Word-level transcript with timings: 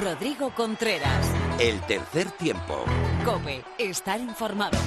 Rodrigo 0.00 0.54
Contreras. 0.54 1.26
El 1.58 1.80
tercer 1.82 2.30
tiempo. 2.32 2.84
Cope, 3.24 3.62
estar 3.78 4.20
informado. 4.20 4.78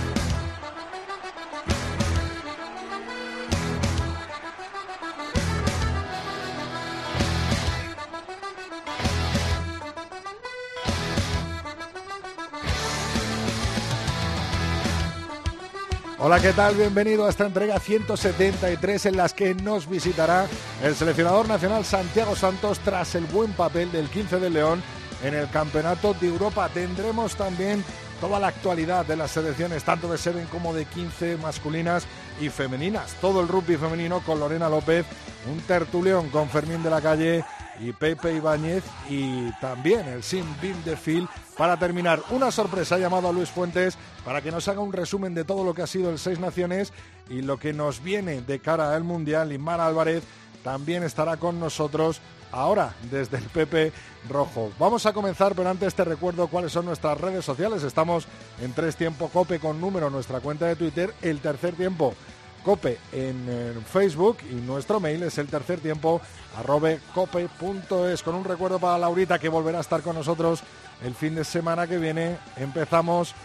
Hola, 16.18 16.40
¿qué 16.40 16.54
tal? 16.54 16.74
Bienvenido 16.74 17.28
a 17.28 17.30
esta 17.30 17.46
entrega 17.46 17.80
173 17.80 19.06
en 19.06 19.18
las 19.18 19.34
que 19.34 19.54
nos 19.54 19.88
visitará 19.88 20.48
el 20.82 20.96
seleccionador 20.96 21.48
nacional 21.48 21.86
Santiago 21.86 22.36
Santos 22.36 22.80
tras 22.80 23.14
el 23.14 23.26
buen 23.26 23.54
papel 23.54 23.92
del 23.92 24.10
15 24.10 24.40
de 24.40 24.50
León 24.50 24.82
en 25.26 25.34
el 25.34 25.50
Campeonato 25.50 26.14
de 26.14 26.28
Europa. 26.28 26.70
Tendremos 26.70 27.36
también 27.36 27.84
toda 28.22 28.40
la 28.40 28.48
actualidad 28.48 29.06
de 29.06 29.16
las 29.16 29.32
selecciones, 29.32 29.84
tanto 29.84 30.08
de 30.08 30.18
7 30.18 30.46
como 30.52 30.74
de 30.74 30.86
15 30.86 31.38
masculinas 31.38 32.06
y 32.40 32.50
femeninas. 32.50 33.14
Todo 33.20 33.42
el 33.42 33.48
rugby 33.48 33.76
femenino 33.76 34.22
con 34.22 34.40
Lorena 34.40 34.70
López, 34.70 35.06
un 35.52 35.60
tertulión 35.62 36.30
con 36.30 36.50
Fermín 36.50 36.84
de 36.84 36.90
la 36.90 37.02
Calle 37.02 37.44
y 37.80 37.92
Pepe 37.92 38.36
Ibáñez 38.36 38.84
y 39.10 39.52
también 39.60 40.08
el 40.08 40.24
Sim 40.24 40.46
Bim 40.62 40.82
de 40.84 40.96
Phil 40.96 41.28
para 41.58 41.78
terminar. 41.78 42.22
Una 42.30 42.52
sorpresa 42.52 42.96
ha 42.96 43.00
llamado 43.00 43.28
a 43.28 43.34
Luis 43.34 43.50
Fuentes 43.50 43.98
para 44.24 44.42
que 44.42 44.52
nos 44.52 44.68
haga 44.68 44.80
un 44.80 44.94
resumen 44.94 45.34
de 45.34 45.44
todo 45.44 45.64
lo 45.64 45.74
que 45.74 45.82
ha 45.82 45.88
sido 45.88 46.10
el 46.10 46.20
Seis 46.20 46.40
Naciones 46.40 46.94
y 47.30 47.42
lo 47.42 47.58
que 47.58 47.74
nos 47.74 48.02
viene 48.02 48.42
de 48.42 48.60
cara 48.60 48.96
al 48.96 49.04
Mundial. 49.04 49.52
Y 49.52 49.60
Álvarez 49.68 50.24
también 50.64 51.04
estará 51.04 51.38
con 51.38 51.60
nosotros 51.60 52.22
ahora 52.56 52.96
desde 53.12 53.38
el 53.38 53.44
Pepe 53.44 53.92
Rojo. 54.30 54.72
Vamos 54.80 55.06
a 55.06 55.14
comenzar, 55.14 55.54
pero 55.54 55.70
antes 55.70 55.94
te 55.94 56.04
recuerdo 56.04 56.48
cuáles 56.48 56.72
son 56.72 56.86
nuestras 56.86 57.20
redes 57.20 57.46
sociales. 57.46 57.84
Estamos 57.84 58.26
en 58.62 58.74
Tres 58.74 58.96
Tiempo 58.96 59.30
Cope 59.30 59.60
con 59.60 59.80
número, 59.80 60.10
nuestra 60.10 60.40
cuenta 60.40 60.66
de 60.66 60.76
Twitter, 60.76 61.14
el 61.22 61.40
tercer 61.40 61.76
tiempo 61.76 62.16
Cope 62.64 62.98
en, 63.12 63.84
Facebook 63.86 64.38
y 64.50 64.56
nuestro 64.56 65.00
mail 65.00 65.22
es 65.22 65.38
el 65.38 65.46
tercer 65.48 65.80
tiempo 65.82 66.20
arrobe 66.58 67.00
cope.es. 67.14 68.24
Con 68.24 68.34
un 68.34 68.44
recuerdo 68.44 68.80
para 68.80 68.98
Laurita 68.98 69.38
que 69.38 69.50
volverá 69.50 69.78
a 69.78 69.82
estar 69.82 70.02
con 70.02 70.16
nosotros 70.16 70.64
el 71.04 71.14
fin 71.14 71.36
de 71.36 71.44
semana 71.44 71.86
que 71.86 72.00
viene. 72.00 72.40
Empezamos 72.58 73.36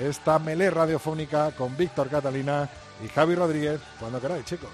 esta 0.00 0.38
melé 0.38 0.70
radiofónica 0.70 1.50
con 1.50 1.76
Víctor 1.76 2.08
Catalina 2.08 2.70
y 3.04 3.08
Javi 3.08 3.34
Rodríguez 3.34 3.80
cuando 3.98 4.18
queráis, 4.18 4.46
chicos. 4.46 4.70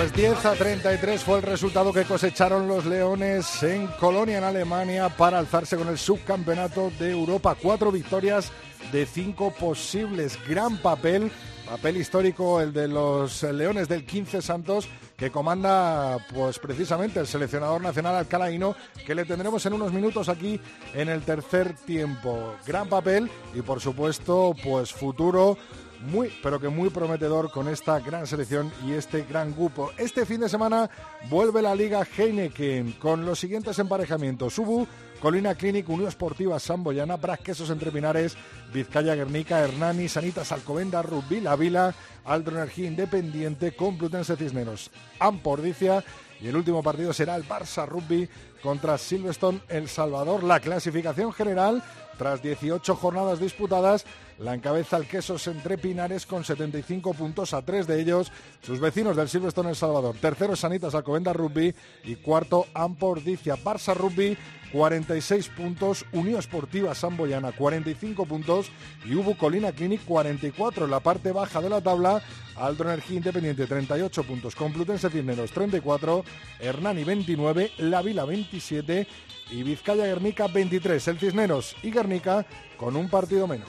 Pues 0.00 0.14
10 0.14 0.46
a 0.46 0.54
33 0.54 1.22
fue 1.22 1.36
el 1.36 1.42
resultado 1.42 1.92
que 1.92 2.04
cosecharon 2.04 2.66
los 2.66 2.86
Leones 2.86 3.62
en 3.62 3.86
Colonia, 3.86 4.38
en 4.38 4.44
Alemania, 4.44 5.10
para 5.10 5.38
alzarse 5.38 5.76
con 5.76 5.88
el 5.88 5.98
subcampeonato 5.98 6.90
de 6.98 7.10
Europa. 7.10 7.54
Cuatro 7.54 7.92
victorias 7.92 8.50
de 8.92 9.04
cinco 9.04 9.52
posibles. 9.52 10.38
Gran 10.48 10.78
papel, 10.78 11.30
papel 11.68 11.98
histórico 11.98 12.62
el 12.62 12.72
de 12.72 12.88
los 12.88 13.42
Leones 13.42 13.88
del 13.88 14.06
15 14.06 14.40
Santos, 14.40 14.88
que 15.18 15.30
comanda 15.30 16.16
pues 16.32 16.58
precisamente 16.58 17.20
el 17.20 17.26
seleccionador 17.26 17.82
nacional 17.82 18.16
alcalaíno, 18.16 18.76
que 19.06 19.14
le 19.14 19.26
tendremos 19.26 19.66
en 19.66 19.74
unos 19.74 19.92
minutos 19.92 20.30
aquí 20.30 20.58
en 20.94 21.10
el 21.10 21.20
tercer 21.24 21.74
tiempo. 21.74 22.54
Gran 22.66 22.88
papel 22.88 23.30
y 23.54 23.60
por 23.60 23.82
supuesto 23.82 24.54
pues 24.64 24.94
futuro 24.94 25.58
muy, 26.00 26.32
pero 26.42 26.58
que 26.58 26.68
muy 26.68 26.90
prometedor 26.90 27.50
con 27.50 27.68
esta 27.68 28.00
gran 28.00 28.26
selección 28.26 28.72
y 28.86 28.92
este 28.92 29.24
gran 29.24 29.54
grupo. 29.54 29.92
Este 29.96 30.24
fin 30.24 30.40
de 30.40 30.48
semana 30.48 30.90
vuelve 31.28 31.62
la 31.62 31.74
Liga 31.74 32.06
Heineken 32.16 32.92
con 32.92 33.24
los 33.24 33.38
siguientes 33.38 33.78
emparejamientos. 33.78 34.54
Subu, 34.54 34.86
Colina 35.20 35.54
Clinic, 35.54 35.88
Unión 35.88 36.08
Esportiva 36.08 36.58
Samboyana, 36.58 37.16
Bras 37.16 37.40
Quesos 37.40 37.70
Entre 37.70 37.90
Pinares, 37.90 38.36
Vizcaya 38.72 39.14
Guernica, 39.14 39.60
Hernani, 39.60 40.08
Sanitas 40.08 40.52
Alcobenda, 40.52 41.02
Rugby, 41.02 41.40
La 41.40 41.56
Vila, 41.56 41.94
Aldro 42.24 42.56
Energía 42.56 42.88
Independiente, 42.88 43.76
Complutense 43.76 44.36
Cisneros, 44.36 44.90
Ampordicia 45.18 46.02
y 46.40 46.48
el 46.48 46.56
último 46.56 46.82
partido 46.82 47.12
será 47.12 47.36
el 47.36 47.46
Barça 47.46 47.86
Rugby 47.86 48.28
contra 48.62 48.96
Silverstone 48.96 49.60
El 49.68 49.88
Salvador. 49.88 50.42
La 50.42 50.60
clasificación 50.60 51.32
general, 51.32 51.82
tras 52.20 52.42
18 52.42 52.96
jornadas 52.96 53.40
disputadas, 53.40 54.04
la 54.38 54.52
encabeza 54.52 54.98
el 54.98 55.06
Quesos 55.06 55.46
entre 55.46 55.78
Pinares 55.78 56.26
con 56.26 56.44
75 56.44 57.14
puntos 57.14 57.54
a 57.54 57.62
tres 57.62 57.86
de 57.86 57.98
ellos, 57.98 58.30
sus 58.60 58.78
vecinos 58.78 59.16
del 59.16 59.30
Silverstone 59.30 59.70
El 59.70 59.74
Salvador. 59.76 60.14
Tercero 60.20 60.54
Sanitas 60.54 60.94
Alcobenda 60.94 61.32
Rugby 61.32 61.74
y 62.04 62.16
cuarto 62.16 62.66
Ampordicia. 62.74 63.56
Barça 63.56 63.94
Rugby 63.94 64.36
46 64.70 65.48
puntos, 65.48 66.04
Unión 66.12 66.38
Esportiva 66.38 66.94
Samboyana 66.94 67.52
45 67.52 68.26
puntos 68.26 68.70
y 69.06 69.14
Ubu 69.14 69.38
Colina 69.38 69.72
Clinic 69.72 70.04
44. 70.04 70.84
En 70.84 70.90
la 70.90 71.00
parte 71.00 71.32
baja 71.32 71.62
de 71.62 71.70
la 71.70 71.80
tabla, 71.80 72.22
Aldro 72.54 72.90
Energía 72.90 73.16
Independiente 73.16 73.66
38 73.66 74.24
puntos, 74.24 74.54
Complutense 74.54 75.08
Cisneros 75.08 75.52
34, 75.52 76.22
Hernani 76.60 77.02
29, 77.02 77.72
La 77.78 78.02
Vila 78.02 78.26
27 78.26 79.06
y 79.50 79.62
Vizcaya 79.62 80.06
Guernica 80.06 80.46
23. 80.46 81.08
El 81.08 81.18
Cisneros 81.18 81.76
y 81.82 81.90
Guernica 81.90 82.46
con 82.76 82.96
un 82.96 83.08
partido 83.08 83.46
menos. 83.46 83.68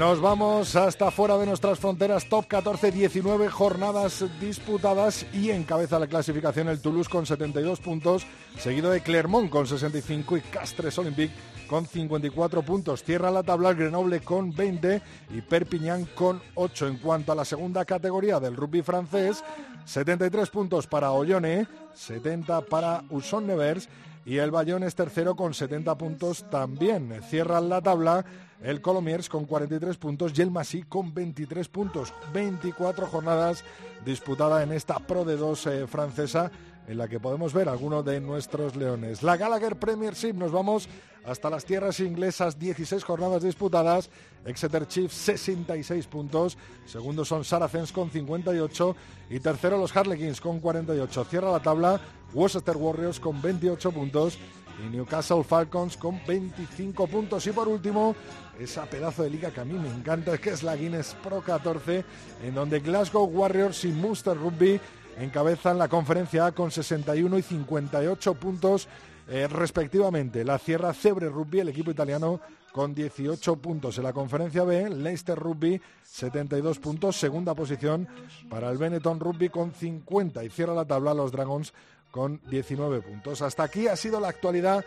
Nos 0.00 0.18
vamos 0.18 0.76
hasta 0.76 1.10
fuera 1.10 1.36
de 1.36 1.44
nuestras 1.44 1.78
fronteras, 1.78 2.26
top 2.26 2.46
14, 2.46 2.90
19 2.90 3.50
jornadas 3.50 4.24
disputadas 4.40 5.26
y 5.34 5.50
encabeza 5.50 5.98
la 5.98 6.06
clasificación 6.06 6.68
el 6.68 6.80
Toulouse 6.80 7.10
con 7.10 7.26
72 7.26 7.80
puntos, 7.80 8.26
seguido 8.58 8.90
de 8.92 9.02
Clermont 9.02 9.50
con 9.50 9.66
65 9.66 10.38
y 10.38 10.40
Castres 10.40 10.96
Olympique 10.96 11.34
con 11.68 11.84
54 11.84 12.62
puntos. 12.62 13.04
Cierra 13.04 13.30
la 13.30 13.42
tabla 13.42 13.68
el 13.68 13.76
Grenoble 13.76 14.20
con 14.20 14.54
20 14.54 15.02
y 15.34 15.42
Perpignan 15.42 16.06
con 16.14 16.40
8. 16.54 16.86
En 16.86 16.96
cuanto 16.96 17.32
a 17.32 17.34
la 17.34 17.44
segunda 17.44 17.84
categoría 17.84 18.40
del 18.40 18.56
rugby 18.56 18.80
francés, 18.80 19.44
73 19.84 20.48
puntos 20.48 20.86
para 20.86 21.12
Ollone, 21.12 21.68
70 21.94 22.62
para 22.62 23.04
Uson 23.10 23.46
Nevers 23.46 23.86
y 24.30 24.38
el 24.38 24.52
Bayonne 24.52 24.86
es 24.86 24.94
tercero 24.94 25.34
con 25.34 25.54
70 25.54 25.98
puntos 25.98 26.48
también. 26.48 27.20
Cierra 27.28 27.60
la 27.60 27.82
tabla 27.82 28.24
el 28.62 28.80
Colomiers 28.80 29.28
con 29.28 29.44
43 29.44 29.96
puntos 29.96 30.32
y 30.36 30.42
el 30.42 30.52
Masí 30.52 30.84
con 30.84 31.12
23 31.12 31.66
puntos. 31.66 32.14
24 32.32 33.08
jornadas 33.08 33.64
disputadas 34.04 34.62
en 34.62 34.70
esta 34.70 35.00
Pro 35.00 35.24
de 35.24 35.36
2 35.36 35.66
eh, 35.66 35.86
francesa 35.88 36.52
en 36.90 36.98
la 36.98 37.06
que 37.06 37.20
podemos 37.20 37.52
ver 37.52 37.68
algunos 37.68 38.04
de 38.04 38.20
nuestros 38.20 38.74
leones. 38.74 39.22
La 39.22 39.36
Gallagher 39.36 39.76
Premiership, 39.76 40.32
nos 40.32 40.50
vamos 40.50 40.88
hasta 41.24 41.48
las 41.48 41.64
tierras 41.64 42.00
inglesas, 42.00 42.58
16 42.58 43.04
jornadas 43.04 43.44
disputadas, 43.44 44.10
Exeter 44.44 44.88
Chiefs 44.88 45.14
66 45.14 46.08
puntos, 46.08 46.58
segundo 46.86 47.24
son 47.24 47.44
Saracens 47.44 47.92
con 47.92 48.10
58 48.10 48.96
y 49.30 49.38
tercero 49.38 49.78
los 49.78 49.96
Harlequins 49.96 50.40
con 50.40 50.58
48. 50.58 51.24
Cierra 51.26 51.52
la 51.52 51.62
tabla 51.62 52.00
Worcester 52.34 52.76
Warriors 52.76 53.20
con 53.20 53.40
28 53.40 53.92
puntos 53.92 54.36
y 54.84 54.90
Newcastle 54.90 55.44
Falcons 55.44 55.96
con 55.96 56.20
25 56.26 57.06
puntos. 57.06 57.46
Y 57.46 57.52
por 57.52 57.68
último, 57.68 58.16
esa 58.58 58.86
pedazo 58.86 59.22
de 59.22 59.30
liga 59.30 59.52
que 59.52 59.60
a 59.60 59.64
mí 59.64 59.74
me 59.74 59.88
encanta, 59.88 60.38
que 60.38 60.50
es 60.50 60.64
la 60.64 60.74
Guinness 60.74 61.14
Pro 61.22 61.40
14, 61.40 62.04
en 62.42 62.54
donde 62.54 62.80
Glasgow 62.80 63.26
Warriors 63.26 63.84
y 63.84 63.88
Munster 63.88 64.36
Rugby 64.36 64.80
encabezan 65.18 65.78
la 65.78 65.88
conferencia 65.88 66.46
A 66.46 66.52
con 66.52 66.70
61 66.70 67.38
y 67.38 67.42
58 67.42 68.34
puntos 68.34 68.88
eh, 69.28 69.46
respectivamente. 69.46 70.44
La 70.44 70.58
cierra 70.58 70.92
Cebre 70.92 71.28
Rugby, 71.28 71.60
el 71.60 71.68
equipo 71.68 71.90
italiano, 71.90 72.40
con 72.72 72.94
18 72.94 73.56
puntos. 73.56 73.98
En 73.98 74.04
la 74.04 74.12
conferencia 74.12 74.64
B, 74.64 74.90
Leicester 74.90 75.38
Rugby, 75.38 75.80
72 76.02 76.78
puntos. 76.78 77.16
Segunda 77.16 77.54
posición 77.54 78.08
para 78.48 78.70
el 78.70 78.78
Benetton 78.78 79.20
Rugby 79.20 79.48
con 79.48 79.72
50. 79.72 80.44
Y 80.44 80.50
cierra 80.50 80.74
la 80.74 80.84
tabla 80.84 81.14
los 81.14 81.32
Dragons 81.32 81.72
con 82.10 82.40
19 82.48 83.02
puntos. 83.02 83.42
Hasta 83.42 83.64
aquí 83.64 83.86
ha 83.86 83.96
sido 83.96 84.20
la 84.20 84.28
actualidad 84.28 84.84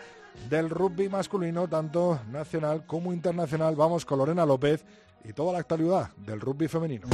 del 0.49 0.69
rugby 0.69 1.09
masculino, 1.09 1.67
tanto 1.67 2.19
nacional 2.31 2.85
como 2.85 3.13
internacional. 3.13 3.75
Vamos 3.75 4.05
con 4.05 4.19
Lorena 4.19 4.45
López 4.45 4.85
y 5.23 5.33
toda 5.33 5.53
la 5.53 5.59
actualidad 5.59 6.09
del 6.17 6.39
rugby 6.39 6.67
femenino. 6.67 7.07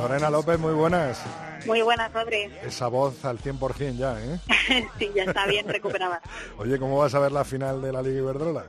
Lorena 0.00 0.30
López, 0.30 0.58
muy 0.60 0.74
buenas. 0.74 1.20
Muy 1.66 1.82
buenas, 1.82 2.12
Rodri. 2.12 2.48
Esa 2.62 2.86
voz 2.86 3.24
al 3.24 3.40
100% 3.40 3.96
ya, 3.96 4.20
¿eh? 4.22 4.38
sí, 5.00 5.10
ya 5.16 5.24
está 5.24 5.46
bien 5.46 5.66
recuperada. 5.66 6.22
Oye, 6.58 6.78
¿cómo 6.78 6.98
vas 6.98 7.12
a 7.16 7.18
ver 7.18 7.32
la 7.32 7.44
final 7.44 7.82
de 7.82 7.92
la 7.92 8.02
Liga 8.02 8.18
Iberdrola? 8.18 8.66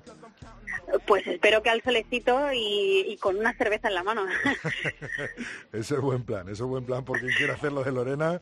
Pues 1.05 1.27
espero 1.27 1.61
que 1.61 1.69
al 1.69 1.81
solecito 1.81 2.49
y, 2.53 3.17
con 3.19 3.37
una 3.37 3.53
cerveza 3.53 3.89
en 3.89 3.95
la 3.95 4.03
mano. 4.03 4.25
ese 5.73 5.95
es 5.95 6.01
buen 6.01 6.23
plan, 6.23 6.47
ese 6.47 6.63
es 6.63 6.69
buen 6.69 6.85
plan. 6.85 7.03
Por 7.03 7.19
quien 7.19 7.33
quiera 7.33 7.55
hacerlo 7.55 7.83
de 7.83 7.91
Lorena, 7.91 8.39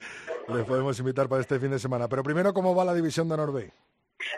le 0.53 0.63
podemos 0.63 0.99
invitar 0.99 1.27
para 1.27 1.41
este 1.41 1.59
fin 1.59 1.71
de 1.71 1.79
semana. 1.79 2.07
Pero 2.07 2.23
primero, 2.23 2.53
¿cómo 2.53 2.75
va 2.75 2.85
la 2.85 2.93
división 2.93 3.27
de 3.29 3.37
Norvey? 3.37 3.71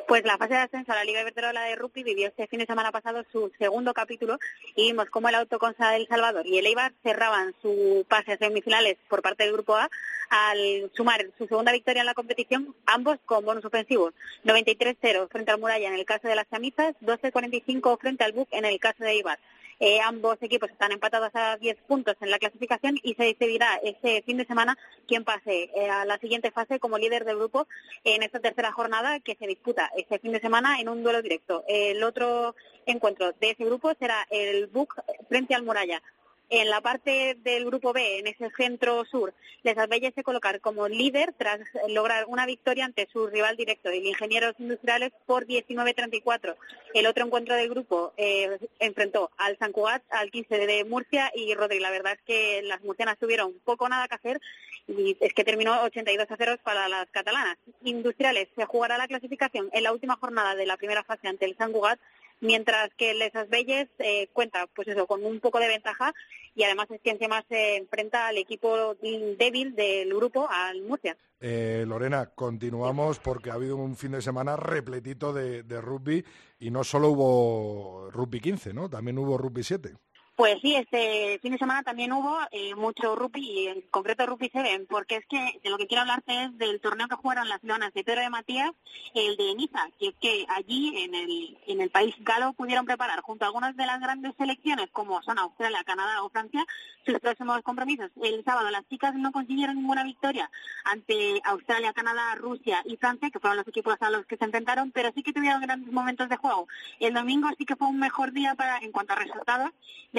Pues 0.08 0.24
la 0.26 0.38
fase 0.38 0.54
de 0.54 0.62
ascenso 0.62 0.92
a 0.92 0.96
la 0.96 1.04
Liga 1.04 1.22
Iberdrola 1.22 1.64
de 1.64 1.76
Rugby 1.76 2.04
vivió 2.04 2.28
este 2.28 2.48
fin 2.48 2.60
de 2.60 2.66
semana 2.66 2.92
pasado 2.92 3.24
su 3.32 3.52
segundo 3.60 3.94
capítulo 3.94 4.40
y 4.76 4.92
vimos 4.92 5.10
cómo 5.10 5.30
el 5.30 5.36
Autoconsa 5.36 5.92
del 5.92 6.08
Salvador 6.08 6.48
y 6.48 6.58
el 6.58 6.66
Eibar 6.66 6.94
cerraban 7.04 7.54
su 7.62 8.06
pase 8.08 8.34
a 8.34 8.38
semifinales 8.38 8.98
por 9.08 9.22
parte 9.22 9.44
del 9.44 9.54
Grupo 9.54 9.76
A 9.76 9.90
al 10.30 10.92
sumar 10.96 11.26
su 11.38 11.48
segunda 11.48 11.72
victoria 11.72 12.02
en 12.02 12.06
la 12.06 12.14
competición, 12.14 12.76
ambos 12.86 13.18
con 13.26 13.46
bonus 13.46 13.66
ofensivos. 13.66 14.14
93-0 14.44 15.30
frente 15.30 15.52
al 15.52 15.60
Muralla 15.60 15.88
en 15.88 15.96
el 15.96 16.06
caso 16.06 16.28
de 16.28 16.36
las 16.36 16.48
camisas, 16.48 16.96
12-45 17.02 18.00
frente 18.00 18.24
al 18.24 18.34
Buc 18.34 18.48
en 18.52 18.66
el 18.66 18.80
caso 18.80 19.04
de 19.04 19.12
Eibar. 19.12 19.40
Eh, 19.80 20.00
ambos 20.02 20.38
equipos 20.42 20.72
están 20.72 20.92
empatados 20.92 21.30
a 21.36 21.58
10 21.58 21.78
puntos 21.88 22.16
en 22.22 22.32
la 22.32 22.40
clasificación 22.40 22.98
y 23.04 23.14
se 23.14 23.26
decidirá 23.26 23.76
ese 23.84 24.24
fin 24.24 24.38
de 24.38 24.46
semana 24.46 24.76
quién 25.08 25.24
pase 25.24 25.70
eh, 25.76 25.90
a 25.90 26.04
la 26.04 26.18
siguiente 26.18 26.50
fase 26.50 26.80
como 26.80 26.98
líder 26.98 27.26
del 27.26 27.38
grupo 27.38 27.68
en 28.04 28.24
esta 28.24 28.40
tercera 28.40 28.72
jornada 28.72 29.20
que 29.20 29.36
se 29.36 29.46
disputa 29.46 29.92
este 29.96 30.18
fin 30.18 30.32
de 30.32 30.40
semana 30.40 30.80
en 30.80 30.90
un 30.90 31.04
duelo 31.04 31.22
directo. 31.22 31.64
El 31.68 32.04
otro 32.04 32.56
encuentro 32.88 33.34
de 33.34 33.52
ese 33.52 33.66
grupo 33.66 33.94
será 34.00 34.26
el 34.32 34.66
BUC 34.66 34.96
frente 35.30 35.54
al 35.54 35.64
Muralla. 35.64 36.02
En 36.50 36.70
la 36.70 36.80
parte 36.80 37.36
del 37.44 37.66
grupo 37.66 37.92
B, 37.92 38.20
en 38.20 38.28
ese 38.28 38.50
centro 38.56 39.04
sur, 39.04 39.34
Les 39.64 39.78
Abelles 39.78 40.14
se 40.16 40.24
colocar 40.24 40.62
como 40.62 40.88
líder 40.88 41.34
tras 41.38 41.60
lograr 41.90 42.26
una 42.28 42.46
victoria 42.46 42.86
ante 42.86 43.08
su 43.12 43.28
rival 43.28 43.58
directo, 43.58 43.90
el 43.90 44.06
Ingenieros 44.06 44.56
Industriales, 44.58 45.12
por 45.26 45.46
19-34. 45.46 46.56
El 46.94 47.06
otro 47.06 47.26
encuentro 47.26 47.54
del 47.54 47.70
grupo 47.70 48.14
eh, 48.16 48.58
enfrentó 48.80 49.30
al 49.38 49.58
San 49.58 49.74
Cugat, 49.74 50.04
al 50.10 50.32
15 50.32 50.58
de 50.66 50.86
Murcia 50.86 51.32
y 51.36 51.54
Rodri. 51.54 51.80
La 51.80 51.92
verdad 51.92 52.14
es 52.14 52.22
que 52.22 52.62
las 52.62 52.82
murcianas 52.82 53.18
tuvieron 53.18 53.54
poco 53.66 53.90
nada 53.90 54.08
que 54.08 54.16
hacer 54.16 54.40
y 54.88 55.18
es 55.20 55.34
que 55.34 55.44
terminó 55.44 55.82
82 55.84 56.32
a 56.32 56.38
0 56.38 56.58
para 56.64 56.88
las 56.88 57.10
catalanas. 57.12 57.58
Industriales 57.84 58.48
se 58.56 58.66
jugará 58.66 58.98
la 58.98 59.08
clasificación 59.08 59.70
en 59.74 59.84
la 59.84 59.92
última 59.92 60.16
jornada 60.16 60.56
de 60.56 60.66
la 60.66 60.78
primera 60.78 61.04
fase 61.04 61.28
ante 61.28 61.46
el 61.46 61.58
San 61.58 61.74
Cugat 61.74 62.00
mientras 62.40 62.94
que 62.96 63.12
el 63.12 63.22
Esas 63.22 63.50
Belles 63.50 63.88
eh, 64.00 64.28
cuenta 64.34 64.68
pues 64.68 64.88
eso 64.88 65.08
con 65.08 65.24
un 65.26 65.40
poco 65.40 65.60
de 65.60 65.68
ventaja 65.68 66.14
y 66.56 66.64
además 66.64 66.88
es 66.90 67.02
quien 67.02 67.18
más 67.30 67.46
se 67.48 67.78
enfrenta 67.78 68.28
al 68.28 68.38
equipo 68.38 68.96
débil 68.96 69.76
del 69.76 70.14
grupo, 70.14 70.48
al 70.50 70.82
Murcia. 70.82 71.16
Eh, 71.40 71.86
Lorena, 71.88 72.32
continuamos 72.34 73.20
porque 73.20 73.52
ha 73.52 73.54
habido 73.54 73.76
un 73.76 73.96
fin 73.96 74.14
de 74.14 74.22
semana 74.22 74.56
repletito 74.56 75.34
de, 75.34 75.62
de 75.64 75.82
rugby 75.82 76.26
y 76.60 76.72
no 76.72 76.84
solo 76.84 77.10
hubo 77.10 78.10
rugby 78.12 78.40
15, 78.40 78.74
¿no? 78.74 78.90
También 78.90 79.20
hubo 79.20 79.38
rugby 79.38 79.64
7. 79.64 79.94
Pues 80.38 80.60
sí, 80.62 80.76
este 80.76 81.40
fin 81.42 81.54
de 81.54 81.58
semana 81.58 81.82
también 81.82 82.14
hubo 82.14 82.38
eh, 82.52 82.76
mucho 82.76 83.16
rugby, 83.16 83.70
en 83.70 83.82
concreto 83.90 84.24
rugby 84.28 84.52
7, 84.52 84.86
porque 84.88 85.16
es 85.16 85.26
que 85.26 85.60
de 85.64 85.72
lo 85.72 85.80
que 85.80 85.88
quiero 85.88 86.02
hablarte 86.02 86.44
es 86.44 86.56
del 86.60 86.80
torneo 86.80 87.08
que 87.08 87.16
jugaron 87.16 87.50
las 87.50 87.64
leonas 87.64 87.92
de 87.96 88.04
Pedro 88.04 88.22
de 88.22 88.30
Matías, 88.30 88.70
el 89.16 89.36
de 89.36 89.56
Niza, 89.56 89.90
que 89.98 90.10
es 90.10 90.16
que 90.22 90.46
allí 90.50 90.96
en 90.96 91.16
el, 91.16 91.58
en 91.66 91.82
el 91.82 91.90
país 91.90 92.14
galo 92.20 92.54
pudieron 92.54 92.86
preparar 92.86 93.22
junto 93.22 93.46
a 93.46 93.48
algunas 93.48 93.76
de 93.76 93.88
las 93.88 94.00
grandes 94.00 94.36
selecciones 94.38 94.92
como 94.92 95.24
son 95.24 95.40
Australia, 95.40 95.84
Canadá 95.84 96.22
o 96.22 96.30
Francia 96.30 96.64
sus 97.04 97.20
próximos 97.20 97.62
compromisos. 97.64 98.12
El 98.22 98.44
sábado 98.44 98.70
las 98.70 98.88
chicas 98.90 99.16
no 99.16 99.32
consiguieron 99.32 99.78
ninguna 99.78 100.04
victoria 100.04 100.52
ante 100.84 101.42
Australia, 101.46 101.94
Canadá, 101.94 102.36
Rusia 102.36 102.84
y 102.86 102.98
Francia, 102.98 103.32
que 103.32 103.40
fueron 103.40 103.58
los 103.58 103.68
equipos 103.68 103.96
a 104.02 104.12
los 104.12 104.26
que 104.26 104.38
se 104.38 104.46
enfrentaron, 104.46 104.92
pero 104.92 105.12
sí 105.16 105.24
que 105.24 105.34
tuvieron 105.34 105.62
grandes 105.62 105.92
momentos 105.92 106.30
de 106.30 106.36
juego. 106.36 106.68
El 107.00 107.14
domingo 107.14 107.50
sí 107.58 107.66
que 107.66 107.76
fue 107.76 107.88
un 107.88 107.98
mejor 107.98 108.34
día 108.34 108.54
para 108.54 108.78
en 108.80 108.92
cuanto 108.92 109.14
a 109.14 109.16
resultados, 109.16 109.72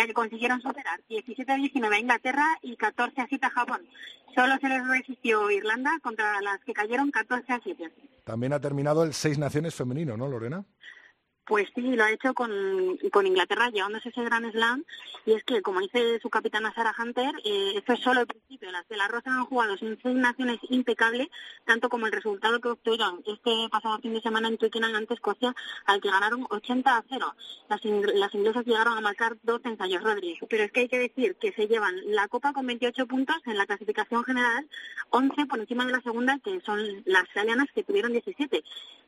que 0.08 0.14
consiguieron 0.14 0.62
superar 0.62 1.00
17 1.06 1.52
a 1.52 1.56
19 1.56 1.94
a 1.94 1.98
Inglaterra 1.98 2.46
y 2.62 2.76
14 2.76 3.20
a 3.20 3.26
7 3.28 3.46
a 3.46 3.50
Japón. 3.50 3.86
Solo 4.34 4.56
se 4.58 4.68
les 4.68 4.86
resistió 4.88 5.50
Irlanda 5.50 5.98
contra 6.02 6.40
las 6.40 6.60
que 6.64 6.72
cayeron 6.72 7.10
14 7.10 7.52
a 7.52 7.60
7. 7.62 7.92
También 8.24 8.54
ha 8.54 8.60
terminado 8.60 9.04
el 9.04 9.12
Seis 9.12 9.38
Naciones 9.38 9.74
femenino, 9.74 10.16
¿no, 10.16 10.26
Lorena? 10.26 10.64
Pues 11.48 11.66
sí, 11.74 11.80
lo 11.80 12.04
ha 12.04 12.10
hecho 12.10 12.34
con, 12.34 12.98
con 13.10 13.26
Inglaterra, 13.26 13.70
llevándose 13.70 14.10
ese 14.10 14.22
gran 14.22 14.52
slam. 14.52 14.84
Y 15.24 15.32
es 15.32 15.42
que, 15.44 15.62
como 15.62 15.80
dice 15.80 16.20
su 16.20 16.28
capitana 16.28 16.74
Sarah 16.74 16.94
Hunter, 16.98 17.34
eh, 17.42 17.72
esto 17.74 17.94
es 17.94 18.00
solo 18.00 18.20
el 18.20 18.26
principio. 18.26 18.70
Las 18.70 18.86
de 18.86 18.98
la 18.98 19.08
Rosa 19.08 19.30
han 19.30 19.46
jugado 19.46 19.78
sin 19.78 19.98
seis 20.02 20.14
naciones 20.14 20.58
impecable, 20.68 21.30
tanto 21.64 21.88
como 21.88 22.04
el 22.04 22.12
resultado 22.12 22.60
que 22.60 22.68
obtuvieron 22.68 23.22
este 23.26 23.66
pasado 23.70 23.98
fin 24.00 24.12
de 24.12 24.20
semana 24.20 24.48
en 24.48 24.58
Twickenham 24.58 24.94
ante 24.94 25.14
Escocia, 25.14 25.54
al 25.86 26.02
que 26.02 26.10
ganaron 26.10 26.46
80 26.50 26.94
a 26.94 27.04
0. 27.08 27.34
Las, 27.70 27.82
las 27.84 28.34
inglesas 28.34 28.66
llegaron 28.66 28.98
a 28.98 29.00
marcar 29.00 29.38
dos 29.42 29.62
ensayos, 29.64 30.02
Rodríguez. 30.02 30.40
Pero 30.50 30.64
es 30.64 30.70
que 30.70 30.80
hay 30.80 30.88
que 30.88 30.98
decir 30.98 31.36
que 31.36 31.52
se 31.52 31.66
llevan 31.66 31.94
la 32.08 32.28
Copa 32.28 32.52
con 32.52 32.66
28 32.66 33.06
puntos 33.06 33.38
en 33.46 33.56
la 33.56 33.64
clasificación 33.64 34.22
general, 34.22 34.68
11 35.08 35.46
por 35.46 35.60
encima 35.60 35.86
de 35.86 35.92
la 35.92 36.02
segunda, 36.02 36.38
que 36.44 36.60
son 36.60 36.78
las 37.06 37.24
italianas 37.30 37.68
que 37.74 37.84
tuvieron 37.84 38.12
17. 38.12 38.62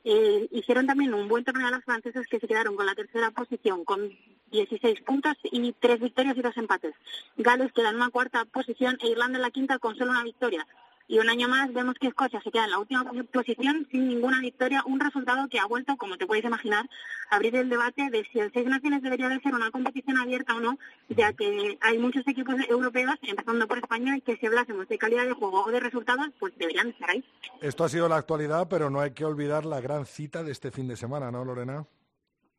Eh, 0.05 0.49
hicieron 0.50 0.87
también 0.87 1.12
un 1.12 1.29
buen 1.29 1.44
torneo 1.44 1.67
a 1.67 1.70
las 1.70 1.85
francesas 1.85 2.26
que 2.26 2.38
se 2.38 2.49
quedaron 2.49 2.75
con 2.75 2.87
la 2.87 2.94
tercera 2.94 3.31
posición 3.31 3.85
con 3.85 4.11
16 4.50 5.02
puntos 5.02 5.35
y 5.44 5.73
tres 5.73 6.00
victorias 6.00 6.37
y 6.37 6.43
dos 6.43 6.56
empates. 6.56 6.94
Gales 7.37 7.73
queda 7.73 7.91
en 7.91 7.97
una 7.97 8.11
cuarta 8.11 8.44
posición 8.47 8.96
e 9.03 9.08
Irlanda 9.08 9.39
en 9.39 9.43
la 9.43 9.51
quinta 9.51 9.79
con 9.79 9.96
solo 9.96 10.13
una 10.13 10.24
victoria. 10.24 10.67
Y 11.10 11.19
un 11.19 11.29
año 11.29 11.48
más 11.48 11.72
vemos 11.72 11.96
que 12.00 12.06
Escocia 12.06 12.40
se 12.40 12.52
queda 12.52 12.67
en 12.67 12.70
la 12.70 12.79
última 12.79 13.02
posición 13.32 13.84
sin 13.90 14.06
ninguna 14.06 14.38
victoria, 14.38 14.84
un 14.86 15.00
resultado 15.00 15.48
que 15.48 15.58
ha 15.58 15.67
vuelto, 15.67 15.96
como 15.96 16.17
te 16.17 16.24
puedes 16.24 16.44
imaginar, 16.44 16.88
a 17.31 17.34
abrir 17.34 17.56
el 17.56 17.69
debate 17.69 18.10
de 18.10 18.24
si 18.32 18.38
el 18.38 18.52
Seis 18.52 18.69
Naciones 18.69 19.02
debería 19.02 19.29
de 19.29 19.40
ser 19.40 19.52
una 19.52 19.72
competición 19.72 20.19
abierta 20.19 20.55
o 20.55 20.60
no, 20.60 20.79
ya 21.08 21.32
que 21.32 21.76
hay 21.81 21.98
muchos 21.98 22.24
equipos 22.29 22.55
europeos, 22.69 23.17
empezando 23.22 23.67
por 23.67 23.79
España, 23.79 24.20
que 24.24 24.36
si 24.36 24.46
hablásemos 24.46 24.86
de 24.86 24.98
calidad 24.98 25.26
de 25.26 25.32
juego 25.32 25.64
o 25.64 25.70
de 25.72 25.81
resultados, 25.81 26.29
pues 26.38 26.56
deberían 26.56 26.90
estar 26.90 27.10
ahí. 27.10 27.24
Esto 27.60 27.82
ha 27.82 27.88
sido 27.88 28.08
la 28.08 28.19
actualidad, 28.19 28.69
pero 28.70 28.88
no 28.88 29.00
hay 29.00 29.10
que 29.10 29.24
olvidar 29.24 29.67
la 29.67 29.81
gran 29.81 30.06
cita 30.06 30.44
de 30.44 30.52
este 30.52 30.70
fin 30.70 30.86
de 30.86 30.96
semana, 30.96 31.32
¿no, 31.32 31.44
Lorena? 31.44 31.86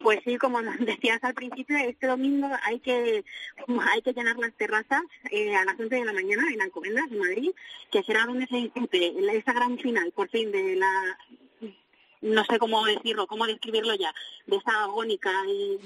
Pues 0.04 0.20
sí, 0.26 0.38
como 0.38 0.62
decías 0.80 1.24
al 1.24 1.34
principio, 1.34 1.78
este 1.78 2.08
domingo 2.08 2.50
hay 2.64 2.80
que 2.80 3.24
hay 3.92 4.02
que 4.02 4.14
llenar 4.14 4.38
las 4.38 4.54
terrazas 4.54 5.04
eh, 5.30 5.56
a 5.56 5.66
las 5.66 5.80
11 5.80 5.96
de 5.96 6.06
la 6.06 6.14
mañana 6.14 6.44
en 6.52 6.62
Alcobendas, 6.62 7.12
en 7.12 7.20
Madrid, 7.20 7.52
que 7.92 8.04
será 8.04 8.26
donde 8.26 8.48
se 8.48 8.58
dispute 8.58 9.14
esa 9.36 9.54
gran 9.54 9.78
final, 9.78 10.12
por 10.12 10.30
fin, 10.30 10.52
de 10.52 10.76
la 10.76 11.18
no 12.22 12.46
sé 12.46 12.60
cómo 12.60 12.86
decirlo, 12.86 13.26
cómo 13.26 13.48
describirlo 13.48 13.96
ya, 13.96 14.14
de 14.46 14.58
esa 14.58 14.84
agónica 14.84 15.32
y, 15.48 15.80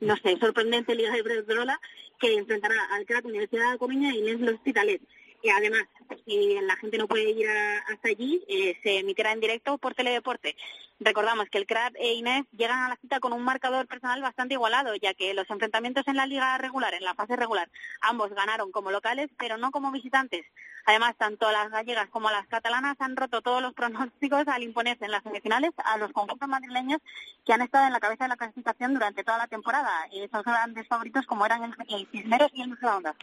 no 0.00 0.16
sé, 0.16 0.36
sorprendente 0.38 0.94
Liga 0.94 1.12
de 1.12 1.20
Iberdrola 1.20 1.80
que 2.18 2.34
enfrentará 2.34 2.74
al 2.90 3.06
CRAC 3.06 3.24
Universidad 3.24 3.72
de 3.72 3.78
Coruña 3.78 4.12
y 4.12 4.22
Les 4.22 4.42
Hospitalet. 4.42 5.00
Y 5.42 5.50
además, 5.50 5.82
si 6.24 6.60
la 6.60 6.76
gente 6.76 6.98
no 6.98 7.06
puede 7.06 7.30
ir 7.30 7.48
hasta 7.48 8.08
allí, 8.08 8.44
eh, 8.48 8.76
se 8.82 8.98
emitirá 8.98 9.32
en 9.32 9.40
directo 9.40 9.78
por 9.78 9.94
Teledeporte. 9.94 10.56
Recordamos 10.98 11.48
que 11.48 11.58
el 11.58 11.66
CRAT 11.66 11.94
e 11.96 12.14
Inés 12.14 12.44
llegan 12.56 12.80
a 12.80 12.88
la 12.88 12.96
cita 12.96 13.20
con 13.20 13.32
un 13.32 13.44
marcador 13.44 13.86
personal 13.86 14.20
bastante 14.20 14.54
igualado, 14.54 14.96
ya 14.96 15.14
que 15.14 15.32
los 15.32 15.48
enfrentamientos 15.48 16.08
en 16.08 16.16
la 16.16 16.26
liga 16.26 16.58
regular, 16.58 16.92
en 16.94 17.04
la 17.04 17.14
fase 17.14 17.36
regular, 17.36 17.70
ambos 18.00 18.30
ganaron 18.30 18.72
como 18.72 18.90
locales, 18.90 19.30
pero 19.38 19.58
no 19.58 19.70
como 19.70 19.92
visitantes. 19.92 20.44
Además, 20.86 21.14
tanto 21.16 21.52
las 21.52 21.70
gallegas 21.70 22.08
como 22.08 22.30
las 22.30 22.48
catalanas 22.48 22.96
han 22.98 23.14
roto 23.14 23.40
todos 23.40 23.62
los 23.62 23.74
pronósticos 23.74 24.48
al 24.48 24.64
imponerse 24.64 25.04
en 25.04 25.12
las 25.12 25.22
semifinales 25.22 25.70
a 25.84 25.98
los 25.98 26.10
conjuntos 26.10 26.48
madrileños 26.48 27.00
que 27.46 27.52
han 27.52 27.62
estado 27.62 27.86
en 27.86 27.92
la 27.92 28.00
cabeza 28.00 28.24
de 28.24 28.30
la 28.30 28.36
clasificación 28.36 28.94
durante 28.94 29.22
toda 29.22 29.38
la 29.38 29.46
temporada. 29.46 30.08
Esos 30.10 30.42
grandes 30.42 30.88
favoritos 30.88 31.26
como 31.26 31.46
eran 31.46 31.62
el, 31.62 31.74
el 31.90 32.08
Cisneros 32.10 32.50
y 32.54 32.62
el 32.62 32.76
Onda. 32.82 33.14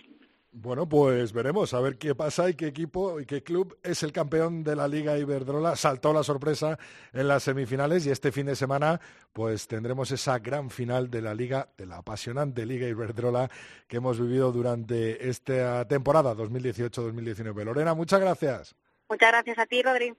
Bueno, 0.57 0.87
pues 0.87 1.33
veremos 1.33 1.73
a 1.73 1.81
ver 1.81 1.97
qué 1.97 2.15
pasa 2.15 2.49
y 2.49 2.53
qué 2.53 2.67
equipo 2.67 3.19
y 3.19 3.25
qué 3.25 3.43
club 3.43 3.77
es 3.83 4.03
el 4.03 4.13
campeón 4.13 4.63
de 4.63 4.77
la 4.77 4.87
Liga 4.87 5.17
Iberdrola. 5.17 5.75
Saltó 5.75 6.13
la 6.13 6.23
sorpresa 6.23 6.79
en 7.11 7.27
las 7.27 7.43
semifinales 7.43 8.05
y 8.05 8.09
este 8.09 8.31
fin 8.31 8.45
de 8.45 8.55
semana 8.55 9.01
pues 9.33 9.67
tendremos 9.67 10.11
esa 10.11 10.39
gran 10.39 10.69
final 10.69 11.11
de 11.11 11.21
la 11.21 11.35
Liga, 11.35 11.67
de 11.77 11.85
la 11.85 11.97
apasionante 11.97 12.65
Liga 12.65 12.87
Iberdrola 12.87 13.51
que 13.85 13.97
hemos 13.97 14.17
vivido 14.17 14.53
durante 14.53 15.27
esta 15.27 15.85
temporada 15.89 16.33
2018-2019. 16.33 17.65
Lorena, 17.65 17.93
muchas 17.93 18.21
gracias. 18.21 18.75
Muchas 19.09 19.31
gracias 19.31 19.59
a 19.59 19.65
ti, 19.65 19.83
Rodri. 19.83 20.15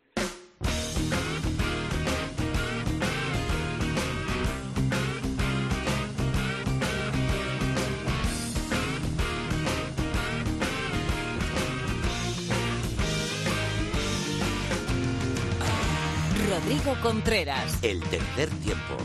Rodrigo 16.66 16.96
Contreras. 17.00 17.78
El 17.80 18.00
tercer 18.00 18.49
tiempo. 18.64 18.96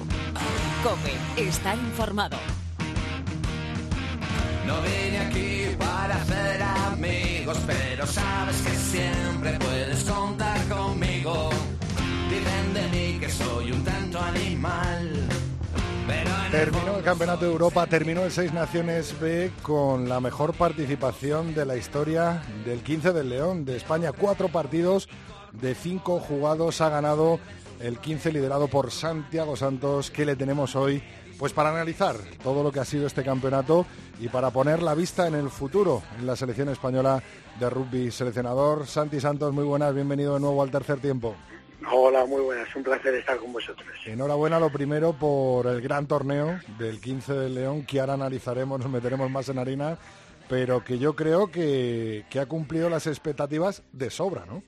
Cope, 0.82 1.14
estar 1.48 1.78
informado. 1.78 2.36
No 4.66 4.82
vine 4.82 5.20
aquí 5.20 5.76
para 5.78 6.16
hacer 6.16 6.60
amigos, 6.64 7.60
pero 7.68 8.08
sabes 8.08 8.58
que 8.64 8.72
siempre 8.72 9.60
puedes 9.60 10.04
contar 10.06 10.60
conmigo. 10.70 11.52
Dicen 12.32 12.74
de 12.74 12.88
mí 12.98 13.20
que 13.20 13.30
soy 13.30 13.72
un 13.74 13.84
tanto 13.84 14.20
animal. 14.20 15.28
Terminó 16.50 16.98
el 16.98 17.04
Campeonato 17.04 17.46
de 17.46 17.52
Europa, 17.52 17.86
terminó 17.86 18.24
el 18.24 18.32
Seis 18.32 18.52
Naciones 18.52 19.18
B 19.22 19.52
con 19.62 20.10
la 20.10 20.20
mejor 20.20 20.54
participación 20.54 21.54
de 21.54 21.66
la 21.66 21.78
historia 21.78 22.42
del 22.66 22.82
15 22.82 23.14
del 23.14 23.30
León 23.30 23.66
de 23.66 23.78
España. 23.78 24.12
Cuatro 24.12 24.50
partidos 24.50 25.08
de 25.54 25.76
cinco 25.76 26.20
jugados 26.20 26.82
ha 26.82 26.90
ganado 26.90 27.40
el 27.80 28.00
15 28.00 28.32
liderado 28.32 28.68
por 28.68 28.92
Santiago 28.92 29.56
Santos. 29.56 30.12
¿Qué 30.12 30.26
le 30.26 30.36
tenemos 30.36 30.76
hoy? 30.76 31.04
Pues 31.38 31.54
para 31.54 31.70
analizar 31.70 32.16
todo 32.44 32.64
lo 32.64 32.72
que 32.72 32.80
ha 32.80 32.86
sido 32.86 33.08
este 33.08 33.24
campeonato 33.24 33.86
y 34.20 34.28
para 34.28 34.52
poner 34.52 34.84
la 34.84 34.94
vista 34.94 35.28
en 35.28 35.34
el 35.34 35.50
futuro 35.50 36.04
en 36.20 36.28
la 36.28 36.36
selección 36.36 36.70
española 36.70 37.22
de 37.60 37.70
rugby. 37.70 38.12
Seleccionador 38.12 38.86
Santi 38.86 39.20
Santos, 39.20 39.52
muy 39.52 39.64
buenas, 39.64 39.94
bienvenido 39.96 40.36
de 40.36 40.40
nuevo 40.40 40.62
al 40.62 40.70
tercer 40.70 41.00
tiempo. 41.00 41.36
Hola, 41.92 42.26
muy 42.26 42.42
buenas, 42.42 42.74
un 42.76 42.84
placer 42.84 43.16
estar 43.16 43.38
con 43.38 43.52
vosotros. 43.52 43.88
Enhorabuena 44.06 44.60
lo 44.60 44.72
primero 44.72 45.14
por 45.14 45.66
el 45.66 45.82
gran 45.82 46.06
torneo 46.06 46.60
del 46.78 47.02
15 47.02 47.34
del 47.34 47.56
León, 47.56 47.86
que 47.86 48.00
ahora 48.00 48.14
analizaremos, 48.14 48.80
nos 48.80 48.90
meteremos 48.90 49.32
más 49.32 49.50
en 49.50 49.58
harina, 49.58 49.98
pero 50.48 50.84
que 50.84 51.00
yo 51.00 51.16
creo 51.16 51.50
que, 51.50 52.26
que 52.30 52.40
ha 52.40 52.46
cumplido 52.46 52.88
las 52.88 53.08
expectativas 53.08 53.82
de 53.94 54.12
sobra, 54.12 54.46
¿no? 54.46 54.62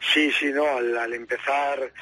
Sí, 0.00 0.30
sí, 0.32 0.46
no, 0.52 0.66
al, 0.76 1.12
empezar 1.12 1.92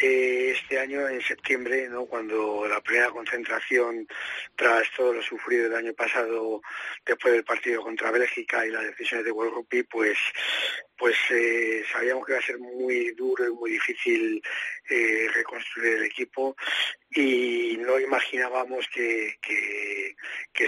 eh, 0.00 0.54
este 0.56 0.78
año, 0.78 1.08
en 1.08 1.20
septiembre, 1.20 1.88
¿no? 1.88 2.06
cuando 2.06 2.66
la 2.66 2.80
primera 2.80 3.10
concentración, 3.10 4.08
tras 4.56 4.90
todo 4.96 5.12
lo 5.12 5.22
sufrido 5.22 5.66
el 5.66 5.74
año 5.74 5.94
pasado, 5.94 6.62
después 7.04 7.34
del 7.34 7.44
partido 7.44 7.82
contra 7.82 8.10
Bélgica 8.10 8.66
y 8.66 8.70
las 8.70 8.84
decisiones 8.84 9.24
de 9.24 9.32
World 9.32 9.54
Rugby, 9.54 9.82
pues, 9.84 10.18
pues 10.96 11.16
eh, 11.30 11.84
sabíamos 11.92 12.26
que 12.26 12.32
iba 12.32 12.38
a 12.40 12.46
ser 12.46 12.58
muy 12.58 13.10
duro 13.12 13.46
y 13.46 13.52
muy 13.52 13.70
difícil 13.72 14.42
eh, 14.88 15.28
reconstruir 15.32 15.96
el 15.96 16.04
equipo 16.04 16.56
y 17.10 17.76
no 17.78 17.98
imaginábamos 18.00 18.88
que, 18.88 19.36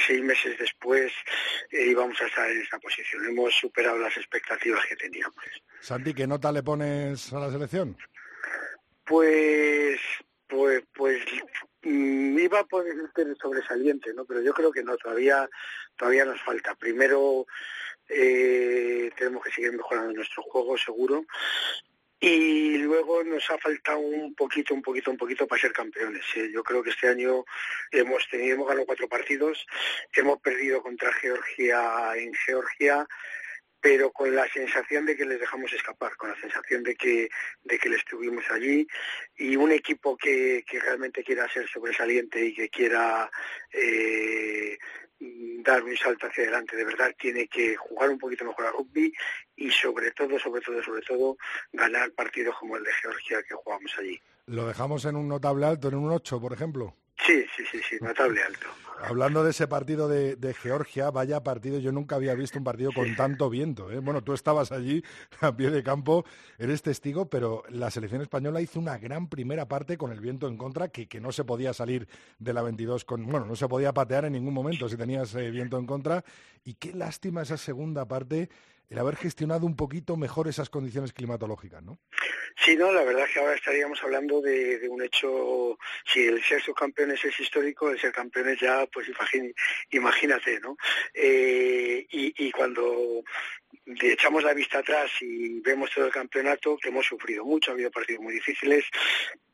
seis 0.07 0.23
meses 0.23 0.57
después 0.59 1.12
íbamos 1.73 2.21
a 2.23 2.26
estar 2.26 2.49
en 2.49 2.61
esta 2.61 2.78
posición. 2.78 3.26
Hemos 3.26 3.55
superado 3.55 3.99
las 3.99 4.16
expectativas 4.16 4.85
que 4.87 4.95
teníamos. 4.95 5.35
Santi, 5.87 6.14
¿qué 6.14 6.26
nota 6.26 6.50
le 6.50 6.64
pones 6.64 7.33
a 7.33 7.38
la 7.38 7.49
selección? 7.49 7.97
Pues, 9.05 10.00
pues, 10.49 10.83
pues 10.93 11.23
mm, 11.85 12.37
iba 12.40 12.59
a 12.59 12.64
poder 12.64 12.97
ser 13.14 13.37
sobresaliente, 13.40 14.12
¿no? 14.12 14.25
Pero 14.25 14.43
yo 14.43 14.52
creo 14.52 14.73
que 14.73 14.83
no, 14.83 14.97
todavía, 14.97 15.49
todavía 15.95 16.25
nos 16.25 16.43
falta. 16.43 16.75
Primero 16.75 17.47
eh, 18.09 19.12
tenemos 19.16 19.45
que 19.45 19.52
seguir 19.52 19.75
mejorando 19.75 20.12
nuestro 20.12 20.43
juego, 20.43 20.76
seguro. 20.76 21.25
Y 22.19 22.78
luego 22.78 23.23
nos 23.23 23.49
ha 23.49 23.57
faltado 23.59 24.00
un 24.00 24.35
poquito, 24.35 24.75
un 24.75 24.83
poquito, 24.83 25.12
un 25.12 25.16
poquito 25.16 25.47
para 25.47 25.62
ser 25.62 25.73
campeones. 25.73 26.25
Yo 26.52 26.64
creo 26.64 26.83
que 26.83 26.90
este 26.90 27.07
año 27.11 27.45
hemos 27.93 28.28
tenido, 28.28 28.57
hemos 28.57 28.66
ganado 28.66 28.87
cuatro 28.87 29.09
partidos, 29.09 29.64
hemos 30.12 30.40
perdido 30.40 30.83
contra 30.83 31.12
Georgia 31.12 32.16
en 32.16 32.35
Georgia, 32.35 33.07
pero 33.87 34.11
con 34.11 34.35
la 34.35 34.49
sensación 34.49 35.07
de 35.07 35.16
que 35.16 35.25
les 35.25 35.38
dejamos 35.38 35.73
escapar, 35.73 36.16
con 36.16 36.28
la 36.28 36.40
sensación 36.40 36.83
de 36.83 36.97
que, 36.97 37.31
de 37.62 37.78
que 37.78 37.88
les 37.88 38.00
estuvimos 38.00 38.45
allí 38.50 38.85
y 39.37 39.55
un 39.55 39.71
equipo 39.71 40.16
que, 40.16 40.64
que 40.69 40.81
realmente 40.81 41.23
quiera 41.23 41.49
ser 41.49 41.69
sobresaliente 41.69 42.45
y 42.47 42.52
que 42.52 42.69
quiera 42.69 43.31
eh, 43.71 44.76
dar 45.21 45.85
un 45.85 45.97
salto 45.97 46.26
hacia 46.26 46.43
adelante, 46.43 46.75
de 46.75 46.85
verdad 46.85 47.14
tiene 47.16 47.47
que 47.47 47.76
jugar 47.76 48.11
un 48.11 48.19
poquito 48.19 48.45
mejor 48.45 48.66
a 48.66 48.71
rugby 48.73 49.12
y 49.55 49.71
sobre 49.71 50.11
todo, 50.11 50.37
sobre 50.40 50.62
todo, 50.62 50.83
sobre 50.83 51.02
todo, 51.02 51.37
ganar 51.73 52.11
partidos 52.11 52.57
como 52.59 52.76
el 52.76 52.83
de 52.83 52.93
Georgia 52.93 53.40
que 53.49 53.55
jugamos 53.55 53.95
allí. 54.00 54.21
¿Lo 54.47 54.66
dejamos 54.66 55.05
en 55.05 55.14
un 55.14 55.28
notable 55.28 55.64
alto, 55.64 55.87
en 55.87 55.95
un 55.95 56.11
8, 56.11 56.40
por 56.40 56.52
ejemplo? 56.52 56.93
Sí, 57.26 57.45
sí, 57.56 57.64
sí, 57.73 57.80
sí, 57.88 57.97
notable 58.00 58.40
alto. 58.42 58.68
Hablando 59.02 59.45
de 59.45 59.50
ese 59.50 59.66
partido 59.68 60.09
de, 60.09 60.54
Georgia, 60.54 61.11
vaya 61.11 61.42
partido, 61.42 61.78
yo 61.78 61.92
nunca 61.92 62.16
había 62.16 62.35
visto 62.35 62.59
un 62.59 62.64
partido 62.64 62.92
con 62.92 63.14
tanto 63.14 63.50
viento. 63.50 63.90
¿eh? 63.90 63.99
Bueno, 63.99 64.23
tú 64.23 64.33
estabas 64.33 64.73
allí 64.73 65.02
a 65.40 65.54
pie 65.54 65.71
de 65.71 65.83
campo, 65.83 66.25
eres 66.56 66.83
testigo, 66.83 67.28
pero 67.28 67.62
la 67.68 67.90
selección 67.90 68.23
española 68.23 68.61
hizo 68.61 68.78
una 68.78 68.97
gran 68.97 69.28
primera 69.28 69.66
parte 69.66 69.99
con 69.99 70.12
el 70.12 70.21
viento 70.21 70.49
en 70.49 70.56
contra, 70.56 70.88
que, 70.88 71.09
que 71.09 71.21
no 71.21 71.33
se 71.33 71.45
podía 71.45 71.75
salir 71.75 72.09
de 72.38 72.52
la 72.52 72.62
22 72.62 73.04
con, 73.04 73.26
bueno, 73.26 73.45
no 73.45 73.56
se 73.56 73.68
podía 73.68 73.92
patear 73.92 74.25
en 74.25 74.33
ningún 74.33 74.54
momento 74.54 74.88
si 74.88 74.97
tenías 74.97 75.35
eh, 75.35 75.50
viento 75.50 75.78
en 75.78 75.87
contra. 75.87 76.25
Y 76.64 76.75
qué 76.75 76.92
lástima 76.92 77.42
esa 77.42 77.56
segunda 77.56 78.06
parte 78.06 78.49
el 78.88 78.99
haber 78.99 79.16
gestionado 79.16 79.66
un 79.66 79.76
poquito 79.76 80.16
mejor 80.16 80.49
esas 80.49 80.71
condiciones 80.71 81.12
climatológicas, 81.12 81.83
¿no? 81.83 81.99
Sí, 82.59 82.76
no, 82.76 82.90
la 82.90 83.05
verdad 83.05 83.25
es 83.26 83.35
que 83.35 83.40
ahora 83.40 83.55
estaríamos 83.55 84.02
hablando 84.02 84.40
de, 84.40 84.88
un 84.88 85.02
hecho, 85.02 85.78
si 86.07 86.26
el 86.26 86.43
ser 86.43 86.62
subcampeones 86.62 87.23
es 87.25 87.38
histórico, 87.38 87.90
el 87.90 88.00
ser 88.00 88.12
campeones 88.12 88.59
ya, 88.59 88.87
pues 88.87 89.09
imagínate, 89.90 90.61
¿no? 90.61 90.76
Eh, 91.12 92.07
y, 92.11 92.47
y 92.47 92.50
cuando 92.50 93.23
echamos 93.85 94.43
la 94.43 94.55
vista 94.55 94.78
atrás 94.78 95.11
y 95.21 95.61
vemos 95.61 95.90
todo 95.95 96.07
el 96.07 96.12
campeonato, 96.12 96.76
que 96.76 96.88
hemos 96.88 97.07
sufrido 97.07 97.45
mucho, 97.45 97.71
ha 97.71 97.75
habido 97.75 97.90
partidos 97.90 98.23
muy 98.23 98.35
difíciles, 98.35 98.85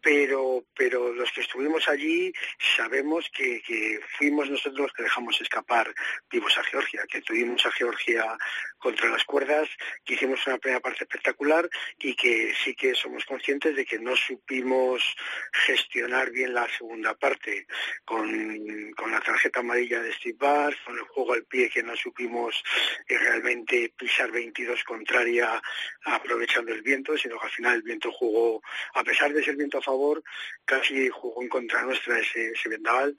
pero, 0.03 0.65
pero 0.75 1.13
los 1.13 1.31
que 1.31 1.43
estuvimos 1.43 1.89
allí 1.89 2.33
sabemos 2.77 3.31
que, 3.33 4.01
fuimos 4.19 4.51
nosotros 4.51 4.81
los 4.81 4.93
que 4.93 5.05
dejamos 5.05 5.41
escapar 5.41 5.95
vivos 6.31 6.59
a 6.59 6.65
Georgia, 6.65 7.05
que 7.09 7.23
tuvimos 7.23 7.65
a 7.65 7.71
Georgia 7.71 8.37
contra 8.79 9.09
las 9.09 9.25
cuerdas, 9.25 9.69
que 10.05 10.15
hicimos 10.15 10.45
una 10.47 10.59
primera 10.59 10.81
parte 10.81 11.05
espectacular 11.05 11.69
y 11.99 12.15
que 12.15 12.53
sí 12.65 12.75
que 12.75 12.95
somos 12.95 13.25
conscientes 13.25 13.77
de 13.77 13.85
que 13.85 14.01
no 14.01 14.17
supimos 14.17 15.03
gestionar 15.53 16.31
bien 16.31 16.53
la 16.53 16.69
segunda 16.77 17.15
parte 17.15 17.67
con, 18.05 18.93
la 19.11 19.21
tarjeta 19.21 19.61
amarilla 19.61 20.03
de 20.03 20.13
Steve 20.15 20.37
Barr, 20.39 20.75
con 20.85 20.97
el 20.97 21.05
juego 21.05 21.35
al 21.35 21.45
pie 21.45 21.69
que 21.69 21.83
no 21.83 21.95
supimos 21.95 22.63
eh, 23.07 23.19
realmente 23.19 23.93
pisar 23.97 24.33
22 24.33 24.83
contraria 24.85 25.63
aprovechando 26.05 26.73
el 26.73 26.83
viento, 26.83 27.17
sino 27.17 27.39
que 27.39 27.47
al 27.47 27.53
final 27.53 27.75
el 27.77 27.83
viento 27.83 28.11
jugó, 28.11 28.63
a 28.95 29.05
pesar 29.05 29.33
de 29.33 29.45
ser 29.45 29.55
viento 29.55 29.79
a 29.79 29.83
favor, 29.93 30.23
casi 30.65 31.09
jugó 31.09 31.43
en 31.43 31.49
contra 31.49 31.83
nuestra 31.83 32.19
ese, 32.19 32.69
vendaval 32.69 33.15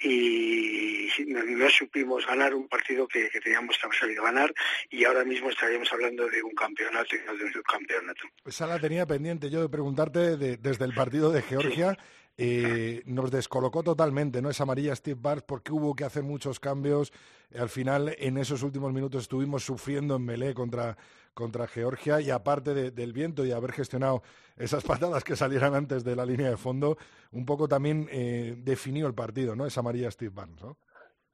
y 0.00 1.08
no, 1.26 1.70
supimos 1.70 2.26
ganar 2.26 2.54
un 2.54 2.68
partido 2.68 3.06
que, 3.06 3.28
teníamos 3.42 3.76
que 3.78 3.86
haber 3.86 3.98
salido 3.98 4.22
a 4.22 4.32
ganar 4.32 4.52
y 4.90 5.04
ahora 5.04 5.24
mismo 5.24 5.50
estaríamos 5.50 5.92
hablando 5.92 6.28
de 6.28 6.42
un 6.42 6.54
campeonato 6.54 7.14
y 7.16 7.26
no 7.26 7.36
de 7.36 7.44
un 7.44 7.52
subcampeonato. 7.52 8.22
Esa 8.44 8.66
la 8.66 8.78
tenía 8.78 9.06
pendiente 9.06 9.50
yo 9.50 9.62
de 9.62 9.68
preguntarte 9.68 10.36
desde 10.36 10.84
el 10.84 10.94
partido 10.94 11.30
de 11.30 11.42
Georgia. 11.42 11.96
Eh, 12.38 13.02
nos 13.06 13.30
descolocó 13.30 13.82
totalmente, 13.82 14.42
¿no? 14.42 14.50
Esa 14.50 14.64
amarilla 14.64 14.94
Steve 14.94 15.18
Barnes 15.20 15.44
porque 15.44 15.72
hubo 15.72 15.94
que 15.94 16.04
hacer 16.04 16.22
muchos 16.22 16.60
cambios. 16.60 17.12
Al 17.58 17.70
final, 17.70 18.14
en 18.18 18.36
esos 18.36 18.62
últimos 18.62 18.92
minutos 18.92 19.22
estuvimos 19.22 19.64
sufriendo 19.64 20.16
en 20.16 20.24
melee 20.24 20.52
contra, 20.52 20.98
contra 21.32 21.66
Georgia 21.66 22.20
y 22.20 22.30
aparte 22.30 22.90
del 22.90 23.12
viento 23.14 23.44
y 23.46 23.52
haber 23.52 23.72
gestionado 23.72 24.22
esas 24.56 24.84
patadas 24.84 25.24
que 25.24 25.34
salieran 25.34 25.74
antes 25.74 26.04
de 26.04 26.14
la 26.14 26.26
línea 26.26 26.50
de 26.50 26.58
fondo, 26.58 26.98
un 27.32 27.46
poco 27.46 27.68
también 27.68 28.06
eh, 28.10 28.54
definió 28.58 29.06
el 29.06 29.14
partido, 29.14 29.56
¿no? 29.56 29.64
Esa 29.64 29.80
amarilla 29.80 30.10
Steve 30.10 30.32
Barnes, 30.34 30.60
¿no? 30.62 30.76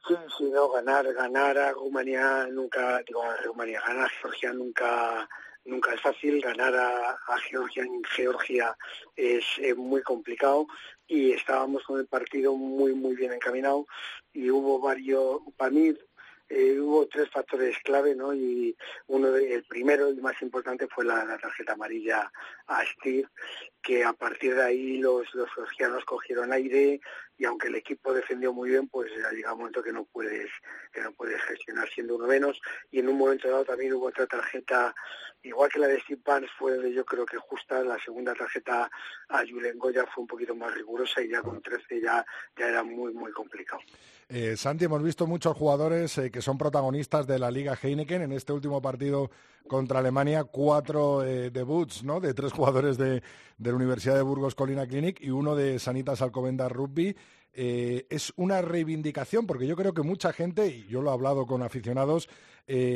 Sí, 0.06 0.14
sí, 0.36 0.50
no, 0.52 0.68
ganar, 0.70 1.12
ganar 1.14 1.56
a 1.58 1.72
Rumanía 1.72 2.48
nunca, 2.50 3.00
digo, 3.06 3.22
a 3.22 3.36
Rumanía, 3.44 3.80
ganar 3.86 4.10
Georgia 4.20 4.52
nunca 4.52 5.28
nunca 5.64 5.94
es 5.94 6.00
fácil, 6.00 6.40
ganar 6.40 6.74
a, 6.74 7.18
Georgia 7.48 7.84
en 7.84 8.02
Georgia 8.04 8.76
es 9.16 9.44
muy 9.76 10.02
complicado 10.02 10.66
y 11.06 11.32
estábamos 11.32 11.82
con 11.84 11.98
el 12.00 12.06
partido 12.06 12.54
muy, 12.54 12.94
muy 12.94 13.14
bien 13.14 13.32
encaminado 13.32 13.86
y 14.32 14.50
hubo 14.50 14.80
varios, 14.80 15.40
para 15.56 15.70
mí 15.70 15.94
eh, 16.54 16.78
hubo 16.78 17.06
tres 17.06 17.30
factores 17.30 17.78
clave, 17.78 18.14
¿no? 18.14 18.34
Y 18.34 18.76
uno 19.06 19.30
de, 19.30 19.54
el 19.54 19.64
primero 19.64 20.10
y 20.10 20.20
más 20.20 20.40
importante 20.42 20.86
fue 20.86 21.02
la, 21.04 21.38
tarjeta 21.38 21.72
amarilla 21.72 22.30
a 22.66 22.84
Steve, 22.84 23.26
que 23.80 24.04
a 24.04 24.12
partir 24.12 24.54
de 24.54 24.62
ahí 24.62 24.98
los, 24.98 25.34
los 25.34 25.48
georgianos 25.54 26.04
cogieron 26.04 26.52
aire 26.52 27.00
y 27.38 27.44
aunque 27.46 27.68
el 27.68 27.74
equipo 27.74 28.12
defendió 28.12 28.52
muy 28.52 28.70
bien, 28.70 28.86
pues 28.88 29.10
llega 29.32 29.52
un 29.52 29.60
momento 29.60 29.82
que 29.82 29.92
no 29.92 30.04
puedes, 30.04 30.50
que 30.92 31.00
no 31.00 31.12
puedes 31.12 31.42
gestionar 31.42 31.88
siendo 31.88 32.16
uno 32.16 32.26
menos. 32.26 32.60
Y 32.90 33.00
en 33.00 33.08
un 33.08 33.16
momento 33.16 33.48
dado 33.48 33.64
también 33.64 33.94
hubo 33.94 34.06
otra 34.06 34.26
tarjeta, 34.26 34.94
igual 35.42 35.70
que 35.70 35.78
la 35.78 35.88
de 35.88 36.00
Steve 36.02 36.20
Barnes 36.24 36.50
fue 36.58 36.92
yo 36.92 37.04
creo 37.04 37.24
que 37.24 37.38
justa, 37.38 37.82
la 37.82 37.98
segunda 37.98 38.34
tarjeta 38.34 38.90
a 39.28 39.38
Julen 39.38 39.78
Goya 39.78 40.06
fue 40.14 40.22
un 40.22 40.28
poquito 40.28 40.54
más 40.54 40.72
rigurosa 40.74 41.22
y 41.22 41.30
ya 41.30 41.42
con 41.42 41.62
13 41.62 42.00
ya, 42.00 42.24
ya 42.56 42.68
era 42.68 42.82
muy, 42.82 43.12
muy 43.12 43.32
complicado. 43.32 43.80
Eh, 44.34 44.56
Santi, 44.56 44.86
hemos 44.86 45.02
visto 45.02 45.26
muchos 45.26 45.54
jugadores 45.54 46.16
eh, 46.16 46.30
que 46.30 46.40
son 46.40 46.56
protagonistas 46.56 47.26
de 47.26 47.38
la 47.38 47.50
Liga 47.50 47.78
Heineken. 47.80 48.22
En 48.22 48.32
este 48.32 48.54
último 48.54 48.80
partido 48.80 49.30
contra 49.68 49.98
Alemania, 49.98 50.44
cuatro 50.44 51.22
eh, 51.22 51.50
debuts 51.50 52.02
¿no? 52.02 52.18
de 52.18 52.32
tres 52.32 52.50
jugadores 52.54 52.96
de, 52.96 53.22
la 53.58 53.74
Universidad 53.74 54.14
de 54.14 54.22
Burgos 54.22 54.54
Colina 54.54 54.86
Clinic 54.86 55.20
y 55.20 55.28
uno 55.28 55.54
de 55.54 55.78
Sanitas 55.78 56.22
Alcobendas 56.22 56.72
Rugby. 56.72 57.14
Eh, 57.52 58.06
es 58.08 58.32
una 58.36 58.62
reivindicación, 58.62 59.46
porque 59.46 59.66
yo 59.66 59.76
creo 59.76 59.92
que 59.92 60.00
mucha 60.00 60.32
gente, 60.32 60.66
y 60.66 60.86
yo 60.86 61.02
lo 61.02 61.10
he 61.10 61.12
hablado 61.12 61.44
con 61.44 61.62
aficionados, 61.62 62.30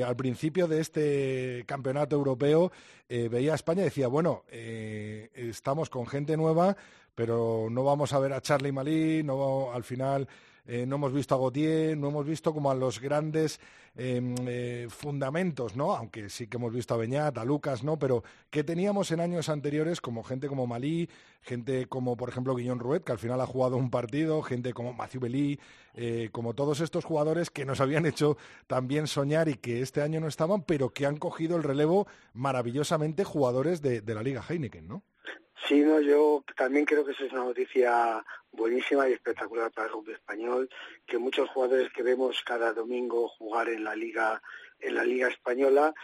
al 0.07 0.16
principio 0.16 0.69
de 0.69 0.81
este 0.81 1.64
campeonato 1.66 2.16
europeo 2.16 2.71
veía 3.09 3.52
a 3.52 3.57
España 3.57 3.83
y 3.83 3.87
decía, 3.87 4.07
bueno, 4.07 4.45
estamos 4.49 5.90
con 5.90 6.07
gente 6.07 6.37
nueva, 6.37 6.76
pero 7.14 7.66
no 7.69 7.85
vamos 7.85 8.14
a 8.14 8.21
ver 8.21 8.33
a 8.33 8.40
Charlie 8.40 8.73
Malí, 8.73 9.23
no, 9.23 9.73
al 9.73 9.83
final 9.83 10.28
eh, 10.66 10.85
no 10.87 10.96
hemos 10.96 11.12
visto 11.12 11.35
a 11.35 11.38
Gautier, 11.38 11.96
no 11.96 12.08
hemos 12.08 12.26
visto 12.26 12.52
como 12.52 12.70
a 12.70 12.75
los 12.75 13.00
grandes 13.00 13.61
em, 13.94 14.35
eh, 14.46 14.88
fundamentos, 14.90 15.76
¿no? 15.76 15.94
Aunque 15.94 16.28
sí 16.28 16.49
que 16.49 16.56
hemos 16.56 16.73
visto 16.73 16.94
a 16.94 16.96
Beñat, 16.96 17.38
a 17.38 17.44
Lucas, 17.44 17.85
¿no? 17.85 17.99
Pero 17.99 18.25
que 18.50 18.64
teníamos 18.64 19.11
en 19.12 19.20
años 19.20 19.49
anteriores 19.49 20.00
como 20.00 20.25
gente 20.25 20.49
como 20.49 20.66
Malí, 20.66 21.08
gente 21.40 21.87
como, 21.87 22.16
por 22.16 22.28
ejemplo, 22.28 22.54
Guillón 22.54 22.80
Ruet, 22.80 23.04
que 23.04 23.12
al 23.12 23.18
final 23.18 23.40
ha 23.40 23.46
jugado 23.46 23.76
un 23.76 23.90
partido, 23.90 24.42
gente 24.42 24.75
como 24.75 24.92
Mathieu 24.92 25.20
Belí, 25.20 25.61
eh, 25.94 26.30
como 26.32 26.54
todos 26.54 26.80
estos 26.80 27.04
jugadores 27.04 27.50
que 27.50 27.64
nos 27.64 27.80
habían 27.80 28.04
hecho 28.04 28.37
también 28.66 29.06
soñar 29.06 29.49
y 29.49 29.54
que 29.54 29.82
este 29.82 30.02
año 30.02 30.18
no 30.20 30.26
estaban, 30.26 30.62
pero 30.62 30.90
que 30.90 31.06
han 31.06 31.16
cogido 31.16 31.56
el 31.56 31.62
relevo 31.62 32.08
maravillosamente 32.35 33.23
jugadores 33.25 33.82
de, 33.82 34.00
de 34.00 34.14
la 34.14 34.23
Liga 34.23 34.44
Heineken, 34.46 34.88
¿no? 34.88 35.02
Sí, 35.64 35.80
no, 35.80 36.00
yo 36.00 36.44
también 36.56 36.84
creo 36.84 37.04
que 37.04 37.12
eso 37.12 37.25
es 37.25 37.32
una 37.32 37.44
noticia 37.44 38.25
buenísima 38.52 39.08
y 39.08 39.12
espectacular 39.14 39.70
para 39.72 39.86
el 39.86 39.92
rugby 39.92 40.12
español, 40.12 40.68
que 41.06 41.18
muchos 41.18 41.48
jugadores 41.50 41.90
que 41.92 42.02
vemos 42.02 42.42
cada 42.44 42.72
domingo 42.72 43.28
jugar 43.28 43.68
en 43.68 43.84
la 43.84 43.94
liga 43.94 44.42
en 44.78 44.94
la 44.94 45.04
liga 45.04 45.28
española, 45.28 45.94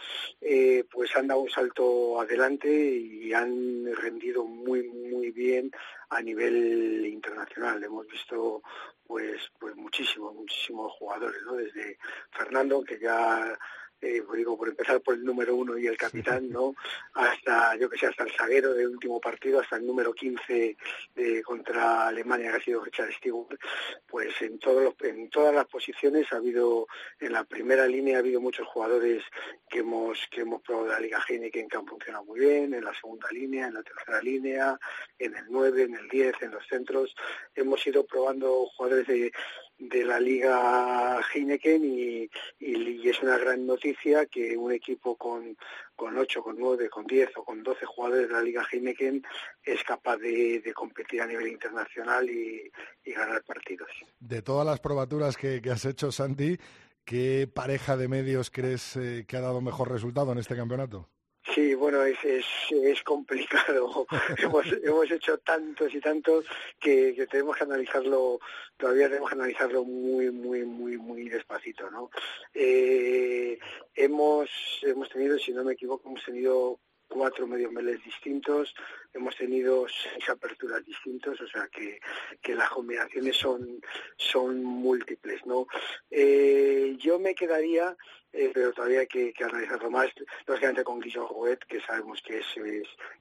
eh, 0.41 0.83
pues 0.91 1.15
han 1.15 1.27
dado 1.27 1.41
un 1.41 1.49
salto 1.49 2.19
adelante 2.19 2.69
y 2.69 3.31
han 3.31 3.85
rendido 3.95 4.45
muy 4.45 4.83
muy 4.89 5.29
bien 5.31 5.71
a 6.09 6.21
nivel 6.21 7.05
internacional. 7.05 7.83
Hemos 7.83 8.07
visto 8.07 8.63
pues 9.05 9.51
pues 9.59 9.75
muchísimos 9.75 10.33
muchísimos 10.33 10.91
jugadores, 10.93 11.41
¿no? 11.43 11.53
Desde 11.53 11.99
Fernando 12.31 12.83
que 12.83 12.99
ya 12.99 13.57
eh, 14.03 14.21
pues 14.27 14.37
digo, 14.37 14.57
por 14.57 14.67
empezar 14.67 14.99
por 14.99 15.15
el 15.15 15.23
número 15.23 15.55
uno 15.55 15.77
y 15.77 15.87
el 15.87 15.95
capitán, 15.95 16.49
¿no? 16.49 16.75
Hasta, 17.13 17.77
yo 17.77 17.89
que 17.89 17.97
sé, 17.97 18.07
hasta 18.07 18.25
el 18.25 18.31
zaguero 18.33 18.73
del 18.73 18.89
último 18.89 19.21
partido, 19.21 19.61
hasta 19.61 19.77
el 19.77 19.85
número 19.85 20.13
15 20.13 20.75
de, 21.15 21.41
contra 21.41 22.07
Alemania, 22.07 22.51
que 22.51 22.57
ha 22.57 22.63
sido 22.63 22.83
Richard 22.83 23.13
Stewart, 23.13 23.57
pues 24.05 24.33
en, 24.41 24.59
todos 24.59 24.93
en 25.03 25.29
todas 25.29 25.55
las 25.55 25.67
posiciones 25.67 26.27
ha 26.33 26.35
habido, 26.35 26.85
en 27.17 27.31
la 27.31 27.45
primera 27.45 27.87
línea 27.87 28.17
ha 28.17 28.19
habido 28.19 28.41
muchos 28.41 28.67
jugadores 28.67 29.23
que 29.69 29.79
hemos, 29.79 30.19
que 30.29 30.41
hemos 30.41 30.61
probado 30.61 30.87
la 30.87 30.99
Liga 30.99 31.23
Heineken 31.25 31.69
que 31.69 31.77
han 31.77 31.87
funcionado 31.87 32.25
muy 32.25 32.41
bien, 32.41 32.73
en 32.73 32.83
la 32.83 32.93
segunda 32.93 33.29
línea, 33.31 33.67
en 33.67 33.75
la 33.75 33.83
tercera 33.83 34.21
línea, 34.21 34.77
en 35.17 35.33
el 35.33 35.45
9, 35.47 35.83
en 35.83 35.95
el 35.95 36.09
10, 36.09 36.41
en 36.41 36.51
los 36.51 36.67
centros. 36.67 37.15
Hemos 37.55 37.87
ido 37.87 38.05
probando 38.05 38.65
jugadores 38.75 39.07
de, 39.07 39.31
de 39.77 40.05
la 40.05 40.19
Liga 40.19 41.19
Heineken 41.33 41.83
y, 41.83 42.29
es 42.59 43.21
una 43.21 43.37
gran 43.37 43.65
noticia 43.65 44.25
que 44.25 44.57
un 44.57 44.71
equipo 44.71 45.15
con, 45.15 45.55
con 45.95 46.17
8, 46.17 46.41
con 46.41 46.57
9, 46.57 46.89
con 46.89 47.05
10 47.05 47.29
o 47.37 47.43
con 47.43 47.61
12 47.61 47.85
jugadores 47.85 48.27
de 48.27 48.33
la 48.33 48.41
Liga 48.41 48.65
Heineken 48.71 49.23
es 49.63 49.83
capaz 49.83 50.17
de, 50.17 50.63
competir 50.73 51.21
a 51.21 51.27
nivel 51.27 51.47
internacional 51.47 52.29
y, 52.29 52.71
ganar 53.05 53.43
partidos. 53.43 53.89
De 54.19 54.41
todas 54.41 54.65
las 54.65 54.79
probaturas 54.79 55.37
que, 55.37 55.61
has 55.69 55.85
hecho, 55.85 56.11
Santi, 56.11 56.57
¿qué 57.05 57.47
pareja 57.53 57.97
de 57.97 58.07
medios 58.07 58.49
crees 58.49 58.95
eh, 58.95 59.25
que 59.27 59.37
ha 59.37 59.41
dado 59.41 59.61
mejor 59.61 59.91
resultado 59.91 60.31
en 60.31 60.39
este 60.39 60.55
campeonato? 60.55 61.09
Sí, 61.53 61.75
bueno, 61.75 62.01
es, 62.03 62.17
es, 62.23 63.03
complicado. 63.03 64.07
hemos, 64.37 64.65
hemos 64.83 65.11
hecho 65.11 65.37
tantos 65.39 65.93
y 65.93 65.99
tantos 65.99 66.45
que, 66.79 67.27
tenemos 67.29 67.55
que 67.57 67.63
analizarlo, 67.63 68.39
todavía 68.75 69.07
tenemos 69.07 69.29
que 69.29 69.35
analizarlo 69.35 69.83
muy, 69.83 70.31
muy, 70.31 70.63
muy, 70.63 70.97
muy 70.97 71.29
despacito, 71.29 71.91
¿no? 71.91 72.09
Eh, 72.53 73.59
hemos, 73.93 74.49
hemos 74.81 75.09
tenido, 75.09 75.37
si 75.37 75.51
no 75.51 75.63
me 75.63 75.73
equivoco, 75.73 76.09
hemos 76.09 76.25
tenido 76.25 76.79
cuatro 77.07 77.45
medio 77.45 77.71
meles 77.71 78.03
distintos, 78.03 78.73
hemos 79.13 79.35
tenido 79.35 79.85
seis 79.87 80.29
aperturas 80.29 80.83
distintas, 80.85 81.39
o 81.39 81.47
sea 81.47 81.67
que, 81.67 81.99
que 82.41 82.55
las 82.55 82.69
combinaciones 82.69 83.37
son, 83.37 83.81
son 84.17 84.63
múltiples, 84.63 85.45
¿no? 85.45 85.67
Eh, 86.09 86.95
yo 86.99 87.19
me 87.19 87.35
quedaría 87.35 87.95
eh, 88.35 88.49
pero 88.51 88.73
todavía 88.73 89.01
hay 89.01 89.07
que, 89.07 89.31
analizarlo 89.43 89.91
más. 89.91 90.09
Lógicamente 90.47 90.83
con 90.83 90.99
Guillaume 90.99 91.29
Jouet, 91.29 91.59
que 91.67 91.79
sabemos 91.81 92.19
que 92.23 92.39
es, 92.39 92.45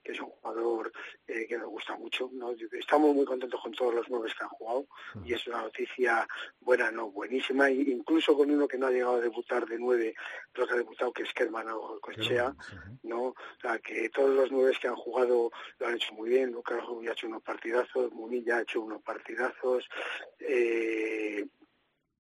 que 0.03 0.13
es 0.13 0.21
un 0.21 0.31
jugador 0.31 0.91
eh, 1.29 1.47
que 1.47 1.59
nos 1.59 1.69
gusta 1.69 1.95
mucho. 1.97 2.31
Estamos 2.73 3.15
muy 3.15 3.27
contentos 3.27 3.61
con 3.61 3.73
todos 3.73 3.95
los 3.95 4.09
nueve 4.09 4.33
que 4.37 4.43
han 4.43 4.49
jugado 4.49 4.87
y 5.23 5.35
es 5.35 5.47
una 5.47 5.61
noticia 5.61 6.27
buena, 6.61 6.91
no 6.91 7.11
buenísima, 7.11 7.69
e 7.69 7.75
incluso 7.75 8.35
con 8.35 8.51
uno 8.51 8.67
que 8.67 8.79
no 8.79 8.87
ha 8.87 8.91
llegado 8.91 9.17
a 9.17 9.21
debutar 9.21 9.67
de 9.67 9.79
nueve, 9.79 10.15
pero 10.51 10.67
que 10.67 10.73
ha 10.73 10.77
debutado, 10.79 11.13
que 11.13 11.25
es 11.25 11.33
Kerman 11.35 11.69
o 11.69 12.01
Cochea, 12.01 12.55
¿no? 13.03 13.23
O 13.23 13.37
sea, 13.61 13.79
que 13.81 14.09
todos 14.09 14.35
los 14.35 14.51
nueve 14.51 14.73
que 14.81 14.89
han 14.89 14.97
jugado 14.97 15.53
lo 15.83 15.89
han 15.89 15.97
hecho 15.97 16.15
muy 16.15 16.31
bien. 16.31 16.53
Lucas 16.53 16.85
Rubio 16.87 17.11
ha 17.11 17.13
hecho 17.13 17.27
unos 17.27 17.43
partidazos, 17.43 18.13
Munilla 18.13 18.59
ha 18.59 18.63
hecho 18.63 18.81
unos 18.81 19.03
partidazos. 19.03 19.89
Eh, 20.39 21.45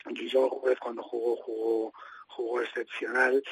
Guillaume 0.05 0.77
cuando 0.77 1.03
jugó, 1.03 1.37
jugó 1.37 1.93
jugó 2.33 2.61
excepcional. 2.61 3.43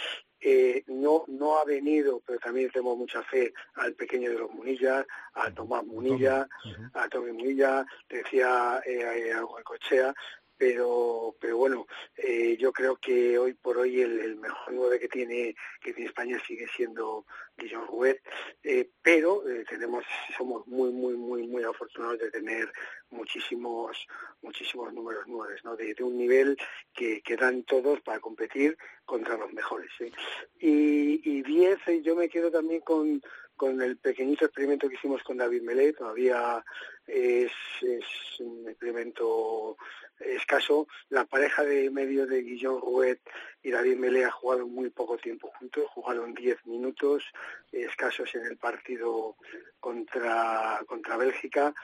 Eh, 0.43 0.83
no 0.87 1.25
no 1.29 1.59
ha 1.59 1.65
venido, 1.65 2.23
pero 2.27 2.39
también 2.39 2.71
tengo 2.71 2.97
mucha 2.97 3.23
fe 3.25 3.53
al 3.75 3.95
pequeño 3.95 4.31
de 4.31 4.39
los 4.39 4.51
Munilla, 4.51 5.07
a 5.35 5.51
Tomás 5.53 5.85
Munilla, 5.85 6.49
a 6.95 7.09
Tommy 7.11 7.33
Munilla, 7.33 7.85
decía 8.09 8.81
eh, 8.87 9.35
a 9.35 9.63
Cochea, 9.63 10.15
pero 10.61 11.35
pero 11.41 11.57
bueno 11.57 11.87
eh, 12.19 12.55
yo 12.61 12.71
creo 12.71 12.97
que 12.97 13.39
hoy 13.39 13.55
por 13.55 13.79
hoy 13.79 14.03
el, 14.03 14.37
mejor 14.37 14.75
nueve 14.75 15.01
que 15.01 15.09
tiene 15.09 15.57
que 15.81 15.95
tiene 15.95 16.11
España 16.11 16.39
sigue 16.47 16.69
siendo 16.77 17.25
Guillaume 17.57 17.87
Rouet 17.87 18.21
eh, 18.63 18.91
pero 19.01 19.49
eh, 19.49 19.65
tenemos 19.67 20.05
somos 20.37 20.67
muy 20.67 20.93
muy 20.93 21.15
muy 21.15 21.49
muy 21.49 21.65
afortunados 21.65 22.19
de 22.19 22.31
tener 22.31 22.71
muchísimos 23.09 24.07
muchísimos 24.43 24.93
números 24.93 25.25
nueve 25.27 25.57
¿no? 25.65 25.77
de, 25.77 25.97
un 26.01 26.19
nivel 26.19 26.59
que, 26.93 27.23
dan 27.41 27.63
todos 27.63 27.99
para 28.03 28.21
competir 28.21 28.77
contra 29.07 29.39
los 29.39 29.51
mejores 29.55 29.91
y, 30.59 31.23
y 31.25 31.43
diez 31.43 31.79
yo 32.03 32.15
me 32.15 32.29
quedo 32.29 32.51
también 32.51 32.83
con 32.83 33.23
con 33.61 33.83
el 33.83 33.99
pequeñito 33.99 34.47
experimento 34.47 34.89
que 34.89 34.95
hicimos 34.95 35.23
con 35.23 35.37
David 35.37 35.61
Melé, 35.61 35.93
todavía 35.93 36.65
es, 37.07 37.53
es 37.83 38.41
un 38.41 38.67
experimento 38.67 39.77
escaso. 40.21 40.87
La 41.09 41.25
pareja 41.25 41.65
de 41.65 41.91
medio 41.91 42.27
de 42.27 42.43
Guillaume 42.43 42.81
Rouet 42.81 43.21
y 43.63 43.71
David 43.71 43.97
Melé 43.97 44.25
ha 44.25 44.31
jugado 44.31 44.67
muy 44.67 44.91
poco 44.91 45.17
tiempo 45.19 45.51
juntos, 45.59 45.85
jugaron 45.91 46.35
10 46.35 46.67
minutos 46.67 47.25
escasos 47.73 48.35
en 48.35 48.47
el 48.47 48.57
partido 48.57 49.37
contra, 49.81 50.83
contra 50.87 51.17
Bélgica, 51.17 51.75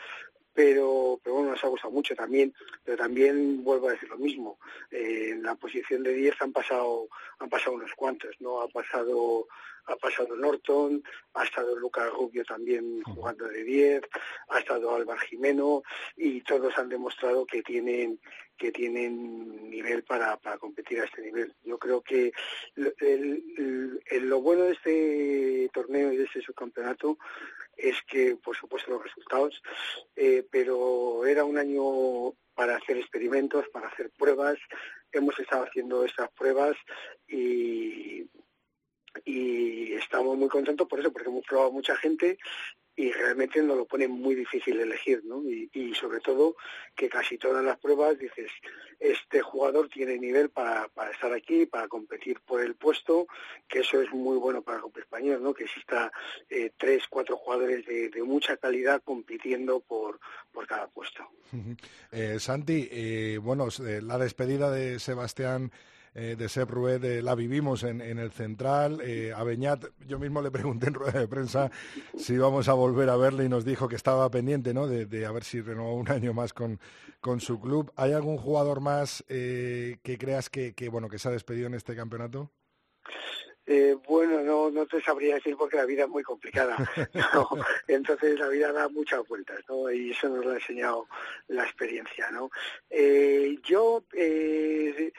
pero, 0.56 1.20
pero 1.22 1.36
bueno, 1.36 1.50
nos 1.50 1.62
ha 1.62 1.68
gustado 1.68 1.92
mucho 1.92 2.16
también, 2.16 2.54
pero 2.82 2.96
también 2.96 3.62
vuelvo 3.62 3.88
a 3.88 3.92
decir 3.92 4.08
lo 4.08 4.16
mismo, 4.16 4.58
eh, 4.90 5.28
en 5.32 5.42
la 5.42 5.54
posición 5.54 6.02
de 6.02 6.14
10 6.14 6.40
han 6.40 6.52
pasado, 6.52 7.08
han 7.38 7.50
pasado 7.50 7.76
unos 7.76 7.92
cuantos, 7.94 8.34
¿no? 8.40 8.62
Ha 8.62 8.68
pasado, 8.68 9.46
ha 9.86 9.96
pasado 9.96 10.36
Norton, 10.36 11.02
ha 11.34 11.44
estado 11.44 11.76
Lucas 11.76 12.10
Rubio 12.12 12.44
también 12.44 13.02
jugando 13.02 13.46
de 13.46 13.62
10, 13.64 14.02
ha 14.48 14.58
estado 14.58 14.94
Álvaro 14.94 15.20
Jimeno, 15.20 15.82
y 16.16 16.40
todos 16.42 16.76
han 16.78 16.88
demostrado 16.88 17.46
que 17.46 17.62
tienen, 17.62 18.20
que 18.56 18.72
tienen 18.72 19.70
nivel 19.70 20.02
para, 20.04 20.36
para 20.38 20.58
competir 20.58 21.00
a 21.00 21.04
este 21.04 21.22
nivel. 21.22 21.54
Yo 21.64 21.78
creo 21.78 22.02
que 22.02 22.32
lo 24.20 24.40
bueno 24.40 24.64
de 24.64 24.72
este 24.72 25.70
torneo 25.72 26.12
y 26.12 26.16
de 26.16 26.24
este 26.24 26.42
subcampeonato 26.42 27.18
es 27.76 27.96
que, 28.08 28.36
por 28.36 28.56
supuesto, 28.56 28.90
los 28.90 29.02
resultados, 29.02 29.62
eh, 30.16 30.46
pero 30.50 31.26
era 31.26 31.44
un 31.44 31.58
año 31.58 32.34
para 32.54 32.76
hacer 32.76 32.96
experimentos, 32.96 33.68
para 33.68 33.88
hacer 33.88 34.10
pruebas. 34.16 34.56
Hemos 35.12 35.38
estado 35.38 35.64
haciendo 35.64 36.04
esas 36.04 36.30
pruebas 36.32 36.74
y, 37.28 38.26
y 39.24 39.92
estamos 39.94 40.36
muy 40.36 40.48
contentos 40.48 40.88
por 40.88 41.00
eso, 41.00 41.12
porque 41.12 41.28
hemos 41.28 41.44
probado 41.44 41.72
mucha 41.72 41.96
gente 41.96 42.38
y 42.98 43.12
realmente 43.12 43.62
nos 43.62 43.76
lo 43.76 43.84
pone 43.84 44.08
muy 44.08 44.34
difícil 44.34 44.80
elegir, 44.80 45.22
¿no? 45.24 45.42
Y, 45.44 45.94
sobre 45.94 46.20
todo 46.20 46.56
que 46.94 47.08
casi 47.08 47.36
todas 47.38 47.64
las 47.64 47.78
pruebas 47.78 48.18
dices, 48.18 48.50
este 48.98 49.40
jugador 49.40 49.88
tiene 49.88 50.18
nivel 50.18 50.50
para, 50.50 50.90
estar 51.12 51.32
aquí, 51.32 51.66
para 51.66 51.88
competir 51.88 52.40
por 52.40 52.62
el 52.62 52.74
puesto, 52.74 53.26
que 53.68 53.80
eso 53.80 54.00
es 54.00 54.10
muy 54.12 54.38
bueno 54.38 54.62
para 54.62 54.76
el 54.76 54.82
grupo 54.82 55.00
español, 55.00 55.42
¿no? 55.42 55.52
Que 55.52 55.64
exista 55.64 56.10
eh, 56.48 56.72
tres, 56.76 57.04
cuatro 57.08 57.36
jugadores 57.36 57.84
de, 57.86 58.10
mucha 58.22 58.56
calidad 58.56 59.02
compitiendo 59.04 59.80
por, 59.80 60.18
por 60.50 60.66
cada 60.66 60.88
puesto. 60.88 61.28
Eh, 62.10 62.38
Santi, 62.38 62.88
eh, 62.90 63.38
bueno, 63.42 63.68
la 63.78 64.18
despedida 64.18 64.70
de 64.70 64.98
Sebastián 64.98 65.70
de 66.16 66.48
Sepp 66.48 66.70
Rued, 66.70 67.20
la 67.22 67.34
vivimos 67.34 67.82
en, 67.82 68.00
el 68.00 68.30
Central. 68.30 69.02
a 69.34 69.44
Beñat, 69.44 69.84
yo 70.06 70.18
mismo 70.18 70.40
le 70.40 70.50
pregunté 70.50 70.86
en 70.88 70.94
rueda 70.94 71.20
de 71.20 71.28
prensa 71.28 71.70
si 72.16 72.34
íbamos 72.34 72.68
a 72.68 72.72
volver 72.72 73.10
a 73.10 73.16
verle 73.16 73.44
y 73.44 73.48
nos 73.48 73.64
dijo 73.64 73.86
que 73.86 73.96
estaba 73.96 74.30
pendiente 74.30 74.72
¿no? 74.72 74.86
de, 74.86 75.26
a 75.26 75.32
ver 75.32 75.44
si 75.44 75.60
renovó 75.60 75.94
un 75.94 76.08
año 76.10 76.32
más 76.32 76.52
con, 76.52 76.80
con 77.20 77.40
su 77.40 77.60
club. 77.60 77.92
¿Hay 77.96 78.12
algún 78.12 78.38
jugador 78.38 78.80
más 78.80 79.24
que 79.28 80.16
creas 80.18 80.48
que, 80.48 80.74
que, 80.74 80.88
bueno, 80.88 81.08
que 81.08 81.18
se 81.18 81.28
ha 81.28 81.32
despedido 81.32 81.66
en 81.66 81.74
este 81.74 81.94
campeonato? 81.94 82.50
Eh, 83.68 83.96
bueno, 84.06 84.42
no, 84.42 84.70
no 84.70 84.86
te 84.86 85.02
sabría 85.02 85.34
decir 85.34 85.56
porque 85.56 85.76
la 85.76 85.86
vida 85.86 86.04
es 86.04 86.08
muy 86.08 86.22
complicada. 86.22 86.76
Entonces 87.88 88.38
la 88.38 88.48
vida 88.48 88.72
da 88.72 88.88
muchas 88.88 89.26
vueltas, 89.26 89.58
¿no? 89.68 89.90
Y 89.90 90.12
eso 90.12 90.28
nos 90.28 90.44
lo 90.44 90.52
ha 90.52 90.54
enseñado 90.54 91.08
la 91.48 91.64
experiencia, 91.64 92.30
¿no? 92.30 92.48
Eh, 92.88 93.58
yo, 93.64 94.04
eh, 94.12 95.12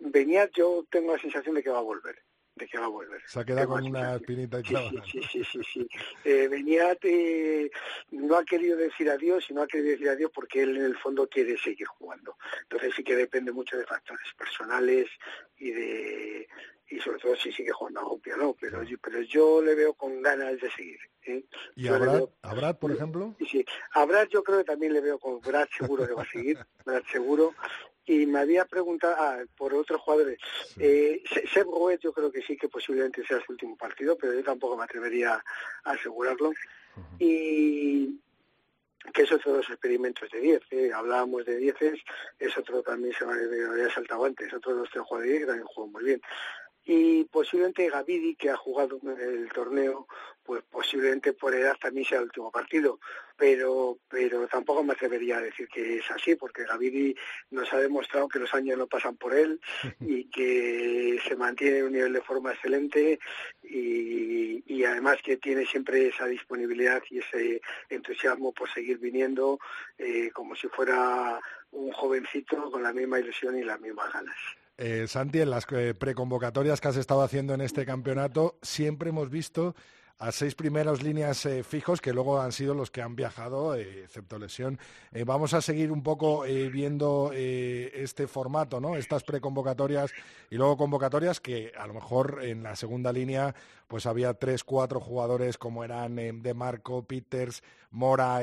venía, 0.00 0.48
yo 0.52 0.84
tengo 0.90 1.14
la 1.14 1.20
sensación 1.20 1.54
de 1.54 1.62
que 1.62 1.70
va 1.70 1.78
a 1.78 1.82
volver 1.82 2.16
de 2.60 2.68
que 2.68 2.78
va 2.78 2.86
a 2.86 2.88
volver. 2.88 3.22
Se 3.26 3.40
ha 3.40 3.44
quedado 3.44 3.68
con 3.68 3.84
una 3.84 4.16
espinita 4.16 4.60
y 4.60 4.64
sí, 4.64 4.76
sí, 5.10 5.22
sí, 5.32 5.44
sí, 5.44 5.60
sí, 5.72 5.88
Eh, 6.24 6.46
Beniat 6.48 7.02
no 8.10 8.36
ha 8.36 8.44
querido 8.44 8.76
decir 8.76 9.10
adiós 9.10 9.46
y 9.48 9.54
no 9.54 9.62
ha 9.62 9.66
querido 9.66 9.90
decir 9.90 10.08
adiós 10.08 10.30
porque 10.34 10.62
él 10.62 10.76
en 10.76 10.84
el 10.84 10.96
fondo 10.98 11.28
quiere 11.28 11.56
seguir 11.58 11.86
jugando. 11.86 12.36
Entonces 12.62 12.92
sí 12.94 13.02
que 13.02 13.16
depende 13.16 13.50
mucho 13.50 13.76
de 13.76 13.86
factores 13.86 14.28
personales 14.36 15.08
y 15.56 15.70
de 15.70 16.48
y 16.90 16.98
sobre 16.98 17.20
todo 17.20 17.36
si 17.36 17.52
sigue 17.52 17.70
jugando 17.70 18.00
a 18.00 18.18
piano, 18.18 18.56
pero, 18.60 18.82
yo, 18.82 18.98
pero 18.98 19.22
yo 19.22 19.62
le 19.62 19.76
veo 19.76 19.94
con 19.94 20.20
ganas 20.20 20.60
de 20.60 20.70
seguir. 20.72 20.98
¿eh? 21.22 21.44
¿Y 21.76 21.86
a 21.86 21.96
Brad, 21.96 22.78
por 22.78 22.90
ejemplo? 22.90 23.36
Sí, 23.38 23.46
sí. 23.46 23.64
A 23.92 24.04
Brad 24.04 24.26
yo 24.28 24.42
creo 24.42 24.58
que 24.58 24.64
también 24.64 24.92
le 24.92 25.00
veo 25.00 25.18
con 25.18 25.40
Brad 25.40 25.68
seguro 25.76 26.04
que 26.06 26.14
va 26.14 26.22
a 26.22 26.30
seguir, 26.30 26.58
Brad 26.84 27.02
seguro. 27.12 27.54
Y 28.10 28.26
me 28.26 28.40
había 28.40 28.64
preguntado 28.64 29.14
ah, 29.16 29.38
por 29.56 29.72
otros 29.72 30.00
jugadores. 30.00 30.36
Eh, 30.80 31.22
Seb 31.54 31.68
yo 32.00 32.12
creo 32.12 32.32
que 32.32 32.42
sí 32.42 32.56
que 32.56 32.68
posiblemente 32.68 33.24
sea 33.24 33.38
su 33.46 33.52
último 33.52 33.76
partido, 33.76 34.18
pero 34.18 34.34
yo 34.34 34.42
tampoco 34.42 34.76
me 34.76 34.82
atrevería 34.82 35.40
a 35.84 35.90
asegurarlo. 35.92 36.50
Y 37.20 38.18
que 39.14 39.22
es 39.22 39.30
otro 39.30 39.52
de 39.52 39.58
los 39.58 39.70
experimentos 39.70 40.28
de 40.28 40.40
10. 40.40 40.62
¿eh? 40.72 40.90
Hablábamos 40.92 41.44
de 41.44 41.56
10, 41.58 41.76
es 42.40 42.58
otro 42.58 42.82
también 42.82 43.14
se 43.14 43.24
me 43.24 43.32
había 43.32 43.94
saltado 43.94 44.24
antes, 44.24 44.52
otro 44.52 44.74
de 44.74 44.80
los 44.80 44.90
tres 44.90 45.04
jugadores 45.04 45.38
que 45.38 45.46
también 45.46 45.66
jugó 45.66 45.86
muy 45.86 46.04
bien 46.04 46.20
y 46.84 47.24
posiblemente 47.24 47.88
Gavidi, 47.88 48.34
que 48.36 48.50
ha 48.50 48.56
jugado 48.56 48.98
el 49.18 49.48
torneo, 49.52 50.06
pues 50.42 50.62
posiblemente 50.70 51.32
por 51.34 51.54
edad 51.54 51.76
también 51.80 52.06
sea 52.06 52.18
el 52.18 52.24
último 52.24 52.50
partido, 52.50 52.98
pero 53.36 53.98
pero 54.08 54.48
tampoco 54.48 54.82
me 54.82 54.94
atrevería 54.94 55.38
a 55.38 55.42
decir 55.42 55.68
que 55.68 55.98
es 55.98 56.10
así, 56.10 56.34
porque 56.34 56.64
Gavidi 56.64 57.14
nos 57.50 57.72
ha 57.72 57.78
demostrado 57.78 58.28
que 58.28 58.38
los 58.38 58.52
años 58.54 58.78
no 58.78 58.86
pasan 58.86 59.16
por 59.16 59.34
él 59.34 59.60
y 60.00 60.24
que 60.30 61.20
se 61.26 61.36
mantiene 61.36 61.78
en 61.78 61.84
un 61.86 61.92
nivel 61.92 62.12
de 62.14 62.22
forma 62.22 62.52
excelente 62.52 63.20
y, 63.62 64.62
y 64.66 64.84
además 64.84 65.18
que 65.22 65.36
tiene 65.36 65.66
siempre 65.66 66.08
esa 66.08 66.26
disponibilidad 66.26 67.02
y 67.10 67.18
ese 67.18 67.60
entusiasmo 67.88 68.52
por 68.52 68.68
seguir 68.72 68.98
viniendo 68.98 69.58
eh, 69.98 70.30
como 70.32 70.56
si 70.56 70.68
fuera 70.68 71.40
un 71.72 71.92
jovencito 71.92 72.70
con 72.70 72.82
la 72.82 72.92
misma 72.92 73.20
ilusión 73.20 73.58
y 73.58 73.62
las 73.62 73.80
mismas 73.80 74.12
ganas. 74.12 74.36
Eh, 74.82 75.06
Santi, 75.06 75.40
en 75.40 75.50
las 75.50 75.66
eh, 75.72 75.92
preconvocatorias 75.92 76.80
que 76.80 76.88
has 76.88 76.96
estado 76.96 77.20
haciendo 77.20 77.52
en 77.52 77.60
este 77.60 77.84
campeonato, 77.84 78.58
siempre 78.62 79.10
hemos 79.10 79.28
visto 79.28 79.74
a 80.20 80.32
seis 80.32 80.54
primeros 80.54 81.02
líneas 81.02 81.46
eh, 81.46 81.64
fijos 81.64 82.02
que 82.02 82.12
luego 82.12 82.42
han 82.42 82.52
sido 82.52 82.74
los 82.74 82.90
que 82.90 83.00
han 83.00 83.16
viajado, 83.16 83.74
eh, 83.74 84.04
excepto 84.04 84.38
lesión. 84.38 84.78
Eh, 85.12 85.24
vamos 85.24 85.54
a 85.54 85.62
seguir 85.62 85.90
un 85.90 86.02
poco 86.02 86.42
viendo 86.42 87.32
este 87.32 88.26
formato, 88.26 88.80
¿no? 88.80 88.96
Estas 88.96 89.24
preconvocatorias 89.24 90.12
y 90.50 90.56
luego 90.56 90.76
convocatorias 90.76 91.40
que 91.40 91.72
a 91.76 91.86
lo 91.86 91.94
mejor 91.94 92.40
en 92.42 92.62
la 92.62 92.76
segunda 92.76 93.12
línea 93.12 93.54
pues 93.88 94.04
había 94.04 94.34
tres, 94.34 94.62
cuatro 94.62 95.00
jugadores 95.00 95.56
como 95.56 95.84
eran 95.84 96.14
De 96.16 96.54
Marco, 96.54 97.02
Peters, 97.02 97.62
Mora, 97.90 98.40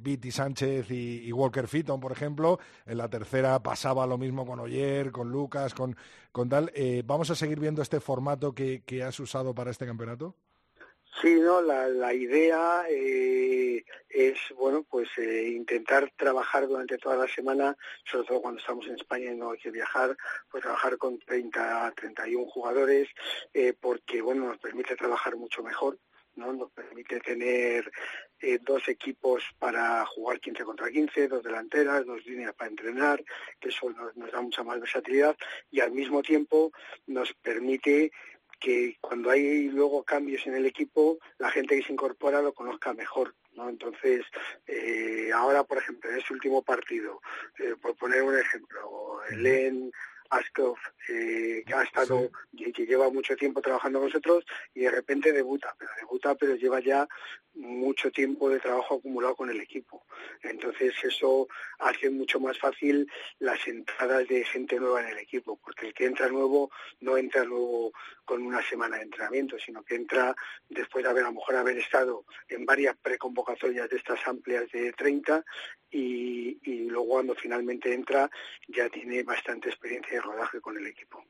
Viti 0.00 0.30
Sánchez 0.30 0.90
y, 0.90 1.30
Walker 1.32 1.66
Fitton, 1.66 2.00
por 2.00 2.12
ejemplo. 2.12 2.60
En 2.86 2.98
la 2.98 3.08
tercera 3.08 3.60
pasaba 3.62 4.06
lo 4.06 4.16
mismo 4.16 4.46
con 4.46 4.60
Oyer, 4.60 5.10
con 5.10 5.30
Lucas, 5.30 5.74
con, 5.74 5.96
con 6.32 6.48
tal. 6.48 6.72
¿Vamos 7.04 7.30
a 7.30 7.34
seguir 7.34 7.58
viendo 7.58 7.82
este 7.82 8.00
formato 8.00 8.54
que 8.54 9.02
has 9.04 9.18
usado 9.18 9.54
para 9.54 9.70
este 9.70 9.86
campeonato? 9.86 10.34
Sí, 11.18 11.34
no, 11.34 11.60
la, 11.60 11.88
la 11.88 12.14
idea 12.14 12.84
eh, 12.88 13.84
es, 14.08 14.38
bueno, 14.56 14.86
pues 14.88 15.08
eh, 15.18 15.48
intentar 15.54 16.10
trabajar 16.16 16.66
durante 16.66 16.98
toda 16.98 17.16
la 17.16 17.28
semana, 17.28 17.76
sobre 18.04 18.26
todo 18.26 18.42
cuando 18.42 18.60
estamos 18.60 18.86
en 18.86 18.94
España 18.94 19.32
y 19.32 19.36
no 19.36 19.50
hay 19.50 19.58
que 19.58 19.70
viajar, 19.70 20.16
pues 20.50 20.62
trabajar 20.62 20.96
con 20.98 21.18
30, 21.18 21.92
31 21.96 22.46
jugadores, 22.46 23.08
eh, 23.52 23.74
porque, 23.78 24.22
bueno, 24.22 24.46
nos 24.46 24.58
permite 24.58 24.96
trabajar 24.96 25.36
mucho 25.36 25.62
mejor, 25.62 25.98
¿no? 26.36 26.52
Nos 26.52 26.70
permite 26.70 27.20
tener 27.20 27.90
eh, 28.40 28.58
dos 28.62 28.88
equipos 28.88 29.42
para 29.58 30.06
jugar 30.06 30.40
15 30.40 30.64
contra 30.64 30.90
15, 30.90 31.28
dos 31.28 31.42
delanteras, 31.42 32.06
dos 32.06 32.24
líneas 32.24 32.54
para 32.54 32.70
entrenar, 32.70 33.22
que 33.58 33.68
eso 33.68 33.90
nos, 33.90 34.16
nos 34.16 34.30
da 34.30 34.40
mucha 34.40 34.62
más 34.62 34.80
versatilidad 34.80 35.36
y 35.70 35.80
al 35.80 35.92
mismo 35.92 36.22
tiempo 36.22 36.72
nos 37.06 37.34
permite 37.34 38.12
que 38.60 38.98
cuando 39.00 39.30
hay 39.30 39.68
luego 39.68 40.04
cambios 40.04 40.46
en 40.46 40.54
el 40.54 40.66
equipo, 40.66 41.18
la 41.38 41.50
gente 41.50 41.76
que 41.76 41.82
se 41.82 41.92
incorpora 41.92 42.42
lo 42.42 42.52
conozca 42.52 42.92
mejor. 42.92 43.34
¿no? 43.54 43.68
Entonces, 43.68 44.24
eh, 44.66 45.30
ahora, 45.34 45.64
por 45.64 45.78
ejemplo, 45.78 46.10
en 46.10 46.18
ese 46.18 46.32
último 46.32 46.62
partido, 46.62 47.20
eh, 47.58 47.74
por 47.80 47.96
poner 47.96 48.22
un 48.22 48.38
ejemplo, 48.38 49.20
Elen 49.30 49.90
Askov, 50.30 50.76
eh, 51.08 51.62
que 51.66 51.74
ha 51.74 51.82
estado, 51.82 52.30
y 52.52 52.72
que 52.72 52.86
lleva 52.86 53.10
mucho 53.10 53.36
tiempo 53.36 53.60
trabajando 53.60 53.98
con 53.98 54.08
nosotros 54.08 54.44
y 54.74 54.80
de 54.80 54.90
repente 54.90 55.32
debuta, 55.32 55.74
pero 55.78 55.90
debuta, 55.98 56.34
pero 56.36 56.54
lleva 56.54 56.80
ya 56.80 57.08
mucho 57.54 58.10
tiempo 58.10 58.48
de 58.48 58.60
trabajo 58.60 58.96
acumulado 58.96 59.34
con 59.34 59.50
el 59.50 59.60
equipo. 59.60 60.06
Entonces 60.42 60.94
eso 61.02 61.48
hace 61.78 62.10
mucho 62.10 62.38
más 62.38 62.58
fácil 62.58 63.10
las 63.38 63.66
entradas 63.66 64.26
de 64.28 64.44
gente 64.44 64.78
nueva 64.78 65.02
en 65.02 65.08
el 65.08 65.18
equipo, 65.18 65.58
porque 65.62 65.88
el 65.88 65.94
que 65.94 66.06
entra 66.06 66.28
nuevo 66.28 66.70
no 67.00 67.16
entra 67.16 67.44
nuevo 67.44 67.92
con 68.24 68.42
una 68.42 68.62
semana 68.62 68.96
de 68.96 69.02
entrenamiento, 69.02 69.58
sino 69.58 69.82
que 69.82 69.96
entra 69.96 70.34
después 70.68 71.02
de 71.04 71.10
haber 71.10 71.24
a 71.24 71.28
lo 71.28 71.34
mejor 71.34 71.56
haber 71.56 71.78
estado 71.78 72.24
en 72.48 72.64
varias 72.64 72.96
preconvocatorias 72.96 73.90
de 73.90 73.96
estas 73.96 74.26
amplias 74.26 74.70
de 74.70 74.92
30 74.92 75.44
y, 75.90 76.58
y 76.62 76.88
luego 76.88 77.08
cuando 77.08 77.34
finalmente 77.34 77.92
entra 77.92 78.30
ya 78.68 78.88
tiene 78.88 79.24
bastante 79.24 79.68
experiencia 79.68 80.19
rodaje 80.22 80.60
con 80.60 80.76
el 80.76 80.86
equipo. 80.86 81.24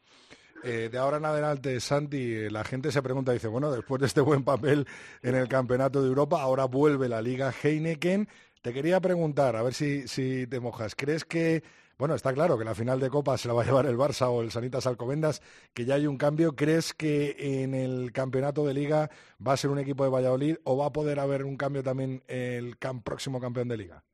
Eh, 0.62 0.90
de 0.92 0.98
ahora 0.98 1.16
en 1.16 1.24
adelante, 1.24 1.80
Santi, 1.80 2.50
la 2.50 2.64
gente 2.64 2.92
se 2.92 3.02
pregunta, 3.02 3.32
dice, 3.32 3.48
bueno, 3.48 3.70
después 3.70 4.00
de 4.00 4.06
este 4.06 4.20
buen 4.20 4.44
papel 4.44 4.86
en 5.22 5.34
el 5.34 5.48
Campeonato 5.48 6.02
de 6.02 6.08
Europa, 6.08 6.40
ahora 6.42 6.66
vuelve 6.66 7.08
la 7.08 7.22
Liga 7.22 7.52
Heineken. 7.62 8.28
Te 8.60 8.74
quería 8.74 9.00
preguntar, 9.00 9.56
a 9.56 9.62
ver 9.62 9.72
si, 9.72 10.06
si 10.06 10.46
te 10.46 10.60
mojas, 10.60 10.94
¿crees 10.94 11.24
que, 11.24 11.62
bueno, 11.96 12.14
está 12.14 12.34
claro 12.34 12.58
que 12.58 12.64
la 12.64 12.74
final 12.74 13.00
de 13.00 13.08
Copa 13.08 13.38
se 13.38 13.48
la 13.48 13.54
va 13.54 13.62
a 13.62 13.64
llevar 13.64 13.86
el 13.86 13.96
Barça 13.96 14.28
o 14.28 14.42
el 14.42 14.50
Sanitas 14.50 14.86
Alcobendas, 14.86 15.40
que 15.72 15.86
ya 15.86 15.94
hay 15.94 16.06
un 16.06 16.18
cambio, 16.18 16.54
¿crees 16.54 16.92
que 16.92 17.36
en 17.38 17.72
el 17.72 18.12
Campeonato 18.12 18.66
de 18.66 18.74
Liga 18.74 19.10
va 19.46 19.54
a 19.54 19.56
ser 19.56 19.70
un 19.70 19.78
equipo 19.78 20.04
de 20.04 20.10
Valladolid 20.10 20.56
o 20.64 20.76
va 20.76 20.86
a 20.86 20.92
poder 20.92 21.20
haber 21.20 21.44
un 21.44 21.56
cambio 21.56 21.82
también 21.82 22.22
el 22.28 22.76
próximo 23.02 23.40
campeón 23.40 23.68
de 23.68 23.78
Liga? 23.78 24.04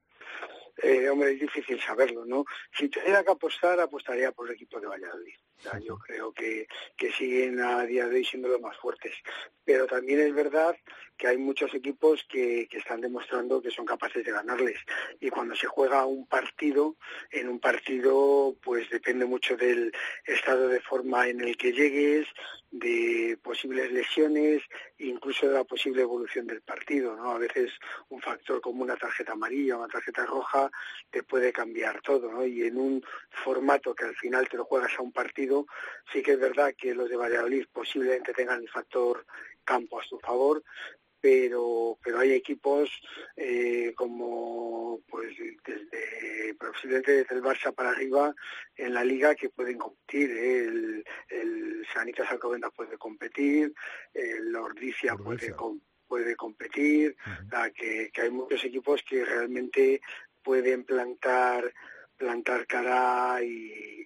Eh, 0.82 1.08
hombre, 1.08 1.32
es 1.32 1.40
difícil 1.40 1.80
saberlo, 1.80 2.24
¿no? 2.26 2.44
Si 2.72 2.88
tuviera 2.88 3.24
que 3.24 3.30
apostar, 3.30 3.80
apostaría 3.80 4.32
por 4.32 4.48
el 4.48 4.54
equipo 4.54 4.78
de 4.80 4.86
Valladolid. 4.86 5.36
Yo 5.85 5.99
creo 5.99 6.33
que, 6.33 6.66
que 6.97 7.12
siguen 7.12 7.61
a 7.61 7.85
día 7.85 8.07
de 8.07 8.16
hoy 8.16 8.25
siendo 8.25 8.49
los 8.49 8.61
más 8.61 8.77
fuertes. 8.77 9.12
Pero 9.64 9.87
también 9.87 10.21
es 10.21 10.35
verdad 10.35 10.77
que 11.16 11.29
hay 11.29 11.38
muchos 11.38 11.75
equipos 11.75 12.25
que, 12.29 12.69
que 12.71 12.79
están 12.79 13.01
demostrando 13.01 13.62
que 13.62 13.71
son 13.71 13.87
capaces 13.87 14.25
de 14.25 14.33
ganarles. 14.33 14.79
Y 15.21 15.31
cuando 15.31 15.55
se 15.55 15.66
juega 15.66 16.07
un 16.07 16.27
partido, 16.27 16.97
en 17.31 17.49
un 17.49 17.59
partido 17.59 18.55
pues 18.62 18.88
depende 18.90 19.25
mucho 19.25 19.57
del 19.57 19.92
estado 20.25 20.69
de 20.69 20.81
forma 20.81 21.29
en 21.29 21.40
el 21.40 21.57
que 21.57 21.73
llegues, 21.73 22.27
de 22.71 23.38
posibles 23.42 23.90
lesiones, 23.92 24.62
incluso 24.99 25.49
de 25.49 25.55
la 25.55 25.64
posible 25.64 26.03
evolución 26.03 26.47
del 26.47 26.62
partido, 26.62 27.16
¿no? 27.16 27.31
A 27.31 27.38
veces 27.38 27.73
un 28.09 28.21
factor 28.21 28.61
como 28.61 28.83
una 28.83 28.97
tarjeta 28.97 29.33
amarilla 29.33 29.77
o 29.77 29.79
una 29.79 29.88
tarjeta 29.88 30.27
roja 30.27 30.71
te 31.11 31.23
puede 31.23 31.53
cambiar 31.53 32.01
todo, 32.03 32.31
¿no? 32.31 32.45
Y 32.45 32.64
en 32.64 32.77
un 32.77 33.05
formato 33.45 33.95
que 33.95 34.05
al 34.05 34.16
final 34.16 34.49
te 34.49 34.57
lo 34.57 34.64
juegas 34.64 34.92
a 34.99 35.03
un 35.03 35.12
partido, 35.12 35.45
sí 36.12 36.22
que 36.22 36.32
es 36.32 36.40
verdad 36.40 36.74
que 36.76 36.94
los 36.94 37.09
de 37.09 37.16
Valladolid 37.16 37.66
posiblemente 37.72 38.32
tengan 38.32 38.62
el 38.62 38.68
factor 38.68 39.24
campo 39.64 40.00
a 40.00 40.04
su 40.04 40.18
favor, 40.18 40.62
pero 41.20 41.98
pero 42.02 42.18
hay 42.20 42.32
equipos 42.32 42.90
eh, 43.37 43.92
como 43.96 45.00
pues 45.09 45.37
desde 45.64 46.54
posiblemente 46.54 47.12
desde 47.12 47.35
el 47.35 47.42
Barça 47.42 47.74
para 47.74 47.90
arriba 47.90 48.35
en 48.76 48.94
la 48.94 49.02
liga 49.02 49.35
que 49.35 49.48
pueden 49.48 49.78
competir 49.78 50.30
¿eh? 50.30 50.64
el, 50.64 51.04
el 51.28 51.87
Sanitas 51.92 52.30
Alcobendas 52.30 52.72
puede 52.74 52.96
competir 52.98 53.74
el 54.14 54.54
Ordicia 54.54 55.16
puede 55.16 55.54
puede 56.06 56.37
competir 56.37 57.16
que, 57.74 58.11
que 58.12 58.20
hay 58.22 58.30
muchos 58.30 58.64
equipos 58.64 59.02
que 59.02 59.24
realmente 59.24 60.00
pueden 60.42 60.85
plantar 60.85 61.72
plantar 62.16 62.66
cara 62.66 63.42
y, 63.42 63.46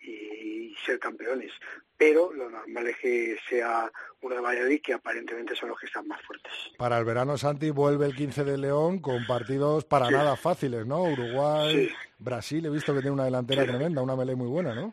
y 0.03 0.77
ser 0.85 0.99
campeones. 0.99 1.53
Pero 1.97 2.33
lo 2.33 2.49
normal 2.49 2.87
es 2.87 2.97
que 2.97 3.37
sea 3.49 3.91
de 4.29 4.41
Valladolid 4.41 4.81
que 4.83 4.93
aparentemente 4.93 5.55
son 5.57 5.71
los 5.71 5.79
que 5.79 5.87
están 5.87 6.07
más 6.07 6.21
fuertes. 6.23 6.53
Para 6.79 6.99
el 6.99 7.05
verano, 7.05 7.37
Santi, 7.39 7.71
vuelve 7.71 8.07
el 8.07 8.15
15 8.15 8.45
de 8.45 8.59
León 8.59 9.01
con 9.01 9.27
partidos 9.27 9.85
para 9.85 10.11
nada 10.11 10.37
fáciles, 10.37 10.87
¿no? 10.87 11.03
Uruguay, 11.05 11.91
Brasil, 12.19 12.65
he 12.67 12.71
visto 12.71 12.95
que 12.95 13.01
tiene 13.01 13.15
una 13.15 13.25
delantera 13.25 13.65
tremenda, 13.65 14.03
una 14.03 14.17
melee 14.17 14.35
muy 14.35 14.49
buena, 14.49 14.75
¿no? 14.75 14.93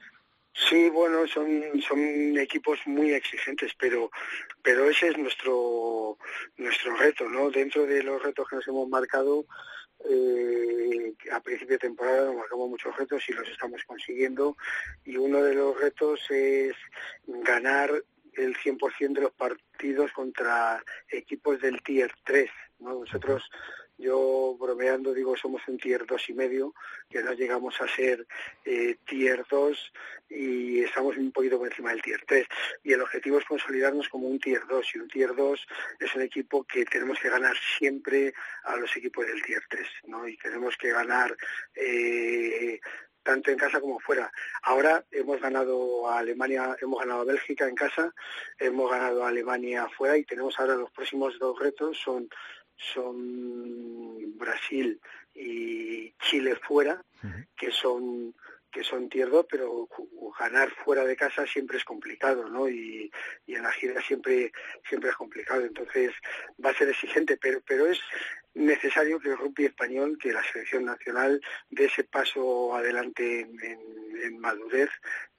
Sí, 0.54 0.90
bueno, 0.90 1.28
son, 1.28 1.62
son 1.88 2.38
equipos 2.38 2.80
muy 2.88 3.14
exigentes, 3.14 3.74
pero, 3.78 4.10
pero 4.64 4.90
ese 4.90 5.10
es 5.10 5.18
nuestro, 5.18 6.18
nuestro 6.58 6.96
reto, 6.96 7.30
¿no? 7.30 7.52
Dentro 7.52 7.86
de 7.86 8.02
los 8.02 8.22
retos 8.24 8.48
que 8.50 8.56
nos 8.56 8.68
hemos 8.68 8.90
marcado, 8.90 9.46
eh, 10.06 11.14
a 11.32 11.42
principio 11.42 11.76
de 11.76 11.80
temporada 11.80 12.26
nos 12.26 12.36
marcamos 12.36 12.70
muchos 12.70 12.96
retos 12.96 13.24
y 13.28 13.34
los 13.34 13.48
estamos 13.50 13.84
consiguiendo. 13.86 14.56
Y 15.06 15.18
uno 15.18 15.42
de 15.42 15.56
los 15.56 15.80
retos 15.80 16.20
es 16.30 16.76
ganar 17.26 17.92
el 18.34 18.56
100% 18.56 19.14
de 19.14 19.22
los 19.22 19.34
partidos 19.34 20.12
contra 20.12 20.84
equipos 21.10 21.60
del 21.62 21.82
Tier 21.82 22.12
3. 22.24 22.50
¿no? 22.80 23.00
Nosotros 23.00 23.44
yo 23.98 24.56
bromeando 24.60 25.14
digo 25.14 25.36
somos 25.36 25.62
un 25.68 25.78
tier 25.78 26.06
dos 26.06 26.30
y 26.30 26.34
medio, 26.34 26.74
que 27.10 27.24
no 27.24 27.34
llegamos 27.34 27.80
a 27.82 27.88
ser 27.88 28.28
eh, 28.66 28.98
tier 29.06 29.46
2 29.50 29.94
y 30.30 30.84
estamos 30.84 31.18
un 31.18 31.32
poquito 31.32 31.58
por 31.58 31.68
encima 31.68 31.92
del 31.92 32.02
tier 32.02 32.22
3. 32.28 32.48
Y 32.84 32.94
el 32.94 33.02
objetivo 33.02 33.40
es 33.40 33.46
consolidarnos 33.46 34.10
como 34.10 34.28
un 34.28 34.40
tier 34.40 34.62
2 34.68 34.96
y 34.96 35.00
un 35.00 35.08
tier 35.08 35.36
2 35.36 35.68
es 36.00 36.16
un 36.16 36.22
equipo 36.22 36.64
que 36.64 36.86
tenemos 36.86 37.20
que 37.20 37.30
ganar 37.30 37.56
siempre 37.78 38.34
a 38.64 38.76
los 38.76 38.96
equipos 38.96 39.26
del 39.26 39.42
tier 39.44 39.64
3, 39.70 39.88
¿no? 40.08 40.28
Y 40.28 40.38
tenemos 40.38 40.76
que 40.78 40.92
ganar 40.92 41.36
eh, 41.76 42.80
tanto 43.28 43.52
en 43.52 43.58
casa 43.58 43.82
como 43.82 44.00
fuera. 44.00 44.32
Ahora 44.64 45.04
hemos 45.12 45.42
ganado 45.42 46.08
a 46.10 46.20
Alemania, 46.20 46.78
hemos 46.82 47.00
ganado 47.00 47.22
a 47.22 47.26
Bélgica 47.26 47.68
en 47.68 47.76
casa, 47.76 48.14
hemos 48.58 48.90
ganado 48.90 49.26
a 49.26 49.28
Alemania 49.28 49.86
fuera 49.98 50.18
y 50.18 50.24
tenemos 50.24 50.58
ahora 50.58 50.76
los 50.76 50.92
próximos 50.92 51.38
dos 51.38 51.60
retos 51.60 51.98
son 51.98 52.30
son 52.78 54.38
Brasil 54.38 55.00
y 55.34 56.12
Chile 56.14 56.56
fuera, 56.56 57.04
que 57.56 57.72
son 57.72 58.34
que 58.70 58.84
son 58.84 59.10
tierdos, 59.10 59.46
pero 59.50 59.88
ganar 60.38 60.70
fuera 60.70 61.04
de 61.04 61.16
casa 61.16 61.48
siempre 61.48 61.78
es 61.78 61.86
complicado, 61.86 62.48
¿no? 62.50 62.70
Y, 62.70 63.10
y, 63.46 63.56
en 63.56 63.64
la 63.64 63.72
gira 63.72 64.00
siempre 64.02 64.52
siempre 64.88 65.10
es 65.10 65.16
complicado, 65.16 65.62
entonces 65.62 66.12
va 66.64 66.72
a 66.72 66.76
ser 66.76 66.90
exigente, 66.90 67.38
pero 67.38 67.62
pero 67.66 67.88
es 67.88 68.00
necesario 68.58 69.20
que 69.20 69.30
el 69.30 69.38
rugby 69.38 69.66
español, 69.66 70.18
que 70.20 70.34
la 70.34 70.44
selección 70.44 70.86
nacional 70.86 71.42
dé 71.70 71.86
ese 71.86 72.04
paso 72.04 72.76
adelante 72.76 73.42
en, 73.42 74.40
madurez 74.40 74.90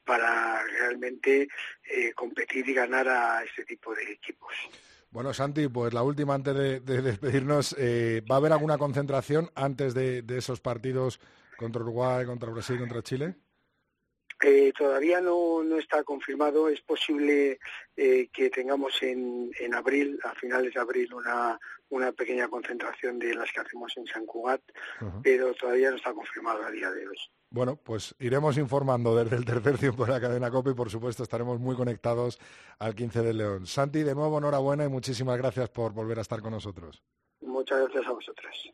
para 0.05 0.64
realmente 0.64 1.48
eh, 1.85 2.12
competir 2.14 2.68
y 2.68 2.74
ganar 2.74 3.09
a 3.09 3.44
este 3.44 3.64
tipo 3.64 3.94
de 3.94 4.12
equipos. 4.12 4.53
Bueno, 5.11 5.33
Santi, 5.33 5.68
pues 5.68 5.94
la 5.94 6.03
última 6.03 6.35
antes 6.35 6.55
de, 6.55 6.81
despedirnos. 6.81 7.75
Eh, 7.79 8.23
¿Va 8.31 8.37
a 8.37 8.38
haber 8.38 8.53
alguna 8.53 8.77
concentración 8.77 9.51
antes 9.55 9.94
de, 9.94 10.25
esos 10.37 10.61
partidos 10.61 11.21
contra 11.57 11.83
Uruguay, 11.83 12.27
contra 12.27 12.51
Brasil, 12.51 12.79
contra 12.79 13.03
Chile? 13.03 13.35
Eh, 14.42 14.73
todavía 14.77 15.21
no, 15.21 15.62
está 15.79 16.05
confirmado. 16.05 16.68
Es 16.68 16.83
posible 16.83 17.59
eh, 17.97 18.29
que 18.33 18.51
tengamos 18.51 19.03
en, 19.03 19.51
abril, 19.75 20.18
a 20.25 20.35
finales 20.35 20.75
de 20.75 20.81
abril, 20.81 21.12
una, 21.14 21.59
una 21.88 22.12
pequeña 22.12 22.49
concentración 22.49 23.18
de 23.18 23.35
las 23.35 23.51
que 23.51 23.61
hacemos 23.61 23.97
en 23.97 24.07
San 24.07 24.27
Cugat, 24.27 24.61
pero 25.23 25.55
todavía 25.55 25.90
no 25.90 25.97
está 25.97 26.12
confirmado 26.12 26.64
a 26.64 26.71
día 26.71 26.90
de 26.90 27.09
hoy. 27.09 27.16
Bueno, 27.51 27.77
pues 27.77 28.15
iremos 28.19 28.59
informando 28.59 29.17
desde 29.17 29.37
el 29.37 29.45
tercer 29.45 29.79
tiempo 29.79 30.05
de 30.05 30.13
la 30.13 30.21
cadena 30.21 30.51
COPE 30.51 30.71
y 30.71 30.75
por 30.75 30.91
supuesto 30.91 31.23
estaremos 31.23 31.59
muy 31.59 31.75
conectados 31.77 32.39
al 32.79 32.95
15 32.95 33.23
de 33.23 33.33
León. 33.33 33.67
Santi, 33.67 34.03
de 34.03 34.15
nuevo 34.15 34.39
enhorabuena 34.39 34.85
y 34.85 34.89
muchísimas 34.89 35.39
gracias 35.39 35.71
por 35.71 35.93
volver 35.93 36.19
a 36.19 36.23
estar 36.23 36.43
con 36.43 36.53
nosotros. 36.53 37.03
Muchas 37.41 37.81
gracias 37.81 38.07
a 38.07 38.13
vosotros. 38.13 38.73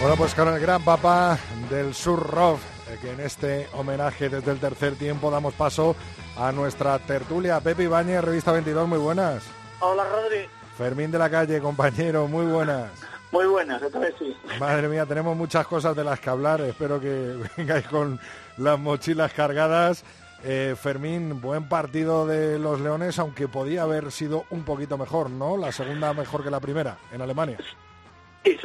Bueno, 0.00 0.16
pues 0.16 0.34
con 0.34 0.48
el 0.48 0.58
gran 0.58 0.82
papá 0.82 1.38
del 1.68 1.94
Surrov, 1.94 2.56
eh, 2.88 2.98
que 3.02 3.12
en 3.12 3.20
este 3.20 3.68
homenaje 3.74 4.30
desde 4.30 4.50
el 4.50 4.58
tercer 4.58 4.94
tiempo 4.96 5.30
damos 5.30 5.52
paso 5.52 5.94
a 6.38 6.50
nuestra 6.52 6.98
tertulia. 7.00 7.60
Pepe 7.60 7.82
Ibáñez, 7.82 8.24
Revista 8.24 8.50
22, 8.50 8.88
muy 8.88 8.96
buenas. 8.96 9.44
Hola, 9.80 10.04
Rodri. 10.04 10.48
Fermín 10.78 11.10
de 11.10 11.18
la 11.18 11.28
Calle, 11.28 11.60
compañero, 11.60 12.26
muy 12.26 12.46
buenas. 12.46 12.90
Muy 13.32 13.46
buenas, 13.46 13.80
esta 13.80 14.00
vez 14.00 14.12
sí. 14.18 14.36
Madre 14.58 14.88
mía, 14.88 15.06
tenemos 15.06 15.36
muchas 15.36 15.64
cosas 15.64 15.94
de 15.94 16.02
las 16.02 16.18
que 16.18 16.30
hablar. 16.30 16.60
Espero 16.62 16.98
que 16.98 17.36
vengáis 17.56 17.86
con 17.86 18.18
las 18.56 18.76
mochilas 18.76 19.32
cargadas. 19.32 20.02
Eh, 20.42 20.74
Fermín, 20.76 21.40
buen 21.40 21.68
partido 21.68 22.26
de 22.26 22.58
los 22.58 22.80
Leones, 22.80 23.20
aunque 23.20 23.46
podía 23.46 23.82
haber 23.82 24.10
sido 24.10 24.46
un 24.50 24.64
poquito 24.64 24.98
mejor, 24.98 25.30
¿no? 25.30 25.56
La 25.56 25.70
segunda 25.70 26.12
mejor 26.12 26.42
que 26.42 26.50
la 26.50 26.58
primera 26.58 26.98
en 27.12 27.22
Alemania. 27.22 27.58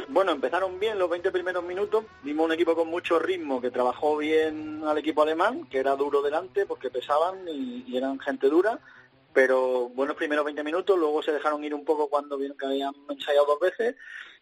Bueno, 0.08 0.32
empezaron 0.32 0.80
bien 0.80 0.98
los 0.98 1.10
20 1.10 1.30
primeros 1.30 1.62
minutos. 1.62 2.06
Vimos 2.22 2.46
un 2.46 2.52
equipo 2.52 2.74
con 2.74 2.88
mucho 2.88 3.18
ritmo 3.18 3.60
que 3.60 3.70
trabajó 3.70 4.16
bien 4.16 4.82
al 4.86 4.96
equipo 4.96 5.22
alemán, 5.22 5.68
que 5.68 5.78
era 5.78 5.94
duro 5.96 6.22
delante 6.22 6.64
porque 6.64 6.88
pesaban 6.88 7.46
y, 7.46 7.94
eran 7.94 8.18
gente 8.18 8.48
dura. 8.48 8.80
Pero 9.34 9.90
buenos 9.90 10.16
primeros 10.16 10.46
20 10.46 10.64
minutos, 10.64 10.98
luego 10.98 11.22
se 11.22 11.32
dejaron 11.32 11.62
ir 11.62 11.74
un 11.74 11.84
poco 11.84 12.08
cuando 12.08 12.38
vieron 12.38 12.56
que 12.56 12.64
habían 12.64 12.94
ensayado 13.10 13.44
dos 13.44 13.60
veces. 13.60 13.96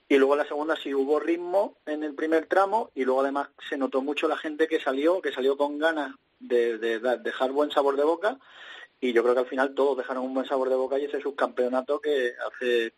Y 0.09 0.19
luego 0.19 0.35
en 0.35 0.39
la 0.39 0.47
segunda 0.47 0.77
sí 0.77 0.95
hubo 0.95 1.19
ritmo 1.19 1.79
en 1.87 2.05
el 2.05 2.15
primer 2.15 2.47
tramo 2.47 2.91
y 2.95 3.05
luego 3.05 3.23
además 3.23 3.49
se 3.69 3.77
notó 3.77 4.03
mucho 4.03 4.29
la 4.29 4.37
gente 4.37 4.69
que 4.69 4.79
salió, 4.79 5.21
que 5.21 5.33
salió 5.33 5.57
con 5.57 5.79
ganas 5.79 6.15
de, 6.39 6.79
de 6.79 7.01
dejar 7.19 7.51
buen 7.51 7.73
sabor 7.73 7.97
de 7.97 8.05
boca 8.05 8.39
y 9.01 9.13
yo 9.13 9.23
creo 9.23 9.35
que 9.35 9.41
al 9.41 9.47
final 9.47 9.75
todos 9.75 9.97
dejaron 9.99 10.25
un 10.25 10.35
buen 10.35 10.47
sabor 10.47 10.69
de 10.69 10.77
boca 10.77 10.99
y 10.99 11.07
ese 11.07 11.21
subcampeonato 11.21 12.01
que 12.01 12.33
hace 12.47 12.95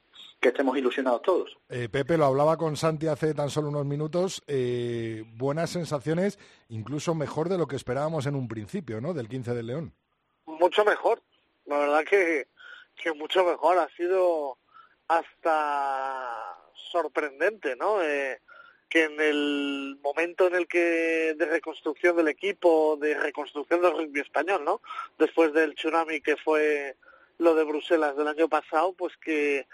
que 0.46 0.50
estemos 0.50 0.78
ilusionados 0.78 1.22
todos. 1.22 1.58
Eh, 1.68 1.88
Pepe, 1.88 2.16
lo 2.16 2.24
hablaba 2.24 2.56
con 2.56 2.76
Santi 2.76 3.08
hace 3.08 3.34
tan 3.34 3.50
solo 3.50 3.68
unos 3.68 3.84
minutos, 3.84 4.44
eh, 4.46 5.24
buenas 5.34 5.70
sensaciones, 5.70 6.38
incluso 6.68 7.16
mejor 7.16 7.48
de 7.48 7.58
lo 7.58 7.66
que 7.66 7.74
esperábamos 7.74 8.26
en 8.26 8.36
un 8.36 8.46
principio, 8.46 9.00
¿no? 9.00 9.12
Del 9.12 9.28
15 9.28 9.54
de 9.54 9.62
León. 9.64 9.92
Mucho 10.46 10.84
mejor, 10.84 11.20
la 11.64 11.78
verdad 11.78 12.04
que, 12.04 12.46
que 12.94 13.12
mucho 13.12 13.44
mejor, 13.44 13.78
ha 13.78 13.88
sido 13.96 14.56
hasta 15.08 16.56
sorprendente, 16.92 17.74
¿no? 17.74 18.00
Eh, 18.00 18.40
que 18.88 19.04
en 19.04 19.20
el 19.20 19.98
momento 20.00 20.46
en 20.46 20.54
el 20.54 20.68
que 20.68 21.34
de 21.36 21.46
reconstrucción 21.46 22.16
del 22.16 22.28
equipo, 22.28 22.96
de 23.00 23.18
reconstrucción 23.18 23.82
del 23.82 23.96
rugby 23.96 24.20
español, 24.20 24.64
¿no? 24.64 24.80
Después 25.18 25.52
del 25.52 25.74
tsunami 25.74 26.20
que 26.20 26.36
fue 26.36 26.94
lo 27.38 27.56
de 27.56 27.64
Bruselas 27.64 28.16
del 28.16 28.28
año 28.28 28.48
pasado, 28.48 28.92
pues 28.92 29.16
que 29.16 29.66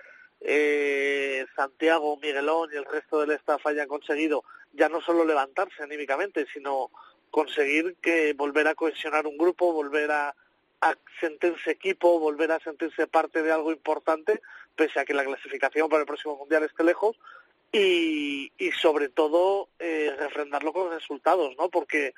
eh, 0.44 1.46
Santiago, 1.54 2.16
Miguelón 2.16 2.70
y 2.72 2.76
el 2.76 2.84
resto 2.84 3.20
del 3.20 3.32
staff 3.32 3.66
hayan 3.66 3.88
conseguido 3.88 4.44
ya 4.72 4.88
no 4.88 5.00
solo 5.00 5.24
levantarse 5.24 5.82
anímicamente, 5.82 6.46
sino 6.52 6.90
conseguir 7.30 7.96
que 8.00 8.32
volver 8.34 8.68
a 8.68 8.74
cohesionar 8.74 9.26
un 9.26 9.36
grupo, 9.36 9.72
volver 9.72 10.10
a, 10.10 10.34
a 10.80 10.94
sentirse 11.20 11.70
equipo, 11.70 12.18
volver 12.18 12.52
a 12.52 12.60
sentirse 12.60 13.06
parte 13.06 13.42
de 13.42 13.52
algo 13.52 13.72
importante, 13.72 14.40
pese 14.74 15.00
a 15.00 15.04
que 15.04 15.14
la 15.14 15.24
clasificación 15.24 15.88
para 15.88 16.00
el 16.00 16.06
próximo 16.06 16.36
mundial 16.36 16.64
esté 16.64 16.84
lejos, 16.84 17.16
y, 17.72 18.52
y 18.58 18.72
sobre 18.72 19.08
todo 19.08 19.68
eh, 19.78 20.14
refrendarlo 20.18 20.72
con 20.72 20.90
resultados, 20.90 21.54
¿no? 21.58 21.70
Porque 21.70 22.14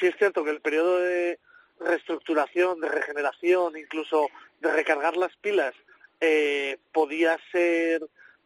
sí 0.00 0.06
es 0.06 0.16
cierto 0.16 0.42
que 0.42 0.50
el 0.50 0.60
periodo 0.60 0.98
de 0.98 1.38
reestructuración, 1.78 2.80
de 2.80 2.88
regeneración, 2.88 3.76
incluso 3.76 4.28
de 4.60 4.72
recargar 4.72 5.16
las 5.16 5.36
pilas, 5.36 5.74
eh, 6.22 6.78
podía 6.92 7.36
ser 7.50 8.00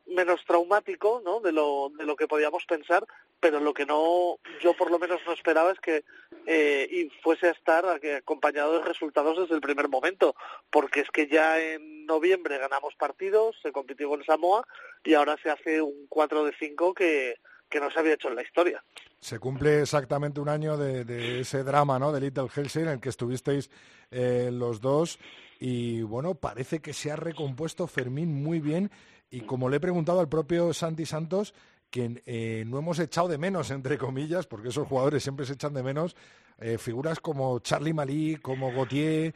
menos 0.07 0.41
traumático 0.47 1.21
¿no? 1.23 1.41
de, 1.41 1.53
lo, 1.53 1.91
de 1.99 2.07
lo 2.07 2.17
que 2.17 2.27
podíamos 2.27 2.65
pensar, 2.65 3.05
pero 3.39 3.61
lo 3.61 3.75
que 3.75 3.85
no, 3.85 4.39
yo 4.62 4.75
por 4.75 4.91
lo 4.91 4.99
menos 4.99 5.21
no 5.27 5.33
esperaba 5.33 5.73
es 5.73 5.81
que 5.81 6.05
eh, 6.47 6.89
y 6.91 7.11
fuese 7.23 7.49
a 7.49 7.51
estar 7.51 7.85
acompañado 8.17 8.79
de 8.79 8.85
resultados 8.85 9.37
desde 9.37 9.55
el 9.55 9.61
primer 9.61 9.91
momento, 9.91 10.35
porque 10.71 11.01
es 11.01 11.11
que 11.11 11.27
ya 11.27 11.61
en 11.61 12.07
noviembre 12.07 12.57
ganamos 12.57 12.95
partidos, 12.95 13.57
se 13.62 13.73
compitió 13.73 14.09
con 14.09 14.25
Samoa 14.25 14.67
y 15.05 15.12
ahora 15.12 15.37
se 15.43 15.51
hace 15.51 15.83
un 15.83 16.07
4 16.09 16.45
de 16.45 16.55
5 16.59 16.95
que, 16.95 17.35
que 17.69 17.81
no 17.81 17.91
se 17.91 17.99
había 17.99 18.15
hecho 18.15 18.29
en 18.29 18.37
la 18.37 18.43
historia. 18.43 18.83
Se 19.21 19.39
cumple 19.39 19.83
exactamente 19.83 20.41
un 20.41 20.49
año 20.49 20.77
de, 20.79 21.41
ese 21.41 21.62
drama, 21.62 21.99
¿no? 21.99 22.12
De 22.12 22.21
Little 22.21 22.49
Helsing, 22.49 22.83
en 22.83 22.89
el 22.89 23.01
que 23.01 23.09
estuvisteis 23.09 23.71
eh, 24.11 24.51
los 24.53 24.81
dos. 24.81 25.19
Y 25.59 26.03
bueno, 26.03 26.35
parece 26.35 26.81
que 26.81 26.92
se 26.92 27.11
ha 27.11 27.16
recompuesto 27.16 27.87
Fermín 27.87 28.42
muy 28.42 28.61
bien. 28.61 28.90
Y 29.31 29.40
como 29.40 29.69
le 29.69 29.79
he 29.79 29.81
preguntado 29.81 30.21
al 30.21 30.29
propio 30.29 30.73
Santi 30.73 31.07
Santos, 31.07 31.55
que 31.90 32.23
eh, 32.27 32.64
no 32.66 32.79
hemos 32.79 32.99
echado 32.99 33.29
de 33.29 33.38
menos, 33.38 33.71
entre 33.71 33.99
comillas, 33.99 34.47
porque 34.47 34.69
esos 34.69 34.87
jugadores 34.87 35.23
siempre 35.23 35.47
se 35.47 35.55
echan 35.55 35.75
de 35.75 35.83
menos, 35.83 36.16
eh, 36.59 36.79
figuras 36.79 37.21
como 37.21 37.59
Charlie 37.61 37.95
Malí, 37.95 38.37
como 38.37 38.73
Gauthier, 38.73 39.35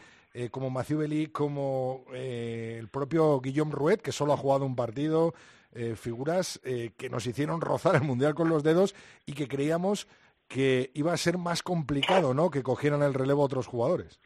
como 0.52 0.70
Mathieu 0.70 1.00
Belly, 1.00 1.26
como 1.26 2.04
el 2.14 2.88
propio 2.88 3.40
Guillaume 3.40 3.72
Rouet, 3.72 3.96
que 3.96 4.12
solo 4.12 4.32
ha 4.32 4.36
jugado 4.36 4.64
un 4.64 4.76
partido, 4.76 5.34
eh, 5.72 5.94
figuras 5.94 6.60
eh, 6.64 6.90
que 6.96 7.08
nos 7.08 7.24
hicieron 7.28 7.60
rozar 7.60 7.94
el 7.94 8.02
Mundial 8.02 8.34
con 8.34 8.48
los 8.48 8.64
dedos 8.64 8.96
y 9.24 9.34
que 9.34 9.46
creíamos 9.46 10.08
que 10.50 10.90
iba 10.94 11.12
a 11.12 11.16
ser 11.16 11.38
más 11.38 11.62
complicado, 11.62 12.34
¿no? 12.34 12.50
Que 12.50 12.64
cogieran 12.64 13.02
el 13.02 13.14
relevo 13.14 13.44
otros 13.44 13.68
jugadores. 13.68 14.18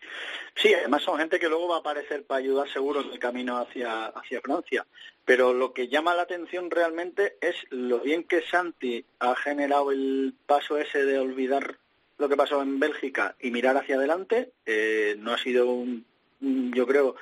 Sí, 0.57 0.73
además 0.73 1.03
son 1.03 1.19
gente 1.19 1.39
que 1.39 1.51
luego 1.51 1.69
va 1.69 1.77
a 1.77 1.81
aparecer 1.81 2.25
para 2.25 2.39
ayudar 2.39 2.67
seguro 2.71 3.03
en 3.03 3.11
el 3.11 3.19
camino 3.19 3.59
hacia, 3.59 4.07
hacia 4.07 4.41
Francia. 4.41 4.87
Pero 5.27 5.53
lo 5.53 5.75
que 5.75 5.89
llama 5.89 6.15
la 6.15 6.23
atención 6.23 6.71
realmente 6.71 7.37
es 7.43 7.55
lo 7.69 8.01
bien 8.01 8.25
que 8.25 8.41
Santi 8.41 9.05
ha 9.19 9.37
generado 9.37 9.93
el 9.93 10.35
paso 10.47 10.79
ese 10.79 11.05
de 11.05 11.19
olvidar 11.19 11.77
lo 12.17 12.29
que 12.31 12.37
pasó 12.37 12.63
en 12.63 12.81
Bélgica 12.81 13.37
y 13.39 13.51
mirar 13.51 13.77
hacia 13.77 13.97
adelante. 13.97 14.53
Eh, 14.65 15.17
no 15.19 15.35
ha 15.35 15.39
sido 15.39 15.67
un, 15.67 16.07
yo 16.41 16.87
creo, 16.87 17.17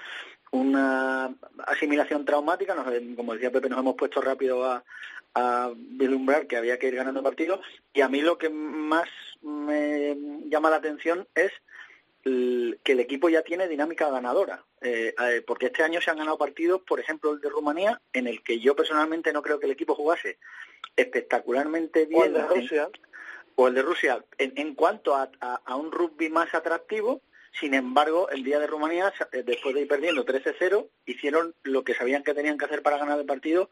una 0.53 1.35
asimilación 1.67 2.25
traumática, 2.25 2.77
como 3.17 3.33
decía 3.33 3.51
Pepe, 3.51 3.69
nos 3.69 3.81
hemos 3.81 3.97
puesto 3.97 4.21
rápido 4.21 4.65
a, 4.65 4.85
a 5.35 5.73
vislumbrar 5.75 6.47
que 6.47 6.57
había 6.57 6.79
que 6.79 6.89
ir 6.89 6.97
ganando 6.97 7.23
partidos 7.23 7.61
y 7.93 8.01
a 8.01 8.09
mí 8.09 8.21
lo 8.21 8.39
que 8.39 8.51
más 8.51 9.09
me 9.41 10.17
llama 10.47 10.71
la 10.71 10.77
atención 10.77 11.27
es 11.35 11.51
que 12.25 12.93
el 12.93 13.01
equipo 13.01 13.29
ya 13.29 13.43
tiene 13.43 13.67
dinámica 13.67 14.09
ganadora, 14.09 14.65
eh, 14.81 15.13
porque 15.45 15.67
este 15.67 15.83
año 15.83 16.01
se 16.01 16.11
han 16.11 16.19
ganado 16.19 16.39
partidos, 16.39 16.83
por 16.83 17.01
ejemplo 17.01 17.33
el 17.33 17.41
de 17.41 17.49
Rumanía, 17.49 18.01
en 18.13 18.29
el 18.29 18.43
que 18.43 18.61
yo 18.61 18.77
personalmente 18.77 19.33
no 19.33 19.43
creo 19.43 19.59
que 19.59 19.67
el 19.67 19.73
equipo 19.73 19.97
jugase 19.97 20.39
espectacularmente 20.97 22.07
bien. 22.07 22.21
O 22.21 22.25
el 22.25 22.33
de 22.33 22.43
Rusia. 22.47 22.89
o 23.57 23.69
el 23.69 23.75
de 23.75 23.83
Rusia, 23.83 24.25
en, 24.39 24.75
cuanto 24.75 25.17
a, 25.17 25.77
un 25.77 25.91
rugby 25.91 26.29
más 26.29 26.55
atractivo, 26.55 27.23
sin 27.61 27.75
embargo, 27.75 28.31
el 28.31 28.45
día 28.45 28.59
de 28.61 28.67
Rumanía, 28.67 29.13
eh, 29.33 29.43
después 29.43 29.75
de 29.75 29.83
ir 29.83 29.89
perdiendo 29.89 30.25
13-0, 30.25 30.89
hicieron 31.07 31.55
lo 31.65 31.83
que 31.85 31.95
sabían 31.95 32.23
que 32.23 32.35
tenían 32.35 32.57
que 32.57 32.65
hacer 32.65 32.83
para 32.83 32.99
ganar 32.99 33.19
el 33.19 33.27
partido 33.27 33.69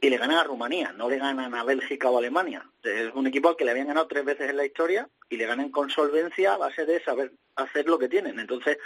y 0.00 0.10
le 0.10 0.18
ganan 0.18 0.38
a 0.38 0.44
Rumanía, 0.44 0.92
no 0.92 1.08
le 1.08 1.18
ganan 1.18 1.54
a 1.54 1.64
Bélgica 1.64 2.10
o 2.10 2.18
Alemania. 2.18 2.68
Es 2.82 3.14
un 3.14 3.26
equipo 3.26 3.48
al 3.48 3.56
que 3.56 3.64
le 3.64 3.70
habían 3.70 3.86
ganado 3.86 4.06
tres 4.06 4.24
veces 4.24 4.50
en 4.50 4.56
la 4.56 4.66
historia 4.66 5.08
y 5.30 5.36
le 5.36 5.46
ganan 5.46 5.70
con 5.70 5.88
solvencia 5.90 6.54
a 6.54 6.58
base 6.58 6.84
de 6.84 7.02
saber 7.02 7.32
hacer 7.56 7.86
lo 7.86 7.98
que 7.98 8.08
tienen. 8.08 8.38
Entonces, 8.38 8.78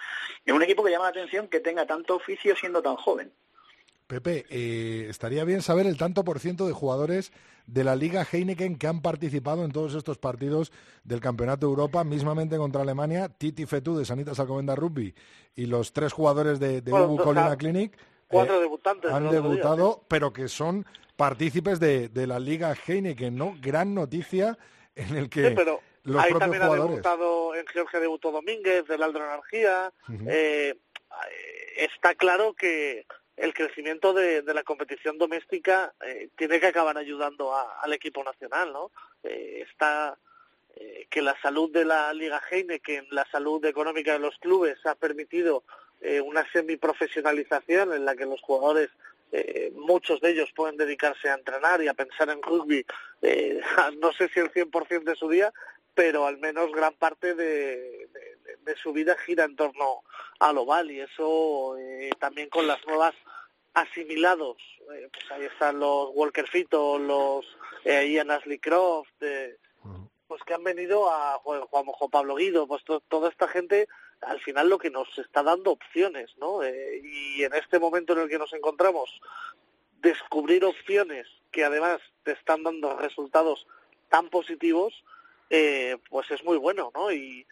es 0.45 0.55
un 0.55 0.63
equipo 0.63 0.85
que 0.85 0.91
llama 0.91 1.05
la 1.05 1.11
atención 1.11 1.49
que 1.49 1.61
tenga 1.61 1.87
tanto 1.87 2.17
oficio 2.17 2.55
siendo 2.55 2.83
tan 2.83 2.97
joven. 2.97 3.33
Pepe, 4.07 4.47
eh, 4.49 5.07
estaría 5.11 5.45
bien 5.45 5.61
saber 5.61 5.87
el 5.87 5.99
tanto 5.99 6.25
por 6.25 6.41
ciento 6.41 6.67
de 6.67 6.73
jugadores 6.73 7.31
de 7.67 7.85
la 7.85 7.95
Liga 7.95 8.25
Heineken 8.25 8.79
que 8.79 8.87
han 8.87 9.03
participado 9.03 9.65
en 9.65 9.71
todos 9.71 9.95
estos 9.95 10.17
partidos 10.17 10.73
del 11.05 11.21
Campeonato 11.21 11.67
de 11.67 11.71
Europa, 11.71 12.05
mismamente 12.05 12.57
contra 12.57 12.81
Alemania, 12.81 13.29
Titi 13.29 13.67
Fetú 13.67 13.99
de 13.99 14.07
Sanitas 14.07 14.41
Alcomenda 14.41 14.75
Rugby 14.75 15.15
y 15.55 15.67
los 15.67 15.93
tres 15.93 16.15
jugadores 16.15 16.59
de, 16.59 16.81
de 16.81 16.93
Ubu 16.93 17.19
Colina 17.19 17.57
Clinic. 17.57 17.99
Cuatro 18.29 18.59
eh, 18.59 18.61
debutantes. 18.61 19.11
Han 19.11 19.31
debutado, 19.31 20.05
pero 20.09 20.33
que 20.33 20.49
son 20.49 20.87
partícipes 21.17 21.81
de, 21.81 22.11
la 22.27 22.39
Liga 22.39 22.75
Heineken, 22.75 23.37
¿no? 23.37 23.57
Gran 23.61 23.95
noticia 23.95 24.57
en 24.95 25.17
el 25.17 25.29
que 25.29 25.51
pero 25.53 25.81
los 26.05 26.23
ahí 26.23 26.33
también 26.35 26.63
ha 26.63 26.71
debutado, 26.71 27.55
en 27.55 27.67
Georgia 27.67 28.01
debutó 28.01 28.31
Domínguez, 28.31 28.87
del 28.87 29.03
Aldro 29.03 29.25
Energía. 29.25 29.93
Eh, 30.27 30.79
está 31.77 32.15
claro 32.15 32.55
que 32.55 33.07
el 33.39 33.55
crecimiento 33.55 34.13
de, 34.13 34.43
la 34.43 34.65
competición 34.65 35.17
doméstica 35.17 35.95
eh, 36.05 36.29
tiene 36.37 36.61
que 36.61 36.67
acabar 36.67 36.99
ayudando 36.99 37.55
al 37.55 37.93
equipo 37.93 38.23
nacional, 38.25 38.73
¿no? 38.73 38.91
Eh, 39.23 39.65
está 39.71 40.19
eh, 40.75 41.07
que 41.09 41.23
la 41.23 41.41
salud 41.41 41.71
de 41.73 41.85
la 41.85 42.13
Liga 42.13 42.43
Heineken, 42.51 43.07
la 43.11 43.25
salud 43.31 43.65
económica 43.65 44.13
de 44.13 44.19
los 44.19 44.37
clubes 44.39 44.85
ha 44.87 44.97
permitido 44.97 45.65
una 46.25 46.51
semiprofesionalización 46.53 47.93
en 47.93 48.05
la 48.05 48.15
que 48.15 48.25
los 48.25 48.41
jugadores 48.41 48.91
muchos 49.75 50.21
de 50.21 50.31
ellos 50.31 50.51
pueden 50.55 50.77
dedicarse 50.77 51.29
a 51.29 51.35
entrenar 51.35 51.83
y 51.83 51.89
a 51.89 51.95
pensar 51.95 52.31
en 52.31 52.41
rugby, 52.41 52.87
no 54.01 54.13
sé 54.13 54.29
si 54.29 54.41
el 54.41 54.53
100% 54.53 55.03
de 55.05 55.17
su 55.17 55.29
día, 55.29 55.53
pero 55.99 56.27
al 56.29 56.39
menos 56.39 56.71
gran 56.71 56.95
parte 56.95 57.35
de, 57.35 58.09
su 58.81 58.93
vida 58.93 59.17
gira 59.27 59.43
en 59.43 59.57
torno 59.57 60.05
al 60.39 60.57
oval 60.59 60.93
y 60.93 61.01
eso 61.01 61.77
eh, 61.77 62.11
también 62.21 62.49
con 62.49 62.69
las 62.69 62.87
nuevas 62.87 63.15
asimilados, 63.75 64.59
eh, 64.95 65.09
pues 65.13 65.29
ahí 65.33 65.47
están 65.47 65.81
los 65.81 66.11
Walker 66.15 66.47
Fito, 66.47 67.01
los 67.01 67.45
eh, 67.85 68.09
Ian 68.13 68.31
Ashley 68.31 68.61
Croft, 68.61 69.11
pues 70.29 70.43
que 70.47 70.55
han 70.55 70.63
venido 70.63 71.11
a 71.11 71.41
Juan, 71.43 71.63
Juan 71.63 72.11
Pablo 72.13 72.37
Guido, 72.37 72.69
pues 72.69 72.85
toda 72.85 73.29
esta 73.29 73.49
gente 73.49 73.89
al 74.23 74.41
final 74.41 74.69
lo 74.69 74.79
que 74.79 74.91
nos 74.91 75.09
está 75.19 75.43
dando 75.43 75.71
opciones, 75.73 76.37
¿no? 76.39 76.61
y 76.65 77.43
en 77.43 77.55
este 77.55 77.79
momento 77.79 78.13
en 78.13 78.21
el 78.21 78.29
que 78.29 78.39
nos 78.39 78.53
encontramos, 78.53 79.21
descubrir 80.01 80.65
opciones 80.65 81.27
que 81.51 81.65
además 81.65 82.01
te 82.23 82.33
están 82.33 82.63
dando 82.63 82.97
resultados 82.97 83.67
tan 84.09 84.29
positivos, 84.31 85.05
eh, 85.51 85.97
pues 86.11 86.31
es 86.31 86.45
muy 86.45 86.57
bueno, 86.57 86.91
¿no? 86.95 87.13
Y, 87.13 87.47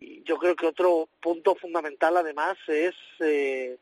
yo 0.00 0.38
creo 0.38 0.54
que 0.54 0.68
otro 0.68 1.08
punto 1.20 1.56
fundamental 1.56 2.16
además 2.16 2.56
es 2.68 2.94
eh, 3.18 3.78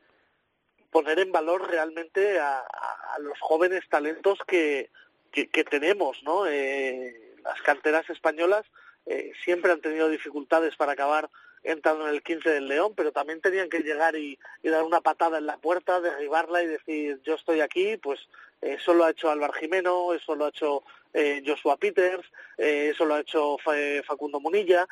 poner 0.90 1.18
en 1.18 1.30
valor 1.30 1.68
realmente 1.68 2.38
a, 2.40 2.64
los 3.18 3.38
jóvenes 3.38 3.86
talentos 3.90 4.38
que, 4.46 4.90
que, 5.30 5.64
tenemos, 5.64 6.22
¿no? 6.22 6.46
Eh, 6.46 7.34
las 7.44 7.60
canteras 7.60 8.08
españolas 8.08 8.64
siempre 9.44 9.72
han 9.72 9.82
tenido 9.82 10.08
dificultades 10.08 10.74
para 10.76 10.92
acabar 10.92 11.28
entrando 11.66 12.08
en 12.08 12.14
el 12.14 12.22
15 12.22 12.48
del 12.50 12.68
León, 12.68 12.94
pero 12.96 13.12
también 13.12 13.40
tenían 13.40 13.68
que 13.68 13.80
llegar 13.80 14.16
y, 14.16 14.38
dar 14.62 14.84
una 14.84 15.00
patada 15.00 15.38
en 15.38 15.46
la 15.46 15.58
puerta, 15.58 16.00
derribarla 16.00 16.62
y 16.62 16.66
decir 16.66 17.20
yo 17.24 17.34
estoy 17.34 17.60
aquí, 17.60 17.96
pues 17.96 18.20
eso 18.60 18.94
lo 18.94 19.04
ha 19.04 19.10
hecho 19.10 19.30
Álvaro 19.30 19.52
Jimeno, 19.52 20.14
eso 20.14 20.34
lo 20.34 20.46
ha 20.46 20.48
hecho 20.48 20.82
eh, 21.12 21.42
Joshua 21.46 21.76
Peters, 21.76 22.26
eh, 22.56 22.90
eso 22.92 23.04
lo 23.04 23.14
ha 23.14 23.20
hecho 23.20 23.56
Facundo 24.04 24.40
Munilla, 24.40 24.86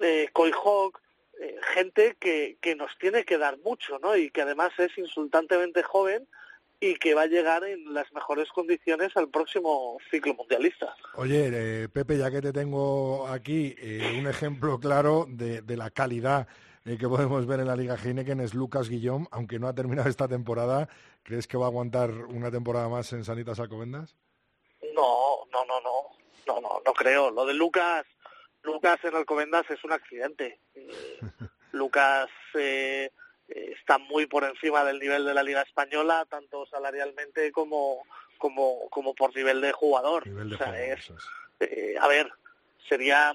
eh, 0.00 0.28
Coy 0.32 0.52
Hawk, 0.52 1.00
eh, 1.40 1.56
gente 1.74 2.16
que, 2.20 2.58
que 2.60 2.74
nos 2.74 2.96
tiene 2.98 3.24
que 3.24 3.38
dar 3.38 3.58
mucho, 3.58 3.98
¿no? 3.98 4.14
Y 4.16 4.30
que 4.30 4.42
además 4.42 4.72
es 4.78 4.96
insultantemente 4.98 5.82
joven 5.82 6.26
y 6.80 6.94
que 6.96 7.14
va 7.14 7.22
a 7.22 7.26
llegar 7.26 7.62
en 7.64 7.92
las 7.92 8.10
mejores 8.12 8.48
condiciones 8.48 9.16
al 9.16 9.28
próximo 9.28 9.98
ciclo 10.10 10.34
mundialista. 10.34 10.94
Oye, 11.14 11.88
Pepe, 11.90 12.16
ya 12.16 12.30
que 12.30 12.40
te 12.40 12.52
tengo 12.52 13.28
aquí, 13.28 13.76
un 14.18 14.26
ejemplo 14.26 14.80
claro 14.80 15.26
de, 15.28 15.60
de 15.60 15.76
la 15.76 15.90
calidad 15.90 16.48
que 16.98 17.08
podemos 17.08 17.46
ver 17.46 17.60
en 17.60 17.66
la 17.66 17.76
Liga 17.76 17.96
Heineken 17.96 18.40
es 18.40 18.54
Lucas 18.54 18.88
Guillón, 18.88 19.28
aunque 19.30 19.58
no 19.58 19.68
ha 19.68 19.74
terminado 19.74 20.08
esta 20.08 20.28
temporada. 20.28 20.88
¿Crees 21.22 21.46
que 21.46 21.56
va 21.56 21.66
a 21.66 21.68
aguantar 21.68 22.10
una 22.10 22.50
temporada 22.50 22.88
más 22.88 23.12
en 23.12 23.24
Sanitas 23.24 23.60
Alcobendas? 23.60 24.16
No, 24.94 25.46
no, 25.52 25.64
no, 25.66 25.80
no, 25.80 26.16
no, 26.46 26.60
no, 26.60 26.82
no 26.84 26.92
creo. 26.92 27.30
Lo 27.30 27.46
de 27.46 27.54
Lucas, 27.54 28.06
Lucas 28.62 28.98
en 29.04 29.14
Alcobendas 29.14 29.70
es 29.70 29.82
un 29.84 29.92
accidente. 29.92 30.60
Eh, 31.72 31.76
Lucas 31.76 32.28
eh, 33.50 33.74
está 33.78 33.98
muy 33.98 34.26
por 34.26 34.44
encima 34.44 34.84
del 34.84 34.98
nivel 34.98 35.24
de 35.24 35.34
la 35.34 35.42
Liga 35.42 35.62
Española, 35.62 36.26
tanto 36.28 36.66
salarialmente 36.66 37.52
como 37.52 38.02
como 38.38 38.88
como 38.90 39.14
por 39.14 39.34
nivel 39.34 39.60
de 39.60 39.72
jugador. 39.72 40.24
o 40.28 40.56
sea, 40.56 40.82
es, 40.82 41.12
eh, 41.60 41.94
a 42.00 42.08
ver, 42.08 42.30
sería 42.88 43.34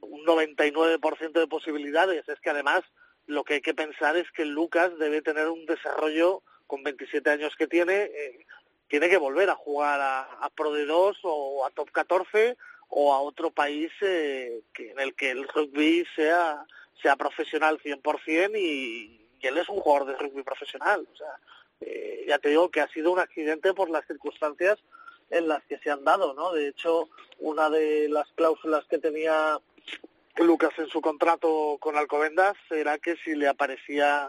un 0.00 0.24
99% 0.24 1.32
de 1.32 1.46
posibilidades. 1.48 2.28
Es 2.28 2.40
que 2.40 2.50
además 2.50 2.82
lo 3.26 3.44
que 3.44 3.54
hay 3.54 3.60
que 3.60 3.74
pensar 3.74 4.16
es 4.16 4.30
que 4.32 4.44
Lucas 4.44 4.96
debe 4.98 5.20
tener 5.22 5.48
un 5.48 5.66
desarrollo 5.66 6.42
con 6.66 6.82
27 6.82 7.28
años 7.28 7.54
que 7.56 7.66
tiene, 7.66 8.10
tiene 8.88 9.08
que 9.08 9.16
volver 9.16 9.50
a 9.50 9.54
jugar 9.54 10.00
a, 10.00 10.50
Pro 10.54 10.72
de 10.72 10.86
2 10.86 11.18
o 11.22 11.66
a 11.66 11.70
Top 11.70 11.90
14 11.90 12.56
o 12.88 13.12
a 13.12 13.20
otro 13.20 13.50
país 13.50 13.92
eh, 14.00 14.62
que, 14.72 14.90
en 14.90 14.98
el 14.98 15.14
que 15.14 15.30
el 15.30 15.46
rugby 15.46 16.06
sea, 16.16 16.64
sea 17.02 17.16
profesional 17.16 17.78
100% 17.80 18.58
y, 18.58 19.28
y 19.40 19.46
él 19.46 19.58
es 19.58 19.68
un 19.68 19.80
jugador 19.80 20.08
de 20.08 20.16
rugby 20.16 20.42
profesional. 20.42 21.06
O 21.12 21.16
sea, 21.16 21.38
eh, 21.80 22.24
ya 22.26 22.38
te 22.38 22.50
digo 22.50 22.70
que 22.70 22.80
ha 22.80 22.88
sido 22.88 23.12
un 23.12 23.18
accidente 23.18 23.72
por 23.74 23.90
las 23.90 24.06
circunstancias 24.06 24.78
en 25.30 25.48
las 25.48 25.62
que 25.64 25.78
se 25.78 25.90
han 25.90 26.04
dado, 26.04 26.34
¿no? 26.34 26.52
De 26.52 26.68
hecho, 26.68 27.08
una 27.38 27.70
de 27.70 28.08
las 28.08 28.26
cláusulas 28.32 28.84
que 28.86 28.98
tenía 28.98 29.58
Lucas 30.38 30.72
en 30.78 30.88
su 30.88 31.00
contrato 31.00 31.76
con 31.80 31.96
Alcobendas 31.96 32.56
era 32.70 32.98
que 32.98 33.16
si 33.24 33.34
le 33.34 33.48
aparecía 33.48 34.28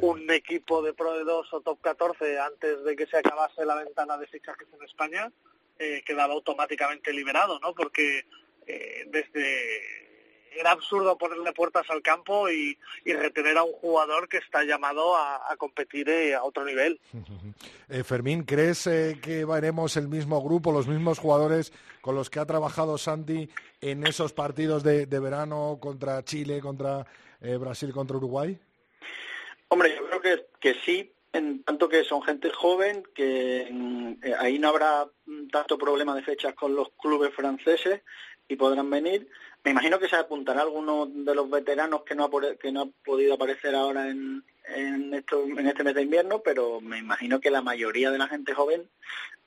un 0.00 0.30
equipo 0.30 0.82
de, 0.82 0.92
Pro 0.92 1.14
de 1.14 1.24
2 1.24 1.54
o 1.54 1.60
Top 1.62 1.80
14 1.80 2.38
antes 2.38 2.84
de 2.84 2.94
que 2.94 3.06
se 3.06 3.16
acabase 3.16 3.64
la 3.64 3.76
ventana 3.76 4.18
de 4.18 4.26
fichajes 4.26 4.68
en 4.72 4.82
España, 4.84 5.32
eh, 5.78 6.02
quedaba 6.04 6.34
automáticamente 6.34 7.12
liberado, 7.12 7.58
¿no? 7.60 7.74
Porque 7.74 8.26
eh, 8.66 9.04
desde 9.08 10.09
era 10.56 10.72
absurdo 10.72 11.16
ponerle 11.18 11.52
puertas 11.52 11.88
al 11.90 12.02
campo 12.02 12.48
y, 12.50 12.76
retener 13.04 13.58
a 13.58 13.64
un 13.64 13.72
jugador 13.72 14.28
que 14.28 14.38
está 14.38 14.64
llamado 14.64 15.16
a, 15.16 15.54
competir 15.58 16.08
eh, 16.08 16.34
a 16.34 16.42
otro 16.44 16.64
nivel. 16.64 17.00
Eh, 17.92 18.04
Fermín, 18.04 18.44
¿crees 18.44 18.86
eh, 18.86 19.18
que 19.20 19.44
veremos 19.44 19.96
el 19.96 20.06
mismo 20.06 20.40
grupo, 20.40 20.70
los 20.70 20.86
mismos 20.86 21.18
jugadores 21.18 21.72
con 22.00 22.14
los 22.14 22.30
que 22.30 22.38
ha 22.38 22.46
trabajado 22.46 22.96
Santi 22.98 23.48
en 23.80 24.06
esos 24.06 24.32
partidos 24.32 24.84
de, 24.84 25.06
verano 25.06 25.78
contra 25.80 26.22
Chile, 26.24 26.60
contra 26.60 27.04
Brasil, 27.40 27.92
contra 27.92 28.16
Uruguay? 28.16 28.56
Hombre, 29.66 29.96
yo 29.96 30.06
creo 30.06 30.20
que, 30.20 30.46
que 30.60 30.74
sí, 30.84 31.12
en 31.32 31.64
tanto 31.64 31.88
que 31.88 32.04
son 32.04 32.22
gente 32.22 32.50
joven, 32.50 33.02
que 33.14 33.68
mm, 33.70 34.14
ahí 34.38 34.58
no 34.60 34.68
habrá 34.68 35.08
tanto 35.50 35.78
problema 35.78 36.14
de 36.14 36.22
fechas 36.22 36.54
con 36.54 36.74
los 36.74 36.90
clubes 37.00 37.34
franceses 37.34 38.02
y 38.48 38.56
podrán 38.56 38.90
venir. 38.90 39.28
Me 39.62 39.72
imagino 39.72 39.98
que 39.98 40.08
se 40.08 40.16
apuntará 40.16 40.62
alguno 40.62 41.06
de 41.06 41.34
los 41.34 41.50
veteranos 41.50 42.02
que 42.02 42.14
no 42.14 42.24
ha, 42.24 42.56
que 42.56 42.72
no 42.72 42.82
ha 42.82 42.86
podido 43.04 43.34
aparecer 43.34 43.74
ahora 43.74 44.08
en, 44.08 44.42
en, 44.74 45.12
esto, 45.14 45.44
en 45.44 45.66
este 45.66 45.84
mes 45.84 45.94
de 45.94 46.02
invierno, 46.02 46.40
pero 46.40 46.80
me 46.80 46.98
imagino 46.98 47.40
que 47.40 47.50
la 47.50 47.60
mayoría 47.60 48.10
de 48.10 48.18
la 48.18 48.28
gente 48.28 48.54
joven 48.54 48.88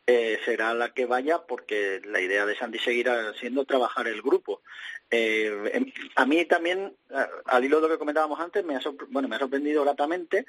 eh, 0.06 0.40
será 0.44 0.74
la 0.74 0.94
que 0.94 1.06
vaya 1.06 1.44
porque 1.44 2.02
la 2.06 2.20
idea 2.20 2.46
de 2.46 2.56
Sandy 2.56 2.78
seguirá 2.78 3.34
siendo 3.36 3.66
trabajar 3.66 4.08
el 4.08 4.22
grupo. 4.22 4.62
Eh, 5.10 5.72
em, 5.74 5.92
a 6.16 6.26
mí 6.26 6.44
también, 6.46 6.94
al 7.46 7.64
hilo 7.64 7.78
de 7.78 7.88
lo 7.88 7.94
que 7.94 8.00
comentábamos 8.00 8.40
antes, 8.40 8.64
me 8.66 8.76
ha, 8.76 8.82
bueno, 9.10 9.28
me 9.28 9.38
ha 9.38 9.40
sorprendido 9.40 9.84
gratamente 9.84 10.46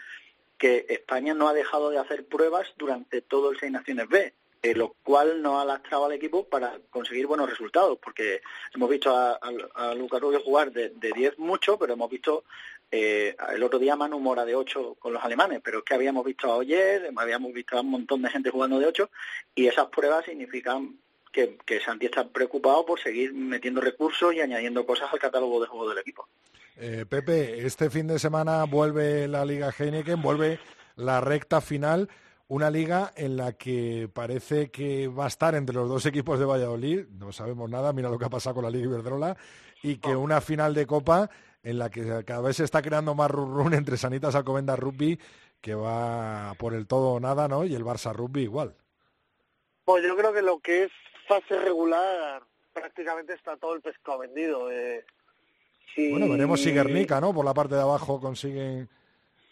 que 0.58 0.86
España 0.88 1.34
no 1.34 1.48
ha 1.48 1.54
dejado 1.54 1.90
de 1.90 1.98
hacer 1.98 2.26
pruebas 2.26 2.66
durante 2.76 3.22
todo 3.22 3.50
el 3.50 3.58
Seis 3.58 3.72
Naciones 3.72 4.08
B. 4.08 4.34
Lo 4.72 4.94
cual 5.02 5.42
no 5.42 5.60
ha 5.60 5.64
lastrado 5.64 6.06
al 6.06 6.12
equipo 6.12 6.48
para 6.48 6.78
conseguir 6.88 7.26
buenos 7.26 7.50
resultados, 7.50 7.98
porque 8.02 8.40
hemos 8.74 8.88
visto 8.88 9.14
a, 9.14 9.38
a, 9.74 9.94
Lucas 9.94 10.20
Rubio 10.20 10.40
jugar 10.40 10.72
de, 10.72 10.90
10 10.98 11.38
mucho, 11.38 11.78
pero 11.78 11.92
hemos 11.92 12.08
visto 12.08 12.44
eh, 12.90 13.36
el 13.52 13.62
otro 13.62 13.78
día 13.78 13.94
Manu 13.94 14.18
Mora 14.20 14.46
de 14.46 14.54
8 14.54 14.96
con 14.98 15.12
los 15.12 15.22
alemanes, 15.22 15.60
pero 15.62 15.78
es 15.78 15.84
que 15.84 15.94
habíamos 15.94 16.24
visto 16.24 16.50
a 16.50 16.56
Oyer, 16.56 17.10
habíamos 17.16 17.52
visto 17.52 17.76
a 17.76 17.82
un 17.82 17.90
montón 17.90 18.22
de 18.22 18.30
gente 18.30 18.48
jugando 18.48 18.78
de 18.78 18.86
8, 18.86 19.10
y 19.54 19.66
esas 19.66 19.88
pruebas 19.88 20.24
significan 20.24 20.98
que, 21.30 21.58
que 21.66 21.80
Santi 21.80 22.06
está 22.06 22.26
preocupado 22.26 22.86
por 22.86 23.00
seguir 23.00 23.34
metiendo 23.34 23.82
recursos 23.82 24.32
y 24.32 24.40
añadiendo 24.40 24.86
cosas 24.86 25.12
al 25.12 25.18
catálogo 25.18 25.60
de 25.60 25.66
juego 25.66 25.90
del 25.90 25.98
equipo. 25.98 26.26
Eh, 26.76 27.04
Pepe, 27.08 27.66
este 27.66 27.90
fin 27.90 28.06
de 28.06 28.18
semana 28.18 28.64
vuelve 28.64 29.28
la 29.28 29.44
Liga 29.44 29.70
Heineken, 29.76 30.22
vuelve 30.22 30.58
la 30.96 31.20
recta 31.20 31.60
final 31.60 32.08
una 32.48 32.70
liga 32.70 33.12
en 33.16 33.36
la 33.36 33.52
que 33.52 34.08
parece 34.12 34.70
que 34.70 35.08
va 35.08 35.24
a 35.24 35.28
estar 35.28 35.54
entre 35.54 35.74
los 35.74 35.88
dos 35.88 36.06
equipos 36.06 36.38
de 36.38 36.44
Valladolid, 36.44 37.06
no 37.08 37.32
sabemos 37.32 37.70
nada, 37.70 37.92
mira 37.92 38.10
lo 38.10 38.18
que 38.18 38.26
ha 38.26 38.30
pasado 38.30 38.56
con 38.56 38.64
la 38.64 38.70
Liga 38.70 38.86
Iberdrola, 38.86 39.36
y 39.82 39.96
que 39.96 40.14
una 40.14 40.40
final 40.40 40.74
de 40.74 40.86
Copa 40.86 41.30
en 41.62 41.78
la 41.78 41.90
que 41.90 42.24
cada 42.24 42.42
vez 42.42 42.56
se 42.56 42.64
está 42.64 42.82
creando 42.82 43.14
más 43.14 43.30
run, 43.30 43.72
entre 43.74 43.96
Sanitas 43.96 44.34
Alcobendas 44.34 44.78
Rugby, 44.78 45.18
que 45.60 45.74
va 45.74 46.54
por 46.58 46.74
el 46.74 46.86
todo 46.86 47.12
o 47.12 47.20
nada, 47.20 47.48
¿no? 47.48 47.64
Y 47.64 47.74
el 47.74 47.84
Barça 47.84 48.12
Rugby 48.12 48.42
igual. 48.42 48.76
Pues 49.84 50.04
yo 50.04 50.14
creo 50.16 50.32
que 50.32 50.42
lo 50.42 50.58
que 50.60 50.84
es 50.84 50.92
fase 51.26 51.58
regular 51.58 52.42
prácticamente 52.72 53.32
está 53.32 53.56
todo 53.56 53.74
el 53.74 53.80
pescado 53.80 54.18
vendido. 54.18 54.70
Eh. 54.70 55.04
Bueno, 55.96 56.28
veremos 56.28 56.60
si 56.60 56.72
Guernica, 56.72 57.20
¿no? 57.20 57.32
Por 57.32 57.44
la 57.44 57.54
parte 57.54 57.74
de 57.74 57.80
abajo 57.80 58.20
consiguen 58.20 58.90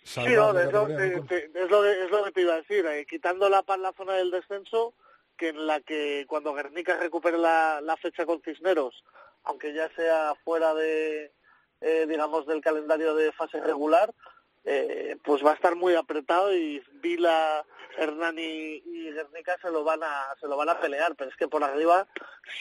Sí, 0.04 0.20
no, 0.20 0.58
es, 0.58 0.72
lo, 0.72 0.86
que 0.86 2.32
te 2.32 2.40
iba 2.40 2.54
a 2.54 2.56
decir, 2.56 2.84
eh, 2.86 3.06
quitando 3.08 3.48
la, 3.48 3.64
la 3.78 3.92
zona 3.92 4.14
del 4.14 4.30
descenso, 4.30 4.94
que 5.36 5.48
en 5.48 5.66
la 5.66 5.80
que 5.80 6.24
cuando 6.28 6.54
Guernica 6.54 6.96
recupere 6.96 7.38
la, 7.38 7.96
fecha 8.00 8.26
con 8.26 8.42
Cisneros, 8.42 9.04
aunque 9.44 9.72
ya 9.72 9.88
sea 9.94 10.34
fuera 10.44 10.74
de, 10.74 11.32
eh, 11.80 12.06
digamos, 12.08 12.46
del 12.46 12.60
calendario 12.60 13.14
de 13.14 13.32
fase 13.32 13.60
regular, 13.60 14.12
eh, 14.64 15.16
pues 15.24 15.44
va 15.44 15.52
a 15.52 15.54
estar 15.54 15.76
muy 15.76 15.94
apretado 15.94 16.54
y 16.54 16.82
Vila, 16.94 17.64
Hernani 17.96 18.82
y 18.84 19.12
Guernica 19.12 19.56
se 19.60 19.70
lo 19.70 19.84
van 19.84 20.02
a 20.02 20.34
se 20.40 20.46
lo 20.46 20.56
van 20.56 20.68
a 20.68 20.80
pelear, 20.80 21.14
pero 21.14 21.30
es 21.30 21.36
que 21.36 21.48
por 21.48 21.62
arriba 21.62 22.06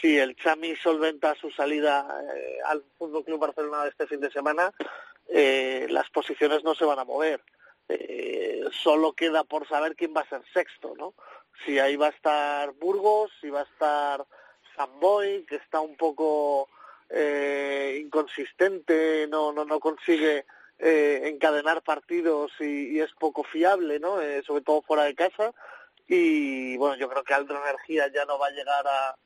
si 0.00 0.18
el 0.18 0.36
Chami 0.36 0.76
solventa 0.76 1.34
su 1.36 1.50
salida 1.50 2.06
al 2.66 2.84
Fútbol 2.98 3.24
Club 3.24 3.40
Barcelona 3.40 3.84
de 3.84 3.90
este 3.90 4.06
fin 4.06 4.20
de 4.20 4.30
semana, 4.30 4.74
eh, 5.28 5.86
las 5.90 6.08
posiciones 6.10 6.64
no 6.64 6.74
se 6.74 6.84
van 6.84 6.98
a 6.98 7.04
mover. 7.04 7.42
Eh, 7.88 8.64
solo 8.70 9.12
queda 9.12 9.44
por 9.44 9.66
saber 9.68 9.96
quién 9.96 10.14
va 10.16 10.22
a 10.22 10.28
ser 10.28 10.42
sexto, 10.52 10.94
¿no? 10.96 11.14
Si 11.64 11.78
ahí 11.78 11.96
va 11.96 12.06
a 12.06 12.10
estar 12.10 12.72
Burgos, 12.72 13.30
si 13.40 13.50
va 13.50 13.60
a 13.60 13.64
estar 13.64 14.26
Samboy, 14.76 15.44
que 15.46 15.56
está 15.56 15.80
un 15.80 15.96
poco 15.96 16.68
eh, 17.10 17.98
inconsistente, 18.02 19.26
no, 19.28 19.52
no, 19.52 19.64
no 19.64 19.80
consigue 19.80 20.44
encadenar 20.84 21.82
partidos 21.82 22.50
y, 22.58 22.98
es 22.98 23.12
poco 23.12 23.44
fiable, 23.44 24.00
¿no? 24.00 24.16
sobre 24.44 24.64
todo 24.64 24.82
fuera 24.82 25.04
de 25.04 25.14
casa. 25.14 25.54
Y 26.08 26.76
bueno, 26.76 26.96
yo 26.96 27.08
creo 27.08 27.22
que 27.22 27.34
Aldro 27.34 27.62
Energía 27.62 28.08
ya 28.12 28.24
no 28.24 28.36
va 28.36 28.48
a 28.48 28.50
llegar 28.50 28.84
a, 28.88 29.16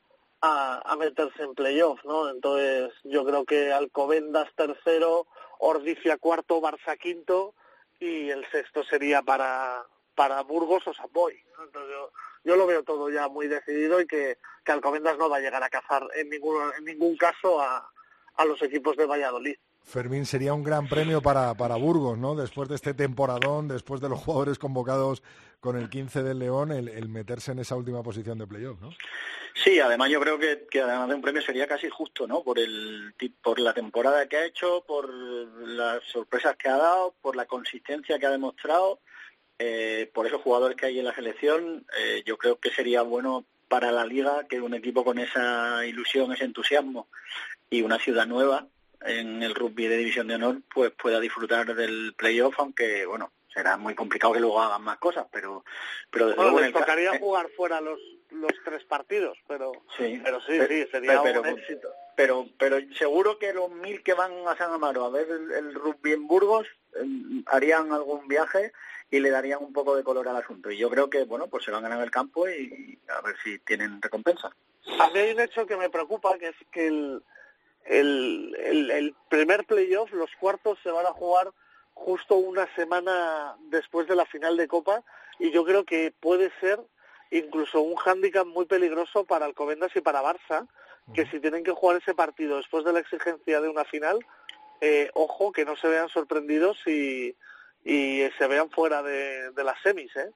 a, 0.41 0.81
a 0.85 0.95
meterse 0.95 1.43
en 1.43 1.55
playoff, 1.55 2.03
¿no? 2.05 2.29
Entonces 2.29 2.93
yo 3.03 3.25
creo 3.25 3.45
que 3.45 3.71
Alcobendas 3.71 4.49
tercero, 4.55 5.27
Ordicia 5.59 6.17
cuarto, 6.17 6.61
Barça 6.61 6.97
quinto 6.97 7.53
y 7.99 8.29
el 8.29 8.45
sexto 8.51 8.83
sería 8.83 9.21
para, 9.21 9.85
para 10.15 10.41
Burgos 10.43 10.87
o 10.87 10.93
Samboy. 10.93 11.33
Entonces 11.63 11.95
yo, 12.43 12.55
lo 12.55 12.67
veo 12.67 12.83
todo 12.83 13.09
ya 13.09 13.27
muy 13.27 13.47
decidido 13.47 13.99
y 13.99 14.07
que, 14.07 14.37
que 14.63 14.71
Alcobendas 14.71 15.17
no 15.17 15.29
va 15.29 15.37
a 15.37 15.41
llegar 15.41 15.63
a 15.63 15.69
cazar 15.69 16.07
en 16.15 16.29
ningún, 16.29 16.57
en 16.77 16.85
ningún 16.85 17.17
caso 17.17 17.61
a, 17.61 17.89
a 18.35 18.45
los 18.45 18.61
equipos 18.61 18.95
de 18.97 19.05
Valladolid. 19.05 19.57
Fermín, 19.87 20.25
sería 20.25 20.53
un 20.53 20.63
gran 20.63 20.89
premio 20.89 21.21
para, 21.21 21.53
para 21.53 21.77
Burgos, 21.77 22.17
¿no? 22.17 22.35
Después 22.35 22.67
de 22.67 22.75
este 22.75 22.93
temporadón, 22.93 23.69
después 23.69 24.01
de 24.01 24.09
los 24.09 24.19
jugadores 24.23 24.59
convocados 24.59 25.23
con 25.61 25.77
el 25.77 25.89
15 25.89 26.23
del 26.23 26.39
León, 26.39 26.71
el, 26.73 27.07
meterse 27.07 27.53
en 27.53 27.59
esa 27.59 27.77
última 27.77 28.03
posición 28.03 28.37
de 28.37 28.45
playoff, 28.45 28.81
¿no? 28.81 28.89
Sí, 29.55 29.79
además 29.79 30.09
yo 30.09 30.19
creo 30.19 30.37
que, 30.37 30.81
además 30.81 31.07
de 31.07 31.15
un 31.15 31.21
premio 31.21 31.41
sería 31.41 31.67
casi 31.67 31.89
justo, 31.89 32.27
¿no? 32.27 32.43
Por, 32.43 32.59
el, 32.59 33.13
por 33.41 33.59
la 33.59 33.73
temporada 33.73 34.27
que 34.27 34.37
ha 34.37 34.45
hecho, 34.45 34.83
por 34.85 35.09
las 35.09 36.03
sorpresas 36.03 36.57
que 36.57 36.67
ha 36.67 36.77
dado, 36.77 37.15
por 37.21 37.37
la 37.37 37.45
consistencia 37.45 38.19
que 38.19 38.25
ha 38.25 38.31
demostrado, 38.31 38.99
eh, 39.57 40.11
por 40.13 40.27
esos 40.27 40.41
jugadores 40.41 40.75
que 40.75 40.87
hay 40.87 40.99
en 40.99 41.05
la 41.05 41.15
selección, 41.15 41.85
eh, 41.97 42.23
yo 42.25 42.37
creo 42.37 42.59
que 42.59 42.71
sería 42.71 43.03
bueno 43.03 43.45
para 43.69 43.91
la 43.91 44.05
liga 44.05 44.45
que 44.47 44.61
un 44.61 44.73
equipo 44.73 45.05
con 45.05 45.17
esa 45.17 45.85
ilusión, 45.85 46.31
ese 46.33 46.43
entusiasmo 46.43 47.07
y 47.69 47.81
una 47.81 47.97
ciudad 47.99 48.27
nueva 48.27 48.67
en 49.01 49.43
el 49.43 49.55
rugby 49.55 49.87
de 49.87 49.97
división 49.97 50.27
de 50.27 50.35
honor 50.35 50.57
pues 50.73 50.91
pueda 50.91 51.19
disfrutar 51.19 51.75
del 51.75 52.13
playoff 52.15 52.55
aunque 52.59 53.05
bueno 53.05 53.31
será 53.53 53.77
muy 53.77 53.95
complicado 53.95 54.33
que 54.33 54.39
luego 54.39 54.61
hagan 54.61 54.83
más 54.83 54.97
cosas 54.97 55.27
pero 55.31 55.63
pero 56.11 56.27
desde 56.27 56.41
luego 56.41 56.59
les 56.59 56.73
tocaría 56.73 57.17
jugar 57.19 57.49
fuera 57.55 57.81
los 57.81 57.99
los 58.31 58.51
tres 58.63 58.83
partidos 58.83 59.37
pero 59.47 59.71
sí. 59.97 60.19
pero 60.23 60.41
sí 60.41 60.59
sí 60.67 60.85
sería 60.91 61.21
un 61.21 61.45
éxito. 61.45 61.89
pero 62.15 62.47
pero 62.57 62.77
seguro 62.97 63.37
que 63.39 63.53
los 63.53 63.71
mil 63.71 64.03
que 64.03 64.13
van 64.13 64.31
a 64.47 64.55
San 64.57 64.73
Amaro 64.73 65.05
a 65.05 65.09
ver 65.09 65.27
el, 65.29 65.73
rugby 65.73 66.13
en 66.13 66.27
Burgos 66.27 66.67
em, 66.95 67.43
harían 67.47 67.91
algún 67.91 68.27
viaje 68.27 68.73
y 69.09 69.19
le 69.19 69.29
darían 69.29 69.63
un 69.63 69.71
poco 69.71 69.95
de 69.95 70.03
color 70.03 70.27
al 70.27 70.35
asunto. 70.35 70.69
Y 70.69 70.77
yo 70.77 70.89
creo 70.89 71.09
que 71.09 71.23
bueno 71.23 71.47
pues 71.47 71.63
se 71.63 71.71
van 71.71 71.85
a 71.85 71.89
ganar 71.89 72.03
el 72.03 72.11
campo 72.11 72.49
y 72.49 72.99
a 73.07 73.21
ver 73.21 73.35
si 73.43 73.59
tienen 73.59 74.01
recompensa. 74.01 74.51
A 74.99 75.09
mí 75.09 75.19
hay 75.19 75.31
un 75.31 75.39
hecho 75.39 75.65
que 75.65 75.77
me 75.77 75.89
preocupa 75.89 76.37
que 76.37 76.49
es 76.49 76.55
que 76.71 76.87
el 76.87 77.23
el, 77.87 78.55
el, 78.91 79.15
primer 79.29 79.65
playoff, 79.65 80.11
los 80.11 80.29
cuartos 80.39 80.77
se 80.83 80.91
van 80.91 81.05
a 81.05 81.13
jugar 81.13 81.51
justo 81.93 82.35
una 82.35 82.67
semana 82.75 83.55
después 83.69 84.07
de 84.07 84.15
la 84.15 84.25
final 84.25 84.57
de 84.57 84.67
Copa 84.67 85.03
y 85.39 85.51
yo 85.51 85.63
creo 85.65 85.85
que 85.85 86.13
puede 86.19 86.51
ser 86.59 86.79
incluso 87.31 87.81
un 87.81 87.95
hándicap 87.95 88.45
muy 88.45 88.65
peligroso 88.65 89.25
para 89.25 89.45
Alcobendas 89.45 89.95
y 89.95 90.01
para 90.01 90.21
Barça, 90.21 90.67
que 91.13 91.25
si 91.27 91.39
tienen 91.39 91.63
que 91.63 91.71
jugar 91.71 91.97
ese 91.97 92.13
partido 92.13 92.57
después 92.57 92.83
de 92.83 92.93
la 92.93 92.99
exigencia 92.99 93.61
de 93.61 93.69
una 93.69 93.85
final, 93.85 94.19
eh, 94.81 95.09
ojo 95.13 95.51
que 95.51 95.65
no 95.65 95.75
se 95.75 95.87
vean 95.87 96.09
sorprendidos 96.09 96.77
y, 96.85 97.35
y 97.83 98.29
se 98.37 98.47
vean 98.47 98.69
fuera 98.69 99.01
de, 99.01 99.51
de 99.51 99.63
las 99.63 99.81
semis, 99.81 100.13
¿eh? 100.15 100.31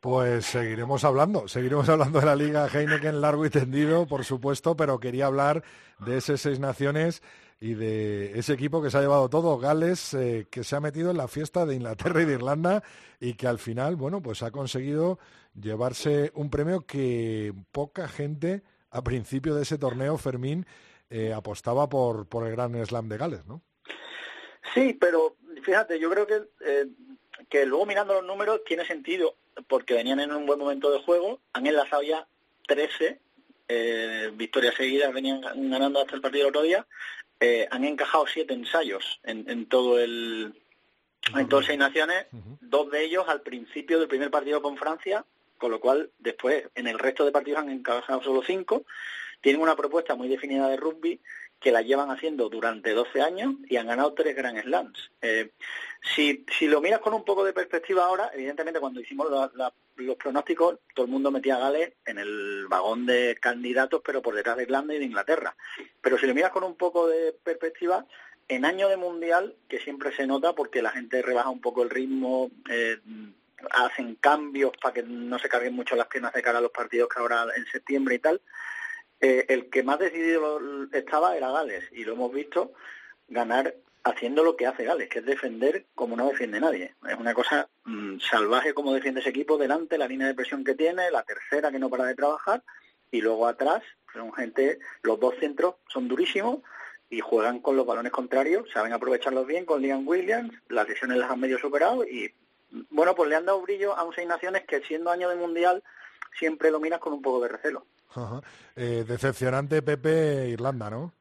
Pues 0.00 0.46
seguiremos 0.46 1.04
hablando, 1.04 1.46
seguiremos 1.46 1.88
hablando 1.90 2.20
de 2.20 2.26
la 2.26 2.36
Liga 2.36 2.66
Heineken 2.66 3.20
largo 3.20 3.44
y 3.44 3.50
tendido, 3.50 4.06
por 4.06 4.24
supuesto, 4.24 4.76
pero 4.76 4.98
quería 4.98 5.26
hablar 5.26 5.62
de 5.98 6.16
ese 6.16 6.38
Seis 6.38 6.58
Naciones 6.58 7.22
y 7.60 7.74
de 7.74 8.38
ese 8.38 8.54
equipo 8.54 8.82
que 8.82 8.90
se 8.90 8.96
ha 8.96 9.02
llevado 9.02 9.28
todo, 9.28 9.58
Gales, 9.58 10.14
eh, 10.14 10.46
que 10.50 10.64
se 10.64 10.74
ha 10.74 10.80
metido 10.80 11.10
en 11.10 11.18
la 11.18 11.28
fiesta 11.28 11.66
de 11.66 11.74
Inglaterra 11.74 12.22
y 12.22 12.24
de 12.24 12.32
Irlanda 12.32 12.82
y 13.20 13.34
que 13.34 13.46
al 13.46 13.58
final, 13.58 13.96
bueno, 13.96 14.22
pues 14.22 14.42
ha 14.42 14.50
conseguido 14.50 15.18
llevarse 15.54 16.32
un 16.34 16.48
premio 16.48 16.86
que 16.86 17.52
poca 17.70 18.08
gente 18.08 18.62
a 18.90 19.02
principio 19.02 19.54
de 19.54 19.62
ese 19.62 19.76
torneo, 19.76 20.16
Fermín, 20.16 20.66
eh, 21.10 21.34
apostaba 21.34 21.88
por, 21.88 22.26
por 22.26 22.46
el 22.46 22.52
Gran 22.52 22.74
Slam 22.86 23.08
de 23.08 23.18
Gales, 23.18 23.46
¿no? 23.46 23.60
Sí, 24.72 24.96
pero 24.98 25.36
fíjate, 25.62 25.98
yo 25.98 26.10
creo 26.10 26.26
que, 26.26 26.42
eh, 26.64 26.86
que 27.48 27.66
luego 27.66 27.84
mirando 27.84 28.14
los 28.14 28.24
números 28.24 28.62
tiene 28.64 28.86
sentido, 28.86 29.34
porque 29.66 29.94
venían 29.94 30.20
en 30.20 30.32
un 30.32 30.46
buen 30.46 30.58
momento 30.58 30.90
de 30.90 31.00
juego, 31.00 31.40
han 31.52 31.66
enlazado 31.66 32.02
ya 32.02 32.26
13 32.66 33.18
eh, 33.68 34.30
victorias 34.34 34.74
seguidas, 34.74 35.12
venían 35.12 35.40
ganando 35.70 36.00
hasta 36.00 36.14
el 36.14 36.20
partido 36.20 36.44
del 36.44 36.50
otro 36.50 36.62
día, 36.62 36.86
eh, 37.38 37.68
han 37.70 37.84
encajado 37.84 38.26
siete 38.26 38.54
ensayos 38.54 39.20
en, 39.22 39.48
en 39.48 39.66
todo 39.66 39.98
el 39.98 40.54
en 41.34 41.48
todas 41.48 41.66
seis 41.66 41.78
naciones, 41.78 42.26
dos 42.60 42.90
de 42.90 43.04
ellos 43.04 43.28
al 43.28 43.42
principio 43.42 43.98
del 43.98 44.08
primer 44.08 44.30
partido 44.30 44.62
con 44.62 44.76
Francia, 44.76 45.24
con 45.58 45.70
lo 45.70 45.78
cual 45.78 46.10
después 46.18 46.64
en 46.74 46.86
el 46.86 46.98
resto 46.98 47.24
de 47.24 47.32
partidos 47.32 47.60
han 47.60 47.70
encajado 47.70 48.22
solo 48.22 48.42
cinco. 48.42 48.84
Tienen 49.40 49.62
una 49.62 49.76
propuesta 49.76 50.14
muy 50.14 50.28
definida 50.28 50.68
de 50.68 50.76
rugby 50.76 51.20
que 51.60 51.70
la 51.72 51.82
llevan 51.82 52.10
haciendo 52.10 52.48
durante 52.48 52.92
12 52.92 53.20
años 53.20 53.54
y 53.68 53.76
han 53.76 53.86
ganado 53.86 54.14
tres 54.14 54.34
Grand 54.34 54.60
Slams. 54.62 55.10
Eh, 55.20 55.50
si, 56.14 56.44
si 56.58 56.66
lo 56.66 56.80
miras 56.80 57.00
con 57.00 57.12
un 57.12 57.24
poco 57.24 57.44
de 57.44 57.52
perspectiva 57.52 58.04
ahora, 58.06 58.30
evidentemente 58.32 58.80
cuando 58.80 59.00
hicimos 59.00 59.30
la- 59.30 59.50
la- 59.54 59.72
los 59.96 60.16
pronósticos, 60.16 60.78
todo 60.94 61.04
el 61.04 61.12
mundo 61.12 61.30
metía 61.30 61.56
a 61.56 61.60
Gales 61.60 61.92
en 62.06 62.18
el 62.18 62.66
vagón 62.68 63.04
de 63.04 63.36
candidatos, 63.40 64.00
pero 64.02 64.22
por 64.22 64.34
detrás 64.34 64.56
de 64.56 64.62
Irlanda 64.62 64.94
y 64.94 64.98
de 64.98 65.04
Inglaterra. 65.04 65.54
Pero 66.00 66.16
si 66.16 66.26
lo 66.26 66.34
miras 66.34 66.50
con 66.52 66.64
un 66.64 66.76
poco 66.76 67.06
de 67.06 67.32
perspectiva, 67.34 68.06
en 68.48 68.64
año 68.64 68.88
de 68.88 68.96
mundial, 68.96 69.54
que 69.68 69.78
siempre 69.78 70.16
se 70.16 70.26
nota 70.26 70.54
porque 70.54 70.80
la 70.82 70.90
gente 70.90 71.20
rebaja 71.20 71.50
un 71.50 71.60
poco 71.60 71.82
el 71.82 71.90
ritmo, 71.90 72.50
eh, 72.70 72.96
hacen 73.72 74.14
cambios 74.14 74.72
para 74.80 74.94
que 74.94 75.02
no 75.02 75.38
se 75.38 75.50
carguen 75.50 75.74
mucho 75.74 75.94
las 75.94 76.06
piernas 76.06 76.32
de 76.32 76.40
cara 76.42 76.58
a 76.58 76.62
los 76.62 76.70
partidos 76.70 77.10
que 77.10 77.20
habrá 77.20 77.44
en 77.54 77.66
septiembre 77.66 78.14
y 78.14 78.18
tal, 78.18 78.40
eh, 79.20 79.46
el 79.48 79.68
que 79.68 79.82
más 79.82 79.98
decidido 79.98 80.60
estaba 80.92 81.36
era 81.36 81.50
Gales 81.50 81.84
y 81.92 82.04
lo 82.04 82.14
hemos 82.14 82.32
visto 82.32 82.72
ganar 83.28 83.74
haciendo 84.02 84.42
lo 84.42 84.56
que 84.56 84.66
hace 84.66 84.84
Gales, 84.84 85.08
que 85.08 85.18
es 85.18 85.26
defender 85.26 85.84
como 85.94 86.16
no 86.16 86.28
defiende 86.28 86.58
nadie. 86.58 86.94
Es 87.06 87.16
una 87.16 87.34
cosa 87.34 87.68
mm, 87.84 88.18
salvaje 88.18 88.72
como 88.72 88.94
defiende 88.94 89.20
ese 89.20 89.30
equipo 89.30 89.58
delante, 89.58 89.98
la 89.98 90.08
línea 90.08 90.26
de 90.26 90.34
presión 90.34 90.64
que 90.64 90.74
tiene, 90.74 91.10
la 91.10 91.22
tercera 91.22 91.70
que 91.70 91.78
no 91.78 91.90
para 91.90 92.06
de 92.06 92.14
trabajar 92.14 92.62
y 93.10 93.20
luego 93.20 93.46
atrás 93.46 93.82
son 94.12 94.32
gente, 94.32 94.78
los 95.02 95.20
dos 95.20 95.34
centros 95.38 95.76
son 95.88 96.08
durísimos 96.08 96.60
y 97.10 97.20
juegan 97.20 97.60
con 97.60 97.76
los 97.76 97.86
balones 97.86 98.12
contrarios, 98.12 98.70
saben 98.72 98.92
aprovecharlos 98.92 99.46
bien 99.46 99.66
con 99.66 99.82
Liam 99.82 100.06
Williams, 100.06 100.54
las 100.68 100.88
lesiones 100.88 101.18
las 101.18 101.30
han 101.30 101.40
medio 101.40 101.58
superado 101.58 102.04
y 102.04 102.32
mm, 102.70 102.82
bueno, 102.90 103.14
pues 103.14 103.28
le 103.28 103.36
han 103.36 103.44
dado 103.44 103.60
brillo 103.60 103.94
a 103.96 104.04
un 104.04 104.14
seis 104.14 104.26
naciones 104.26 104.64
que 104.64 104.80
siendo 104.82 105.10
año 105.10 105.28
de 105.28 105.36
mundial 105.36 105.82
siempre 106.38 106.70
lo 106.70 106.80
con 107.00 107.12
un 107.12 107.22
poco 107.22 107.40
de 107.42 107.48
recelo. 107.48 107.84
Eh, 108.76 109.04
decepcionante 109.06 109.82
Pepe 109.82 110.48
Irlanda, 110.48 110.90
¿no? 110.90 111.12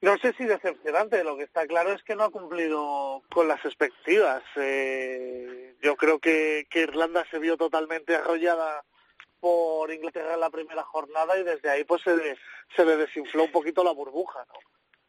No 0.00 0.18
sé 0.18 0.32
si 0.36 0.44
decepcionante, 0.44 1.22
lo 1.22 1.36
que 1.36 1.44
está 1.44 1.64
claro 1.66 1.92
es 1.92 2.02
que 2.02 2.16
no 2.16 2.24
ha 2.24 2.30
cumplido 2.30 3.22
con 3.32 3.46
las 3.46 3.64
expectativas. 3.64 4.42
Eh, 4.56 5.76
yo 5.80 5.94
creo 5.94 6.18
que, 6.18 6.66
que 6.68 6.80
Irlanda 6.80 7.24
se 7.30 7.38
vio 7.38 7.56
totalmente 7.56 8.16
arrollada 8.16 8.82
por 9.38 9.92
Inglaterra 9.92 10.34
en 10.34 10.40
la 10.40 10.50
primera 10.50 10.82
jornada 10.82 11.38
y 11.38 11.44
desde 11.44 11.70
ahí 11.70 11.84
pues 11.84 12.02
se 12.02 12.16
le, 12.16 12.36
se 12.76 12.84
le 12.84 12.96
desinfló 12.96 13.44
un 13.44 13.52
poquito 13.52 13.84
la 13.84 13.92
burbuja. 13.92 14.44
¿no? 14.48 14.54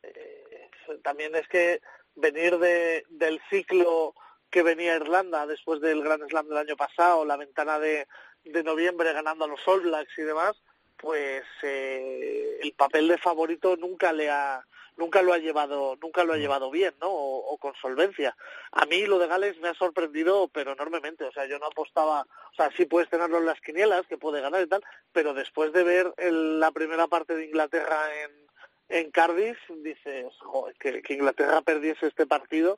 Eh, 0.04 0.70
también 1.04 1.36
es 1.36 1.48
que 1.48 1.82
venir 2.16 2.58
de, 2.60 3.04
del 3.10 3.42
ciclo 3.50 4.14
que 4.50 4.62
venía 4.62 4.96
Irlanda 4.96 5.48
después 5.48 5.82
del 5.82 6.04
Grand 6.04 6.28
Slam 6.30 6.48
del 6.48 6.58
año 6.58 6.76
pasado, 6.76 7.26
la 7.26 7.38
ventana 7.38 7.80
de, 7.80 8.08
de 8.44 8.64
noviembre 8.64 9.14
ganando 9.14 9.46
a 9.46 9.48
los 9.48 9.66
All 9.68 9.82
Blacks 9.82 10.18
y 10.18 10.24
demás, 10.24 10.62
pues 10.98 11.44
eh, 11.64 12.60
el 12.62 12.74
papel 12.74 13.08
de 13.08 13.18
favorito 13.18 13.76
nunca 13.78 14.14
le 14.14 14.30
ha 14.30 14.66
nunca 14.96 15.24
lo 15.24 15.34
ha 15.34 15.40
llevado 15.40 15.98
nunca 16.00 16.24
lo 16.24 16.34
ha 16.34 16.38
llevado 16.38 16.70
bien 16.70 16.94
no 17.02 17.10
o, 17.10 17.54
o, 17.54 17.58
con 17.58 17.74
solvencia. 17.76 18.36
A 18.72 18.86
mí 18.86 19.06
lo 19.06 19.18
de 19.20 19.28
Gales 19.28 19.60
me 19.60 19.70
ha 19.70 19.74
sorprendido 19.74 20.48
pero 20.50 20.74
enormemente. 20.74 21.26
O 21.26 21.32
sea 21.32 21.46
yo 21.46 21.60
no 21.60 21.66
apostaba 21.66 22.22
o 22.22 22.56
sea 22.56 22.72
sí 22.78 22.86
puedes 22.86 23.10
tenerlo 23.10 23.40
en 23.40 23.46
las 23.46 23.60
quinielas 23.60 24.06
que 24.08 24.18
puede 24.18 24.42
ganar 24.42 24.62
y 24.62 24.68
tal 24.68 24.84
pero 25.12 25.34
después 25.34 25.74
de 25.74 25.84
ver 25.84 26.14
el, 26.18 26.60
la 26.60 26.72
primera 26.72 27.08
parte 27.08 27.36
de 27.36 27.46
Inglaterra 27.46 28.00
en 28.24 28.44
en 28.90 29.12
Cardiff 29.12 29.58
dices 29.78 30.28
joder, 30.40 30.76
que, 30.76 31.02
que 31.02 31.14
Inglaterra 31.14 31.62
perdiese 31.62 32.08
este 32.08 32.28
partido 32.28 32.78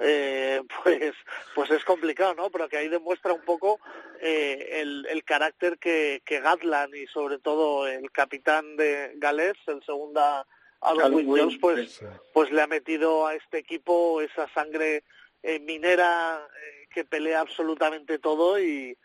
eh, 0.00 0.62
pues 0.82 1.14
pues 1.54 1.70
es 1.70 1.84
complicado, 1.84 2.34
¿no? 2.34 2.50
Pero 2.50 2.68
que 2.68 2.76
ahí 2.76 2.88
demuestra 2.88 3.32
un 3.32 3.42
poco 3.42 3.80
eh, 4.20 4.80
el, 4.80 5.06
el 5.08 5.24
carácter 5.24 5.78
que, 5.78 6.22
que 6.24 6.40
Gatland 6.40 6.94
y 6.94 7.06
sobre 7.06 7.38
todo 7.38 7.86
el 7.86 8.10
capitán 8.10 8.76
de 8.76 9.12
Gales, 9.16 9.56
el 9.66 9.82
segunda 9.84 10.46
Alan 10.80 11.14
Williams, 11.14 11.58
pues, 11.60 12.00
pues 12.32 12.50
le 12.50 12.62
ha 12.62 12.66
metido 12.66 13.26
a 13.26 13.34
este 13.34 13.58
equipo 13.58 14.20
esa 14.20 14.48
sangre 14.52 15.04
eh, 15.42 15.58
minera 15.60 16.46
eh, 16.46 16.86
que 16.92 17.04
pelea 17.04 17.40
absolutamente 17.40 18.18
todo 18.18 18.60
y, 18.60 18.96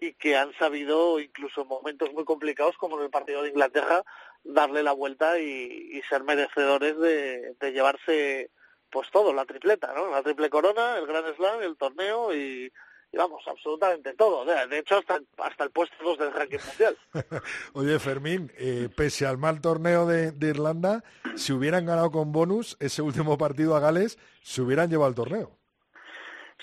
y 0.00 0.12
que 0.14 0.36
han 0.36 0.52
sabido, 0.58 1.18
incluso 1.20 1.62
en 1.62 1.68
momentos 1.68 2.12
muy 2.12 2.24
complicados 2.24 2.76
como 2.76 2.98
en 2.98 3.04
el 3.04 3.10
partido 3.10 3.42
de 3.42 3.48
Inglaterra, 3.48 4.04
darle 4.42 4.82
la 4.82 4.92
vuelta 4.92 5.38
y, 5.38 5.90
y 5.92 6.02
ser 6.02 6.22
merecedores 6.24 6.98
de, 6.98 7.54
de 7.58 7.72
llevarse 7.72 8.50
pues 8.94 9.10
todo, 9.10 9.32
la 9.32 9.44
tripleta, 9.44 9.92
¿no? 9.92 10.08
La 10.08 10.22
triple 10.22 10.48
corona, 10.48 10.96
el 10.96 11.06
Grand 11.08 11.34
Slam, 11.34 11.62
el 11.62 11.76
torneo 11.76 12.32
y, 12.32 12.70
vamos, 13.12 13.42
absolutamente 13.48 14.14
todo. 14.14 14.44
De, 14.44 14.68
de 14.68 14.78
hecho, 14.78 14.98
hasta, 14.98 15.20
hasta 15.38 15.64
el 15.64 15.70
puesto 15.72 15.96
2 16.04 16.18
del 16.18 16.32
ranking 16.32 16.58
mundial. 16.64 16.96
Oye, 17.72 17.98
Fermín, 17.98 18.52
eh, 18.56 18.88
pese 18.94 19.26
al 19.26 19.36
mal 19.36 19.60
torneo 19.60 20.06
de, 20.06 20.30
de, 20.30 20.48
Irlanda, 20.48 21.02
si 21.34 21.52
hubieran 21.52 21.86
ganado 21.86 22.12
con 22.12 22.30
bonus 22.30 22.76
ese 22.78 23.02
último 23.02 23.36
partido 23.36 23.74
a 23.74 23.80
Gales, 23.80 24.16
se 24.42 24.62
hubieran 24.62 24.88
llevado 24.88 25.08
el 25.08 25.16
torneo. 25.16 25.58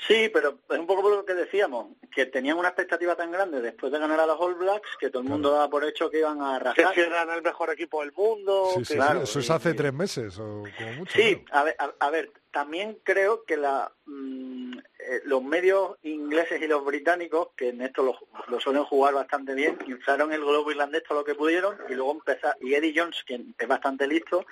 Sí, 0.08 0.30
pero 0.34 0.58
es 0.70 0.80
un 0.80 0.88
poco 0.88 1.04
por 1.04 1.16
lo 1.16 1.26
que 1.26 1.36
decíamos, 1.36 1.88
que 2.14 2.26
tenían 2.26 2.58
una 2.58 2.70
expectativa 2.70 3.16
tan 3.16 3.32
grande 3.32 3.62
después 3.62 3.92
de 3.92 4.00
ganar 4.00 4.20
a 4.20 4.26
los 4.26 4.40
All 4.40 4.56
Blacks 4.56 4.90
que 5.00 5.10
todo 5.10 5.22
el 5.22 5.30
mundo 5.30 5.50
claro. 5.50 5.60
daba 5.60 5.70
por 5.70 5.86
hecho 5.86 6.10
que 6.10 6.20
iban 6.20 6.42
a 6.42 6.56
arrasar. 6.56 6.94
Que 6.94 7.02
eran 7.02 7.30
el 7.30 7.44
mejor 7.44 7.70
equipo 7.70 8.02
del 8.02 8.12
mundo. 8.12 8.70
Sí, 8.74 8.80
que, 8.80 8.86
sí, 8.86 8.94
claro, 8.96 9.22
eso 9.22 9.40
es 9.40 9.50
hace 9.50 9.74
tres 9.74 9.94
meses 9.94 10.40
o 10.40 10.64
como 10.78 10.94
mucho. 10.98 11.14
Sí, 11.14 11.46
a 11.52 11.64
ver, 11.64 11.76
a, 11.78 11.94
a 12.00 12.10
ver, 12.10 12.32
también 12.52 12.98
creo 13.04 13.44
que 13.44 13.58
la, 13.58 13.92
mmm, 14.06 14.78
eh, 15.08 15.22
los 15.26 15.44
medios 15.44 15.98
ingleses 16.04 16.62
y 16.62 16.68
los 16.68 16.86
británicos, 16.86 17.50
que 17.56 17.70
en 17.70 17.82
esto 17.82 18.04
lo, 18.04 18.18
lo, 18.50 18.60
suelen 18.60 18.84
jugar 18.84 19.14
bastante 19.14 19.56
bien, 19.56 19.78
inflaron 19.88 20.32
el 20.32 20.42
globo 20.42 20.70
irlandés 20.70 21.04
todo 21.04 21.20
lo 21.20 21.24
que 21.24 21.34
pudieron 21.34 21.76
y 21.90 21.94
luego 21.94 22.12
empezó, 22.12 22.50
y 22.62 22.76
Eddie 22.76 22.94
Jones, 22.96 23.24
que 23.26 23.44
es 23.58 23.68
bastante 23.68 24.06
listo, 24.06 24.46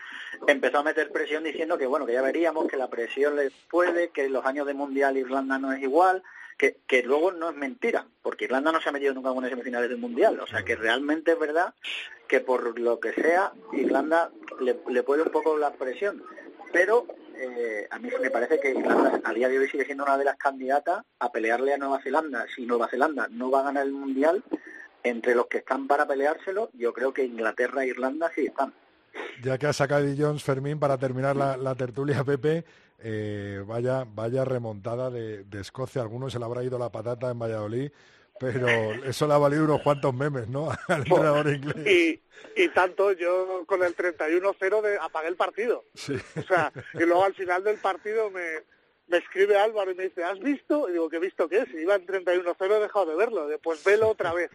empezó 0.47 0.80
a 0.80 0.84
meter 0.84 1.12
presión 1.12 1.43
diciendo 1.43 1.78
que 1.78 1.86
bueno, 1.86 2.06
que 2.06 2.14
ya 2.14 2.22
veríamos, 2.22 2.68
que 2.68 2.78
la 2.78 2.89
presión 2.89 3.36
les 3.36 3.54
puede, 3.70 4.10
que 4.10 4.28
los 4.28 4.45
años 4.45 4.66
de 4.66 4.74
mundial 4.74 5.18
Irlanda 5.18 5.60
no 5.60 5.72
es 5.72 5.84
igual, 5.84 6.24
que, 6.58 6.78
que 6.88 7.04
luego 7.04 7.32
no 7.32 7.52
es 7.52 7.56
mentira, 7.56 8.08
porque 8.22 8.45
Irlanda 8.45 8.72
no 8.72 8.82
se 8.82 8.89
ha 8.89 8.91
metido 8.91 9.14
nunca 9.14 9.30
en 9.30 9.38
unas 9.38 9.52
semifinales 9.52 9.89
del 9.89 10.00
mundial, 10.00 10.39
o 10.39 10.47
sea 10.47 10.64
que 10.64 10.76
realmente 10.76 11.34
es 11.34 11.39
verdad 11.39 11.74
que 12.28 12.39
por 12.39 12.80
lo 12.80 13.00
que 13.00 13.14
sea, 13.14 13.54
Irlanda 13.72 14.32
le, 14.60 14.80
le 14.89 15.04
puede 15.04 15.24
un 15.24 15.30
poco 15.30 15.58
la 15.58 15.74
presión, 15.74 16.24
pero 16.72 17.06
eh, 17.42 17.88
a 17.90 18.00
mí 18.00 18.10
me 18.22 18.32
parece 18.32 18.60
que 18.60 18.72
Irlanda 18.72 19.22
a 19.24 19.34
día 19.34 19.50
de 19.50 19.60
hoy 19.60 19.70
sigue 19.70 19.86
siendo 19.86 20.04
una 20.04 20.18
de 20.18 20.26
las 20.26 20.38
candidatas 20.38 21.04
a 21.20 21.32
pelearle 21.32 21.74
a 21.74 21.78
Nueva 21.78 22.02
Zelanda. 22.02 22.46
Si 22.54 22.66
Nueva 22.66 22.88
Zelanda 22.88 23.28
no 23.30 23.50
va 23.50 23.62
a 23.62 23.64
ganar 23.64 23.86
el 23.86 23.94
Mundial, 23.94 24.44
entre 25.04 25.36
los 25.36 25.48
que 25.48 25.60
están 25.60 25.88
para 25.88 26.08
peleárselo, 26.08 26.70
yo 26.74 26.94
creo 26.94 27.14
que 27.14 27.24
Inglaterra 27.24 27.84
e 27.84 27.88
Irlanda 27.88 28.30
sí 28.36 28.48
están. 28.48 28.74
Ya 29.42 29.58
que 29.58 29.68
ha 29.68 29.74
sacado 29.74 30.06
Jones, 30.18 30.44
Fermín, 30.44 30.80
para 30.80 30.98
terminar 30.98 31.36
la, 31.36 31.58
la 31.58 31.76
tertulia, 31.76 32.24
Pepe, 32.26 32.66
eh, 33.00 33.64
vaya, 33.66 34.06
vaya 34.06 34.44
remontada 34.44 35.10
de, 35.10 35.46
de 35.46 35.62
Escocia. 35.62 36.02
Algunos 36.02 36.34
se 36.34 36.40
le 36.40 36.46
habrá 36.46 36.64
ido 36.64 36.78
la 36.78 36.92
patata 36.92 37.32
en 37.32 37.40
Valladolid 37.40 37.92
pero 38.40 38.68
eso 39.06 39.28
le 39.28 39.34
ha 39.34 39.38
valido 39.38 39.66
unos 39.66 39.82
cuantos 39.82 40.14
memes, 40.14 40.48
¿no? 40.48 40.70
Al 40.88 41.00
entrenador 41.00 41.48
inglés. 41.50 41.88
Y, 41.88 42.22
y 42.64 42.70
tanto, 42.70 43.12
yo 43.12 43.64
con 43.66 43.84
el 43.84 43.96
31-0 43.96 44.82
de, 44.82 44.98
apagué 44.98 45.28
el 45.28 45.36
partido. 45.36 45.86
Sí. 45.94 46.16
O 46.38 46.42
sea, 46.44 46.72
y 46.94 47.00
luego 47.00 47.24
al 47.24 47.34
final 47.34 47.64
del 47.64 47.78
partido 47.78 48.30
me, 48.32 48.64
me 49.08 49.18
escribe 49.18 49.58
Álvaro 49.58 49.92
y 49.92 49.96
me 49.96 50.04
dice, 50.04 50.24
¿has 50.24 50.40
visto? 50.40 50.88
Y 50.88 50.94
digo, 50.94 51.10
¿qué 51.10 51.20
visto 51.20 51.50
qué? 51.50 51.66
Si 51.66 51.78
iba 51.78 51.96
en 51.96 52.06
31-0 52.06 52.78
he 52.78 52.80
dejado 52.80 53.06
de 53.08 53.16
verlo. 53.16 53.48
Después 53.48 53.84
velo 53.84 54.10
otra 54.10 54.34
vez. 54.34 54.50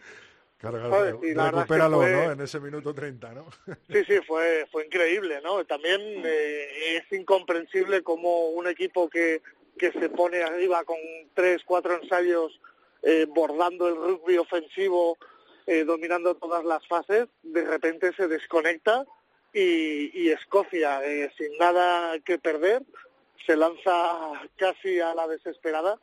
Claro, 0.57 1.21
y 1.23 1.33
la 1.33 1.51
recupéralo, 1.51 2.01
es 2.01 2.07
que 2.07 2.15
fue... 2.15 2.25
¿no? 2.25 2.31
En 2.31 2.41
ese 2.41 2.59
minuto 2.59 2.93
30, 2.93 3.33
¿no? 3.33 3.45
Sí, 3.91 4.03
sí, 4.07 4.19
fue, 4.25 4.65
fue 4.71 4.85
increíble, 4.85 5.41
¿no? 5.43 5.63
También 5.65 6.01
eh, 6.25 6.97
es 6.97 7.19
incomprensible 7.19 8.01
cómo 8.01 8.49
un 8.49 8.67
equipo 8.67 9.09
que, 9.09 9.41
que 9.77 9.91
se 9.91 10.09
pone 10.09 10.41
arriba 10.41 10.83
con 10.85 10.97
tres, 11.33 11.61
cuatro 11.65 12.01
ensayos 12.01 12.59
eh, 13.01 13.25
bordando 13.27 13.87
el 13.87 13.95
rugby 13.95 14.37
ofensivo, 14.37 15.17
eh, 15.67 15.83
dominando 15.83 16.35
todas 16.35 16.63
las 16.63 16.85
fases, 16.87 17.27
de 17.43 17.63
repente 17.63 18.13
se 18.13 18.27
desconecta 18.27 19.05
y, 19.53 20.29
Escocia, 20.29 21.03
eh, 21.05 21.31
sin 21.37 21.57
nada 21.57 22.19
que 22.19 22.37
perder, 22.37 22.83
se 23.45 23.55
lanza 23.55 24.41
casi 24.57 24.99
a 24.99 25.15
la 25.15 25.27
desesperada 25.27 25.97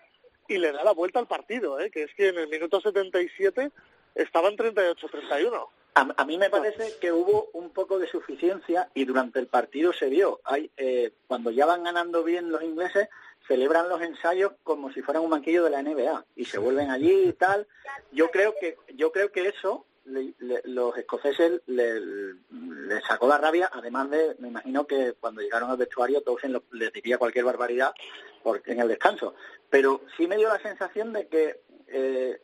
y 0.48 0.58
le 0.58 0.72
da 0.72 0.82
la 0.82 0.92
vuelta 0.92 1.18
al 1.18 1.26
partido, 1.26 1.78
¿eh? 1.78 1.90
que 1.90 2.04
es 2.04 2.14
que 2.14 2.28
en 2.28 2.38
el 2.38 2.48
minuto 2.48 2.80
77 2.80 3.70
estaban 4.14 4.56
38-31. 4.56 5.68
A, 5.94 6.24
mí 6.24 6.38
me 6.38 6.48
parece 6.48 6.98
que 6.98 7.12
hubo 7.12 7.50
un 7.52 7.68
poco 7.68 7.98
de 7.98 8.06
suficiencia 8.06 8.88
y 8.94 9.04
durante 9.04 9.38
el 9.38 9.46
partido 9.46 9.92
se 9.92 10.08
vio. 10.08 10.40
Hay, 10.44 10.70
eh, 10.78 11.12
cuando 11.26 11.50
ya 11.50 11.66
van 11.66 11.84
ganando 11.84 12.24
bien 12.24 12.50
los 12.50 12.62
ingleses, 12.62 13.08
celebran 13.46 13.88
los 13.88 14.00
ensayos 14.00 14.52
como 14.62 14.92
si 14.92 15.02
fueran 15.02 15.22
un 15.22 15.30
banquillo 15.30 15.64
de 15.64 15.70
la 15.70 15.82
NBA 15.82 16.24
y 16.36 16.44
se 16.44 16.58
vuelven 16.58 16.90
allí 16.90 17.28
y 17.28 17.32
tal. 17.32 17.66
Yo 18.12 18.30
creo 18.30 18.54
que 18.60 18.76
yo 18.94 19.12
creo 19.12 19.30
que 19.32 19.48
eso 19.48 19.86
los 20.04 20.96
escoceses 20.98 21.60
le, 21.66 23.00
sacó 23.06 23.28
la 23.28 23.38
rabia, 23.38 23.70
además 23.72 24.10
de, 24.10 24.34
me 24.40 24.48
imagino 24.48 24.84
que 24.86 25.14
cuando 25.18 25.40
llegaron 25.40 25.70
al 25.70 25.76
vestuario 25.76 26.22
todos 26.22 26.42
les 26.72 26.92
diría 26.92 27.18
cualquier 27.18 27.44
barbaridad 27.44 27.94
porque 28.42 28.72
en 28.72 28.80
el 28.80 28.88
descanso. 28.88 29.34
Pero 29.70 30.02
sí 30.16 30.26
me 30.26 30.36
dio 30.36 30.48
la 30.48 30.60
sensación 30.60 31.12
de 31.12 31.28
que 31.28 31.60
eh, 31.86 32.40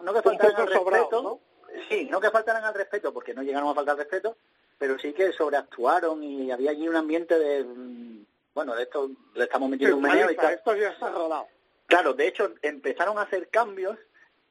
no 0.00 0.12
que 0.14 0.22
faltaran 0.22 0.56
al 0.56 0.68
respeto, 0.68 1.40
sí, 1.88 2.08
no 2.10 2.20
que 2.20 2.30
faltaran 2.30 2.64
al 2.64 2.74
respeto, 2.74 3.12
porque 3.12 3.34
no 3.34 3.42
llegaron 3.42 3.68
a 3.68 3.74
faltar 3.74 3.96
respeto, 3.96 4.36
pero 4.78 4.98
sí 4.98 5.12
que 5.12 5.32
sobreactuaron 5.32 6.22
y 6.24 6.50
había 6.50 6.70
allí 6.70 6.88
un 6.88 6.96
ambiente 6.96 7.38
de, 7.38 7.64
bueno, 8.54 8.74
de 8.74 8.82
esto 8.82 9.10
le 9.34 9.44
estamos 9.44 9.68
metiendo 9.68 9.96
un 9.96 10.02
meneo 10.02 10.30
y 10.30 10.36
tal. 10.36 10.54
Esto 10.54 10.76
ya 10.76 10.90
está 10.90 11.10
rodado. 11.10 11.46
Claro, 11.86 12.14
de 12.14 12.26
hecho 12.26 12.54
empezaron 12.62 13.18
a 13.18 13.22
hacer 13.22 13.48
cambios 13.48 13.98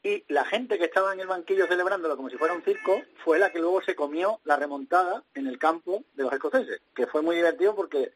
y 0.04 0.24
la 0.30 0.46
gente 0.46 0.78
que 0.78 0.86
estaba 0.86 1.14
en 1.14 1.20
el 1.20 1.28
banquillo 1.28 1.68
celebrándolo 1.68 2.18
como 2.18 2.30
si 2.30 2.38
fuera 2.38 2.54
un 2.54 2.64
circo 2.64 3.02
fue 3.24 3.38
la 3.38 3.52
que 3.52 3.60
luego 3.60 3.82
se 3.82 3.96
comió 3.96 4.40
la 4.46 4.56
remontada 4.56 5.24
en 5.36 5.48
el 5.48 5.60
campo 5.60 6.04
de 6.16 6.24
los 6.24 6.34
escoceses, 6.34 6.82
que 6.96 7.08
fue 7.08 7.22
muy 7.22 7.36
divertido 7.36 7.76
porque 7.76 8.14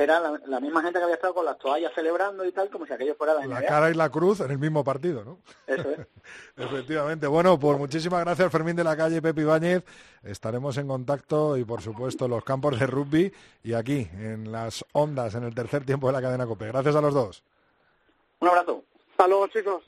era 0.00 0.18
la, 0.44 0.60
misma 0.60 0.82
gente 0.82 0.98
que 0.98 1.04
había 1.04 1.14
estado 1.14 1.34
con 1.34 1.44
las 1.44 1.56
toallas 1.58 1.92
celebrando 1.94 2.44
y 2.44 2.50
tal, 2.50 2.68
como 2.68 2.84
si 2.84 2.92
aquello 2.92 3.14
fuera 3.14 3.34
la 3.34 3.46
La 3.46 3.64
cara 3.64 3.90
y 3.90 3.94
la 3.94 4.10
cruz 4.10 4.40
en 4.40 4.50
el 4.50 4.58
mismo 4.58 4.82
partido, 4.82 5.24
¿no? 5.24 5.38
Eso 5.68 5.90
es. 5.90 6.00
Efectivamente. 6.56 7.28
Bueno, 7.28 7.58
pues 7.60 7.78
muchísimas 7.78 8.24
gracias 8.24 8.50
Fermín 8.50 8.74
de 8.74 8.82
la 8.82 8.96
Calle, 8.96 9.22
Pepe 9.22 9.42
Ibáñez. 9.42 9.84
Estaremos 10.24 10.76
en 10.78 10.88
contacto 10.88 11.56
y, 11.56 11.64
por 11.64 11.80
supuesto, 11.80 12.26
los 12.26 12.42
campos 12.42 12.80
de 12.80 12.88
rugby 12.88 13.32
y 13.62 13.74
aquí, 13.74 14.08
en 14.14 14.50
las 14.50 14.84
ondas, 14.92 15.36
en 15.36 15.44
el 15.44 15.54
tercer 15.54 15.84
tiempo 15.84 16.08
de 16.08 16.14
la 16.14 16.22
cadena 16.22 16.46
COPE. 16.46 16.66
Gracias 16.66 16.96
a 16.96 17.00
los 17.00 17.14
dos. 17.14 17.44
Un 18.40 18.48
abrazo. 18.48 18.82
Hasta 19.12 19.28
luego, 19.28 19.46
chicos. 19.46 19.84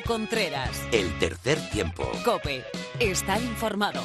Contreras. 0.00 0.70
El 0.92 1.18
tercer 1.18 1.58
tiempo. 1.70 2.10
Cope. 2.24 2.64
Está 2.98 3.38
informado. 3.38 4.02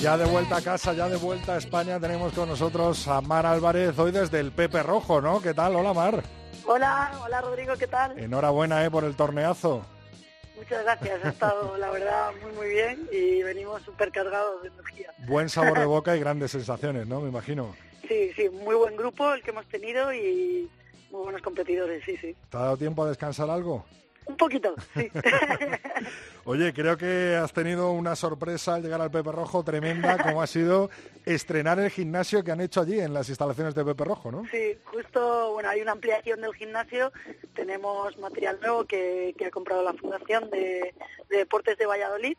Ya 0.00 0.16
de 0.16 0.24
vuelta 0.24 0.56
a 0.56 0.62
casa, 0.62 0.92
ya 0.94 1.08
de 1.08 1.16
vuelta 1.16 1.54
a 1.54 1.58
España, 1.58 2.00
tenemos 2.00 2.32
con 2.32 2.48
nosotros 2.48 3.06
a 3.06 3.20
Mar 3.20 3.44
Álvarez, 3.44 3.98
hoy 3.98 4.12
desde 4.12 4.40
el 4.40 4.50
Pepe 4.50 4.82
Rojo, 4.82 5.20
¿no? 5.20 5.42
¿Qué 5.42 5.52
tal? 5.52 5.76
Hola, 5.76 5.92
Mar. 5.92 6.22
Hola, 6.64 7.12
hola 7.22 7.40
Rodrigo, 7.42 7.74
¿qué 7.76 7.86
tal? 7.86 8.18
Enhorabuena, 8.18 8.84
¿eh? 8.84 8.90
Por 8.90 9.04
el 9.04 9.14
torneazo. 9.14 9.84
Muchas 10.56 10.82
gracias, 10.84 11.24
ha 11.24 11.28
estado 11.28 11.76
la 11.76 11.90
verdad 11.90 12.30
muy 12.42 12.52
muy 12.52 12.68
bien 12.68 13.08
y 13.12 13.42
venimos 13.42 13.82
súper 13.82 14.10
cargados 14.10 14.62
de 14.62 14.68
energía. 14.68 15.12
Buen 15.26 15.48
sabor 15.48 15.78
de 15.78 15.84
boca 15.86 16.16
y 16.16 16.20
grandes 16.20 16.50
sensaciones, 16.50 17.06
¿no? 17.06 17.20
Me 17.20 17.28
imagino. 17.28 17.74
Sí, 18.08 18.32
sí, 18.34 18.48
muy 18.48 18.74
buen 18.74 18.96
grupo 18.96 19.32
el 19.32 19.42
que 19.42 19.50
hemos 19.50 19.66
tenido 19.66 20.12
y 20.12 20.68
muy 21.10 21.24
buenos 21.24 21.42
competidores, 21.42 22.04
sí, 22.04 22.16
sí. 22.16 22.34
¿Te 22.50 22.56
ha 22.56 22.60
dado 22.60 22.76
tiempo 22.76 23.04
a 23.04 23.08
descansar 23.08 23.50
algo? 23.50 23.84
Un 24.26 24.36
poquito, 24.36 24.74
sí. 24.94 25.10
Oye, 26.44 26.72
creo 26.72 26.96
que 26.96 27.36
has 27.36 27.52
tenido 27.52 27.90
una 27.90 28.14
sorpresa 28.14 28.76
al 28.76 28.82
llegar 28.82 29.00
al 29.00 29.10
Pepe 29.10 29.32
Rojo 29.32 29.64
tremenda, 29.64 30.18
como 30.22 30.40
ha 30.40 30.46
sido 30.46 30.88
estrenar 31.24 31.80
el 31.80 31.90
gimnasio 31.90 32.44
que 32.44 32.52
han 32.52 32.60
hecho 32.60 32.80
allí 32.80 33.00
en 33.00 33.12
las 33.12 33.28
instalaciones 33.28 33.74
de 33.74 33.84
Pepe 33.84 34.04
Rojo, 34.04 34.30
¿no? 34.30 34.46
Sí, 34.50 34.78
justo, 34.84 35.52
bueno, 35.52 35.68
hay 35.68 35.80
una 35.80 35.92
ampliación 35.92 36.40
del 36.40 36.54
gimnasio, 36.54 37.12
tenemos 37.54 38.16
material 38.18 38.58
nuevo 38.60 38.84
que, 38.84 39.34
ha 39.44 39.50
comprado 39.50 39.82
la 39.82 39.94
Fundación 39.94 40.48
de 40.50 40.94
Deportes 41.28 41.76
de 41.78 41.86
Valladolid 41.86 42.36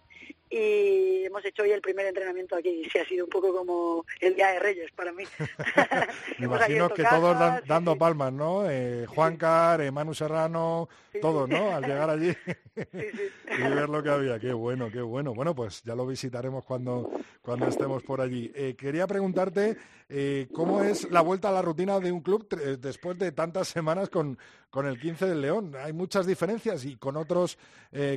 y 0.51 1.23
hemos 1.25 1.45
hecho 1.45 1.63
hoy 1.63 1.71
el 1.71 1.81
primer 1.81 2.05
entrenamiento 2.05 2.57
aquí 2.57 2.69
y 2.69 2.89
sí 2.89 2.97
ha 2.99 3.05
sido 3.05 3.23
un 3.23 3.29
poco 3.29 3.53
como 3.55 4.05
el 4.19 4.35
Día 4.35 4.49
de 4.51 4.59
Reyes 4.59 4.91
para 4.91 5.13
mí. 5.13 5.23
Me 6.39 6.45
imagino 6.45 6.89
que 6.89 7.03
todos 7.03 7.37
dando 7.65 7.97
palmas, 7.97 8.33
¿no? 8.33 8.69
Eh, 8.69 9.05
Juan 9.07 9.37
Car, 9.37 9.81
eh, 9.81 9.91
Manu 9.91 10.13
Serrano, 10.13 10.89
todos, 11.21 11.47
¿no? 11.47 11.73
Al 11.73 11.83
llegar 11.83 12.09
allí 12.09 12.35
y 12.75 13.61
ver 13.61 13.89
lo 13.89 14.03
que 14.03 14.09
había. 14.09 14.39
Qué 14.39 14.51
bueno, 14.51 14.91
qué 14.91 15.01
bueno. 15.01 15.33
Bueno, 15.33 15.55
pues 15.55 15.83
ya 15.83 15.95
lo 15.95 16.05
visitaremos 16.05 16.65
cuando, 16.65 17.09
cuando 17.41 17.67
estemos 17.67 18.03
por 18.03 18.19
allí. 18.19 18.51
Eh, 18.53 18.75
quería 18.77 19.07
preguntarte 19.07 19.77
eh, 20.09 20.49
cómo 20.53 20.83
es 20.83 21.09
la 21.09 21.21
vuelta 21.21 21.49
a 21.49 21.53
la 21.53 21.61
rutina 21.61 21.99
de 21.99 22.11
un 22.11 22.19
club 22.19 22.47
después 22.79 23.17
de 23.17 23.31
tantas 23.31 23.69
semanas 23.69 24.09
con, 24.09 24.37
con 24.69 24.85
el 24.85 24.99
15 24.99 25.27
del 25.27 25.41
León. 25.41 25.73
Hay 25.81 25.93
muchas 25.93 26.25
diferencias 26.25 26.83
y 26.83 26.97
con 26.97 27.15
otras 27.15 27.57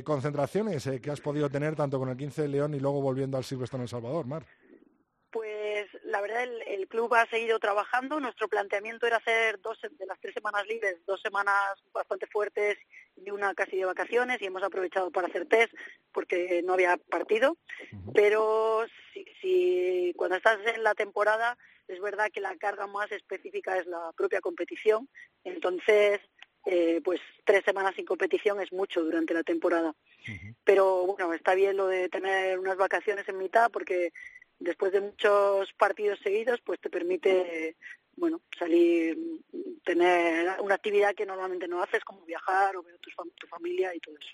concentraciones 0.03 0.89
que 1.01 1.11
has 1.11 1.19
podido 1.19 1.49
tener 1.49 1.75
tanto 1.75 1.99
con 1.99 2.07
el 2.09 2.15
15 2.15 2.24
de 2.33 2.47
León 2.47 2.73
y 2.73 2.79
luego 2.79 3.01
volviendo 3.01 3.37
al 3.37 3.43
Silvestre 3.43 3.77
en 3.77 3.83
El 3.83 3.89
Salvador, 3.89 4.25
Mar? 4.25 4.45
Pues 5.31 5.87
la 6.03 6.21
verdad 6.21 6.43
el, 6.43 6.87
club 6.87 7.13
ha 7.13 7.25
seguido 7.25 7.59
trabajando. 7.59 8.19
Nuestro 8.21 8.47
planteamiento 8.47 9.05
era 9.05 9.17
hacer 9.17 9.59
dos 9.59 9.77
de 9.81 10.05
las 10.05 10.19
tres 10.21 10.33
semanas 10.33 10.65
libres, 10.65 10.95
dos 11.05 11.19
semanas 11.21 11.73
bastante 11.93 12.25
fuertes 12.27 12.77
y 13.17 13.29
una 13.31 13.53
casi 13.53 13.75
de 13.77 13.85
vacaciones 13.85 14.41
y 14.41 14.45
hemos 14.45 14.63
aprovechado 14.63 15.11
para 15.11 15.27
hacer 15.27 15.45
test 15.47 15.73
porque 16.13 16.61
no 16.63 16.73
había 16.73 16.95
partido. 17.09 17.57
Pero 18.13 18.85
si, 19.13 19.25
si 19.41 20.13
cuando 20.15 20.37
estás 20.37 20.59
en 20.73 20.83
la 20.83 20.93
temporada 20.93 21.57
es 21.87 21.99
verdad 21.99 22.31
que 22.33 22.41
la 22.41 22.55
carga 22.57 22.87
más 22.87 23.11
específica 23.11 23.77
es 23.77 23.85
la 23.87 24.11
propia 24.15 24.41
competición. 24.41 25.09
Entonces 25.43 26.21
eh, 26.65 27.01
pues 27.03 27.19
tres 27.43 27.63
semanas 27.63 27.93
sin 27.95 28.05
competición 28.05 28.59
es 28.59 28.71
mucho 28.73 29.03
durante 29.03 29.33
la 29.33 29.43
temporada. 29.43 29.93
Pero 30.63 31.05
bueno, 31.05 31.33
está 31.33 31.53
bien 31.53 31.77
lo 31.77 31.87
de 31.87 32.09
tener 32.09 32.57
unas 32.57 32.77
vacaciones 32.77 33.29
en 33.29 33.37
mitad 33.37 33.69
porque 33.71 34.11
después 34.59 34.91
de 34.91 35.01
muchos 35.01 35.71
partidos 35.73 36.19
seguidos, 36.23 36.59
pues 36.65 36.79
te 36.79 36.89
permite, 36.89 37.75
bueno, 38.15 38.41
salir, 38.57 39.17
tener 39.83 40.59
una 40.61 40.75
actividad 40.75 41.13
que 41.13 41.25
normalmente 41.25 41.67
no 41.67 41.83
haces, 41.83 42.03
como 42.03 42.25
viajar 42.25 42.75
o 42.75 42.81
ver 42.83 42.95
a 42.95 42.97
tu, 42.97 43.11
tu 43.35 43.47
familia 43.47 43.93
y 43.93 43.99
todo 43.99 44.15
eso. 44.15 44.29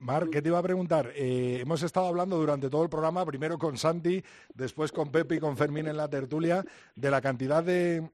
Mar, 0.00 0.28
¿qué 0.30 0.40
te 0.40 0.48
iba 0.48 0.58
a 0.58 0.62
preguntar? 0.62 1.12
Eh, 1.16 1.58
hemos 1.60 1.82
estado 1.82 2.06
hablando 2.06 2.36
durante 2.36 2.70
todo 2.70 2.84
el 2.84 2.88
programa, 2.88 3.26
primero 3.26 3.58
con 3.58 3.76
Santi, 3.76 4.22
después 4.54 4.92
con 4.92 5.10
Pepe 5.10 5.36
y 5.36 5.40
con 5.40 5.56
Fermín 5.56 5.88
en 5.88 5.96
la 5.96 6.08
tertulia, 6.08 6.64
de 6.94 7.10
la 7.10 7.20
cantidad 7.20 7.64
de, 7.64 8.08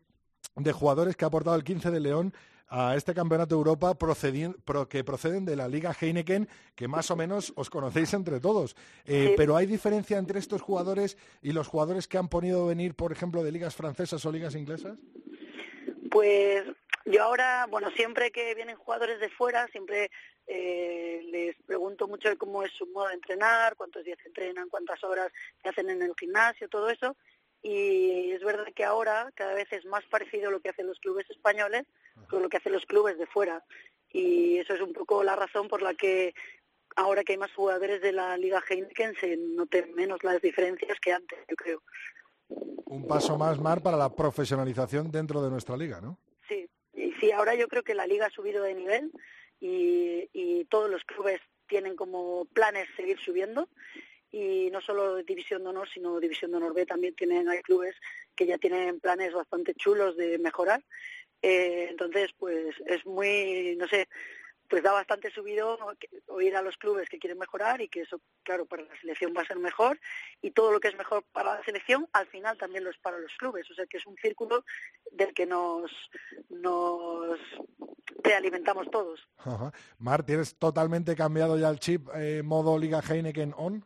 de 0.56 0.72
jugadores 0.72 1.14
que 1.16 1.24
ha 1.24 1.28
aportado 1.28 1.56
el 1.56 1.64
15 1.64 1.90
de 1.90 2.00
León 2.00 2.32
a 2.76 2.96
este 2.96 3.14
campeonato 3.14 3.54
de 3.54 3.58
Europa 3.60 3.96
que 4.88 5.04
proceden 5.04 5.44
de 5.44 5.54
la 5.54 5.68
Liga 5.68 5.94
Heineken, 5.98 6.48
que 6.74 6.88
más 6.88 7.08
o 7.12 7.14
menos 7.14 7.52
os 7.54 7.70
conocéis 7.70 8.12
entre 8.14 8.40
todos. 8.40 8.74
Eh, 9.06 9.34
pero 9.36 9.56
¿hay 9.56 9.66
diferencia 9.66 10.18
entre 10.18 10.40
estos 10.40 10.60
jugadores 10.60 11.16
y 11.40 11.52
los 11.52 11.68
jugadores 11.68 12.08
que 12.08 12.18
han 12.18 12.28
podido 12.28 12.66
venir, 12.66 12.94
por 12.96 13.12
ejemplo, 13.12 13.44
de 13.44 13.52
ligas 13.52 13.76
francesas 13.76 14.26
o 14.26 14.32
ligas 14.32 14.56
inglesas? 14.56 14.98
Pues 16.10 16.64
yo 17.04 17.22
ahora, 17.22 17.68
bueno, 17.70 17.92
siempre 17.92 18.32
que 18.32 18.52
vienen 18.56 18.74
jugadores 18.74 19.20
de 19.20 19.28
fuera, 19.28 19.68
siempre 19.68 20.10
eh, 20.48 21.22
les 21.30 21.54
pregunto 21.66 22.08
mucho 22.08 22.28
de 22.28 22.36
cómo 22.36 22.64
es 22.64 22.72
su 22.72 22.86
modo 22.86 23.06
de 23.06 23.14
entrenar, 23.14 23.76
cuántos 23.76 24.02
días 24.04 24.18
entrenan, 24.26 24.68
cuántas 24.68 25.02
horas 25.04 25.30
hacen 25.62 25.90
en 25.90 26.02
el 26.02 26.12
gimnasio, 26.18 26.68
todo 26.68 26.90
eso 26.90 27.14
y 27.64 28.32
es 28.32 28.44
verdad 28.44 28.66
que 28.76 28.84
ahora 28.84 29.32
cada 29.34 29.54
vez 29.54 29.72
es 29.72 29.86
más 29.86 30.04
parecido 30.04 30.50
lo 30.50 30.60
que 30.60 30.68
hacen 30.68 30.86
los 30.86 30.98
clubes 30.98 31.28
españoles 31.30 31.86
con 32.28 32.42
lo 32.42 32.48
que 32.48 32.56
hacen 32.58 32.72
los 32.72 32.86
clubes 32.86 33.18
de 33.18 33.26
fuera 33.26 33.64
y 34.14 34.58
eso 34.58 34.74
es 34.74 34.80
un 34.80 34.92
poco 34.92 35.24
la 35.24 35.34
razón 35.34 35.68
por 35.68 35.82
la 35.82 35.94
que 35.94 36.34
ahora 36.96 37.24
que 37.24 37.32
hay 37.32 37.38
más 37.38 37.52
jugadores 37.52 38.00
de 38.00 38.12
la 38.12 38.36
Liga 38.36 38.62
Heineken 38.66 39.14
se 39.16 39.36
noten 39.36 39.92
menos 39.94 40.22
las 40.22 40.40
diferencias 40.40 40.98
que 41.00 41.12
antes, 41.12 41.38
yo 41.48 41.56
creo. 41.56 41.82
Un 42.48 43.06
paso 43.08 43.36
más, 43.36 43.58
Mar, 43.58 43.82
para 43.82 43.96
la 43.96 44.14
profesionalización 44.14 45.10
dentro 45.10 45.42
de 45.42 45.50
nuestra 45.50 45.76
liga, 45.76 46.00
¿no? 46.00 46.18
Sí, 46.48 46.68
y 46.92 47.12
sí, 47.14 47.32
ahora 47.32 47.56
yo 47.56 47.66
creo 47.66 47.82
que 47.82 47.94
la 47.94 48.06
liga 48.06 48.26
ha 48.26 48.30
subido 48.30 48.62
de 48.62 48.74
nivel 48.74 49.10
y, 49.60 50.28
y 50.32 50.64
todos 50.66 50.88
los 50.88 51.02
clubes 51.04 51.40
tienen 51.66 51.96
como 51.96 52.44
planes 52.52 52.86
seguir 52.96 53.18
subiendo 53.18 53.68
y 54.30 54.68
no 54.70 54.80
solo 54.80 55.22
División 55.22 55.62
de 55.62 55.70
Honor, 55.70 55.88
sino 55.88 56.18
División 56.18 56.50
de 56.50 56.56
Honor 56.56 56.74
B 56.74 56.86
también 56.86 57.14
tienen, 57.14 57.48
hay 57.48 57.62
clubes 57.62 57.94
que 58.34 58.46
ya 58.46 58.58
tienen 58.58 58.98
planes 58.98 59.32
bastante 59.32 59.74
chulos 59.74 60.16
de 60.16 60.38
mejorar. 60.38 60.84
Eh, 61.46 61.88
entonces, 61.90 62.30
pues 62.38 62.74
es 62.86 63.04
muy, 63.04 63.76
no 63.76 63.86
sé, 63.86 64.08
pues 64.66 64.82
da 64.82 64.92
bastante 64.92 65.30
subido 65.30 65.78
oír 66.28 66.56
a 66.56 66.62
los 66.62 66.78
clubes 66.78 67.10
que 67.10 67.18
quieren 67.18 67.38
mejorar 67.38 67.82
y 67.82 67.88
que 67.88 68.00
eso, 68.00 68.18
claro, 68.42 68.64
para 68.64 68.84
la 68.84 68.98
selección 68.98 69.34
va 69.36 69.42
a 69.42 69.46
ser 69.46 69.58
mejor 69.58 70.00
y 70.40 70.52
todo 70.52 70.72
lo 70.72 70.80
que 70.80 70.88
es 70.88 70.96
mejor 70.96 71.22
para 71.32 71.56
la 71.56 71.64
selección 71.64 72.08
al 72.14 72.26
final 72.28 72.56
también 72.56 72.82
lo 72.82 72.88
es 72.88 72.96
para 72.96 73.18
los 73.18 73.30
clubes. 73.36 73.70
O 73.70 73.74
sea 73.74 73.84
que 73.84 73.98
es 73.98 74.06
un 74.06 74.16
círculo 74.16 74.64
del 75.10 75.34
que 75.34 75.44
nos, 75.44 75.92
nos 76.48 77.38
alimentamos 78.34 78.90
todos. 78.90 79.28
Mar, 79.98 80.24
¿tienes 80.24 80.56
totalmente 80.56 81.14
cambiado 81.14 81.58
ya 81.58 81.68
el 81.68 81.78
chip 81.78 82.08
eh, 82.14 82.40
modo 82.42 82.78
Liga 82.78 83.02
Heineken 83.06 83.52
on? 83.54 83.84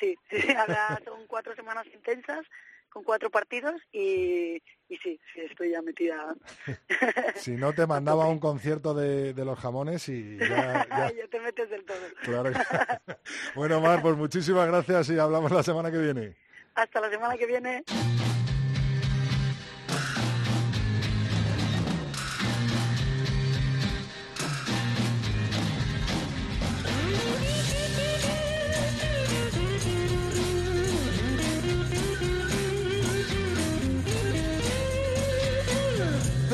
Sí, 0.00 0.18
sí, 0.28 0.50
ahora 0.56 1.00
son 1.04 1.24
cuatro 1.28 1.54
semanas 1.54 1.86
intensas 1.86 2.44
con 2.90 3.04
cuatro 3.04 3.30
partidos 3.30 3.80
y, 3.92 4.56
y 4.88 4.96
sí, 5.02 5.18
sí, 5.32 5.40
estoy 5.48 5.70
ya 5.70 5.82
metida. 5.82 6.34
si 7.36 7.52
no 7.52 7.72
te 7.72 7.86
mandaba 7.86 8.26
un 8.26 8.38
concierto 8.38 8.92
de, 8.94 9.32
los 9.32 9.58
jamones 9.58 10.08
y 10.08 10.36
ya, 10.38 10.86
ya... 10.90 11.28
te 11.30 11.40
metes 11.40 11.70
del 11.70 11.84
todo. 11.84 11.98
Claro. 12.22 12.52
bueno, 13.54 13.80
Mar, 13.80 14.02
pues 14.02 14.16
muchísimas 14.16 14.66
gracias 14.66 15.10
y 15.10 15.18
hablamos 15.18 15.50
la 15.52 15.62
semana 15.62 15.90
que 15.90 15.98
viene. 15.98 16.36
Hasta 16.74 17.00
la 17.00 17.10
semana 17.10 17.36
que 17.36 17.46
viene. 17.46 17.84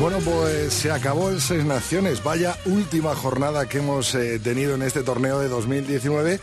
Bueno, 0.00 0.16
pues 0.24 0.72
se 0.72 0.90
acabó 0.90 1.28
el 1.28 1.42
Seis 1.42 1.66
Naciones. 1.66 2.24
Vaya 2.24 2.56
última 2.64 3.14
jornada 3.14 3.68
que 3.68 3.80
hemos 3.80 4.14
eh, 4.14 4.38
tenido 4.38 4.74
en 4.74 4.80
este 4.80 5.02
torneo 5.02 5.40
de 5.40 5.48
2019 5.48 6.40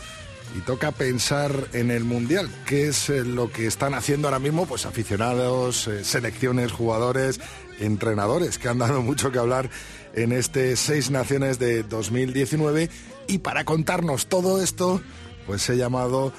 y 0.56 0.60
toca 0.60 0.92
pensar 0.92 1.50
en 1.72 1.90
el 1.90 2.04
Mundial, 2.04 2.48
qué 2.66 2.86
es 2.86 3.10
eh, 3.10 3.24
lo 3.24 3.50
que 3.50 3.66
están 3.66 3.94
haciendo 3.94 4.28
ahora 4.28 4.38
mismo 4.38 4.64
pues 4.64 4.86
aficionados, 4.86 5.88
eh, 5.88 6.04
selecciones, 6.04 6.70
jugadores, 6.70 7.40
entrenadores, 7.80 8.58
que 8.58 8.68
han 8.68 8.78
dado 8.78 9.02
mucho 9.02 9.32
que 9.32 9.40
hablar 9.40 9.70
en 10.14 10.30
este 10.30 10.76
Seis 10.76 11.10
Naciones 11.10 11.58
de 11.58 11.82
2019 11.82 12.88
y 13.26 13.38
para 13.38 13.64
contarnos 13.64 14.28
todo 14.28 14.62
esto, 14.62 15.00
pues 15.48 15.68
he 15.68 15.76
llamado 15.76 16.32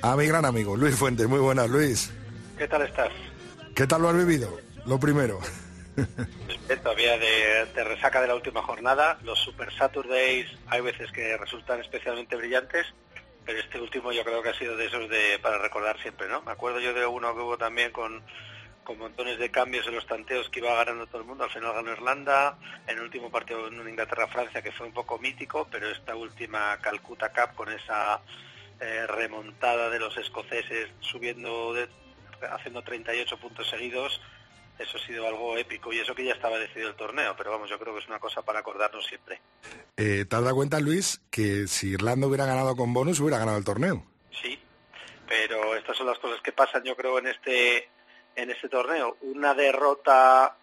a 0.00 0.16
mi 0.16 0.24
gran 0.24 0.46
amigo 0.46 0.74
Luis 0.74 0.94
Fuentes. 0.94 1.28
Muy 1.28 1.40
buenas, 1.40 1.68
Luis. 1.68 2.10
¿Qué 2.56 2.66
tal 2.66 2.80
estás? 2.80 3.10
¿Qué 3.74 3.86
tal 3.86 4.00
lo 4.00 4.08
has 4.08 4.16
vivido? 4.16 4.56
Lo 4.86 4.98
primero. 4.98 5.38
Todavía 6.82 7.18
de, 7.18 7.84
resaca 7.84 8.20
de 8.20 8.28
la 8.28 8.34
última 8.34 8.62
jornada. 8.62 9.18
Los 9.22 9.38
Super 9.40 9.72
Saturdays 9.72 10.46
hay 10.66 10.80
veces 10.80 11.10
que 11.12 11.36
resultan 11.36 11.80
especialmente 11.80 12.36
brillantes, 12.36 12.86
pero 13.44 13.58
este 13.58 13.80
último 13.80 14.12
yo 14.12 14.24
creo 14.24 14.42
que 14.42 14.50
ha 14.50 14.58
sido 14.58 14.76
de 14.76 14.86
esos 14.86 15.08
de 15.08 15.38
para 15.40 15.58
recordar 15.58 16.00
siempre, 16.00 16.28
¿no? 16.28 16.42
Me 16.42 16.52
acuerdo 16.52 16.80
yo 16.80 16.92
de 16.94 17.06
uno 17.06 17.34
que 17.34 17.40
hubo 17.40 17.58
también 17.58 17.92
con, 17.92 18.22
con 18.84 18.98
montones 18.98 19.38
de 19.38 19.50
cambios 19.50 19.86
en 19.86 19.94
los 19.96 20.06
tanteos 20.06 20.48
que 20.48 20.60
iba 20.60 20.74
ganando 20.74 21.06
todo 21.06 21.20
el 21.20 21.26
mundo. 21.26 21.44
Al 21.44 21.50
final 21.50 21.74
ganó 21.74 21.92
Irlanda, 21.92 22.58
en 22.86 22.98
el 22.98 23.04
último 23.04 23.30
partido 23.30 23.66
en 23.66 23.88
Inglaterra-Francia 23.88 24.62
que 24.62 24.72
fue 24.72 24.86
un 24.86 24.92
poco 24.92 25.18
mítico, 25.18 25.66
pero 25.70 25.88
esta 25.88 26.14
última 26.14 26.78
Calcuta 26.80 27.30
Cup 27.30 27.56
con 27.56 27.72
esa 27.72 28.20
eh, 28.80 29.06
remontada 29.08 29.90
de 29.90 29.98
los 29.98 30.16
escoceses 30.18 30.88
subiendo, 31.00 31.74
de, 31.74 31.88
haciendo 32.50 32.82
38 32.82 33.38
puntos 33.38 33.68
seguidos, 33.68 34.20
eso 34.78 34.98
ha 34.98 35.06
sido 35.06 35.26
algo 35.26 35.56
épico 35.56 35.92
y 35.92 35.98
eso 35.98 36.14
que 36.14 36.24
ya 36.24 36.34
estaba 36.34 36.58
decidido 36.58 36.90
el 36.90 36.96
torneo, 36.96 37.34
pero 37.36 37.50
vamos, 37.50 37.70
yo 37.70 37.78
creo 37.78 37.94
que 37.94 38.00
es 38.00 38.08
una 38.08 38.18
cosa 38.18 38.42
para 38.42 38.60
acordarnos 38.60 39.06
siempre. 39.06 39.40
Eh, 39.96 40.24
¿Te 40.28 40.36
has 40.36 40.42
dado 40.42 40.54
cuenta, 40.54 40.80
Luis, 40.80 41.20
que 41.30 41.66
si 41.66 41.90
Irlanda 41.90 42.26
hubiera 42.26 42.46
ganado 42.46 42.76
con 42.76 42.92
bonus, 42.92 43.20
hubiera 43.20 43.38
ganado 43.38 43.58
el 43.58 43.64
torneo? 43.64 44.04
Sí, 44.30 44.58
pero 45.26 45.74
estas 45.76 45.96
son 45.96 46.06
las 46.06 46.18
cosas 46.18 46.40
que 46.42 46.52
pasan, 46.52 46.84
yo 46.84 46.94
creo, 46.94 47.18
en 47.18 47.28
este, 47.28 47.88
en 48.34 48.50
este 48.50 48.68
torneo. 48.68 49.16
Una 49.22 49.54
derrota, 49.54 50.56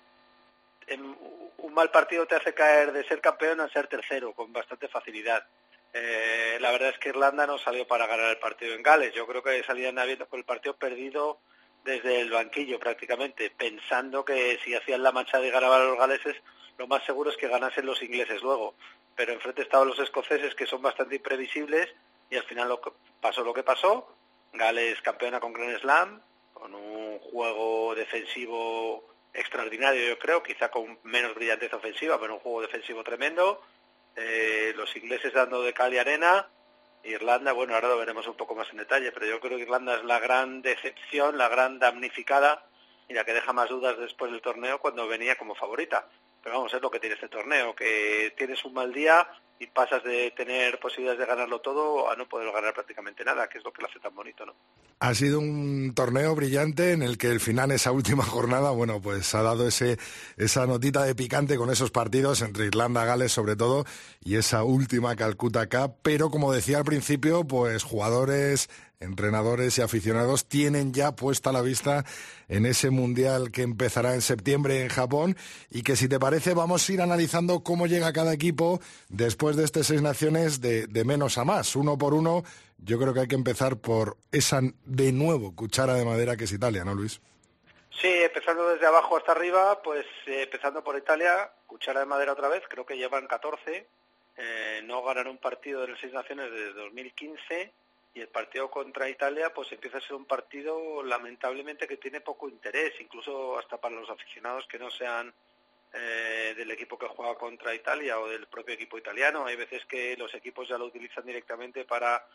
en, 0.88 1.18
un 1.57 1.74
mal 1.74 1.89
partido 1.89 2.28
te 2.28 2.36
hace 2.36 2.53
caer 2.53 2.91
de 2.91 3.03
ser 3.05 3.20
campeón 3.20 3.61
a 3.61 3.70
ser 3.70 3.88
tercero 3.88 4.34
con 4.34 4.53
bastante 4.53 4.88
facilidad. 4.88 5.45
Eh, 5.93 6.57
la 6.59 6.72
verdad 6.72 6.89
es 6.89 6.97
que 6.97 7.09
Irlanda 7.09 7.47
no 7.47 7.57
salió 7.57 7.88
para 7.88 8.07
ganar 8.07 8.30
el 8.30 8.38
partido 8.38 8.74
en 8.74 8.84
Gales. 8.84 9.14
Yo 9.14 9.26
creo 9.26 9.41
que 9.41 9.64
salían 9.64 9.97
habiendo 9.97 10.28
con 10.28 10.39
el 10.39 10.45
partido 10.45 10.76
perdido 10.76 11.39
desde 11.84 12.21
el 12.21 12.31
banquillo 12.31 12.79
prácticamente, 12.79 13.49
pensando 13.49 14.23
que 14.23 14.59
si 14.63 14.73
hacían 14.73 15.03
la 15.03 15.11
mancha 15.11 15.41
y 15.41 15.49
ganaban 15.49 15.88
los 15.88 15.97
galeses, 15.97 16.36
lo 16.77 16.88
más 16.88 17.05
seguro 17.05 17.29
es 17.29 17.38
que 17.38 17.47
ganasen 17.47 17.86
los 17.86 18.01
ingleses 18.01 18.41
luego. 18.41 18.75
Pero 19.15 19.34
enfrente 19.34 19.61
estaban 19.61 19.88
los 19.88 19.99
escoceses, 19.99 20.55
que 20.55 20.65
son 20.65 20.81
bastante 20.81 21.15
imprevisibles, 21.15 21.89
y 22.29 22.38
al 22.38 22.43
final 22.43 22.69
lo 22.69 22.81
pasó 23.21 23.43
lo 23.43 23.53
que 23.53 23.63
pasó. 23.63 24.15
Gales 24.53 25.01
campeona 25.01 25.39
con 25.39 25.53
Grand 25.53 25.79
Slam, 25.79 26.21
con 26.53 26.73
un 26.73 27.19
juego 27.19 27.93
defensivo 27.95 29.03
extraordinario, 29.34 30.07
yo 30.07 30.19
creo, 30.19 30.43
quizá 30.43 30.69
con 30.69 30.99
menos 31.03 31.36
brillantez 31.36 31.73
ofensiva, 31.73 32.19
pero 32.19 32.36
un 32.36 32.39
juego 32.39 32.61
defensivo 32.61 33.03
tremendo. 33.03 33.61
Eh, 34.15 34.73
los 34.75 34.95
ingleses 34.95 35.34
dando 35.34 35.61
de 35.63 35.73
cal 35.73 35.93
y 35.93 35.97
arena, 35.97 36.47
Irlanda, 37.04 37.51
bueno, 37.51 37.76
ahora 37.76 37.89
lo 37.89 37.97
veremos 37.97 38.28
un 38.28 38.36
poco 38.36 38.56
más 38.56 38.70
en 38.72 38.78
detalle, 38.78 39.12
pero 39.12 39.26
yo 39.26 39.39
creo 39.39 39.58
que 39.58 39.64
Irlanda 39.64 39.95
es 39.95 40.04
la 40.04 40.20
gran 40.20 40.62
decepción, 40.62 41.38
la 41.38 41.49
gran 41.49 41.80
damnificada 41.80 42.66
y 43.10 43.14
la 43.14 43.26
que 43.26 43.34
deja 43.34 43.51
más 43.51 43.70
dudas 43.70 43.97
después 43.97 44.32
del 44.32 44.41
torneo 44.41 44.80
cuando 44.80 45.08
venía 45.08 45.36
como 45.38 45.56
favorita. 45.56 46.08
Pero 46.41 46.56
vamos, 46.56 46.74
es 46.74 46.82
lo 46.82 46.91
que 46.91 46.99
tiene 46.99 47.16
este 47.16 47.30
torneo, 47.30 47.76
que 47.76 48.34
tienes 48.38 48.64
un 48.66 48.74
mal 48.74 48.93
día 48.93 49.28
y 49.64 49.68
pasas 49.68 50.03
de 50.03 50.32
tener 50.32 50.80
posibilidades 50.80 51.20
de 51.20 51.26
ganarlo 51.26 51.61
todo 51.61 52.11
a 52.11 52.16
no 52.16 52.28
poder 52.28 52.51
ganar 52.51 52.74
prácticamente 52.74 53.24
nada, 53.24 53.47
que 53.47 53.57
es 53.57 53.64
lo 53.64 53.72
que 53.72 53.82
lo 53.82 53.88
hace 53.88 53.99
tan 53.99 54.14
bonito, 54.14 54.45
¿no? 54.45 54.53
Ha 54.99 55.14
sido 55.14 55.39
un 55.39 55.93
torneo 55.95 56.36
brillante 56.36 56.91
en 56.91 57.01
el 57.01 57.18
que 57.18 57.28
el 57.28 57.39
final, 57.39 57.72
esa 57.72 57.91
última 57.91 58.24
jornada, 58.24 58.72
bueno, 58.72 59.01
pues 59.01 59.34
ha 59.36 59.41
dado 59.41 59.68
ese, 59.68 59.97
esa 60.38 60.68
notita 60.68 61.03
de 61.03 61.16
picante 61.16 61.57
con 61.57 61.70
esos 61.70 61.91
partidos 61.91 62.41
entre 62.41 62.66
Irlanda, 62.66 63.05
Gales 63.05 63.32
sobre 63.32 63.55
todo, 63.55 63.86
y 64.24 64.36
esa 64.36 64.64
última 64.64 65.16
Calcuta 65.16 65.68
Cup, 65.68 65.95
pero 66.01 66.30
como 66.30 66.51
decía 66.51 66.78
al 66.78 66.86
principio, 66.86 67.45
pues 67.45 67.84
jugadores 67.84 68.70
entrenadores 69.04 69.78
y 69.78 69.82
aficionados 69.82 70.47
tienen 70.47 70.93
ya 70.93 71.16
puesta 71.16 71.51
la 71.51 71.62
vista 71.62 72.04
en 72.47 72.66
ese 72.66 72.89
mundial 72.89 73.51
que 73.51 73.62
empezará 73.62 74.14
en 74.14 74.22
septiembre 74.22 74.82
en 74.82 74.89
Japón 74.89 75.36
y 75.70 75.84
que 75.84 75.95
si 75.95 76.08
te 76.08 76.20
parece 76.20 76.54
vamos 76.54 76.88
a 76.88 76.93
ir 76.93 77.01
analizando 77.01 77.64
cómo 77.64 77.88
llega 77.88 78.14
cada 78.14 78.34
equipo 78.34 78.80
después 79.10 79.56
de 79.56 79.66
estas 79.66 79.88
seis 79.88 80.01
naciones 80.01 80.62
de, 80.62 80.88
menos 81.06 81.38
a 81.38 81.45
más, 81.45 81.76
uno 81.76 81.97
por 81.97 82.14
uno. 82.14 82.43
Yo 82.78 82.99
creo 82.99 83.14
que 83.14 83.22
hay 83.22 83.28
que 83.28 83.36
empezar 83.36 83.78
por 83.78 84.18
esa 84.32 84.62
de 84.86 85.12
nuevo 85.12 85.56
cuchara 85.56 85.93
de 85.93 86.06
madera 86.06 86.36
que 86.36 86.45
es 86.45 86.51
Italia, 86.51 86.84
¿no, 86.84 86.93
Luis? 86.93 87.22
Sí, 88.01 88.10
empezando 88.10 88.68
desde 88.70 88.88
abajo 88.88 89.18
hasta 89.18 89.32
arriba, 89.32 89.82
pues 89.82 90.06
eh, 90.26 90.43
empezando 90.43 90.84
por 90.84 90.97
Italia, 90.97 91.51
cuchara 91.68 91.99
de 91.99 92.06
madera 92.06 92.34
otra 92.34 92.49
vez, 92.49 92.64
creo 92.68 92.86
que 92.86 92.97
llevan 92.97 93.28
14, 93.28 93.88
eh, 94.36 94.82
no 94.86 95.04
ganaron 95.04 95.34
un 95.34 95.38
partido 95.38 95.82
de 95.82 95.89
las 95.89 95.99
seis 95.99 96.12
naciones 96.12 96.51
desde 96.51 96.74
2015 96.74 97.72
y 98.14 98.22
el 98.22 98.28
partido 98.28 98.70
contra 98.70 99.09
Italia 99.09 99.53
pues 99.53 99.72
empieza 99.72 99.97
a 99.97 100.01
ser 100.01 100.14
un 100.14 100.26
partido 100.26 101.01
lamentablemente 101.03 101.88
que 101.88 101.97
tiene 101.97 102.22
poco 102.22 102.47
interés, 102.47 102.93
incluso 102.99 103.57
hasta 103.57 103.78
para 103.78 103.95
los 103.95 104.09
aficionados 104.09 104.68
que 104.68 104.78
no 104.78 104.91
sean 104.91 105.34
eh, 105.93 106.53
del 106.55 106.72
equipo 106.72 106.97
que 106.97 107.07
juega 107.07 107.36
contra 107.36 107.74
Italia 107.74 108.20
o 108.20 108.28
del 108.28 108.47
propio 108.47 108.76
equipo 108.76 108.97
italiano. 108.97 109.45
Hay 109.45 109.55
veces 109.55 109.86
que 109.86 110.16
los 110.18 110.34
equipos 110.36 110.68
ya 110.68 110.78
lo 110.78 110.86
utilizan 110.86 111.26
directamente 111.26 111.86
para, 111.86 112.26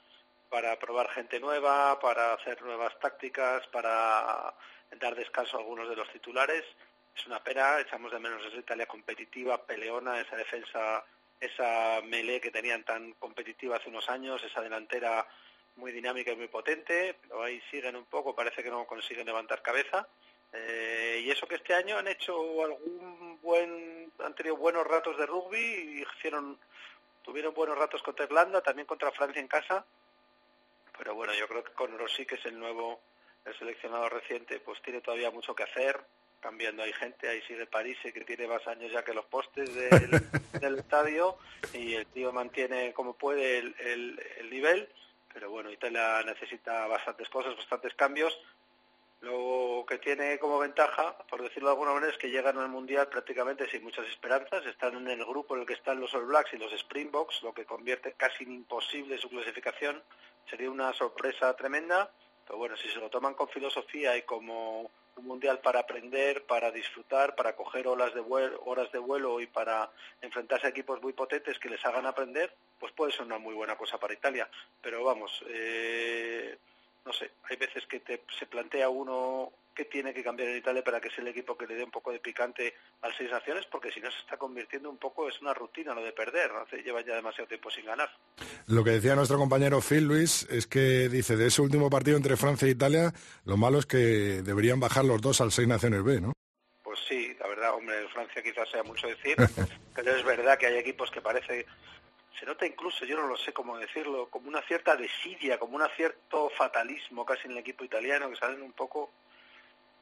para 0.49 0.77
probar 0.79 1.11
gente 1.11 1.39
nueva, 1.39 1.99
para 2.01 2.35
hacer 2.35 2.61
nuevas 2.63 2.99
tácticas, 2.99 3.67
para 3.69 4.55
dar 4.99 5.15
descanso 5.15 5.57
a 5.57 5.61
algunos 5.61 5.89
de 5.89 5.97
los 5.97 6.11
titulares. 6.11 6.65
Es 7.17 7.27
una 7.27 7.43
pena, 7.43 7.81
echamos 7.81 8.13
de 8.13 8.19
menos 8.19 8.45
esa 8.47 8.57
Italia 8.57 8.87
competitiva, 8.87 9.65
peleona, 9.65 10.21
esa 10.21 10.37
defensa, 10.37 11.05
esa 11.41 12.01
melee 12.05 12.41
que 12.41 12.51
tenían 12.51 12.85
tan 12.85 13.13
competitiva 13.15 13.77
hace 13.77 13.89
unos 13.89 14.09
años, 14.09 14.43
esa 14.43 14.61
delantera 14.61 15.27
muy 15.79 15.93
dinámica 15.93 16.33
y 16.33 16.37
muy 16.37 16.49
potente, 16.49 17.17
pero 17.23 17.43
ahí 17.43 17.61
siguen 17.71 17.97
un 17.97 18.05
poco, 18.05 18.35
parece 18.35 18.63
que 18.63 18.71
no 18.71 18.87
consiguen 18.87 19.27
levantar 19.27 19.63
cabeza. 19.63 20.07
Eh, 20.53 21.23
y 21.25 21.31
eso 21.31 21.47
que 21.47 21.57
este 21.57 21.75
año 21.75 21.97
han 21.97 22.09
hecho 22.09 22.65
algún 22.65 23.39
buen, 23.43 24.13
han 24.19 24.35
tenido 24.35 24.57
buenos 24.57 24.87
ratos 24.87 25.17
de 25.19 25.27
rugby 25.27 25.59
y 25.59 26.03
hicieron, 26.17 26.59
tuvieron 27.23 27.55
buenos 27.55 27.79
ratos 27.79 28.03
contra 28.03 28.25
Irlanda, 28.25 28.63
también 28.63 28.87
contra 28.87 29.13
Francia 29.13 29.41
en 29.41 29.49
casa. 29.49 29.85
Pero 30.97 31.15
bueno, 31.15 31.33
yo 31.35 31.47
creo 31.47 31.65
que 31.65 31.73
con 31.73 31.97
Rossi, 31.97 32.27
que 32.27 32.35
es 32.35 32.47
el 32.47 32.59
nuevo, 32.59 33.01
el 33.45 33.57
seleccionado 33.57 34.09
reciente, 34.09 34.61
pues 34.61 34.83
tiene 34.83 35.01
todavía 35.01 35.31
mucho 35.31 35.55
que 35.55 35.63
hacer 35.63 36.01
cambiando 36.41 36.83
hay 36.83 36.93
gente, 36.93 37.29
ahí 37.29 37.41
sigue 37.43 37.67
París 37.67 37.99
que 38.03 38.25
tiene 38.25 38.47
más 38.47 38.67
años 38.67 38.93
ya 38.93 39.05
que 39.05 39.15
los 39.15 39.25
postes 39.27 39.75
del, 39.75 40.79
estadio 40.79 41.37
y 41.73 41.95
el 41.95 42.07
tío 42.07 42.33
mantiene 42.33 42.93
como 42.93 43.15
puede 43.15 43.59
el, 43.59 43.75
el, 44.39 44.51
nivel, 44.51 44.89
pero 45.39 45.53
bueno, 45.53 45.71
Italia 45.71 46.21
necesita 46.27 46.89
bastantes 46.89 47.29
cosas, 47.29 47.57
bastantes 47.57 47.95
cambios. 47.95 48.37
Lo 49.21 49.85
que 49.89 49.99
tiene 49.99 50.37
como 50.41 50.59
ventaja, 50.59 51.17
por 51.31 51.41
decirlo 51.41 51.69
de 51.69 51.75
alguna 51.75 51.93
manera, 51.93 52.11
es 52.11 52.19
que 52.19 52.29
llegan 52.29 52.59
al 52.59 52.69
Mundial 52.69 53.07
prácticamente 53.07 53.71
sin 53.71 53.85
muchas 53.85 54.09
esperanzas, 54.09 54.67
están 54.67 54.97
en 54.97 55.07
el 55.07 55.25
grupo 55.25 55.55
en 55.55 55.61
el 55.61 55.67
que 55.67 55.75
están 55.75 56.01
los 56.01 56.13
All 56.13 56.27
Blacks 56.27 56.55
y 56.55 56.59
los 56.59 56.73
Springboks, 56.73 57.45
lo 57.45 57.55
que 57.55 57.65
convierte 57.65 58.15
casi 58.15 58.43
en 58.43 58.51
imposible 58.51 59.17
su 59.17 59.29
clasificación. 59.29 60.03
Sería 60.51 60.73
una 60.73 60.93
sorpresa 60.93 61.55
tremenda, 61.55 62.11
pero 62.45 62.59
bueno, 62.59 62.77
si 62.77 62.89
se 62.89 62.99
lo 62.99 63.09
toman 63.09 63.35
con 63.35 63.49
filosofía 63.49 64.17
y 64.17 64.23
como 64.23 64.91
un 65.19 65.27
mundial 65.27 65.61
para 65.61 65.81
aprender, 65.81 66.45
para 66.47 66.71
disfrutar, 66.71 67.35
para 67.35 67.55
coger 67.55 67.87
horas 67.87 68.15
de 68.15 68.21
vuelo, 68.21 68.61
horas 68.65 68.91
de 68.93 68.99
vuelo 68.99 69.41
y 69.41 69.47
para 69.47 69.91
enfrentarse 70.23 70.67
a 70.67 70.71
equipos 70.71 71.03
muy 71.03 71.13
potentes 71.13 71.59
que 71.59 71.69
les 71.69 71.85
hagan 71.85 72.07
aprender, 72.07 72.53
pues 72.79 72.93
puede 72.93 73.13
ser 73.13 73.23
una 73.23 73.39
muy 73.39 73.55
buena 73.55 73.77
cosa 73.77 73.99
para 73.99 74.15
Italia. 74.15 74.49
Pero 74.81 75.05
vamos, 75.05 75.45
eh, 75.49 76.57
no 77.05 77.13
sé, 77.13 77.31
hay 77.45 77.57
veces 77.57 77.87
que 77.87 78.03
se 78.39 78.47
plantea 78.47 78.89
uno 78.89 79.53
que 79.79 79.85
tiene 79.85 80.13
que 80.13 80.25
cambiar 80.25 80.49
en 80.49 80.57
Italia 80.57 80.83
para 80.83 81.01
que 81.01 81.09
sea 81.09 81.23
el 81.23 81.29
equipo 81.29 81.57
que 81.57 81.65
le 81.65 81.77
dé 81.77 81.85
un 81.85 81.91
poco 81.93 82.11
de 82.11 82.19
picante 82.19 82.75
al 83.01 83.15
Seis 83.17 83.31
Naciones, 83.31 83.65
porque 83.71 83.93
si 83.93 84.01
no 84.01 84.11
se 84.11 84.19
está 84.19 84.37
convirtiendo 84.37 84.91
un 84.91 84.97
poco, 84.97 85.29
es 85.29 85.41
una 85.41 85.55
rutina 85.55 85.95
lo 85.95 86.03
de 86.03 86.11
perder, 86.11 86.51
¿no? 86.53 86.67
lleva 86.79 87.01
ya 87.03 87.15
demasiado 87.15 87.47
tiempo 87.47 87.71
sin 87.71 87.85
ganar. 87.85 88.11
Lo 88.67 88.83
que 88.83 88.91
decía 88.91 89.15
nuestro 89.15 89.39
compañero 89.39 89.81
Phil 89.81 90.03
Luis 90.03 90.49
es 90.51 90.67
que 90.67 91.09
dice, 91.09 91.37
de 91.37 91.47
ese 91.47 91.63
último 91.63 91.89
partido 91.91 92.17
entre 92.17 92.37
Francia 92.37 92.67
e 92.67 92.73
Italia, 92.73 93.13
lo 93.45 93.57
malo 93.57 93.79
es 93.79 93.87
que 93.87 94.43
deberían 94.43 94.81
bajar 94.81 95.05
los 95.05 95.21
dos 95.21 95.41
al 95.41 95.53
Seis 95.53 95.69
Naciones 95.69 96.03
B, 96.03 96.21
¿no? 96.21 96.33
Pues 96.83 96.99
sí, 97.09 97.37
la 97.39 97.47
verdad, 97.47 97.75
hombre, 97.75 98.09
Francia 98.09 98.43
quizás 98.43 98.69
sea 98.71 98.83
mucho 98.83 99.07
decir, 99.07 99.37
pero 99.95 100.13
es 100.13 100.25
verdad 100.25 100.59
que 100.59 100.67
hay 100.67 100.79
equipos 100.79 101.09
que 101.13 101.21
parece 101.21 101.67
se 102.39 102.47
nota 102.47 102.67
incluso, 102.67 103.05
yo 103.05 103.17
no 103.17 103.27
lo 103.27 103.37
sé 103.37 103.53
cómo 103.53 103.79
decirlo, 103.79 104.29
como 104.29 104.49
una 104.49 104.63
cierta 104.63 104.97
desidia, 104.97 105.59
como 105.59 105.77
un 105.77 105.83
cierto 105.97 106.51
fatalismo 106.51 107.25
casi 107.25 107.47
en 107.47 107.53
el 107.53 107.59
equipo 107.59 107.85
italiano, 107.85 108.31
que 108.31 108.37
salen 108.37 108.63
un 108.63 108.73
poco 108.73 109.11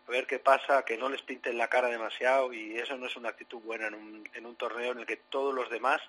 a 0.06 0.10
ver 0.10 0.26
qué 0.26 0.38
pasa, 0.38 0.84
que 0.84 0.96
no 0.96 1.08
les 1.08 1.22
pinten 1.22 1.58
la 1.58 1.68
cara 1.68 1.88
demasiado 1.88 2.52
y 2.52 2.78
eso 2.78 2.96
no 2.96 3.06
es 3.06 3.16
una 3.16 3.30
actitud 3.30 3.60
buena 3.60 3.88
en 3.88 3.94
un, 3.94 4.28
en 4.34 4.46
un 4.46 4.56
torneo 4.56 4.92
en 4.92 5.00
el 5.00 5.06
que 5.06 5.16
todos 5.16 5.54
los 5.54 5.68
demás 5.70 6.00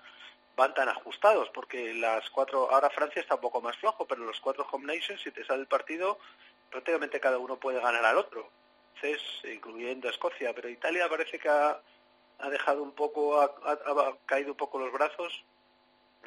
van 0.56 0.74
tan 0.74 0.88
ajustados, 0.88 1.48
porque 1.50 1.94
las 1.94 2.28
cuatro, 2.30 2.70
ahora 2.72 2.90
Francia 2.90 3.22
está 3.22 3.36
un 3.36 3.40
poco 3.40 3.60
más 3.60 3.76
flojo, 3.76 4.06
pero 4.06 4.24
los 4.24 4.40
cuatro 4.40 4.66
home 4.70 4.92
nations, 4.92 5.22
si 5.22 5.30
te 5.30 5.44
sale 5.44 5.60
el 5.60 5.68
partido, 5.68 6.18
prácticamente 6.70 7.20
cada 7.20 7.38
uno 7.38 7.56
puede 7.58 7.80
ganar 7.80 8.04
al 8.04 8.18
otro, 8.18 8.50
entonces, 9.00 9.22
incluyendo 9.44 10.08
a 10.08 10.10
Escocia, 10.10 10.52
pero 10.54 10.68
Italia 10.68 11.08
parece 11.08 11.38
que 11.38 11.48
ha, 11.48 11.80
ha 12.40 12.50
dejado 12.50 12.82
un 12.82 12.92
poco, 12.92 13.40
ha, 13.40 14.16
caído 14.26 14.50
un 14.50 14.56
poco 14.56 14.78
los 14.78 14.92
brazos, 14.92 15.44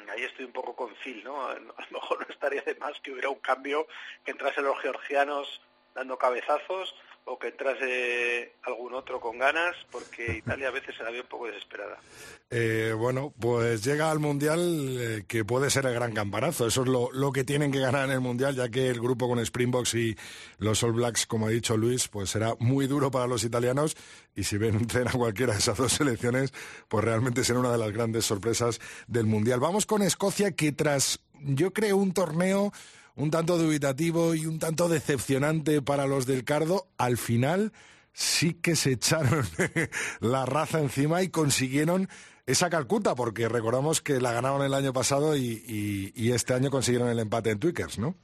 ahí 0.08 0.22
estoy 0.22 0.46
un 0.46 0.52
poco 0.52 0.74
con 0.74 0.94
Phil, 0.96 1.22
¿no? 1.22 1.46
A 1.48 1.54
lo 1.54 1.72
mejor 1.90 2.26
no 2.26 2.32
estaría 2.32 2.62
de 2.62 2.74
más 2.76 2.98
que 3.00 3.12
hubiera 3.12 3.28
un 3.28 3.40
cambio, 3.40 3.86
que 4.24 4.30
entrasen 4.30 4.64
los 4.64 4.78
georgianos 4.80 5.60
dando 5.94 6.16
cabezazos, 6.16 6.94
o 7.24 7.38
que 7.38 7.48
entrase 7.48 8.54
algún 8.64 8.94
otro 8.94 9.20
con 9.20 9.38
ganas, 9.38 9.76
porque 9.90 10.38
Italia 10.38 10.68
a 10.68 10.72
veces 10.72 10.96
se 10.96 11.04
la 11.04 11.10
ve 11.10 11.20
un 11.20 11.26
poco 11.26 11.46
desesperada. 11.46 11.98
Eh, 12.54 12.92
bueno, 12.94 13.32
pues 13.40 13.82
llega 13.82 14.10
al 14.10 14.18
Mundial 14.18 14.98
eh, 15.00 15.24
que 15.26 15.42
puede 15.42 15.70
ser 15.70 15.86
el 15.86 15.94
gran 15.94 16.12
campanazo. 16.12 16.66
Eso 16.66 16.82
es 16.82 16.88
lo, 16.88 17.32
que 17.32 17.44
tienen 17.44 17.72
que 17.72 17.78
ganar 17.78 18.04
en 18.04 18.10
el 18.10 18.20
Mundial, 18.20 18.54
ya 18.54 18.68
que 18.68 18.90
el 18.90 19.00
grupo 19.00 19.26
con 19.26 19.38
Springboks 19.38 19.94
y 19.94 20.14
los 20.58 20.82
All 20.82 20.92
Blacks, 20.92 21.26
como 21.26 21.46
ha 21.46 21.48
dicho 21.48 21.78
Luis, 21.78 22.08
pues 22.08 22.28
será 22.28 22.54
muy 22.58 22.86
duro 22.86 23.10
para 23.10 23.26
los 23.26 23.44
italianos. 23.44 23.96
Y 24.36 24.44
si 24.44 24.58
ven 24.58 24.86
a 25.06 25.12
cualquiera 25.12 25.54
de 25.54 25.60
esas 25.60 25.78
dos 25.78 25.92
selecciones, 25.94 26.52
pues 26.88 27.02
realmente 27.02 27.42
será 27.42 27.60
una 27.60 27.72
de 27.72 27.78
las 27.78 27.90
grandes 27.90 28.26
sorpresas 28.26 28.80
del 29.06 29.24
Mundial. 29.24 29.58
Vamos 29.58 29.86
con 29.86 30.02
Escocia, 30.02 30.50
que 30.52 30.72
tras, 30.72 31.20
yo 31.40 31.72
creo, 31.72 31.96
un 31.96 32.12
torneo 32.12 32.70
un 33.16 33.30
tanto 33.30 33.58
dubitativo 33.58 34.34
y 34.34 34.46
un 34.46 34.58
tanto 34.58 34.88
decepcionante 34.88 35.82
para 35.82 36.06
los 36.06 36.26
del 36.26 36.44
Cardo, 36.44 36.86
al 36.98 37.18
final 37.18 37.72
sí 38.12 38.54
que 38.54 38.76
se 38.76 38.92
echaron 38.92 39.44
la 40.20 40.46
raza 40.46 40.80
encima 40.80 41.22
y 41.22 41.30
consiguieron 41.30 42.08
esa 42.46 42.70
Calcuta, 42.70 43.14
porque 43.14 43.48
recordamos 43.48 44.00
que 44.00 44.20
la 44.20 44.32
ganaron 44.32 44.62
el 44.62 44.74
año 44.74 44.92
pasado 44.92 45.36
y, 45.36 46.12
este 46.32 46.54
año 46.54 46.70
consiguieron 46.70 47.08
el 47.08 47.18
empate 47.18 47.50
en 47.50 47.60
Twickers, 47.60 47.98
¿no? 47.98 48.16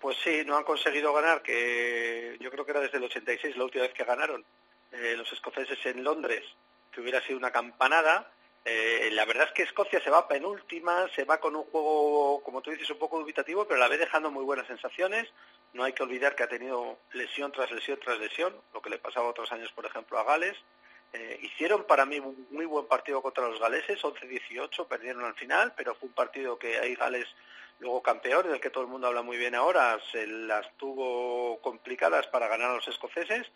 Pues 0.00 0.16
sí, 0.24 0.42
no 0.46 0.56
han 0.56 0.64
conseguido 0.64 1.12
ganar, 1.12 1.42
que 1.42 2.38
yo 2.40 2.50
creo 2.50 2.64
que 2.64 2.70
era 2.70 2.80
desde 2.80 2.96
el 2.96 3.04
86 3.04 3.56
la 3.56 3.64
última 3.64 3.82
vez 3.82 3.92
que 3.92 4.04
ganaron 4.04 4.44
eh, 4.92 5.14
los 5.16 5.30
escoceses 5.30 5.78
en 5.84 6.02
Londres, 6.02 6.42
que 6.90 7.02
hubiera 7.02 7.20
sido 7.26 7.38
una 7.38 7.50
campanada, 7.50 8.32
eh, 8.64 9.08
la 9.12 9.24
verdad 9.24 9.48
es 9.48 9.52
que 9.52 9.62
Escocia 9.62 10.02
se 10.02 10.10
va 10.10 10.28
penúltima, 10.28 11.08
se 11.14 11.24
va 11.24 11.40
con 11.40 11.56
un 11.56 11.64
juego, 11.64 12.42
como 12.42 12.60
tú 12.60 12.70
dices, 12.70 12.90
un 12.90 12.98
poco 12.98 13.18
dubitativo, 13.18 13.66
pero 13.66 13.80
la 13.80 13.88
ve 13.88 13.96
dejando 13.96 14.30
muy 14.30 14.44
buenas 14.44 14.66
sensaciones. 14.66 15.28
No 15.72 15.84
hay 15.84 15.92
que 15.92 16.02
olvidar 16.02 16.34
que 16.34 16.42
ha 16.42 16.48
tenido 16.48 16.98
lesión 17.12 17.52
tras 17.52 17.70
lesión 17.70 17.98
tras 18.00 18.18
lesión, 18.18 18.54
lo 18.74 18.82
que 18.82 18.90
le 18.90 18.98
pasaba 18.98 19.28
otros 19.28 19.50
años, 19.52 19.72
por 19.72 19.86
ejemplo, 19.86 20.18
a 20.18 20.24
Gales. 20.24 20.56
Eh, 21.12 21.40
hicieron 21.42 21.84
para 21.84 22.04
mí 22.04 22.20
un 22.20 22.46
muy 22.50 22.66
buen 22.66 22.86
partido 22.86 23.22
contra 23.22 23.48
los 23.48 23.58
galeses, 23.58 24.00
11-18, 24.02 24.86
perdieron 24.86 25.24
al 25.24 25.34
final, 25.34 25.72
pero 25.76 25.94
fue 25.94 26.08
un 26.08 26.14
partido 26.14 26.58
que 26.58 26.78
hay 26.78 26.94
Gales 26.94 27.26
luego 27.80 28.02
campeón, 28.02 28.48
del 28.48 28.60
que 28.60 28.70
todo 28.70 28.84
el 28.84 28.90
mundo 28.90 29.08
habla 29.08 29.22
muy 29.22 29.38
bien 29.38 29.54
ahora, 29.54 29.98
se 30.12 30.26
las 30.26 30.70
tuvo 30.76 31.58
complicadas 31.62 32.26
para 32.28 32.46
ganar 32.46 32.70
a 32.70 32.74
los 32.74 32.86
escoceses 32.86 33.50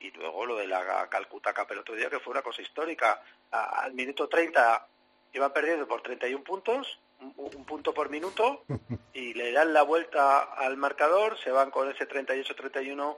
y 0.00 0.10
luego 0.12 0.46
lo 0.46 0.56
de 0.56 0.66
la 0.66 1.08
Calcuta 1.08 1.52
Cup 1.52 1.70
el 1.70 1.78
otro 1.78 1.94
día, 1.94 2.10
que 2.10 2.20
fue 2.20 2.32
una 2.32 2.42
cosa 2.42 2.62
histórica. 2.62 3.22
al 3.50 3.92
minuto 3.92 4.28
30 4.28 4.86
iban 5.34 5.52
perdiendo 5.52 5.86
por 5.86 6.02
31 6.02 6.42
puntos, 6.42 6.98
un, 7.20 7.34
un 7.36 7.64
punto 7.64 7.92
por 7.92 8.08
minuto, 8.08 8.64
y 9.12 9.34
le 9.34 9.52
dan 9.52 9.72
la 9.72 9.82
vuelta 9.82 10.40
al 10.40 10.76
marcador, 10.76 11.38
se 11.38 11.50
van 11.50 11.70
con 11.70 11.90
ese 11.90 12.08
38-31 12.08 13.16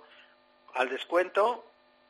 al 0.74 0.88
descuento. 0.88 1.64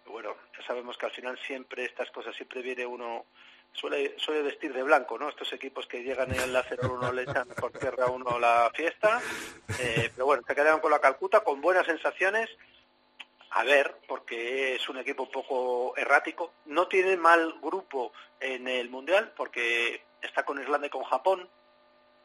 Bueno, 0.07 0.35
ya 0.59 0.67
sabemos 0.67 0.97
que 0.97 1.07
al 1.07 1.13
final 1.13 1.39
siempre 1.47 1.85
estas 1.85 2.11
cosas, 2.11 2.35
siempre 2.35 2.63
viene 2.63 2.87
uno, 2.87 3.27
suele, 3.73 4.15
suele 4.19 4.43
vestir 4.43 4.73
de 4.73 4.83
blanco, 4.83 5.19
¿no? 5.19 5.29
Estos 5.29 5.53
equipos 5.53 5.87
que 5.87 6.03
llegan 6.03 6.33
en 6.33 6.41
el 6.41 6.57
0-1 6.57 7.13
le 7.13 7.23
echan 7.23 7.49
por 7.49 7.73
tierra 7.73 8.07
a 8.07 8.11
uno 8.11 8.39
la 8.39 8.71
fiesta. 8.75 9.21
Eh, 9.79 10.11
pero 10.15 10.27
bueno, 10.27 10.43
se 10.47 10.55
quedaron 10.55 10.81
con 10.81 10.91
la 10.91 11.01
Calcuta 11.01 11.41
con 11.41 11.61
buenas 11.61 11.87
sensaciones 11.87 12.49
a 13.55 13.65
ver, 13.65 13.99
porque 14.09 14.75
es 14.75 14.89
un 14.89 14.97
equipo 14.97 15.25
un 15.25 15.31
poco 15.31 15.95
errático. 15.97 16.55
No 16.65 16.89
tiene 16.89 17.17
mal 17.19 17.59
grupo 17.61 18.13
en 18.41 18.67
el 18.67 18.89
Mundial 18.89 19.33
porque 19.37 20.05
está 20.23 20.45
con 20.45 20.59
Irlanda 20.59 20.87
y 20.87 20.91
con 20.91 21.05
Japón, 21.05 21.49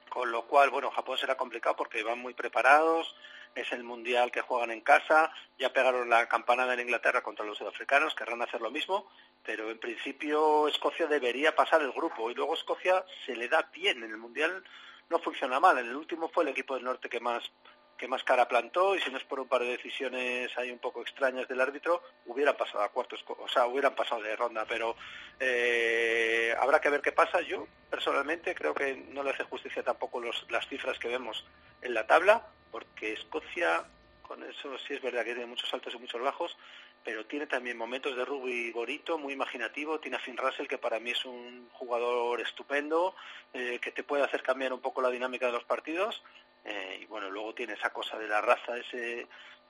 con 0.10 0.32
lo 0.32 0.48
cual, 0.48 0.70
bueno, 0.70 0.90
Japón 0.90 1.18
será 1.18 1.36
complicado 1.36 1.76
porque 1.76 2.02
van 2.02 2.20
muy 2.20 2.34
preparados, 2.34 3.14
es 3.56 3.70
el 3.74 3.84
Mundial 3.84 4.32
que 4.32 4.40
juegan 4.40 4.72
en 4.72 4.80
casa, 4.80 5.34
ya 5.60 5.74
pegaron 5.74 6.10
la 6.10 6.30
campanada 6.30 6.74
en 6.74 6.80
Inglaterra 6.80 7.22
contra 7.22 7.46
los 7.46 7.58
sudafricanos, 7.58 8.16
querrán 8.16 8.42
hacer 8.42 8.62
lo 8.62 8.72
mismo, 8.72 9.10
pero 9.44 9.70
en 9.70 9.80
principio 9.80 10.70
Escocia 10.70 11.08
debería 11.08 11.54
pasar 11.56 11.82
el 11.82 11.92
grupo 11.92 12.32
y 12.32 12.36
luego 12.36 12.54
Escocia 12.54 13.04
se 13.26 13.36
le 13.36 13.50
da 13.50 13.70
bien 13.74 14.02
en 14.02 14.12
el 14.12 14.18
Mundial, 14.18 14.64
no 15.10 15.20
funciona 15.20 15.60
mal. 15.60 15.78
En 15.78 15.88
el 15.88 15.96
último 15.96 16.30
fue 16.30 16.44
el 16.46 16.50
equipo 16.50 16.76
del 16.76 16.86
norte 16.86 17.10
que 17.10 17.20
más 17.20 17.52
que 17.98 18.08
más 18.08 18.24
cara 18.24 18.48
plantó 18.48 18.96
y 18.96 19.02
si 19.02 19.10
no 19.10 19.18
es 19.18 19.24
por 19.24 19.40
un 19.40 19.48
par 19.48 19.62
de 19.62 19.70
decisiones 19.70 20.56
ahí 20.58 20.72
un 20.72 20.80
poco 20.80 21.02
extrañas 21.02 21.48
del 21.48 21.62
árbitro, 21.62 22.02
hubieran 22.26 22.56
pasado 22.56 22.84
a 22.84 22.90
cuartos, 22.90 23.24
o 23.28 23.48
sea, 23.48 23.66
hubieran 23.66 23.96
pasado 23.96 24.22
de 24.22 24.36
ronda, 24.36 24.66
pero 24.66 24.96
eh, 25.40 26.56
habrá 26.60 26.80
que 26.80 26.90
ver 26.90 27.02
qué 27.02 27.12
pasa. 27.12 27.42
Yo 27.42 27.68
personalmente 27.90 28.54
creo 28.54 28.74
que 28.74 28.96
no 28.96 29.24
le 29.24 29.32
hace 29.32 29.44
justicia 29.44 29.84
tampoco 29.84 30.22
las 30.22 30.68
cifras 30.68 31.00
que 31.00 31.08
vemos 31.08 31.46
en 31.82 31.94
la 31.94 32.06
tabla, 32.06 32.48
porque 32.72 33.14
Escocia, 33.14 33.86
con 34.22 34.44
eso 34.44 34.78
sí 34.80 34.94
es 34.94 35.02
verdad 35.02 35.24
que 35.24 35.34
tiene 35.34 35.48
muchos 35.48 35.74
altos 35.74 35.94
y 35.96 35.98
muchos 35.98 36.22
bajos, 36.22 36.56
pero 37.04 37.26
tiene 37.26 37.48
también 37.48 37.78
momentos 37.78 38.18
de 38.18 38.26
rugby 38.26 38.72
bonito, 38.72 39.18
muy 39.18 39.32
imaginativo. 39.32 39.98
Tiene 40.00 40.18
a 40.18 40.20
Finn 40.20 40.36
Russell, 40.36 40.68
que 40.68 40.78
para 40.78 41.00
mí 41.00 41.12
es 41.12 41.24
un 41.24 41.70
jugador 41.72 42.42
estupendo, 42.42 43.16
eh, 43.54 43.80
que 43.82 43.94
te 43.94 44.04
puede 44.04 44.24
hacer 44.24 44.44
cambiar 44.44 44.74
un 44.74 44.82
poco 44.82 45.02
la 45.02 45.10
dinámica 45.10 45.46
de 45.46 45.54
los 45.54 45.64
partidos. 45.64 46.22
Eh, 46.66 47.00
y 47.02 47.06
bueno, 47.06 47.30
luego 47.30 47.54
tiene 47.54 47.74
esa 47.74 47.92
cosa 47.92 48.18
de 48.18 48.28
la 48.28 48.42
raza, 48.42 48.78
ese... 48.78 49.28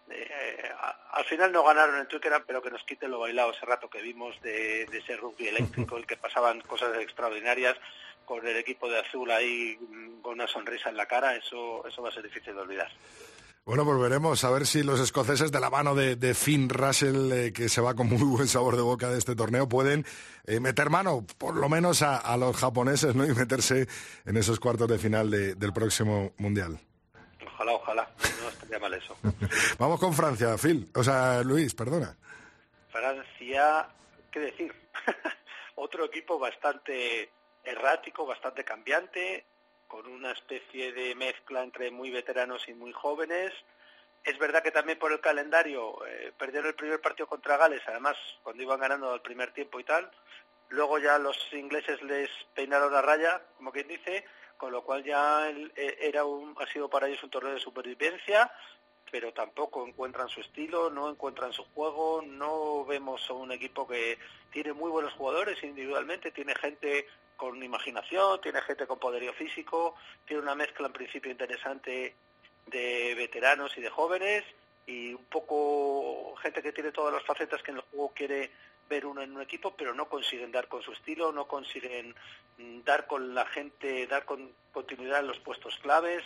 Eh, 0.10 0.72
al 1.12 1.26
final 1.26 1.52
no 1.52 1.64
ganaron 1.66 2.00
en 2.00 2.08
Twickenham, 2.08 2.44
pero 2.48 2.62
que 2.62 2.72
nos 2.72 2.84
quiten 2.84 3.12
lo 3.12 3.20
bailado 3.20 3.52
ese 3.52 3.66
rato 3.66 3.90
que 3.90 4.02
vimos 4.02 4.42
de, 4.42 4.84
ese 4.84 5.18
rugby 5.18 5.50
eléctrico, 5.50 5.98
el 5.98 6.08
que 6.08 6.16
pasaban 6.16 6.62
cosas 6.62 6.98
extraordinarias 7.00 7.76
con 8.24 8.46
el 8.48 8.56
equipo 8.56 8.90
de 8.90 9.00
azul 9.00 9.30
ahí 9.32 9.78
mm, 9.80 10.22
con 10.22 10.34
una 10.34 10.48
sonrisa 10.48 10.90
en 10.90 10.98
la 10.98 11.08
cara, 11.08 11.36
eso, 11.36 11.86
eso 11.86 12.02
va 12.02 12.10
a 12.10 12.14
ser 12.14 12.24
difícil 12.24 12.54
de 12.54 12.62
olvidar. 12.62 12.90
Bueno, 13.68 13.84
pues 13.84 14.00
veremos 14.00 14.42
a 14.46 14.50
ver 14.50 14.66
si 14.66 14.82
los 14.82 14.98
escoceses 15.02 15.52
de 15.52 15.60
la 15.60 15.70
mano 15.70 15.94
de, 15.94 16.34
Finn 16.34 16.70
Russell, 16.70 17.34
eh, 17.34 17.52
que 17.52 17.68
se 17.68 17.82
va 17.82 17.96
con 17.96 18.08
muy 18.08 18.24
buen 18.24 18.48
sabor 18.48 18.78
de 18.78 18.82
boca 18.82 19.10
de 19.10 19.18
este 19.18 19.36
torneo, 19.36 19.68
pueden 19.68 20.06
eh, 20.46 20.62
meter 20.62 20.90
mano 20.90 21.28
por 21.38 21.54
lo 21.54 21.68
menos 21.68 22.02
a, 22.02 22.38
los 22.38 22.56
japoneses 22.56 23.14
¿no? 23.14 23.26
y 23.26 23.34
meterse 23.34 23.86
en 24.26 24.38
esos 24.38 24.62
cuartos 24.62 24.88
de 24.88 24.98
final 24.98 25.30
del 25.30 25.74
próximo 25.74 26.32
Mundial. 26.38 26.80
Ojalá, 27.46 27.74
ojalá. 27.74 28.10
No 28.42 28.48
estaría 28.48 28.80
mal 28.80 28.94
eso. 28.94 29.18
Vamos 29.78 30.00
con 30.00 30.14
Francia, 30.14 30.58
Phil. 30.58 30.90
O 30.96 31.04
sea, 31.04 31.44
Luis, 31.44 31.76
perdona. 31.76 32.16
Francia, 32.90 33.86
¿qué 34.32 34.40
decir? 34.40 34.74
Otro 35.76 36.06
equipo 36.06 36.40
bastante 36.40 37.32
errático, 37.66 38.26
bastante 38.26 38.64
cambiante, 38.64 39.46
con 39.88 40.08
una 40.08 40.32
especie 40.32 40.92
de 40.92 41.16
mezcla 41.16 41.64
entre 41.64 41.92
muy 41.92 42.12
veteranos 42.12 42.68
y 42.68 42.74
muy 42.74 42.92
jóvenes. 42.92 43.54
Es 44.24 44.38
verdad 44.38 44.62
que 44.62 44.72
también 44.72 45.00
por 45.00 45.12
el 45.12 45.22
calendario 45.22 46.06
eh, 46.06 46.34
perdieron 46.38 46.68
el 46.68 46.76
primer 46.76 47.00
partido 47.00 47.28
contra 47.28 47.58
Gales, 47.58 47.82
además 47.88 48.18
cuando 48.44 48.64
iban 48.64 48.80
ganando 48.80 49.14
el 49.14 49.22
primer 49.22 49.54
tiempo 49.54 49.80
y 49.80 49.84
tal. 49.84 50.12
Luego 50.70 51.00
ya 51.00 51.18
los 51.18 51.38
ingleses 51.54 52.02
les 52.02 52.30
peinaron 52.54 52.92
la 52.92 53.02
raya, 53.02 53.42
como 53.56 53.72
quien 53.72 53.88
dice, 53.88 54.26
con 54.58 54.72
lo 54.72 54.84
cual 54.84 55.04
ya 55.04 55.50
eh, 55.50 55.98
era 56.02 56.26
un, 56.26 56.56
ha 56.60 56.68
sido 56.68 56.90
para 56.90 57.08
ellos 57.08 57.24
un 57.24 57.30
torneo 57.30 57.54
de 57.54 57.60
supervivencia, 57.60 58.52
pero 59.10 59.32
tampoco 59.32 59.88
encuentran 59.88 60.28
su 60.28 60.42
estilo, 60.42 60.90
no 60.90 61.10
encuentran 61.10 61.54
su 61.54 61.64
juego, 61.74 62.22
no 62.22 62.84
vemos 62.86 63.30
un 63.30 63.52
equipo 63.52 63.88
que 63.88 64.18
tiene 64.52 64.74
muy 64.74 64.92
buenos 64.92 65.14
jugadores 65.14 65.64
individualmente, 65.64 66.32
tiene 66.32 66.54
gente 66.56 67.08
con 67.38 67.64
imaginación, 67.64 68.42
tiene 68.42 68.62
gente 68.62 68.88
con 68.88 69.00
poderío 69.00 69.34
físico, 69.34 69.96
tiene 70.26 70.44
una 70.44 70.56
mezcla 70.56 70.88
en 70.88 70.94
principio 70.94 71.32
interesante 71.32 72.16
de 72.66 73.16
veteranos 73.16 73.78
y 73.78 73.82
de 73.82 73.90
jóvenes 73.90 74.44
y 74.86 75.14
un 75.14 75.26
poco 75.26 76.36
gente 76.38 76.62
que 76.62 76.74
tiene 76.74 76.92
todas 76.92 77.14
las 77.14 77.24
facetas 77.24 77.62
que 77.62 77.72
en 77.72 77.78
el 77.78 77.84
juego 77.84 78.12
quiere 78.14 78.52
ver 78.90 79.06
uno 79.06 79.22
en 79.22 79.36
un 79.36 79.42
equipo, 79.42 79.76
pero 79.76 79.94
no 79.94 80.08
consiguen 80.08 80.52
dar 80.52 80.68
con 80.68 80.82
su 80.82 80.94
estilo, 80.94 81.32
no 81.32 81.46
consiguen 81.48 82.16
mm, 82.58 82.82
dar 82.84 83.06
con 83.06 83.36
la 83.36 83.46
gente, 83.46 84.08
dar 84.08 84.26
con 84.26 84.52
continuidad 84.72 85.20
en 85.20 85.28
los 85.28 85.40
puestos 85.40 85.78
claves, 85.80 86.24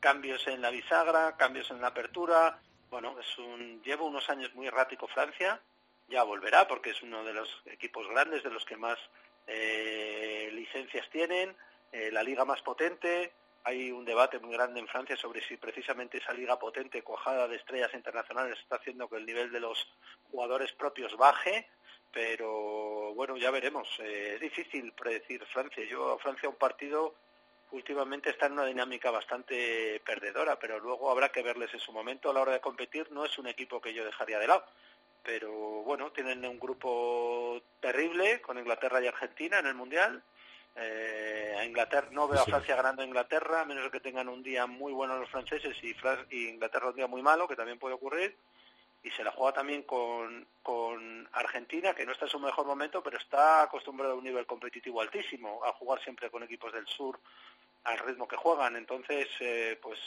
cambios 0.00 0.46
en 0.48 0.60
la 0.60 0.70
bisagra, 0.70 1.36
cambios 1.36 1.70
en 1.70 1.80
la 1.80 1.88
apertura. 1.88 2.58
Bueno, 2.90 3.16
es 3.20 3.38
un 3.38 3.80
lleva 3.82 4.04
unos 4.04 4.28
años 4.28 4.52
muy 4.54 4.66
errático 4.66 5.06
Francia, 5.06 5.60
ya 6.08 6.24
volverá 6.24 6.66
porque 6.66 6.90
es 6.90 7.02
uno 7.02 7.22
de 7.24 7.32
los 7.32 7.48
equipos 7.66 8.08
grandes, 8.08 8.42
de 8.42 8.50
los 8.50 8.64
que 8.64 8.76
más 8.76 8.98
eh, 9.46 10.50
licencias 10.52 11.08
tienen, 11.10 11.54
eh, 11.92 12.10
la 12.12 12.22
liga 12.22 12.44
más 12.44 12.62
potente. 12.62 13.32
Hay 13.64 13.90
un 13.90 14.04
debate 14.04 14.38
muy 14.38 14.52
grande 14.52 14.80
en 14.80 14.88
Francia 14.88 15.16
sobre 15.16 15.42
si 15.46 15.56
precisamente 15.56 16.18
esa 16.18 16.32
liga 16.32 16.58
potente, 16.58 17.02
cuajada 17.02 17.46
de 17.46 17.56
estrellas 17.56 17.92
internacionales, 17.92 18.58
está 18.58 18.76
haciendo 18.76 19.08
que 19.08 19.16
el 19.16 19.26
nivel 19.26 19.52
de 19.52 19.60
los 19.60 19.86
jugadores 20.30 20.72
propios 20.72 21.16
baje. 21.16 21.68
Pero 22.12 23.14
bueno, 23.14 23.36
ya 23.36 23.50
veremos. 23.50 23.88
Eh, 24.00 24.32
es 24.34 24.40
difícil 24.40 24.92
predecir 24.92 25.44
Francia. 25.46 25.84
Yo 25.84 26.18
Francia 26.18 26.48
un 26.48 26.56
partido 26.56 27.14
últimamente 27.72 28.30
está 28.30 28.46
en 28.46 28.52
una 28.52 28.66
dinámica 28.66 29.12
bastante 29.12 30.00
perdedora, 30.04 30.58
pero 30.58 30.80
luego 30.80 31.10
habrá 31.10 31.30
que 31.30 31.42
verles 31.42 31.72
en 31.72 31.78
su 31.78 31.92
momento 31.92 32.30
a 32.30 32.34
la 32.34 32.40
hora 32.40 32.52
de 32.52 32.60
competir. 32.60 33.10
No 33.12 33.24
es 33.24 33.38
un 33.38 33.46
equipo 33.46 33.80
que 33.80 33.94
yo 33.94 34.04
dejaría 34.04 34.38
de 34.38 34.48
lado 34.48 34.64
pero 35.22 35.50
bueno, 35.82 36.12
tienen 36.12 36.44
un 36.44 36.58
grupo 36.58 37.60
terrible 37.80 38.40
con 38.40 38.58
Inglaterra 38.58 39.00
y 39.00 39.06
Argentina 39.06 39.58
en 39.58 39.66
el 39.66 39.74
Mundial. 39.74 40.22
Eh, 40.76 41.56
a 41.58 41.64
Inglaterra 41.64 42.08
no 42.12 42.28
veo 42.28 42.40
a 42.40 42.44
Francia 42.44 42.76
ganando 42.76 43.02
a 43.02 43.04
Inglaterra, 43.04 43.62
a 43.62 43.64
menos 43.64 43.90
que 43.90 44.00
tengan 44.00 44.28
un 44.28 44.42
día 44.42 44.66
muy 44.66 44.92
bueno 44.92 45.18
los 45.18 45.28
franceses 45.28 45.76
y, 45.82 45.94
y 46.30 46.48
Inglaterra 46.48 46.88
un 46.88 46.96
día 46.96 47.06
muy 47.06 47.22
malo, 47.22 47.48
que 47.48 47.56
también 47.56 47.78
puede 47.78 47.94
ocurrir. 47.94 48.36
Y 49.02 49.10
se 49.10 49.24
la 49.24 49.32
juega 49.32 49.54
también 49.54 49.82
con, 49.84 50.46
con 50.62 51.28
Argentina, 51.32 51.94
que 51.94 52.04
no 52.04 52.12
está 52.12 52.26
en 52.26 52.30
su 52.30 52.38
mejor 52.38 52.66
momento, 52.66 53.02
pero 53.02 53.16
está 53.16 53.62
acostumbrado 53.62 54.12
a 54.12 54.16
un 54.16 54.24
nivel 54.24 54.44
competitivo 54.44 55.00
altísimo, 55.00 55.64
a 55.64 55.72
jugar 55.72 56.02
siempre 56.02 56.30
con 56.30 56.42
equipos 56.42 56.72
del 56.72 56.86
sur 56.86 57.18
al 57.84 57.98
ritmo 57.98 58.28
que 58.28 58.36
juegan. 58.36 58.76
Entonces, 58.76 59.28
eh, 59.40 59.78
pues 59.80 59.98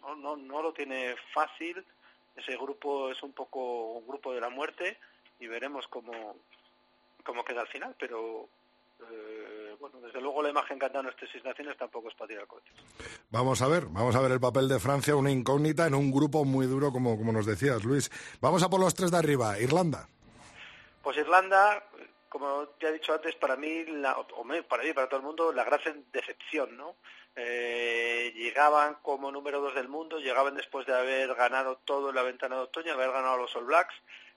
no, 0.00 0.14
no, 0.14 0.36
no 0.36 0.62
lo 0.62 0.72
tiene 0.74 1.16
fácil 1.32 1.84
ese 2.36 2.56
grupo 2.56 3.10
es 3.10 3.22
un 3.22 3.32
poco 3.32 3.92
un 3.92 4.06
grupo 4.06 4.32
de 4.32 4.40
la 4.40 4.50
muerte 4.50 4.98
y 5.40 5.46
veremos 5.46 5.86
cómo, 5.88 6.36
cómo 7.24 7.44
queda 7.44 7.62
al 7.62 7.68
final, 7.68 7.94
pero 7.98 8.48
eh, 9.10 9.76
bueno, 9.80 10.00
desde 10.00 10.20
luego 10.20 10.42
la 10.42 10.50
imagen 10.50 10.78
que 10.78 10.86
han 10.86 10.92
dado 10.92 11.08
estas 11.08 11.28
seis 11.30 11.44
naciones 11.44 11.76
tampoco 11.76 12.08
es 12.08 12.14
para 12.14 12.28
tirar 12.28 12.46
coches. 12.46 12.72
Vamos 13.30 13.60
a 13.62 13.68
ver, 13.68 13.86
vamos 13.86 14.14
a 14.14 14.20
ver 14.20 14.32
el 14.32 14.40
papel 14.40 14.68
de 14.68 14.78
Francia, 14.78 15.16
una 15.16 15.30
incógnita 15.30 15.86
en 15.86 15.94
un 15.94 16.10
grupo 16.10 16.44
muy 16.44 16.66
duro, 16.66 16.92
como, 16.92 17.16
como 17.16 17.32
nos 17.32 17.46
decías, 17.46 17.84
Luis. 17.84 18.10
Vamos 18.40 18.62
a 18.62 18.68
por 18.68 18.80
los 18.80 18.94
tres 18.94 19.10
de 19.10 19.18
arriba, 19.18 19.58
Irlanda. 19.58 20.08
Pues 21.02 21.16
Irlanda, 21.18 21.84
como 22.28 22.68
ya 22.80 22.88
he 22.88 22.92
dicho 22.94 23.12
antes, 23.12 23.34
para 23.36 23.56
mí, 23.56 23.84
la, 23.86 24.16
para 24.68 24.82
mí, 24.82 24.92
para 24.92 25.08
todo 25.08 25.20
el 25.20 25.26
mundo, 25.26 25.52
la 25.52 25.64
gran 25.64 25.80
decepción, 26.12 26.76
¿no? 26.76 26.96
Eh, 27.36 28.32
llegaban 28.36 28.96
como 29.02 29.32
número 29.32 29.60
dos 29.60 29.74
del 29.74 29.88
mundo, 29.88 30.18
llegaban 30.18 30.54
después 30.54 30.86
de 30.86 30.94
haber 30.94 31.34
ganado 31.34 31.78
todo 31.84 32.10
en 32.10 32.14
la 32.14 32.22
ventana 32.22 32.56
de 32.56 32.62
otoño, 32.62 32.92
haber 32.92 33.10
ganado 33.10 33.34
a 33.34 33.38
los 33.38 33.56
All 33.56 33.64
Blacks, 33.64 33.94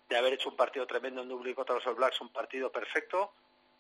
de 0.10 0.18
haber 0.18 0.34
hecho 0.34 0.50
un 0.50 0.56
partido 0.56 0.88
tremendo 0.88 1.22
en 1.22 1.30
Dublín 1.30 1.54
contra 1.54 1.76
los 1.76 1.86
All 1.86 1.95
Blacks, 1.95 2.22
un 2.22 2.30
partido 2.30 2.72
perfecto, 2.72 3.32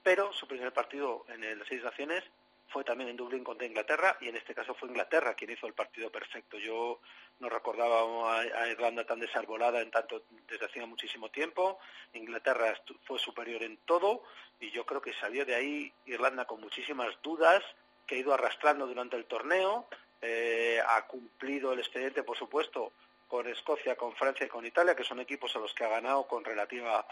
pero 0.03 0.31
su 0.33 0.47
primer 0.47 0.71
partido 0.71 1.25
en 1.29 1.43
el 1.43 1.65
Seis 1.67 1.83
Naciones 1.83 2.23
fue 2.69 2.83
también 2.83 3.09
en 3.09 3.17
Dublín 3.17 3.43
contra 3.43 3.65
Inglaterra 3.65 4.17
y 4.19 4.27
en 4.27 4.35
este 4.35 4.53
caso 4.53 4.73
fue 4.73 4.89
Inglaterra 4.89 5.33
quien 5.33 5.51
hizo 5.51 5.67
el 5.67 5.73
partido 5.73 6.11
perfecto. 6.11 6.57
Yo 6.57 6.99
no 7.39 7.49
recordaba 7.49 8.39
a, 8.39 8.67
Irlanda 8.67 9.05
tan 9.05 9.19
desarbolada 9.19 9.81
en 9.81 9.91
tanto 9.91 10.23
desde 10.47 10.65
hacía 10.65 10.85
muchísimo 10.85 11.29
tiempo. 11.29 11.79
Inglaterra 12.13 12.73
fue 13.05 13.19
superior 13.19 13.63
en 13.63 13.77
todo 13.77 14.23
y 14.59 14.71
yo 14.71 14.85
creo 14.85 15.01
que 15.01 15.13
salió 15.13 15.45
de 15.45 15.55
ahí 15.55 15.93
Irlanda 16.05 16.45
con 16.45 16.59
muchísimas 16.59 17.09
dudas, 17.21 17.63
que 18.07 18.15
ha 18.15 18.19
ido 18.19 18.33
arrastrando 18.33 18.87
durante 18.87 19.17
el 19.17 19.25
torneo, 19.25 19.87
eh, 20.21 20.81
ha 20.87 21.05
cumplido 21.05 21.73
el 21.73 21.79
expediente, 21.79 22.23
por 22.23 22.37
supuesto, 22.37 22.93
con 23.27 23.45
Escocia, 23.47 23.95
con 23.95 24.15
Francia 24.15 24.45
y 24.45 24.49
con 24.49 24.65
Italia, 24.65 24.95
que 24.95 25.03
son 25.03 25.19
equipos 25.19 25.55
a 25.55 25.59
los 25.59 25.73
que 25.73 25.83
ha 25.83 25.89
ganado 25.89 26.25
con 26.27 26.43
relativa 26.43 27.05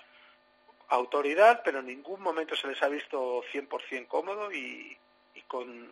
autoridad, 0.88 1.62
pero 1.64 1.80
en 1.80 1.88
ningún 1.88 2.22
momento 2.22 2.56
se 2.56 2.68
les 2.68 2.82
ha 2.82 2.88
visto 2.88 3.44
100% 3.52 4.08
cómodo 4.08 4.52
y, 4.52 4.98
y 5.34 5.42
con, 5.44 5.90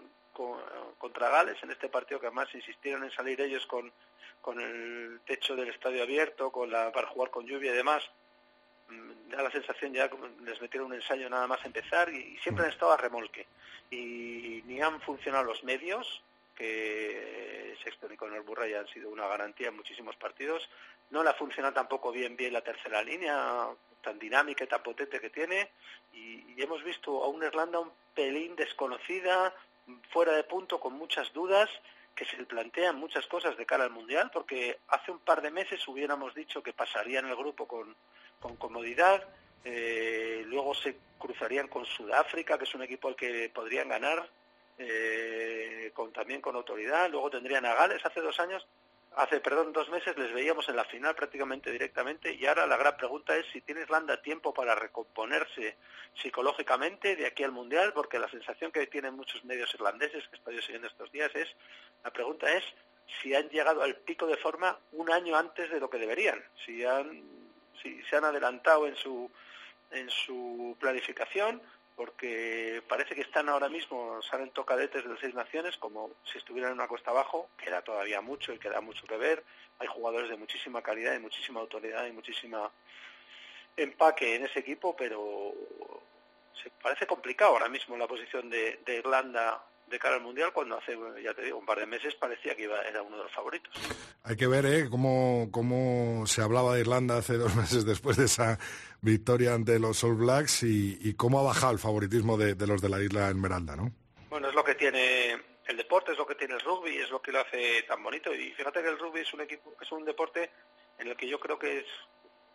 contra 0.97 1.29
Gales 1.29 1.61
en 1.63 1.71
este 1.71 1.89
partido 1.89 2.19
que 2.19 2.27
además 2.27 2.53
insistieron 2.53 3.03
en 3.03 3.11
salir 3.11 3.41
ellos 3.41 3.65
con, 3.65 3.91
con 4.41 4.59
el 4.59 5.19
techo 5.25 5.55
del 5.55 5.69
estadio 5.69 6.03
abierto, 6.03 6.51
con 6.51 6.71
la, 6.71 6.91
para 6.91 7.07
jugar 7.07 7.31
con 7.31 7.45
lluvia 7.45 7.71
y 7.71 7.75
demás, 7.75 8.03
da 9.29 9.41
la 9.41 9.51
sensación 9.51 9.93
ya 9.93 10.09
que 10.09 10.17
les 10.45 10.61
metieron 10.61 10.87
un 10.87 10.95
ensayo 10.95 11.29
nada 11.29 11.47
más 11.47 11.63
empezar 11.65 12.09
y, 12.09 12.37
siempre 12.37 12.65
han 12.65 12.71
estado 12.71 12.91
a 12.91 12.97
remolque. 12.97 13.47
Y 13.89 14.63
ni 14.65 14.81
han 14.81 15.01
funcionado 15.01 15.43
los 15.43 15.63
medios, 15.63 16.21
que 16.55 17.75
Sexton 17.83 18.13
y 18.13 18.17
Conor 18.17 18.43
Burray 18.43 18.73
han 18.73 18.87
sido 18.87 19.09
una 19.09 19.27
garantía 19.27 19.69
en 19.69 19.75
muchísimos 19.75 20.15
partidos. 20.15 20.69
No 21.09 21.23
le 21.23 21.29
ha 21.29 21.33
funcionado 21.33 21.73
tampoco 21.73 22.11
bien 22.11 22.35
bien 22.35 22.53
la 22.53 22.61
tercera 22.61 23.03
línea, 23.03 23.67
tan 24.01 24.19
dinámica 24.19 24.63
y 24.63 24.67
tan 24.67 24.83
potente 24.83 25.19
que 25.19 25.29
tiene. 25.29 25.71
Y, 26.13 26.53
y 26.55 26.61
hemos 26.61 26.83
visto 26.83 27.23
a 27.23 27.27
una 27.27 27.47
Irlanda 27.47 27.79
un 27.79 27.91
pelín 28.13 28.55
desconocida, 28.55 29.53
fuera 30.11 30.33
de 30.33 30.43
punto, 30.43 30.79
con 30.79 30.93
muchas 30.93 31.31
dudas 31.33 31.69
que 32.15 32.25
se 32.25 32.37
plantean 32.45 32.95
muchas 32.95 33.25
cosas 33.25 33.57
de 33.57 33.65
cara 33.65 33.85
al 33.85 33.89
Mundial, 33.89 34.29
porque 34.31 34.79
hace 34.87 35.11
un 35.11 35.19
par 35.19 35.41
de 35.41 35.49
meses 35.49 35.87
hubiéramos 35.87 36.35
dicho 36.35 36.61
que 36.61 36.71
pasaría 36.73 37.19
en 37.19 37.27
el 37.27 37.35
grupo 37.35 37.67
con, 37.67 37.95
con 38.43 38.57
comodidad, 38.57 39.23
eh, 39.63 40.43
luego 40.47 40.75
se 40.75 40.97
cruzarían 41.17 41.69
con 41.69 41.85
Sudáfrica, 41.85 42.57
que 42.57 42.65
es 42.65 42.75
un 42.75 42.83
equipo 42.83 43.07
al 43.07 43.15
que 43.15 43.49
podrían 43.49 43.87
ganar, 43.87 44.27
eh, 44.77 45.91
con, 45.93 46.11
también 46.11 46.41
con 46.41 46.57
autoridad, 46.57 47.09
luego 47.09 47.29
tendrían 47.29 47.65
a 47.65 47.73
Gales 47.73 48.05
hace 48.05 48.19
dos 48.19 48.37
años, 48.41 48.67
hace, 49.15 49.39
perdón, 49.39 49.71
dos 49.71 49.89
meses 49.89 50.17
les 50.17 50.33
veíamos 50.33 50.67
en 50.67 50.75
la 50.75 50.83
final 50.83 51.15
prácticamente 51.15 51.71
directamente. 51.71 52.33
Y 52.33 52.45
ahora 52.45 52.67
la 52.67 52.75
gran 52.75 52.97
pregunta 52.97 53.37
es 53.37 53.45
si 53.53 53.61
tiene 53.61 53.81
Irlanda 53.81 54.21
tiempo 54.21 54.53
para 54.53 54.75
recomponerse 54.75 55.77
psicológicamente 56.21 57.15
de 57.15 57.25
aquí 57.25 57.45
al 57.45 57.53
Mundial, 57.53 57.93
porque 57.93 58.19
la 58.19 58.29
sensación 58.29 58.73
que 58.73 58.87
tienen 58.87 59.13
muchos 59.13 59.45
medios 59.45 59.73
irlandeses 59.73 60.27
que 60.27 60.35
estoy 60.35 60.61
siguiendo 60.61 60.89
estos 60.89 61.09
días 61.13 61.31
es, 61.33 61.47
la 62.03 62.11
pregunta 62.11 62.51
es 62.51 62.65
si 63.21 63.33
han 63.33 63.47
llegado 63.47 63.83
al 63.83 63.95
pico 63.95 64.27
de 64.27 64.35
forma 64.35 64.77
un 64.91 65.09
año 65.09 65.37
antes 65.37 65.71
de 65.71 65.79
lo 65.79 65.89
que 65.89 65.97
deberían, 65.97 66.43
si 66.65 66.83
han 66.83 67.42
si 67.83 68.01
se 68.03 68.15
han 68.15 68.25
adelantado 68.25 68.87
en 68.87 68.95
su, 68.95 69.29
en 69.91 70.09
su 70.09 70.75
planificación, 70.79 71.61
porque 71.95 72.81
parece 72.87 73.13
que 73.13 73.21
están 73.21 73.49
ahora 73.49 73.69
mismo, 73.69 74.19
salen 74.23 74.49
tocadetes 74.49 75.03
de 75.03 75.09
las 75.09 75.19
seis 75.19 75.35
naciones 75.35 75.77
como 75.77 76.09
si 76.23 76.39
estuvieran 76.39 76.71
en 76.71 76.79
una 76.79 76.87
cuesta 76.87 77.11
abajo, 77.11 77.49
queda 77.57 77.83
todavía 77.83 78.21
mucho 78.21 78.53
y 78.53 78.57
queda 78.57 78.81
mucho 78.81 79.05
que 79.05 79.17
ver, 79.17 79.43
hay 79.79 79.87
jugadores 79.87 80.29
de 80.29 80.37
muchísima 80.37 80.81
calidad 80.81 81.13
y 81.13 81.19
muchísima 81.19 81.59
autoridad 81.59 82.07
y 82.07 82.11
muchísima 82.11 82.71
empaque 83.77 84.35
en 84.35 84.45
ese 84.45 84.59
equipo, 84.59 84.95
pero 84.95 85.53
se 86.61 86.69
parece 86.81 87.05
complicado 87.05 87.51
ahora 87.51 87.69
mismo 87.69 87.97
la 87.97 88.07
posición 88.07 88.49
de, 88.49 88.79
de 88.85 88.97
Irlanda 88.97 89.63
de 89.93 89.99
cara 89.99 90.15
al 90.15 90.21
Mundial 90.21 90.51
cuando 90.51 90.77
hace, 90.77 90.97
ya 91.23 91.33
te 91.33 91.43
digo, 91.43 91.59
un 91.59 91.65
par 91.65 91.79
de 91.79 91.85
meses 91.85 92.15
parecía 92.15 92.55
que 92.55 92.63
iba, 92.63 92.81
era 92.81 93.01
uno 93.01 93.17
de 93.17 93.23
los 93.23 93.31
favoritos. 93.31 93.71
Hay 94.23 94.35
que 94.35 94.47
ver 94.47 94.65
¿eh? 94.65 94.89
cómo, 94.89 95.49
cómo 95.51 96.25
se 96.25 96.41
hablaba 96.41 96.73
de 96.73 96.81
Irlanda 96.81 97.17
hace 97.17 97.37
dos 97.37 97.55
meses 97.55 97.85
después 97.85 98.17
de 98.17 98.25
esa 98.25 98.57
victoria 99.01 99.53
ante 99.53 99.79
los 99.79 100.03
All 100.03 100.15
Blacks 100.15 100.63
y, 100.63 101.13
cómo 101.15 101.39
ha 101.39 101.43
bajado 101.43 101.73
el 101.73 101.79
favoritismo 101.79 102.37
de, 102.37 102.55
los 102.67 102.81
de 102.81 102.89
la 102.89 103.01
isla 103.01 103.29
Esmeralda, 103.29 103.75
¿no? 103.75 103.91
Bueno, 104.29 104.49
es 104.49 104.55
lo 104.55 104.63
que 104.63 104.75
tiene 104.75 105.39
el 105.67 105.77
deporte, 105.77 106.11
es 106.11 106.17
lo 106.17 106.25
que 106.25 106.35
tiene 106.35 106.55
el 106.55 106.61
rugby, 106.61 106.97
es 106.97 107.11
lo 107.11 107.21
que 107.21 107.31
lo 107.31 107.41
hace 107.41 107.83
tan 107.83 108.01
bonito. 108.01 108.33
Y 108.33 108.51
fíjate 108.51 108.81
que 108.81 108.89
el 108.89 108.97
rugby 108.97 109.21
es 109.21 109.33
un 109.33 109.41
equipo, 109.41 109.75
es 109.79 109.91
un 109.91 110.03
deporte 110.03 110.49
en 110.97 111.07
el 111.07 111.15
que 111.15 111.27
yo 111.27 111.39
creo 111.39 111.59
que 111.59 111.79
es 111.79 111.85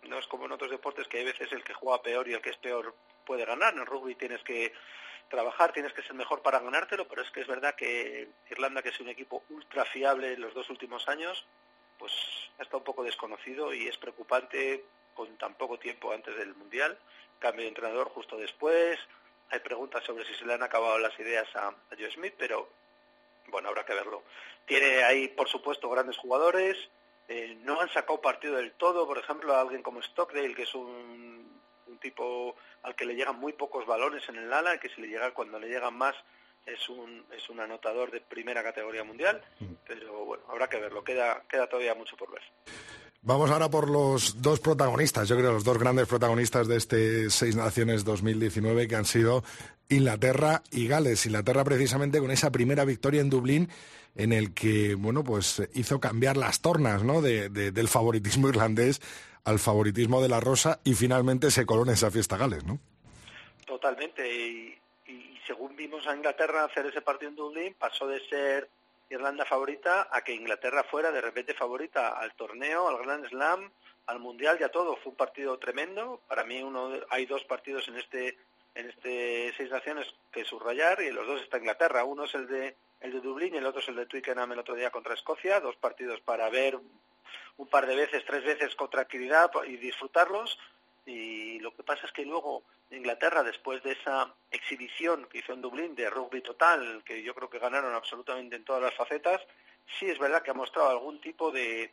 no 0.08 0.18
es 0.18 0.26
como 0.26 0.46
en 0.46 0.52
otros 0.52 0.70
deportes 0.70 1.06
que 1.08 1.18
hay 1.18 1.24
veces 1.24 1.52
el 1.52 1.62
que 1.62 1.74
juega 1.74 2.02
peor 2.02 2.28
y 2.28 2.32
el 2.32 2.40
que 2.40 2.50
es 2.50 2.56
peor 2.56 2.94
puede 3.24 3.44
ganar. 3.44 3.74
En 3.74 3.80
el 3.80 3.86
rugby 3.86 4.14
tienes 4.14 4.42
que 4.42 4.72
trabajar, 5.28 5.72
tienes 5.72 5.92
que 5.92 6.02
ser 6.02 6.14
mejor 6.14 6.42
para 6.42 6.60
ganártelo, 6.60 7.06
pero 7.06 7.22
es 7.22 7.30
que 7.30 7.40
es 7.40 7.46
verdad 7.46 7.74
que 7.74 8.28
Irlanda, 8.50 8.82
que 8.82 8.88
es 8.88 9.00
un 9.00 9.08
equipo 9.08 9.42
ultra 9.50 9.84
fiable 9.84 10.32
en 10.32 10.40
los 10.40 10.54
dos 10.54 10.68
últimos 10.70 11.08
años, 11.08 11.46
pues 11.98 12.12
está 12.58 12.76
un 12.76 12.84
poco 12.84 13.04
desconocido 13.04 13.74
y 13.74 13.88
es 13.88 13.98
preocupante 13.98 14.84
con 15.14 15.36
tan 15.36 15.54
poco 15.54 15.78
tiempo 15.78 16.12
antes 16.12 16.36
del 16.36 16.54
Mundial. 16.54 16.98
Cambio 17.38 17.62
de 17.62 17.68
entrenador 17.68 18.08
justo 18.08 18.36
después. 18.36 18.98
Hay 19.50 19.60
preguntas 19.60 20.04
sobre 20.04 20.24
si 20.24 20.34
se 20.34 20.44
le 20.44 20.54
han 20.54 20.62
acabado 20.62 20.98
las 20.98 21.18
ideas 21.18 21.48
a, 21.56 21.74
Joe 21.98 22.10
Smith, 22.10 22.34
pero 22.38 22.68
bueno, 23.48 23.68
habrá 23.68 23.84
que 23.84 23.94
verlo. 23.94 24.22
Tiene 24.66 25.02
ahí, 25.04 25.28
por 25.28 25.48
supuesto, 25.48 25.88
grandes 25.88 26.16
jugadores. 26.18 26.76
Eh, 27.28 27.56
no 27.62 27.80
han 27.80 27.88
sacado 27.90 28.20
partido 28.20 28.56
del 28.56 28.72
todo, 28.72 29.06
por 29.06 29.18
ejemplo, 29.18 29.54
a 29.54 29.60
alguien 29.60 29.82
como 29.82 30.02
Stockdale, 30.02 30.54
que 30.54 30.62
es 30.62 30.74
un 30.74 31.57
un 31.98 32.00
tipo 32.00 32.54
al 32.82 32.94
que 32.94 33.04
le 33.04 33.14
llegan 33.14 33.38
muy 33.38 33.52
pocos 33.52 33.84
balones 33.86 34.22
en 34.28 34.36
el 34.36 34.52
ala, 34.52 34.74
y 34.74 34.78
que 34.78 34.88
si 34.88 35.00
le 35.00 35.08
llega 35.08 35.34
cuando 35.34 35.58
le 35.58 35.68
llegan 35.68 35.96
más 35.96 36.14
es 36.64 36.88
un, 36.88 37.24
es 37.36 37.48
un 37.48 37.60
anotador 37.60 38.10
de 38.10 38.20
primera 38.20 38.62
categoría 38.62 39.02
mundial, 39.02 39.42
mm. 39.58 39.72
pero 39.86 40.24
bueno, 40.24 40.44
habrá 40.48 40.68
que 40.68 40.78
verlo, 40.78 41.02
queda, 41.02 41.42
queda 41.48 41.66
todavía 41.66 41.94
mucho 41.94 42.16
por 42.16 42.30
ver. 42.30 42.42
Vamos 43.22 43.50
ahora 43.50 43.68
por 43.68 43.90
los 43.90 44.40
dos 44.40 44.60
protagonistas, 44.60 45.28
yo 45.28 45.36
creo 45.36 45.52
los 45.52 45.64
dos 45.64 45.78
grandes 45.78 46.06
protagonistas 46.06 46.68
de 46.68 46.76
este 46.76 47.30
Seis 47.30 47.56
Naciones 47.56 48.04
2019 48.04 48.86
que 48.86 48.96
han 48.96 49.04
sido 49.04 49.42
Inglaterra 49.88 50.62
y 50.70 50.86
Gales. 50.86 51.26
Inglaterra 51.26 51.64
precisamente 51.64 52.20
con 52.20 52.30
esa 52.30 52.52
primera 52.52 52.84
victoria 52.84 53.20
en 53.20 53.30
Dublín 53.30 53.70
en 54.14 54.32
el 54.32 54.54
que, 54.54 54.94
bueno, 54.94 55.24
pues 55.24 55.62
hizo 55.74 56.00
cambiar 56.00 56.36
las 56.36 56.60
tornas, 56.60 57.02
¿no? 57.02 57.20
del 57.20 57.88
favoritismo 57.88 58.48
irlandés 58.50 59.00
al 59.44 59.58
favoritismo 59.58 60.20
de 60.20 60.28
la 60.28 60.40
Rosa 60.40 60.80
y 60.84 60.94
finalmente 60.94 61.50
se 61.50 61.62
en 61.62 61.88
esa 61.88 62.10
fiesta 62.10 62.36
Gales, 62.36 62.64
¿no? 62.64 62.78
Totalmente. 63.66 64.26
Y, 64.30 64.74
según 65.46 65.76
vimos 65.76 66.06
a 66.06 66.14
Inglaterra 66.14 66.64
hacer 66.64 66.84
ese 66.86 67.00
partido 67.00 67.30
en 67.30 67.36
Dublín, 67.36 67.74
pasó 67.78 68.06
de 68.06 68.20
ser 68.28 68.68
Irlanda 69.08 69.46
favorita 69.46 70.08
a 70.12 70.22
que 70.22 70.34
Inglaterra 70.34 70.84
fuera 70.84 71.10
de 71.10 71.22
repente 71.22 71.54
favorita 71.54 72.18
al 72.18 72.34
torneo, 72.34 72.88
al 72.88 72.98
Grand 72.98 73.26
Slam, 73.28 73.70
al 74.06 74.18
Mundial 74.18 74.58
y 74.60 74.64
a 74.64 74.70
todo. 74.70 74.96
Fue 74.96 75.10
un 75.10 75.16
partido 75.16 75.58
tremendo. 75.58 76.20
Para 76.28 76.44
mí 76.44 76.62
uno 76.62 76.90
hay 77.08 77.24
dos 77.24 77.44
partidos 77.44 77.88
en 77.88 77.96
este 77.96 78.36
en 78.74 78.90
este 78.90 79.52
seis 79.56 79.70
naciones 79.70 80.06
que 80.30 80.44
subrayar 80.44 81.00
y 81.00 81.10
los 81.10 81.26
dos 81.26 81.40
está 81.40 81.58
Inglaterra. 81.58 82.04
Uno 82.04 82.24
es 82.24 82.34
el 82.34 82.46
de 82.46 82.76
el 83.00 83.12
de 83.12 83.20
Dublín 83.20 83.54
y 83.54 83.58
el 83.58 83.66
otro 83.66 83.80
es 83.80 83.88
el 83.88 83.96
de 83.96 84.06
Twickenham 84.06 84.52
el 84.52 84.58
otro 84.58 84.74
día 84.74 84.90
contra 84.90 85.14
Escocia. 85.14 85.60
Dos 85.60 85.76
partidos 85.76 86.20
para 86.20 86.50
ver 86.50 86.78
un 87.58 87.66
par 87.66 87.86
de 87.86 87.96
veces, 87.96 88.24
tres 88.24 88.44
veces 88.44 88.74
con 88.74 88.88
tranquilidad 88.88 89.50
y 89.66 89.76
disfrutarlos. 89.76 90.58
Y 91.04 91.58
lo 91.60 91.74
que 91.74 91.82
pasa 91.82 92.06
es 92.06 92.12
que 92.12 92.24
luego 92.24 92.62
Inglaterra, 92.90 93.42
después 93.42 93.82
de 93.82 93.92
esa 93.92 94.32
exhibición 94.50 95.26
que 95.26 95.38
hizo 95.38 95.52
en 95.52 95.62
Dublín 95.62 95.94
de 95.94 96.08
rugby 96.08 96.40
total, 96.40 97.02
que 97.04 97.22
yo 97.22 97.34
creo 97.34 97.50
que 97.50 97.58
ganaron 97.58 97.94
absolutamente 97.94 98.56
en 98.56 98.64
todas 98.64 98.82
las 98.82 98.94
facetas, 98.94 99.40
sí 99.98 100.06
es 100.06 100.18
verdad 100.18 100.42
que 100.42 100.50
ha 100.50 100.54
mostrado 100.54 100.90
algún 100.90 101.20
tipo 101.20 101.50
de, 101.50 101.92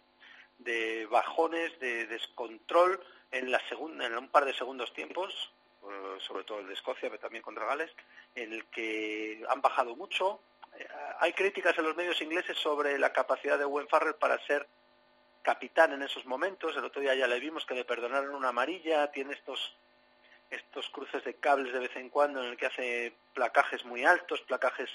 de 0.60 1.06
bajones, 1.08 1.78
de 1.80 2.08
descontrol 2.08 3.02
en, 3.32 3.52
la 3.52 3.60
segunda, 3.68 4.06
en 4.06 4.18
un 4.18 4.30
par 4.30 4.46
de 4.46 4.54
segundos 4.54 4.94
tiempos, 4.94 5.52
eh, 5.84 6.18
sobre 6.20 6.44
todo 6.44 6.60
el 6.60 6.68
de 6.68 6.74
Escocia, 6.74 7.10
pero 7.10 7.20
también 7.20 7.44
contra 7.44 7.66
Gales, 7.66 7.92
en 8.36 8.54
el 8.54 8.66
que 8.66 9.44
han 9.50 9.62
bajado 9.62 9.96
mucho. 9.96 10.40
Eh, 10.78 10.88
hay 11.20 11.34
críticas 11.34 11.78
en 11.78 11.86
los 11.86 11.96
medios 11.96 12.22
ingleses 12.22 12.58
sobre 12.58 12.98
la 13.00 13.12
capacidad 13.12 13.58
de 13.58 13.66
Owen 13.66 13.88
Farrell 13.88 14.16
para 14.16 14.40
ser 14.46 14.68
capitán 15.46 15.94
en 15.94 16.02
esos 16.02 16.26
momentos. 16.26 16.76
El 16.76 16.86
otro 16.86 17.02
día 17.02 17.14
ya 17.14 17.28
le 17.28 17.40
vimos 17.40 17.66
que 17.66 17.76
le 17.76 17.86
perdonaron 17.86 18.34
una 18.34 18.50
amarilla, 18.50 19.12
tiene 19.12 19.34
estos 19.34 19.78
estos 20.50 20.88
cruces 20.90 21.24
de 21.24 21.36
cables 21.36 21.74
de 21.74 21.80
vez 21.80 21.96
en 21.96 22.10
cuando 22.10 22.44
en 22.44 22.52
el 22.52 22.58
que 22.58 22.68
hace 22.68 23.14
placajes 23.34 23.84
muy 23.84 24.06
altos, 24.06 24.42
placajes 24.42 24.90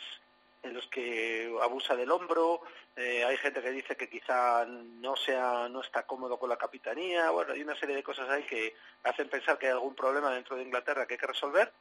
en 0.63 0.75
los 0.75 0.87
que 0.89 1.53
abusa 1.63 1.97
del 1.97 2.11
hombro. 2.11 2.63
Eh, 2.97 3.25
hay 3.25 3.37
gente 3.37 3.61
que 3.63 3.71
dice 3.71 3.97
que 3.97 4.09
quizá 4.09 4.65
no 4.67 5.17
sea 5.17 5.69
no 5.69 5.81
está 5.81 6.05
cómodo 6.05 6.39
con 6.39 6.49
la 6.49 6.57
capitanía. 6.57 7.31
Bueno, 7.31 7.53
hay 7.53 7.63
una 7.63 7.77
serie 7.77 7.97
de 7.97 8.03
cosas 8.03 8.29
ahí 8.29 8.43
que 8.45 8.75
hacen 9.05 9.29
pensar 9.29 9.59
que 9.59 9.67
hay 9.67 9.73
algún 9.73 9.95
problema 9.95 10.31
dentro 10.33 10.57
de 10.57 10.63
Inglaterra 10.63 11.07
que 11.07 11.15
hay 11.15 11.21
que 11.21 11.27
resolver 11.27 11.73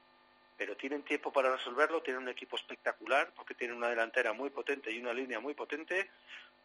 pero 0.59 0.75
tienen 0.75 1.03
tiempo 1.03 1.31
para 1.31 1.55
resolverlo, 1.55 2.01
tienen 2.01 2.23
un 2.23 2.27
equipo 2.27 2.57
espectacular, 2.57 3.31
porque 3.33 3.55
tienen 3.55 3.77
una 3.77 3.87
delantera 3.87 4.33
muy 4.33 4.49
potente 4.49 4.91
y 4.91 4.99
una 4.99 5.13
línea 5.13 5.39
muy 5.39 5.53
potente, 5.53 6.09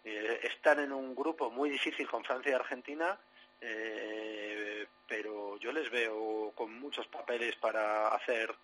eh, 0.05 0.41
están 0.43 0.81
en 0.81 0.93
un 0.93 1.15
grupo 1.15 1.51
muy 1.51 1.71
difícil 1.71 2.07
con 2.09 2.25
Francia 2.25 2.53
y 2.53 2.55
Argentina, 2.55 3.19
eh, 3.61 4.87
pero 5.09 5.59
yo 5.59 5.73
les 5.73 5.91
veo 5.91 6.53
con 6.55 6.79
muchos 6.79 7.07
papeles 7.07 7.57
para 7.57 8.09
hacer 8.09 8.55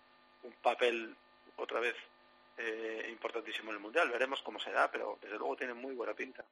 un 0.43 0.53
papel 0.61 1.15
otra 1.57 1.79
vez 1.79 1.95
eh, 2.57 3.07
importantísimo 3.09 3.71
en 3.71 3.77
el 3.77 3.81
Mundial. 3.81 4.09
Veremos 4.09 4.41
cómo 4.43 4.59
se 4.59 4.71
da, 4.71 4.91
pero 4.91 5.17
desde 5.21 5.37
luego 5.37 5.55
tienen 5.55 5.77
muy 5.77 5.95
buena 5.95 6.13
pinta. 6.13 6.45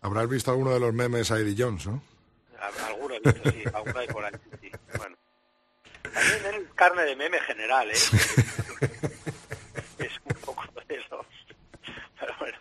Habrás 0.00 0.28
visto 0.28 0.50
alguno 0.50 0.74
de 0.74 0.80
los 0.80 0.92
memes 0.92 1.30
a 1.30 1.38
Eddie 1.38 1.54
Jones, 1.56 1.86
¿no? 1.86 2.02
Alguno 2.86 3.14
he 3.14 3.20
visto, 3.20 3.50
sí, 3.50 3.62
alguno 3.74 3.98
hay 3.98 4.08
por 4.08 4.24
ahí, 4.24 4.32
sí. 4.60 4.70
Bueno. 4.96 5.16
También 6.02 6.62
es 6.62 6.72
carne 6.74 7.04
de 7.04 7.16
meme 7.16 7.40
general, 7.40 7.90
¿eh? 7.90 7.94
es 9.98 10.12
un 10.24 10.34
poco 10.44 10.64
de 10.88 10.96
eso. 10.96 11.24
Pero 12.18 12.34
bueno. 12.40 12.58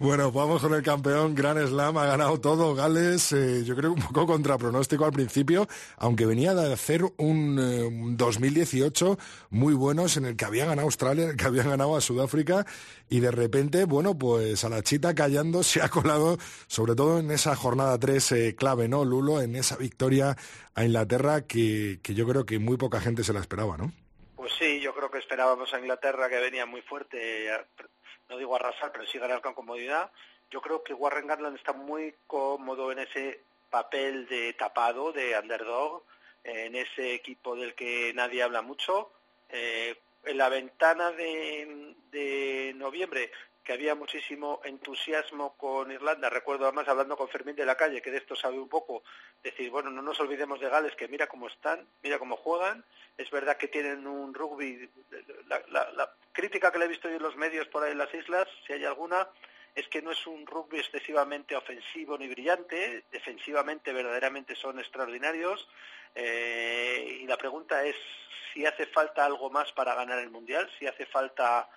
Bueno, 0.00 0.32
vamos 0.32 0.60
con 0.60 0.74
el 0.74 0.82
campeón 0.82 1.34
Gran 1.36 1.56
Slam, 1.66 1.96
ha 1.98 2.06
ganado 2.06 2.40
todo 2.40 2.74
Gales, 2.74 3.32
eh, 3.32 3.62
yo 3.64 3.76
creo 3.76 3.92
un 3.92 4.00
poco 4.00 4.26
contra 4.26 4.58
pronóstico 4.58 5.04
al 5.04 5.12
principio, 5.12 5.68
aunque 5.96 6.26
venía 6.26 6.52
de 6.52 6.72
hacer 6.72 7.02
un 7.16 8.16
2018 8.16 9.12
eh, 9.12 9.16
muy 9.50 9.72
buenos 9.72 10.16
en 10.16 10.24
el 10.24 10.36
que 10.36 10.44
había 10.44 10.66
ganado 10.66 10.86
Australia, 10.86 11.24
en 11.24 11.30
el 11.30 11.36
que 11.36 11.44
habían 11.44 11.70
ganado 11.70 11.96
a 11.96 12.00
Sudáfrica 12.00 12.66
y 13.08 13.20
de 13.20 13.30
repente, 13.30 13.84
bueno, 13.84 14.18
pues 14.18 14.64
a 14.64 14.68
la 14.68 14.82
chita 14.82 15.14
callando 15.14 15.62
se 15.62 15.80
ha 15.80 15.88
colado, 15.88 16.38
sobre 16.66 16.96
todo 16.96 17.20
en 17.20 17.30
esa 17.30 17.54
jornada 17.54 17.96
3 17.96 18.32
eh, 18.32 18.56
clave, 18.56 18.88
¿no, 18.88 19.04
Lulo? 19.04 19.40
En 19.40 19.54
esa 19.54 19.76
victoria 19.76 20.36
a 20.74 20.84
Inglaterra 20.84 21.42
que, 21.42 22.00
que 22.02 22.14
yo 22.14 22.26
creo 22.26 22.44
que 22.44 22.58
muy 22.58 22.76
poca 22.76 23.00
gente 23.00 23.22
se 23.22 23.32
la 23.32 23.40
esperaba, 23.40 23.76
¿no? 23.76 23.92
Pues 24.34 24.52
sí, 24.58 24.80
yo 24.80 24.92
creo 24.92 25.10
que 25.10 25.18
esperábamos 25.18 25.72
a 25.72 25.78
Inglaterra 25.78 26.28
que 26.28 26.40
venía 26.40 26.66
muy 26.66 26.82
fuerte 26.82 27.48
no 28.28 28.36
digo 28.38 28.56
arrasar, 28.56 28.92
pero 28.92 29.06
sí 29.06 29.18
ganar 29.18 29.40
con 29.40 29.54
comodidad. 29.54 30.10
Yo 30.50 30.60
creo 30.60 30.82
que 30.82 30.94
Warren 30.94 31.26
Gatland 31.26 31.56
está 31.56 31.72
muy 31.72 32.14
cómodo 32.26 32.92
en 32.92 33.00
ese 33.00 33.40
papel 33.70 34.26
de 34.28 34.52
tapado, 34.54 35.12
de 35.12 35.38
underdog, 35.38 36.04
en 36.44 36.76
ese 36.76 37.14
equipo 37.14 37.56
del 37.56 37.74
que 37.74 38.12
nadie 38.14 38.42
habla 38.42 38.62
mucho. 38.62 39.10
Eh, 39.48 39.96
en 40.24 40.38
la 40.38 40.48
ventana 40.48 41.10
de, 41.10 41.94
de 42.10 42.72
noviembre 42.76 43.30
que 43.64 43.72
había 43.72 43.94
muchísimo 43.94 44.60
entusiasmo 44.62 45.56
con 45.56 45.90
Irlanda. 45.90 46.28
Recuerdo 46.28 46.66
además 46.66 46.86
hablando 46.86 47.16
con 47.16 47.30
Fermín 47.30 47.56
de 47.56 47.64
la 47.64 47.76
calle, 47.76 48.02
que 48.02 48.10
de 48.10 48.18
esto 48.18 48.36
sabe 48.36 48.58
un 48.58 48.68
poco, 48.68 49.02
decir, 49.42 49.70
bueno, 49.70 49.90
no 49.90 50.02
nos 50.02 50.20
olvidemos 50.20 50.60
de 50.60 50.68
Gales, 50.68 50.94
que 50.94 51.08
mira 51.08 51.26
cómo 51.26 51.48
están, 51.48 51.88
mira 52.02 52.18
cómo 52.18 52.36
juegan. 52.36 52.84
Es 53.16 53.30
verdad 53.30 53.56
que 53.56 53.68
tienen 53.68 54.06
un 54.06 54.34
rugby. 54.34 54.90
La, 55.48 56.12
crítica 56.32 56.70
que 56.70 56.78
le 56.78 56.84
he 56.84 56.88
visto 56.88 57.08
yo 57.08 57.16
en 57.16 57.22
los 57.22 57.36
medios 57.36 57.66
por 57.68 57.82
ahí 57.82 57.92
en 57.92 57.98
las 57.98 58.12
islas, 58.12 58.46
si 58.66 58.74
hay 58.74 58.84
alguna, 58.84 59.28
es 59.74 59.88
que 59.88 60.02
no 60.02 60.10
es 60.10 60.26
un 60.26 60.46
rugby 60.46 60.80
excesivamente 60.80 61.56
ofensivo 61.56 62.18
ni 62.18 62.28
brillante, 62.28 63.04
defensivamente 63.10 63.92
verdaderamente 63.92 64.54
son 64.56 64.78
extraordinarios. 64.78 65.66
Eh, 66.14 67.20
y 67.22 67.26
la 67.26 67.38
pregunta 67.38 67.84
es 67.84 67.96
si 68.52 68.66
hace 68.66 68.86
falta 68.86 69.24
algo 69.24 69.48
más 69.48 69.72
para 69.72 69.94
ganar 69.94 70.18
el 70.18 70.30
Mundial, 70.30 70.68
si 70.78 70.86
hace 70.86 71.06
falta 71.06 71.68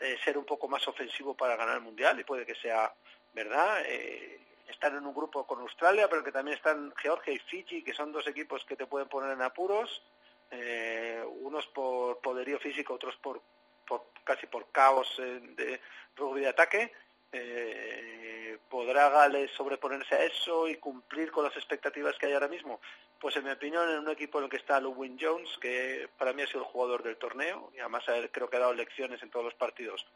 eh, 0.00 0.16
ser 0.24 0.38
un 0.38 0.44
poco 0.44 0.68
más 0.68 0.86
ofensivo 0.86 1.34
para 1.34 1.56
ganar 1.56 1.76
el 1.76 1.82
Mundial, 1.82 2.18
y 2.18 2.24
puede 2.24 2.46
que 2.46 2.54
sea 2.54 2.92
verdad. 3.32 3.82
Eh, 3.86 4.40
están 4.68 4.96
en 4.96 5.06
un 5.06 5.14
grupo 5.14 5.46
con 5.46 5.60
Australia, 5.60 6.08
pero 6.08 6.22
que 6.22 6.32
también 6.32 6.56
están 6.56 6.92
Georgia 6.96 7.32
y 7.32 7.38
Fiji, 7.38 7.82
que 7.82 7.94
son 7.94 8.12
dos 8.12 8.26
equipos 8.26 8.64
que 8.64 8.76
te 8.76 8.86
pueden 8.86 9.08
poner 9.08 9.32
en 9.32 9.42
apuros, 9.42 10.02
eh, 10.50 11.24
unos 11.40 11.66
por 11.68 12.20
poderío 12.20 12.58
físico, 12.58 12.94
otros 12.94 13.16
por, 13.16 13.40
por 13.86 14.04
casi 14.24 14.46
por 14.46 14.70
caos 14.70 15.16
de 15.18 15.80
rugby 16.16 16.42
de 16.42 16.48
ataque. 16.48 16.92
¿Podrá 18.68 19.08
Gales 19.08 19.50
sobreponerse 19.52 20.14
a 20.14 20.24
eso 20.24 20.68
y 20.68 20.76
cumplir 20.76 21.30
con 21.30 21.44
las 21.44 21.56
expectativas 21.56 22.16
que 22.18 22.26
hay 22.26 22.32
ahora 22.32 22.48
mismo? 22.48 22.80
Pues 23.20 23.36
en 23.36 23.44
mi 23.44 23.50
opinión, 23.50 23.88
en 23.90 23.98
un 23.98 24.10
equipo 24.10 24.38
en 24.38 24.44
el 24.44 24.50
que 24.50 24.58
está 24.58 24.80
Lewin 24.80 25.18
Jones, 25.20 25.58
que 25.60 26.08
para 26.18 26.32
mí 26.32 26.42
ha 26.42 26.46
sido 26.46 26.60
el 26.60 26.66
jugador 26.66 27.02
del 27.02 27.16
torneo, 27.16 27.70
y 27.74 27.80
además 27.80 28.04
creo 28.30 28.48
que 28.48 28.56
ha 28.56 28.60
dado 28.60 28.74
lecciones 28.74 29.22
en 29.22 29.30
todos 29.30 29.44
los 29.44 29.54
partidos, 29.54 30.06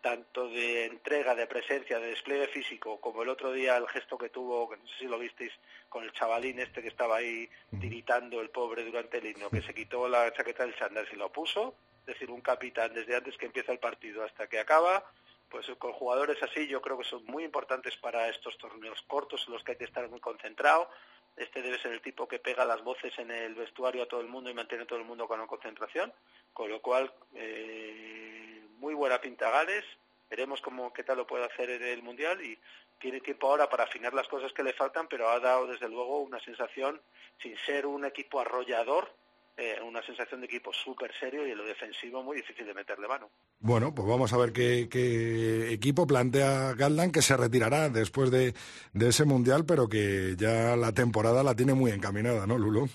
tanto 0.00 0.48
de 0.48 0.86
entrega, 0.86 1.34
de 1.34 1.46
presencia, 1.46 1.98
de 1.98 2.08
despliegue 2.08 2.48
físico, 2.48 3.00
como 3.00 3.22
el 3.22 3.28
otro 3.28 3.52
día 3.52 3.76
el 3.76 3.86
gesto 3.88 4.16
que 4.18 4.30
tuvo, 4.30 4.68
que 4.68 4.78
no 4.78 4.86
sé 4.88 4.94
si 5.00 5.04
lo 5.06 5.18
visteis, 5.18 5.52
con 5.88 6.04
el 6.04 6.12
chavalín 6.12 6.58
este 6.58 6.82
que 6.82 6.88
estaba 6.88 7.16
ahí 7.16 7.48
tiritando 7.80 8.40
el 8.40 8.50
pobre 8.50 8.84
durante 8.84 9.18
el 9.18 9.26
himno, 9.26 9.50
que 9.50 9.62
se 9.62 9.74
quitó 9.74 10.08
la 10.08 10.32
chaqueta 10.32 10.64
del 10.64 10.76
Sanders 10.76 11.12
y 11.12 11.16
lo 11.16 11.30
puso, 11.30 11.74
es 12.00 12.06
decir, 12.06 12.30
un 12.30 12.40
capitán 12.40 12.94
desde 12.94 13.14
antes 13.14 13.36
que 13.36 13.46
empieza 13.46 13.72
el 13.72 13.78
partido 13.78 14.24
hasta 14.24 14.48
que 14.48 14.58
acaba, 14.58 15.04
pues 15.50 15.66
con 15.78 15.92
jugadores 15.92 16.42
así 16.42 16.66
yo 16.66 16.80
creo 16.80 16.96
que 16.96 17.04
son 17.04 17.24
muy 17.26 17.44
importantes 17.44 17.96
para 17.96 18.28
estos 18.28 18.56
torneos 18.56 19.02
cortos 19.02 19.44
en 19.46 19.54
los 19.54 19.64
que 19.64 19.72
hay 19.72 19.78
que 19.78 19.84
estar 19.84 20.08
muy 20.08 20.20
concentrado. 20.20 20.88
Este 21.36 21.62
debe 21.62 21.78
ser 21.78 21.92
el 21.92 22.00
tipo 22.00 22.28
que 22.28 22.38
pega 22.38 22.64
las 22.64 22.82
voces 22.82 23.12
en 23.18 23.30
el 23.30 23.54
vestuario 23.54 24.02
a 24.02 24.06
todo 24.06 24.20
el 24.20 24.28
mundo 24.28 24.50
y 24.50 24.54
mantiene 24.54 24.84
a 24.84 24.86
todo 24.86 24.98
el 24.98 25.04
mundo 25.04 25.26
con 25.26 25.40
la 25.40 25.46
concentración, 25.46 26.12
con 26.52 26.70
lo 26.70 26.80
cual 26.80 27.12
eh, 27.34 28.62
muy 28.78 28.94
buena 28.94 29.20
pinta 29.20 29.50
Gales. 29.50 29.84
Veremos 30.28 30.60
cómo 30.60 30.92
qué 30.92 31.02
tal 31.02 31.16
lo 31.16 31.26
puede 31.26 31.44
hacer 31.44 31.70
el 31.70 32.02
mundial 32.02 32.40
y 32.40 32.56
tiene 33.00 33.20
tiempo 33.20 33.48
ahora 33.48 33.68
para 33.68 33.84
afinar 33.84 34.14
las 34.14 34.28
cosas 34.28 34.52
que 34.52 34.62
le 34.62 34.72
faltan, 34.72 35.08
pero 35.08 35.28
ha 35.28 35.40
dado 35.40 35.66
desde 35.66 35.88
luego 35.88 36.20
una 36.20 36.38
sensación, 36.40 37.00
sin 37.42 37.56
ser 37.58 37.86
un 37.86 38.04
equipo 38.04 38.38
arrollador, 38.38 39.10
eh, 39.56 39.78
una 39.82 40.02
sensación 40.02 40.40
de 40.40 40.46
equipo 40.46 40.72
súper 40.72 41.12
serio 41.18 41.46
y 41.46 41.50
en 41.50 41.58
lo 41.58 41.64
defensivo 41.64 42.22
muy 42.22 42.36
difícil 42.36 42.66
de 42.66 42.74
meterle 42.74 43.06
mano. 43.06 43.30
Bueno, 43.58 43.94
pues 43.94 44.08
vamos 44.08 44.32
a 44.32 44.38
ver 44.38 44.52
qué, 44.52 44.88
qué 44.90 45.72
equipo 45.72 46.06
plantea 46.06 46.74
Galdan, 46.74 47.12
que 47.12 47.22
se 47.22 47.36
retirará 47.36 47.88
después 47.88 48.30
de, 48.30 48.54
de, 48.92 49.08
ese 49.08 49.24
Mundial, 49.24 49.64
pero 49.66 49.88
que 49.88 50.34
ya 50.36 50.76
la 50.76 50.92
temporada 50.92 51.42
la 51.42 51.54
tiene 51.54 51.74
muy 51.74 51.90
encaminada, 51.90 52.46
¿no, 52.46 52.56
Lulo? 52.56 52.88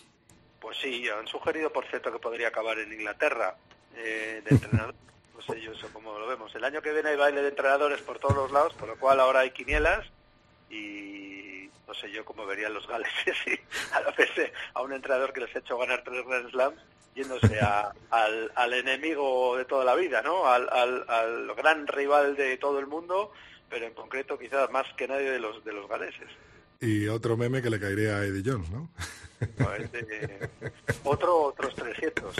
Pues 0.59 0.77
sí, 0.77 1.07
han 1.07 1.27
sugerido, 1.27 1.71
por 1.71 1.85
cierto, 1.85 2.11
que 2.11 2.19
podría 2.19 2.47
acabar 2.47 2.79
en 2.79 2.91
Inglaterra 2.91 3.55
eh, 3.95 4.41
de 4.43 4.55
entrenador. 4.55 4.95
no 5.35 5.41
sé 5.41 5.61
yo 5.61 5.71
eso 5.71 5.87
cómo 5.93 6.17
lo 6.17 6.27
vemos. 6.27 6.53
El 6.55 6.63
año 6.63 6.81
que 6.81 6.91
viene 6.91 7.09
hay 7.09 7.17
baile 7.17 7.41
de 7.41 7.49
entrenadores 7.49 8.01
por 8.01 8.17
todos 8.19 8.35
los 8.35 8.51
lados, 8.51 8.73
con 8.73 8.89
lo 8.89 8.97
cual 8.97 9.19
ahora 9.19 9.41
hay 9.41 9.51
quinielas 9.51 10.05
y 10.69 11.69
no 11.87 11.93
sé 11.93 12.11
yo 12.11 12.25
cómo 12.25 12.45
verían 12.45 12.73
los 12.73 12.87
galeses 12.87 13.35
y 13.47 13.59
a 13.93 14.01
la 14.01 14.11
vez 14.11 14.29
a 14.73 14.81
un 14.81 14.93
entrenador 14.93 15.33
que 15.33 15.41
les 15.41 15.55
ha 15.55 15.59
hecho 15.59 15.77
ganar 15.77 16.03
tres 16.03 16.25
Grand 16.25 16.49
Slams 16.49 16.81
yéndose 17.15 17.59
a, 17.61 17.93
al, 18.11 18.51
al, 18.55 18.73
enemigo 18.73 19.57
de 19.57 19.63
toda 19.63 19.85
la 19.85 19.95
vida, 19.95 20.21
¿no? 20.21 20.47
Al, 20.47 20.67
al, 20.69 21.05
al, 21.07 21.55
gran 21.55 21.87
rival 21.87 22.35
de 22.35 22.57
todo 22.57 22.77
el 22.79 22.87
mundo, 22.87 23.31
pero 23.69 23.85
en 23.85 23.93
concreto 23.93 24.37
quizás 24.37 24.69
más 24.69 24.85
que 24.97 25.07
nadie 25.07 25.31
de 25.31 25.39
los 25.39 25.63
de 25.63 25.71
los 25.71 25.87
galeses. 25.87 26.27
Y 26.81 27.07
otro 27.07 27.37
meme 27.37 27.61
que 27.61 27.69
le 27.69 27.79
caería 27.79 28.17
a 28.17 28.25
Eddie 28.25 28.43
Jones, 28.45 28.69
¿no? 28.69 28.89
no 29.57 29.73
este, 29.75 30.49
otro, 31.03 31.43
otros 31.43 31.73
300. 31.75 32.35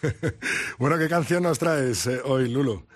Pero... 0.00 0.14
bueno, 0.78 0.96
¿qué 0.98 1.08
canción 1.08 1.42
nos 1.42 1.58
traes 1.58 2.06
eh, 2.06 2.20
hoy, 2.24 2.48
Lulo? 2.48 2.86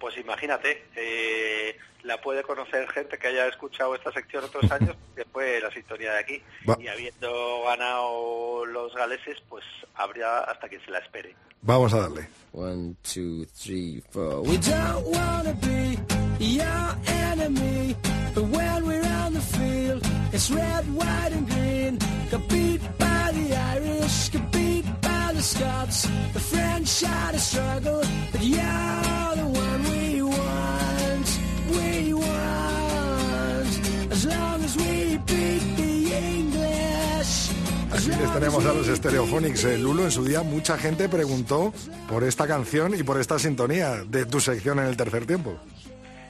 Pues 0.00 0.16
imagínate, 0.16 0.86
eh, 0.96 1.76
la 2.02 2.20
puede 2.20 2.42
conocer 2.42 2.88
gente 2.88 3.18
que 3.18 3.28
haya 3.28 3.46
escuchado 3.46 3.94
esta 3.94 4.10
sección 4.10 4.42
otros 4.44 4.70
años, 4.72 4.96
que 5.14 5.24
fue 5.26 5.60
la 5.60 5.70
sintonía 5.70 6.14
de 6.14 6.18
aquí. 6.18 6.42
Va. 6.68 6.76
Y 6.80 6.88
habiendo 6.88 7.62
ganado 7.64 8.64
los 8.66 8.94
galeses, 8.94 9.38
pues 9.48 9.64
habría 9.94 10.38
hasta 10.40 10.68
quien 10.68 10.82
se 10.84 10.90
la 10.90 10.98
espere. 10.98 11.36
Vamos 11.62 11.92
a 11.92 12.00
darle. 12.00 12.26
One, 12.52 12.96
two, 13.02 13.44
three, 13.54 14.02
four. 14.10 14.40
We 14.42 14.56
don't 14.56 15.06
wanna 15.06 15.52
be 15.60 15.98
your 16.38 16.96
enemy, 17.06 17.94
but 18.34 18.44
when 18.44 18.86
we're 18.86 19.04
on 19.24 19.34
the 19.34 19.40
field, 19.40 20.02
it's 20.32 20.50
red, 20.50 20.84
white 20.94 21.32
and 21.32 21.46
green. 21.48 21.98
Got 22.30 22.48
beat 22.48 22.80
by 22.98 23.30
the 23.34 23.54
Irish, 23.54 24.30
got 24.30 24.50
beat 24.52 24.84
by 25.02 25.09
the 25.40 25.46
Scots. 25.46 26.08
The 26.34 26.40
French 26.40 27.00
had 27.00 27.34
a 27.34 27.38
struggle, 27.38 28.02
but 28.32 28.42
you're 28.42 29.34
the 29.36 29.48
one 29.48 29.82
we 29.90 30.22
want. 30.22 31.28
We 31.70 32.12
want, 32.12 33.72
as 34.10 34.24
long 34.26 34.64
as 34.64 34.76
we 34.76 35.16
beat 35.24 35.62
the 35.76 35.92
English. 36.36 37.50
Aquí 37.90 38.08
les 38.20 38.32
tenemos 38.34 38.66
a 38.66 38.74
los 38.74 38.86
Stereophonics. 38.86 39.64
Eh, 39.64 39.78
Lulo, 39.78 40.04
en 40.04 40.10
su 40.10 40.24
día 40.24 40.42
mucha 40.42 40.76
gente 40.76 41.08
preguntó 41.08 41.72
por 42.08 42.22
esta 42.24 42.46
canción 42.46 42.94
y 42.94 43.02
por 43.02 43.18
esta 43.18 43.38
sintonía 43.38 44.04
de 44.04 44.26
tu 44.26 44.40
sección 44.40 44.78
en 44.78 44.86
el 44.86 44.96
tercer 44.96 45.24
tiempo. 45.24 45.58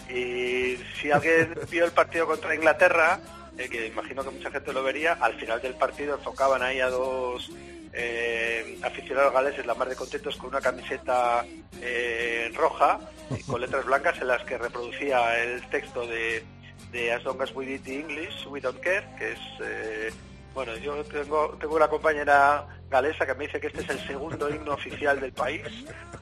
Y 0.08 0.76
si 1.00 1.10
alguien 1.10 1.58
vio 1.68 1.84
el 1.84 1.92
partido 1.92 2.26
contra 2.26 2.54
Inglaterra, 2.54 3.18
eh, 3.58 3.68
que 3.68 3.88
imagino 3.88 4.22
que 4.22 4.30
mucha 4.30 4.50
gente 4.52 4.72
lo 4.72 4.84
vería, 4.84 5.14
al 5.14 5.34
final 5.34 5.60
del 5.60 5.74
partido 5.74 6.14
enfocaban 6.14 6.62
ahí 6.62 6.80
a 6.80 6.90
dos 6.90 7.50
eh, 7.92 8.78
aficionados 8.82 9.32
galeses, 9.32 9.66
la 9.66 9.74
más 9.74 9.88
de 9.88 9.96
contentos, 9.96 10.36
con 10.36 10.50
una 10.50 10.60
camiseta 10.60 11.44
eh, 11.80 12.50
roja 12.54 13.00
y 13.36 13.42
con 13.42 13.60
letras 13.60 13.84
blancas 13.84 14.20
en 14.20 14.28
las 14.28 14.44
que 14.44 14.58
reproducía 14.58 15.38
el 15.42 15.68
texto 15.70 16.06
de, 16.06 16.44
de 16.92 17.12
As 17.12 17.24
long 17.24 17.40
as 17.42 17.54
we 17.54 17.66
did 17.66 17.82
the 17.82 18.00
English, 18.00 18.46
we 18.46 18.60
don't 18.60 18.80
care, 18.80 19.06
que 19.18 19.32
es... 19.32 19.40
Eh, 19.62 20.12
bueno, 20.54 20.76
yo 20.76 21.04
tengo, 21.04 21.56
tengo 21.60 21.76
una 21.76 21.88
compañera 21.88 22.66
galesa 22.90 23.24
que 23.24 23.34
me 23.34 23.46
dice 23.46 23.60
que 23.60 23.68
este 23.68 23.82
es 23.82 23.88
el 23.90 24.06
segundo 24.06 24.50
himno 24.50 24.72
oficial 24.74 25.20
del 25.20 25.32
país 25.32 25.62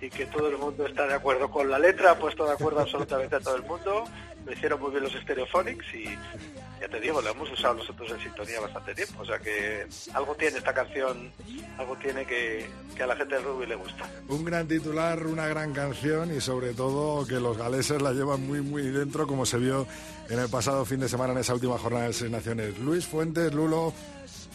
y 0.00 0.10
que 0.10 0.26
todo 0.26 0.48
el 0.48 0.58
mundo 0.58 0.86
está 0.86 1.06
de 1.06 1.14
acuerdo 1.14 1.50
con 1.50 1.70
la 1.70 1.78
letra, 1.78 2.12
ha 2.12 2.18
puesto 2.18 2.44
de 2.44 2.52
acuerdo 2.52 2.80
absolutamente 2.80 3.36
a 3.36 3.40
todo 3.40 3.56
el 3.56 3.62
mundo. 3.62 4.04
Lo 4.44 4.52
hicieron 4.52 4.80
muy 4.80 4.90
bien 4.90 5.02
los 5.02 5.12
Stereophonics 5.12 5.94
y 5.94 6.04
ya 6.80 6.88
te 6.88 7.00
digo, 7.00 7.20
lo 7.20 7.30
hemos 7.30 7.50
usado 7.50 7.74
nosotros 7.74 8.10
en 8.10 8.20
sintonía 8.20 8.60
bastante 8.60 8.94
tiempo. 8.94 9.22
O 9.22 9.24
sea 9.24 9.38
que 9.38 9.86
algo 10.14 10.34
tiene 10.36 10.58
esta 10.58 10.72
canción, 10.72 11.32
algo 11.78 11.96
tiene 11.96 12.24
que, 12.24 12.68
a 13.02 13.06
la 13.06 13.16
gente 13.16 13.34
de 13.34 13.40
rugby 13.40 13.66
le 13.66 13.74
gusta. 13.74 14.08
Un 14.28 14.44
gran 14.44 14.68
titular, 14.68 15.26
una 15.26 15.46
gran 15.46 15.72
canción 15.72 16.34
y 16.34 16.40
sobre 16.40 16.74
todo 16.74 17.26
que 17.26 17.40
los 17.40 17.56
galeses 17.56 18.00
la 18.00 18.12
llevan 18.12 18.46
muy, 18.46 18.60
muy 18.60 18.82
dentro, 18.82 19.26
como 19.26 19.44
se 19.44 19.58
vio 19.58 19.86
en 20.28 20.38
el 20.38 20.48
pasado 20.48 20.84
fin 20.84 21.00
de 21.00 21.08
semana 21.08 21.32
en 21.32 21.38
esa 21.38 21.54
última 21.54 21.78
jornada 21.78 22.06
de 22.06 22.12
Seis 22.12 22.30
Naciones. 22.30 22.78
Luis 22.78 23.06
Fuentes, 23.06 23.52
Lulo. 23.54 23.92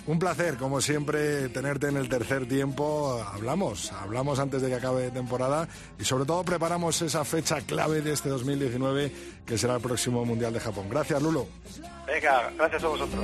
Un 0.05 0.19
placer, 0.19 0.57
como 0.57 0.81
siempre, 0.81 1.47
tenerte 1.49 1.88
en 1.88 1.95
el 1.95 2.09
tercer 2.09 2.45
tiempo. 2.45 3.23
Hablamos, 3.34 3.91
hablamos 3.93 4.38
antes 4.38 4.61
de 4.61 4.67
que 4.67 4.75
acabe 4.75 5.11
temporada 5.11 5.67
y 5.97 6.03
sobre 6.03 6.25
todo 6.25 6.43
preparamos 6.43 7.01
esa 7.01 7.23
fecha 7.23 7.61
clave 7.61 8.01
de 8.01 8.11
este 8.11 8.27
2019 8.27 9.11
que 9.45 9.57
será 9.57 9.75
el 9.75 9.81
próximo 9.81 10.25
Mundial 10.25 10.51
de 10.51 10.59
Japón. 10.59 10.88
Gracias, 10.89 11.21
Lulo. 11.21 11.47
Venga, 12.05 12.51
gracias 12.57 12.84
a 12.84 12.88
vosotros. 12.88 13.23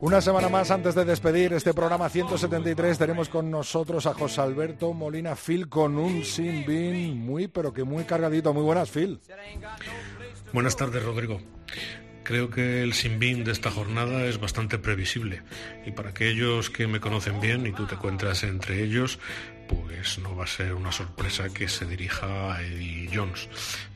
Una 0.00 0.22
semana 0.22 0.48
más 0.48 0.70
antes 0.70 0.94
de 0.94 1.04
despedir 1.04 1.52
este 1.52 1.74
programa 1.74 2.08
173 2.08 2.96
tenemos 2.96 3.28
con 3.28 3.50
nosotros 3.50 4.06
a 4.06 4.14
José 4.14 4.40
Alberto 4.40 4.94
Molina 4.94 5.36
Phil 5.36 5.68
con 5.68 5.98
un 5.98 6.24
sin 6.24 6.64
bin 6.64 7.18
muy 7.18 7.48
pero 7.48 7.74
que 7.74 7.84
muy 7.84 8.04
cargadito. 8.04 8.54
Muy 8.54 8.62
buenas, 8.62 8.90
Phil. 8.90 9.20
Buenas 10.54 10.74
tardes, 10.76 11.04
Rodrigo. 11.04 11.42
Creo 12.22 12.48
que 12.48 12.82
el 12.82 12.94
sinbin 12.94 13.44
de 13.44 13.52
esta 13.52 13.70
jornada 13.70 14.24
es 14.24 14.40
bastante 14.40 14.78
previsible 14.78 15.42
y 15.84 15.90
para 15.90 16.10
aquellos 16.10 16.70
que 16.70 16.86
me 16.86 17.00
conocen 17.00 17.38
bien 17.40 17.66
y 17.66 17.72
tú 17.72 17.86
te 17.86 17.96
encuentras 17.96 18.42
entre 18.44 18.82
ellos, 18.82 19.18
pues 19.70 20.18
no 20.18 20.34
va 20.34 20.44
a 20.44 20.48
ser 20.48 20.74
una 20.74 20.90
sorpresa 20.90 21.48
que 21.50 21.68
se 21.68 21.86
dirija 21.86 22.54
a 22.54 22.62
Eddie 22.62 23.08
Jones. 23.12 23.48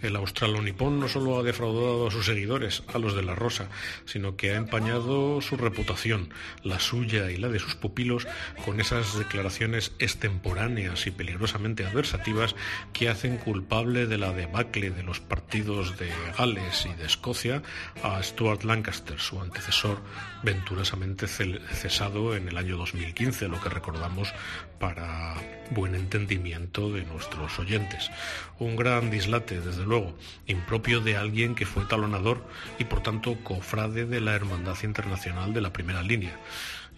El 0.02 0.14
australo-nipón 0.14 1.00
no 1.00 1.08
solo 1.08 1.36
ha 1.36 1.42
defraudado 1.42 2.06
a 2.06 2.10
sus 2.12 2.26
seguidores, 2.26 2.84
a 2.92 2.98
los 2.98 3.16
de 3.16 3.24
la 3.24 3.34
Rosa, 3.34 3.68
sino 4.04 4.36
que 4.36 4.52
ha 4.52 4.56
empañado 4.56 5.40
su 5.40 5.56
reputación, 5.56 6.32
la 6.62 6.78
suya 6.78 7.30
y 7.32 7.38
la 7.38 7.48
de 7.48 7.58
sus 7.58 7.74
pupilos, 7.74 8.28
con 8.64 8.80
esas 8.80 9.18
declaraciones 9.18 9.92
extemporáneas 9.98 11.08
y 11.08 11.10
peligrosamente 11.10 11.84
adversativas 11.84 12.54
que 12.92 13.08
hacen 13.08 13.36
culpable 13.38 14.06
de 14.06 14.18
la 14.18 14.32
debacle 14.32 14.90
de 14.90 15.02
los 15.02 15.18
partidos 15.18 15.98
de 15.98 16.08
Gales 16.38 16.86
y 16.86 16.94
de 16.94 17.06
Escocia 17.06 17.62
a 18.02 18.22
Stuart 18.22 18.62
Lancaster, 18.62 19.18
su 19.18 19.40
antecesor 19.40 20.00
venturosamente 20.44 21.26
cesado 21.26 22.36
en 22.36 22.48
el 22.48 22.58
año 22.58 22.76
2015, 22.76 23.48
lo 23.48 23.60
que 23.60 23.70
recordamos 23.70 24.32
para 24.78 25.34
buen 25.70 25.94
entendimiento 25.94 26.92
de 26.92 27.04
nuestros 27.04 27.58
oyentes. 27.58 28.10
Un 28.58 28.76
gran 28.76 29.10
dislate, 29.10 29.60
desde 29.60 29.84
luego, 29.84 30.16
impropio 30.46 31.00
de 31.00 31.16
alguien 31.16 31.54
que 31.54 31.66
fue 31.66 31.84
talonador 31.84 32.44
y 32.78 32.84
por 32.84 33.02
tanto 33.02 33.36
cofrade 33.42 34.06
de 34.06 34.20
la 34.20 34.34
Hermandad 34.34 34.76
Internacional 34.82 35.52
de 35.52 35.60
la 35.60 35.72
Primera 35.72 36.02
Línea 36.02 36.36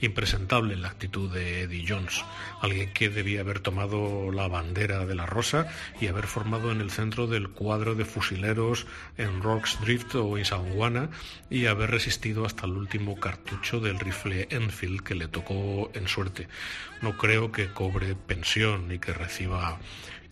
impresentable 0.00 0.76
la 0.76 0.88
actitud 0.88 1.32
de 1.32 1.62
Eddie 1.62 1.84
Jones, 1.88 2.24
alguien 2.60 2.92
que 2.92 3.08
debía 3.08 3.40
haber 3.40 3.60
tomado 3.60 4.30
la 4.30 4.48
bandera 4.48 5.06
de 5.06 5.14
la 5.14 5.26
rosa 5.26 5.68
y 6.00 6.08
haber 6.08 6.26
formado 6.26 6.72
en 6.72 6.80
el 6.80 6.90
centro 6.90 7.26
del 7.26 7.48
cuadro 7.48 7.94
de 7.94 8.04
fusileros 8.04 8.86
en 9.16 9.42
Rocks 9.42 9.78
Drift 9.80 10.14
o 10.16 10.38
Isandlwana 10.38 11.10
y 11.50 11.66
haber 11.66 11.90
resistido 11.90 12.44
hasta 12.44 12.66
el 12.66 12.72
último 12.72 13.16
cartucho 13.16 13.80
del 13.80 13.98
rifle 13.98 14.48
Enfield 14.50 15.02
que 15.02 15.14
le 15.14 15.28
tocó 15.28 15.90
en 15.94 16.08
suerte. 16.08 16.48
No 17.02 17.16
creo 17.16 17.52
que 17.52 17.68
cobre 17.68 18.14
pensión 18.14 18.88
ni 18.88 18.98
que 18.98 19.12
reciba 19.12 19.78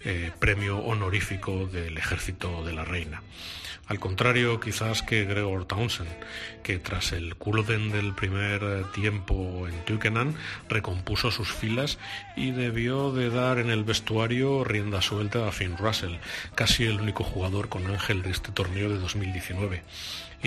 eh, 0.05 0.32
premio 0.39 0.78
honorífico 0.78 1.66
del 1.66 1.97
ejército 1.97 2.65
de 2.65 2.73
la 2.73 2.85
reina. 2.85 3.23
Al 3.86 4.01
contrario, 4.01 4.61
quizás 4.61 5.02
que 5.02 5.24
Gregor 5.24 5.66
Townsend, 5.66 6.09
que 6.62 6.78
tras 6.78 7.12
el 7.12 7.36
culden 7.36 7.93
del 7.93 8.15
primer 8.15 8.62
eh, 8.62 8.82
tiempo 8.94 9.69
en 9.69 9.85
Twickenham 9.85 10.35
recompuso 10.70 11.31
sus 11.31 11.52
filas 11.52 11.98
y 12.35 12.52
debió 12.52 13.12
de 13.12 13.28
dar 13.28 13.59
en 13.59 13.69
el 13.69 13.85
vestuario 13.85 14.65
rienda 14.65 15.02
suelta 15.02 15.47
a 15.47 15.52
Finn 15.52 15.77
Russell, 15.77 16.16
casi 16.55 16.85
el 16.85 17.01
único 17.01 17.24
jugador 17.24 17.69
con 17.69 17.86
ángel 17.86 18.23
de 18.23 18.31
este 18.31 18.52
torneo 18.52 18.89
de 18.89 18.98
2019. 18.98 19.82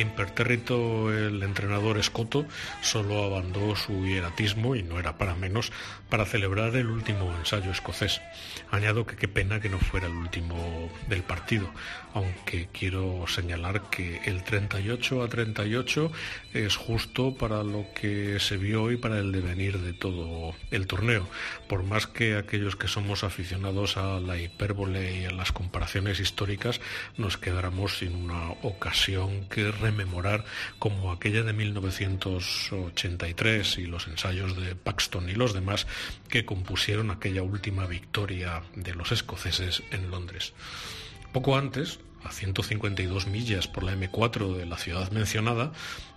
Impertérrito 0.02 1.12
el 1.12 1.42
entrenador 1.42 1.98
escoto 1.98 2.46
solo 2.82 3.24
abandonó 3.24 3.76
su 3.76 4.06
hieratismo, 4.06 4.76
y 4.76 4.84
no 4.84 5.00
era 5.00 5.18
para 5.18 5.34
menos, 5.34 5.72
para 6.10 6.26
celebrar 6.26 6.76
el 6.76 6.88
último 6.88 7.34
ensayo 7.40 7.72
escocés. 7.72 8.22
Añado 8.70 9.08
que 9.08 9.16
qué 9.16 9.28
pena 9.28 9.60
que 9.60 9.70
no 9.70 9.80
fuera 9.80 10.08
el 10.08 10.14
último 10.14 10.90
del 11.08 11.24
partido, 11.24 11.70
aunque 12.18 12.68
quiero 12.72 13.26
señalar 13.28 13.90
que 13.90 14.22
el 14.26 14.44
38 14.44 15.24
a 15.24 15.30
38 15.30 16.12
es 16.54 16.76
justo 16.76 17.36
para 17.36 17.64
lo 17.64 17.88
que 17.94 18.40
se 18.40 18.58
vio 18.58 18.92
y 18.92 18.98
para 18.98 19.20
el 19.20 19.32
devenir 19.32 19.80
de 19.80 19.94
todo 19.94 20.56
el 20.72 20.88
torneo, 20.88 21.30
por 21.68 21.84
más 21.84 22.08
que 22.08 22.36
aquellos 22.36 22.76
que 22.76 22.88
somos 22.88 23.24
aficionados 23.24 23.98
a 23.98 24.20
la 24.20 24.40
hipérbole 24.40 25.22
y 25.22 25.26
a 25.26 25.32
las 25.32 25.52
comparaciones 25.52 26.20
históricas 26.20 26.82
nos 27.18 27.38
quedáramos 27.38 28.00
sin 28.00 28.16
una 28.16 28.50
ocasión 28.64 29.48
que 29.50 29.72
rememorar 29.72 30.44
como 30.80 31.12
aquella 31.12 31.44
de 31.44 31.54
1983 31.54 33.78
y 33.78 33.86
los 33.86 34.08
ensayos 34.08 34.58
de 34.58 34.74
Paxton 34.76 35.30
y 35.30 35.34
los 35.34 35.54
demás 35.54 35.86
que 36.30 36.46
compusieron 36.46 37.12
aquella 37.12 37.44
última 37.44 37.86
victoria 37.86 38.64
de 38.76 38.96
los 38.96 39.12
escoceses 39.12 39.84
en 39.92 40.10
Londres. 40.10 40.54
Poco 41.32 41.56
antes, 41.56 42.00
a 42.24 42.32
152 42.32 43.28
millas 43.28 43.68
por 43.68 43.84
la 43.84 43.94
M4 43.94 44.56
de 44.56 44.66
la 44.66 44.78
ciudad 44.78 45.12
mencionada, 45.12 45.72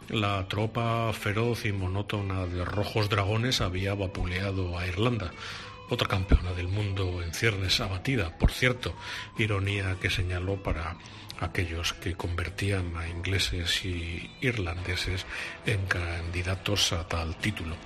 la 0.09 0.47
tropa 0.49 1.13
feroz 1.13 1.65
y 1.65 1.73
monótona 1.73 2.47
de 2.47 2.65
rojos 2.65 3.09
dragones 3.09 3.61
había 3.61 3.95
vapuleado 3.95 4.79
a 4.79 4.87
Irlanda, 4.87 5.33
otra 5.89 6.09
campeona 6.09 6.53
del 6.53 6.69
mundo 6.69 7.23
en 7.23 7.35
ciernes 7.35 7.81
abatida, 7.81 8.37
por 8.39 8.53
cierto, 8.53 8.95
ironía 9.39 9.97
que 10.01 10.11
señaló 10.11 10.63
para 10.63 10.97
aquellos 11.41 11.95
que 11.95 12.15
convertían 12.15 12.97
a 12.97 13.09
ingleses 13.09 13.85
y 13.85 14.31
irlandeses 14.41 15.27
en 15.67 15.85
candidatos 15.87 16.93
a 16.93 17.09
tal 17.09 17.37
título. 17.37 17.77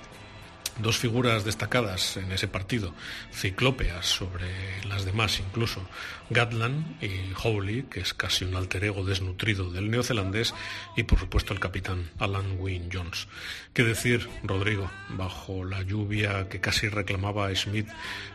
Dos 0.77 0.97
figuras 0.97 1.45
destacadas 1.45 2.17
en 2.17 2.33
ese 2.33 2.49
partido, 2.49 2.93
ciclópeas 3.31 4.05
sobre 4.05 4.83
las 4.85 5.05
demás 5.05 5.39
incluso, 5.39 5.81
Gatland 6.29 7.03
y 7.03 7.33
Howley, 7.43 7.83
que 7.83 7.99
es 7.99 8.13
casi 8.13 8.45
un 8.45 8.55
alter 8.55 8.83
ego 8.83 9.05
desnutrido 9.05 9.71
del 9.71 9.91
neozelandés, 9.91 10.53
y 10.95 11.03
por 11.03 11.19
supuesto 11.19 11.53
el 11.53 11.59
capitán 11.59 12.09
Alan 12.19 12.57
Wynne 12.59 12.89
Jones. 12.91 13.27
¿Qué 13.73 13.83
decir, 13.83 14.27
Rodrigo? 14.43 14.89
Bajo 15.09 15.63
la 15.63 15.83
lluvia 15.83 16.49
que 16.49 16.59
casi 16.59 16.87
reclamaba 16.87 17.53
Smith 17.55 17.87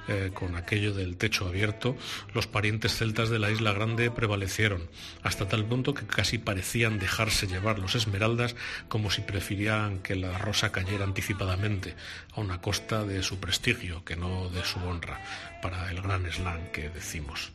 eh, 0.09 0.31
con 0.33 0.55
aquello 0.55 0.95
del 0.95 1.17
techo 1.17 1.49
abierto, 1.49 1.97
los 2.33 2.47
parientes 2.47 2.95
celtas 2.97 3.29
de 3.29 3.39
la 3.39 3.51
Isla 3.51 3.73
Grande 3.73 4.11
prevalecieron, 4.11 4.89
hasta 5.23 5.49
tal 5.49 5.65
punto 5.65 5.95
que 5.95 6.07
casi 6.07 6.39
parecían 6.39 6.99
dejarse 6.99 7.47
llevar 7.47 7.79
los 7.79 7.95
esmeraldas 7.95 8.55
como 8.89 9.11
si 9.11 9.23
preferían 9.23 9.99
que 9.99 10.15
la 10.15 10.39
rosa 10.39 10.73
cayera 10.73 11.05
anticipadamente, 11.05 11.97
a 12.35 12.41
una 12.41 12.61
costa 12.61 13.05
de 13.05 13.23
su 13.23 13.41
prestigio, 13.41 14.05
que 14.05 14.17
no 14.17 14.49
de 14.49 14.65
su 14.65 14.79
honra, 14.81 15.21
para 15.63 15.91
el 15.91 16.01
gran 16.01 16.31
slam 16.31 16.69
que 16.73 16.89
decimos. 16.89 17.53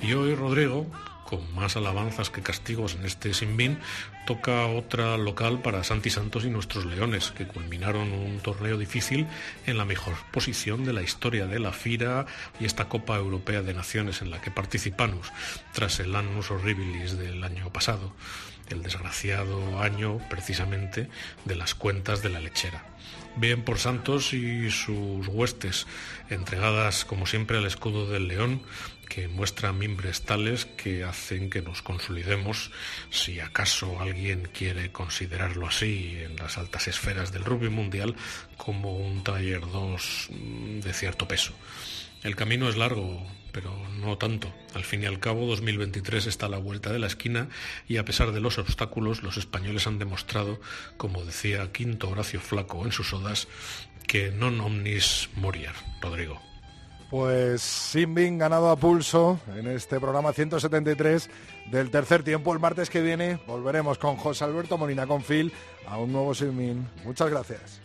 Y 0.00 0.12
hoy 0.14 0.34
Rodrigo, 0.34 0.86
con 1.24 1.54
más 1.54 1.76
alabanzas 1.76 2.30
que 2.30 2.42
castigos 2.42 2.94
en 2.94 3.06
este 3.06 3.32
Sinbin, 3.32 3.78
toca 4.26 4.66
otra 4.66 5.16
local 5.16 5.62
para 5.62 5.82
Santi 5.82 6.10
Santos 6.10 6.44
y 6.44 6.50
nuestros 6.50 6.84
Leones, 6.84 7.30
que 7.30 7.46
culminaron 7.46 8.12
un 8.12 8.40
torneo 8.40 8.76
difícil 8.76 9.26
en 9.66 9.78
la 9.78 9.84
mejor 9.84 10.14
posición 10.30 10.84
de 10.84 10.92
la 10.92 11.02
historia 11.02 11.46
de 11.46 11.58
la 11.58 11.72
FIRA 11.72 12.26
y 12.60 12.66
esta 12.66 12.88
Copa 12.88 13.16
Europea 13.16 13.62
de 13.62 13.74
Naciones 13.74 14.22
en 14.22 14.30
la 14.30 14.40
que 14.40 14.50
participamos, 14.50 15.32
tras 15.72 16.00
el 16.00 16.14
Annus 16.14 16.50
Horribilis 16.50 17.16
del 17.16 17.42
año 17.42 17.72
pasado, 17.72 18.14
el 18.68 18.82
desgraciado 18.82 19.80
año 19.80 20.18
precisamente 20.28 21.08
de 21.44 21.56
las 21.56 21.74
cuentas 21.74 22.22
de 22.22 22.28
la 22.28 22.40
lechera. 22.40 22.84
Bien 23.36 23.62
por 23.62 23.78
Santos 23.78 24.34
y 24.34 24.70
sus 24.70 25.26
huestes, 25.26 25.86
entregadas 26.28 27.06
como 27.06 27.26
siempre 27.26 27.56
al 27.56 27.64
escudo 27.64 28.06
del 28.06 28.28
león, 28.28 28.62
que 29.12 29.28
muestra 29.28 29.74
mimbres 29.74 30.22
tales 30.22 30.64
que 30.64 31.04
hacen 31.04 31.50
que 31.50 31.60
nos 31.60 31.82
consolidemos, 31.82 32.70
si 33.10 33.40
acaso 33.40 34.00
alguien 34.00 34.48
quiere 34.54 34.90
considerarlo 34.90 35.66
así 35.66 36.16
en 36.18 36.36
las 36.36 36.56
altas 36.56 36.88
esferas 36.88 37.30
del 37.30 37.44
rugby 37.44 37.68
mundial, 37.68 38.16
como 38.56 38.96
un 38.96 39.22
taller 39.22 39.60
2 39.60 40.28
de 40.82 40.92
cierto 40.94 41.28
peso. 41.28 41.52
El 42.22 42.36
camino 42.36 42.70
es 42.70 42.78
largo, 42.78 43.26
pero 43.52 43.76
no 44.00 44.16
tanto. 44.16 44.50
Al 44.72 44.84
fin 44.84 45.02
y 45.02 45.06
al 45.06 45.20
cabo, 45.20 45.44
2023 45.44 46.26
está 46.26 46.46
a 46.46 46.48
la 46.48 46.56
vuelta 46.58 46.90
de 46.90 46.98
la 46.98 47.08
esquina 47.08 47.50
y 47.86 47.98
a 47.98 48.06
pesar 48.06 48.32
de 48.32 48.40
los 48.40 48.56
obstáculos, 48.56 49.22
los 49.22 49.36
españoles 49.36 49.86
han 49.86 49.98
demostrado, 49.98 50.58
como 50.96 51.22
decía 51.26 51.70
Quinto 51.70 52.08
Horacio 52.08 52.40
Flaco 52.40 52.86
en 52.86 52.92
sus 52.92 53.12
odas, 53.12 53.46
que 54.08 54.32
non 54.32 54.64
omnis 54.64 55.28
moriar, 55.36 55.76
Rodrigo. 56.00 56.51
Pues 57.12 57.60
Simbin 57.60 58.38
ganado 58.38 58.70
a 58.70 58.76
pulso 58.76 59.38
en 59.54 59.66
este 59.66 60.00
programa 60.00 60.32
173 60.32 61.28
del 61.70 61.90
tercer 61.90 62.22
tiempo. 62.22 62.54
El 62.54 62.58
martes 62.58 62.88
que 62.88 63.02
viene 63.02 63.38
volveremos 63.46 63.98
con 63.98 64.16
José 64.16 64.44
Alberto 64.44 64.78
Molina 64.78 65.06
con 65.06 65.22
Phil 65.22 65.52
a 65.86 65.98
un 65.98 66.10
nuevo 66.10 66.34
Simbin. 66.34 66.88
Muchas 67.04 67.28
gracias. 67.28 67.82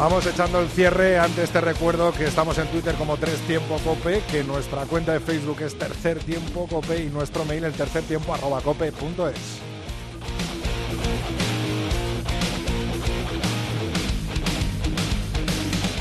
Vamos 0.00 0.24
echando 0.24 0.60
el 0.60 0.68
cierre. 0.70 1.18
Antes 1.18 1.50
te 1.50 1.60
recuerdo 1.60 2.10
que 2.12 2.24
estamos 2.24 2.56
en 2.56 2.66
Twitter 2.68 2.94
como 2.94 3.18
Tres 3.18 3.38
Tiempo 3.40 3.76
Cope, 3.84 4.22
que 4.30 4.42
nuestra 4.42 4.86
cuenta 4.86 5.12
de 5.12 5.20
Facebook 5.20 5.60
es 5.60 5.76
Tercer 5.76 6.18
Tiempo 6.20 6.66
Cope 6.66 7.04
y 7.04 7.10
nuestro 7.10 7.44
mail 7.44 7.64
el 7.64 7.74
tercer 7.74 8.04
tiempo 8.04 8.32
arroba 8.32 8.62
cope.es. 8.62 9.60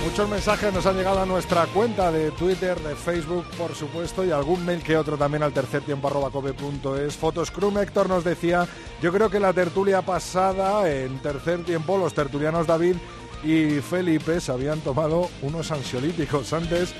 Muchos 0.05 0.29
mensajes 0.29 0.73
nos 0.73 0.85
han 0.85 0.95
llegado 0.95 1.21
a 1.21 1.25
nuestra 1.25 1.65
cuenta 1.65 2.09
de 2.09 2.31
Twitter, 2.31 2.79
de 2.79 2.95
Facebook, 2.95 3.45
por 3.57 3.75
supuesto, 3.75 4.23
y 4.23 4.31
algún 4.31 4.65
mail 4.65 4.81
que 4.81 4.95
otro 4.95 5.17
también 5.17 5.43
al 5.43 5.51
tercer 5.51 5.81
tiempo 5.81 6.07
arroba 6.07 6.29
cope.es. 6.29 7.17
Fotos 7.17 7.51
Crum 7.51 7.77
Héctor 7.77 8.07
nos 8.07 8.23
decía, 8.23 8.65
yo 9.01 9.11
creo 9.11 9.29
que 9.29 9.41
la 9.41 9.51
tertulia 9.51 10.01
pasada, 10.01 10.89
en 10.89 11.19
tercer 11.19 11.65
tiempo, 11.65 11.97
los 11.97 12.13
tertulianos 12.13 12.65
David 12.65 12.95
y 13.43 13.79
Felipe 13.81 14.41
se 14.41 14.51
habían 14.51 14.79
tomado 14.81 15.29
unos 15.41 15.71
ansiolíticos. 15.71 16.51
Antes, 16.53 16.93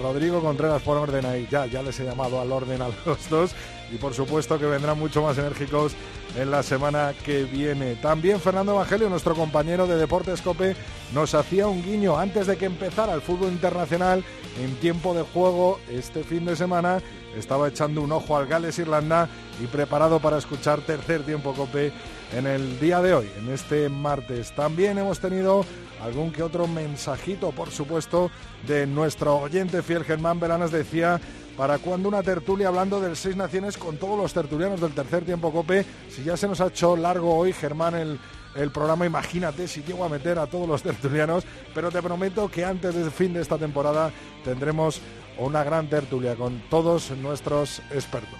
Rodrigo 0.00 0.40
Contreras 0.40 0.82
por 0.82 0.96
orden 0.96 1.26
ahí, 1.26 1.46
ya, 1.50 1.66
ya 1.66 1.82
les 1.82 1.98
he 2.00 2.04
llamado 2.04 2.40
al 2.40 2.50
orden 2.52 2.82
a 2.82 2.88
los 3.06 3.28
dos 3.28 3.54
y 3.92 3.96
por 3.96 4.14
supuesto 4.14 4.58
que 4.58 4.66
vendrán 4.66 4.98
mucho 4.98 5.22
más 5.22 5.36
enérgicos 5.36 5.92
en 6.36 6.50
la 6.50 6.62
semana 6.62 7.12
que 7.24 7.44
viene. 7.44 7.96
También 7.96 8.40
Fernando 8.40 8.72
Evangelio, 8.72 9.10
nuestro 9.10 9.34
compañero 9.34 9.86
de 9.86 9.96
Deportes 9.96 10.40
Cope, 10.40 10.74
nos 11.12 11.34
hacía 11.34 11.66
un 11.66 11.82
guiño 11.82 12.18
antes 12.18 12.46
de 12.46 12.56
que 12.56 12.64
empezara 12.64 13.12
el 13.12 13.20
fútbol 13.20 13.52
internacional 13.52 14.24
en 14.62 14.74
tiempo 14.76 15.14
de 15.14 15.22
juego 15.22 15.78
este 15.90 16.24
fin 16.24 16.46
de 16.46 16.56
semana. 16.56 17.02
Estaba 17.36 17.68
echando 17.68 18.00
un 18.00 18.12
ojo 18.12 18.36
al 18.36 18.46
Gales 18.46 18.78
Irlanda 18.78 19.28
y 19.62 19.66
preparado 19.66 20.20
para 20.20 20.38
escuchar 20.38 20.80
tercer 20.80 21.22
tiempo 21.22 21.52
Cope 21.52 21.92
en 22.34 22.46
el 22.46 22.80
día 22.80 23.00
de 23.02 23.14
hoy, 23.14 23.30
en 23.38 23.52
este 23.52 23.88
martes. 23.88 24.52
También 24.52 24.98
hemos 24.98 25.20
tenido 25.20 25.64
algún 26.02 26.32
que 26.32 26.42
otro 26.42 26.66
mensajito, 26.66 27.52
por 27.52 27.70
supuesto, 27.70 28.30
de 28.66 28.86
nuestro 28.86 29.36
oyente 29.36 29.82
fiel 29.82 30.04
Germán 30.04 30.40
Veranas 30.40 30.70
decía 30.70 31.20
para 31.56 31.78
cuando 31.78 32.08
una 32.08 32.22
tertulia 32.22 32.68
hablando 32.68 33.00
del 33.00 33.16
Seis 33.16 33.36
Naciones 33.36 33.76
con 33.76 33.98
todos 33.98 34.18
los 34.18 34.32
tertulianos 34.32 34.80
del 34.80 34.92
tercer 34.92 35.24
tiempo 35.24 35.52
Cope. 35.52 35.84
Si 36.08 36.24
ya 36.24 36.36
se 36.36 36.48
nos 36.48 36.60
ha 36.60 36.68
hecho 36.68 36.96
largo 36.96 37.36
hoy, 37.36 37.52
Germán, 37.52 37.94
el, 37.94 38.18
el 38.54 38.70
programa, 38.70 39.06
imagínate 39.06 39.68
si 39.68 39.82
llego 39.82 40.04
a 40.04 40.08
meter 40.08 40.38
a 40.38 40.46
todos 40.46 40.66
los 40.66 40.82
tertulianos, 40.82 41.44
pero 41.74 41.90
te 41.90 42.02
prometo 42.02 42.48
que 42.48 42.64
antes 42.64 42.94
del 42.94 43.10
fin 43.10 43.34
de 43.34 43.42
esta 43.42 43.58
temporada 43.58 44.10
tendremos 44.44 45.00
una 45.38 45.62
gran 45.62 45.88
tertulia 45.88 46.34
con 46.34 46.62
todos 46.70 47.10
nuestros 47.10 47.80
expertos. 47.90 48.38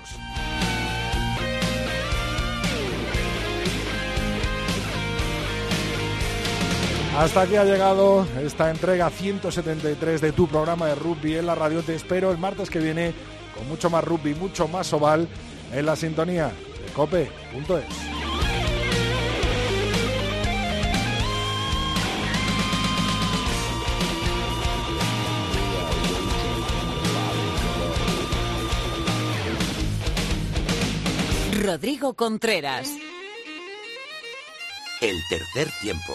Hasta 7.17 7.43
aquí 7.43 7.57
ha 7.57 7.65
llegado 7.65 8.27
esta 8.43 8.71
entrega 8.71 9.11
173 9.11 10.21
de 10.21 10.33
tu 10.33 10.49
programa 10.49 10.87
de 10.87 10.95
rugby 10.95 11.37
en 11.37 11.47
la 11.47 11.55
radio. 11.55 11.83
Te 11.83 11.95
espero 11.95 12.31
el 12.31 12.39
martes 12.39 12.71
que 12.71 12.79
viene 12.79 13.13
con 13.55 13.69
mucho 13.69 13.91
más 13.91 14.03
rugby, 14.03 14.35
mucho 14.35 14.67
más 14.67 14.91
oval 14.95 15.29
en 15.73 15.87
la 15.87 15.95
sintonía 15.95 16.47
de 16.47 16.93
cope.es. 16.95 18.13
Rodrigo 31.63 32.15
Contreras. 32.15 32.89
El 35.01 35.17
tercer 35.29 35.69
tiempo. 35.81 36.15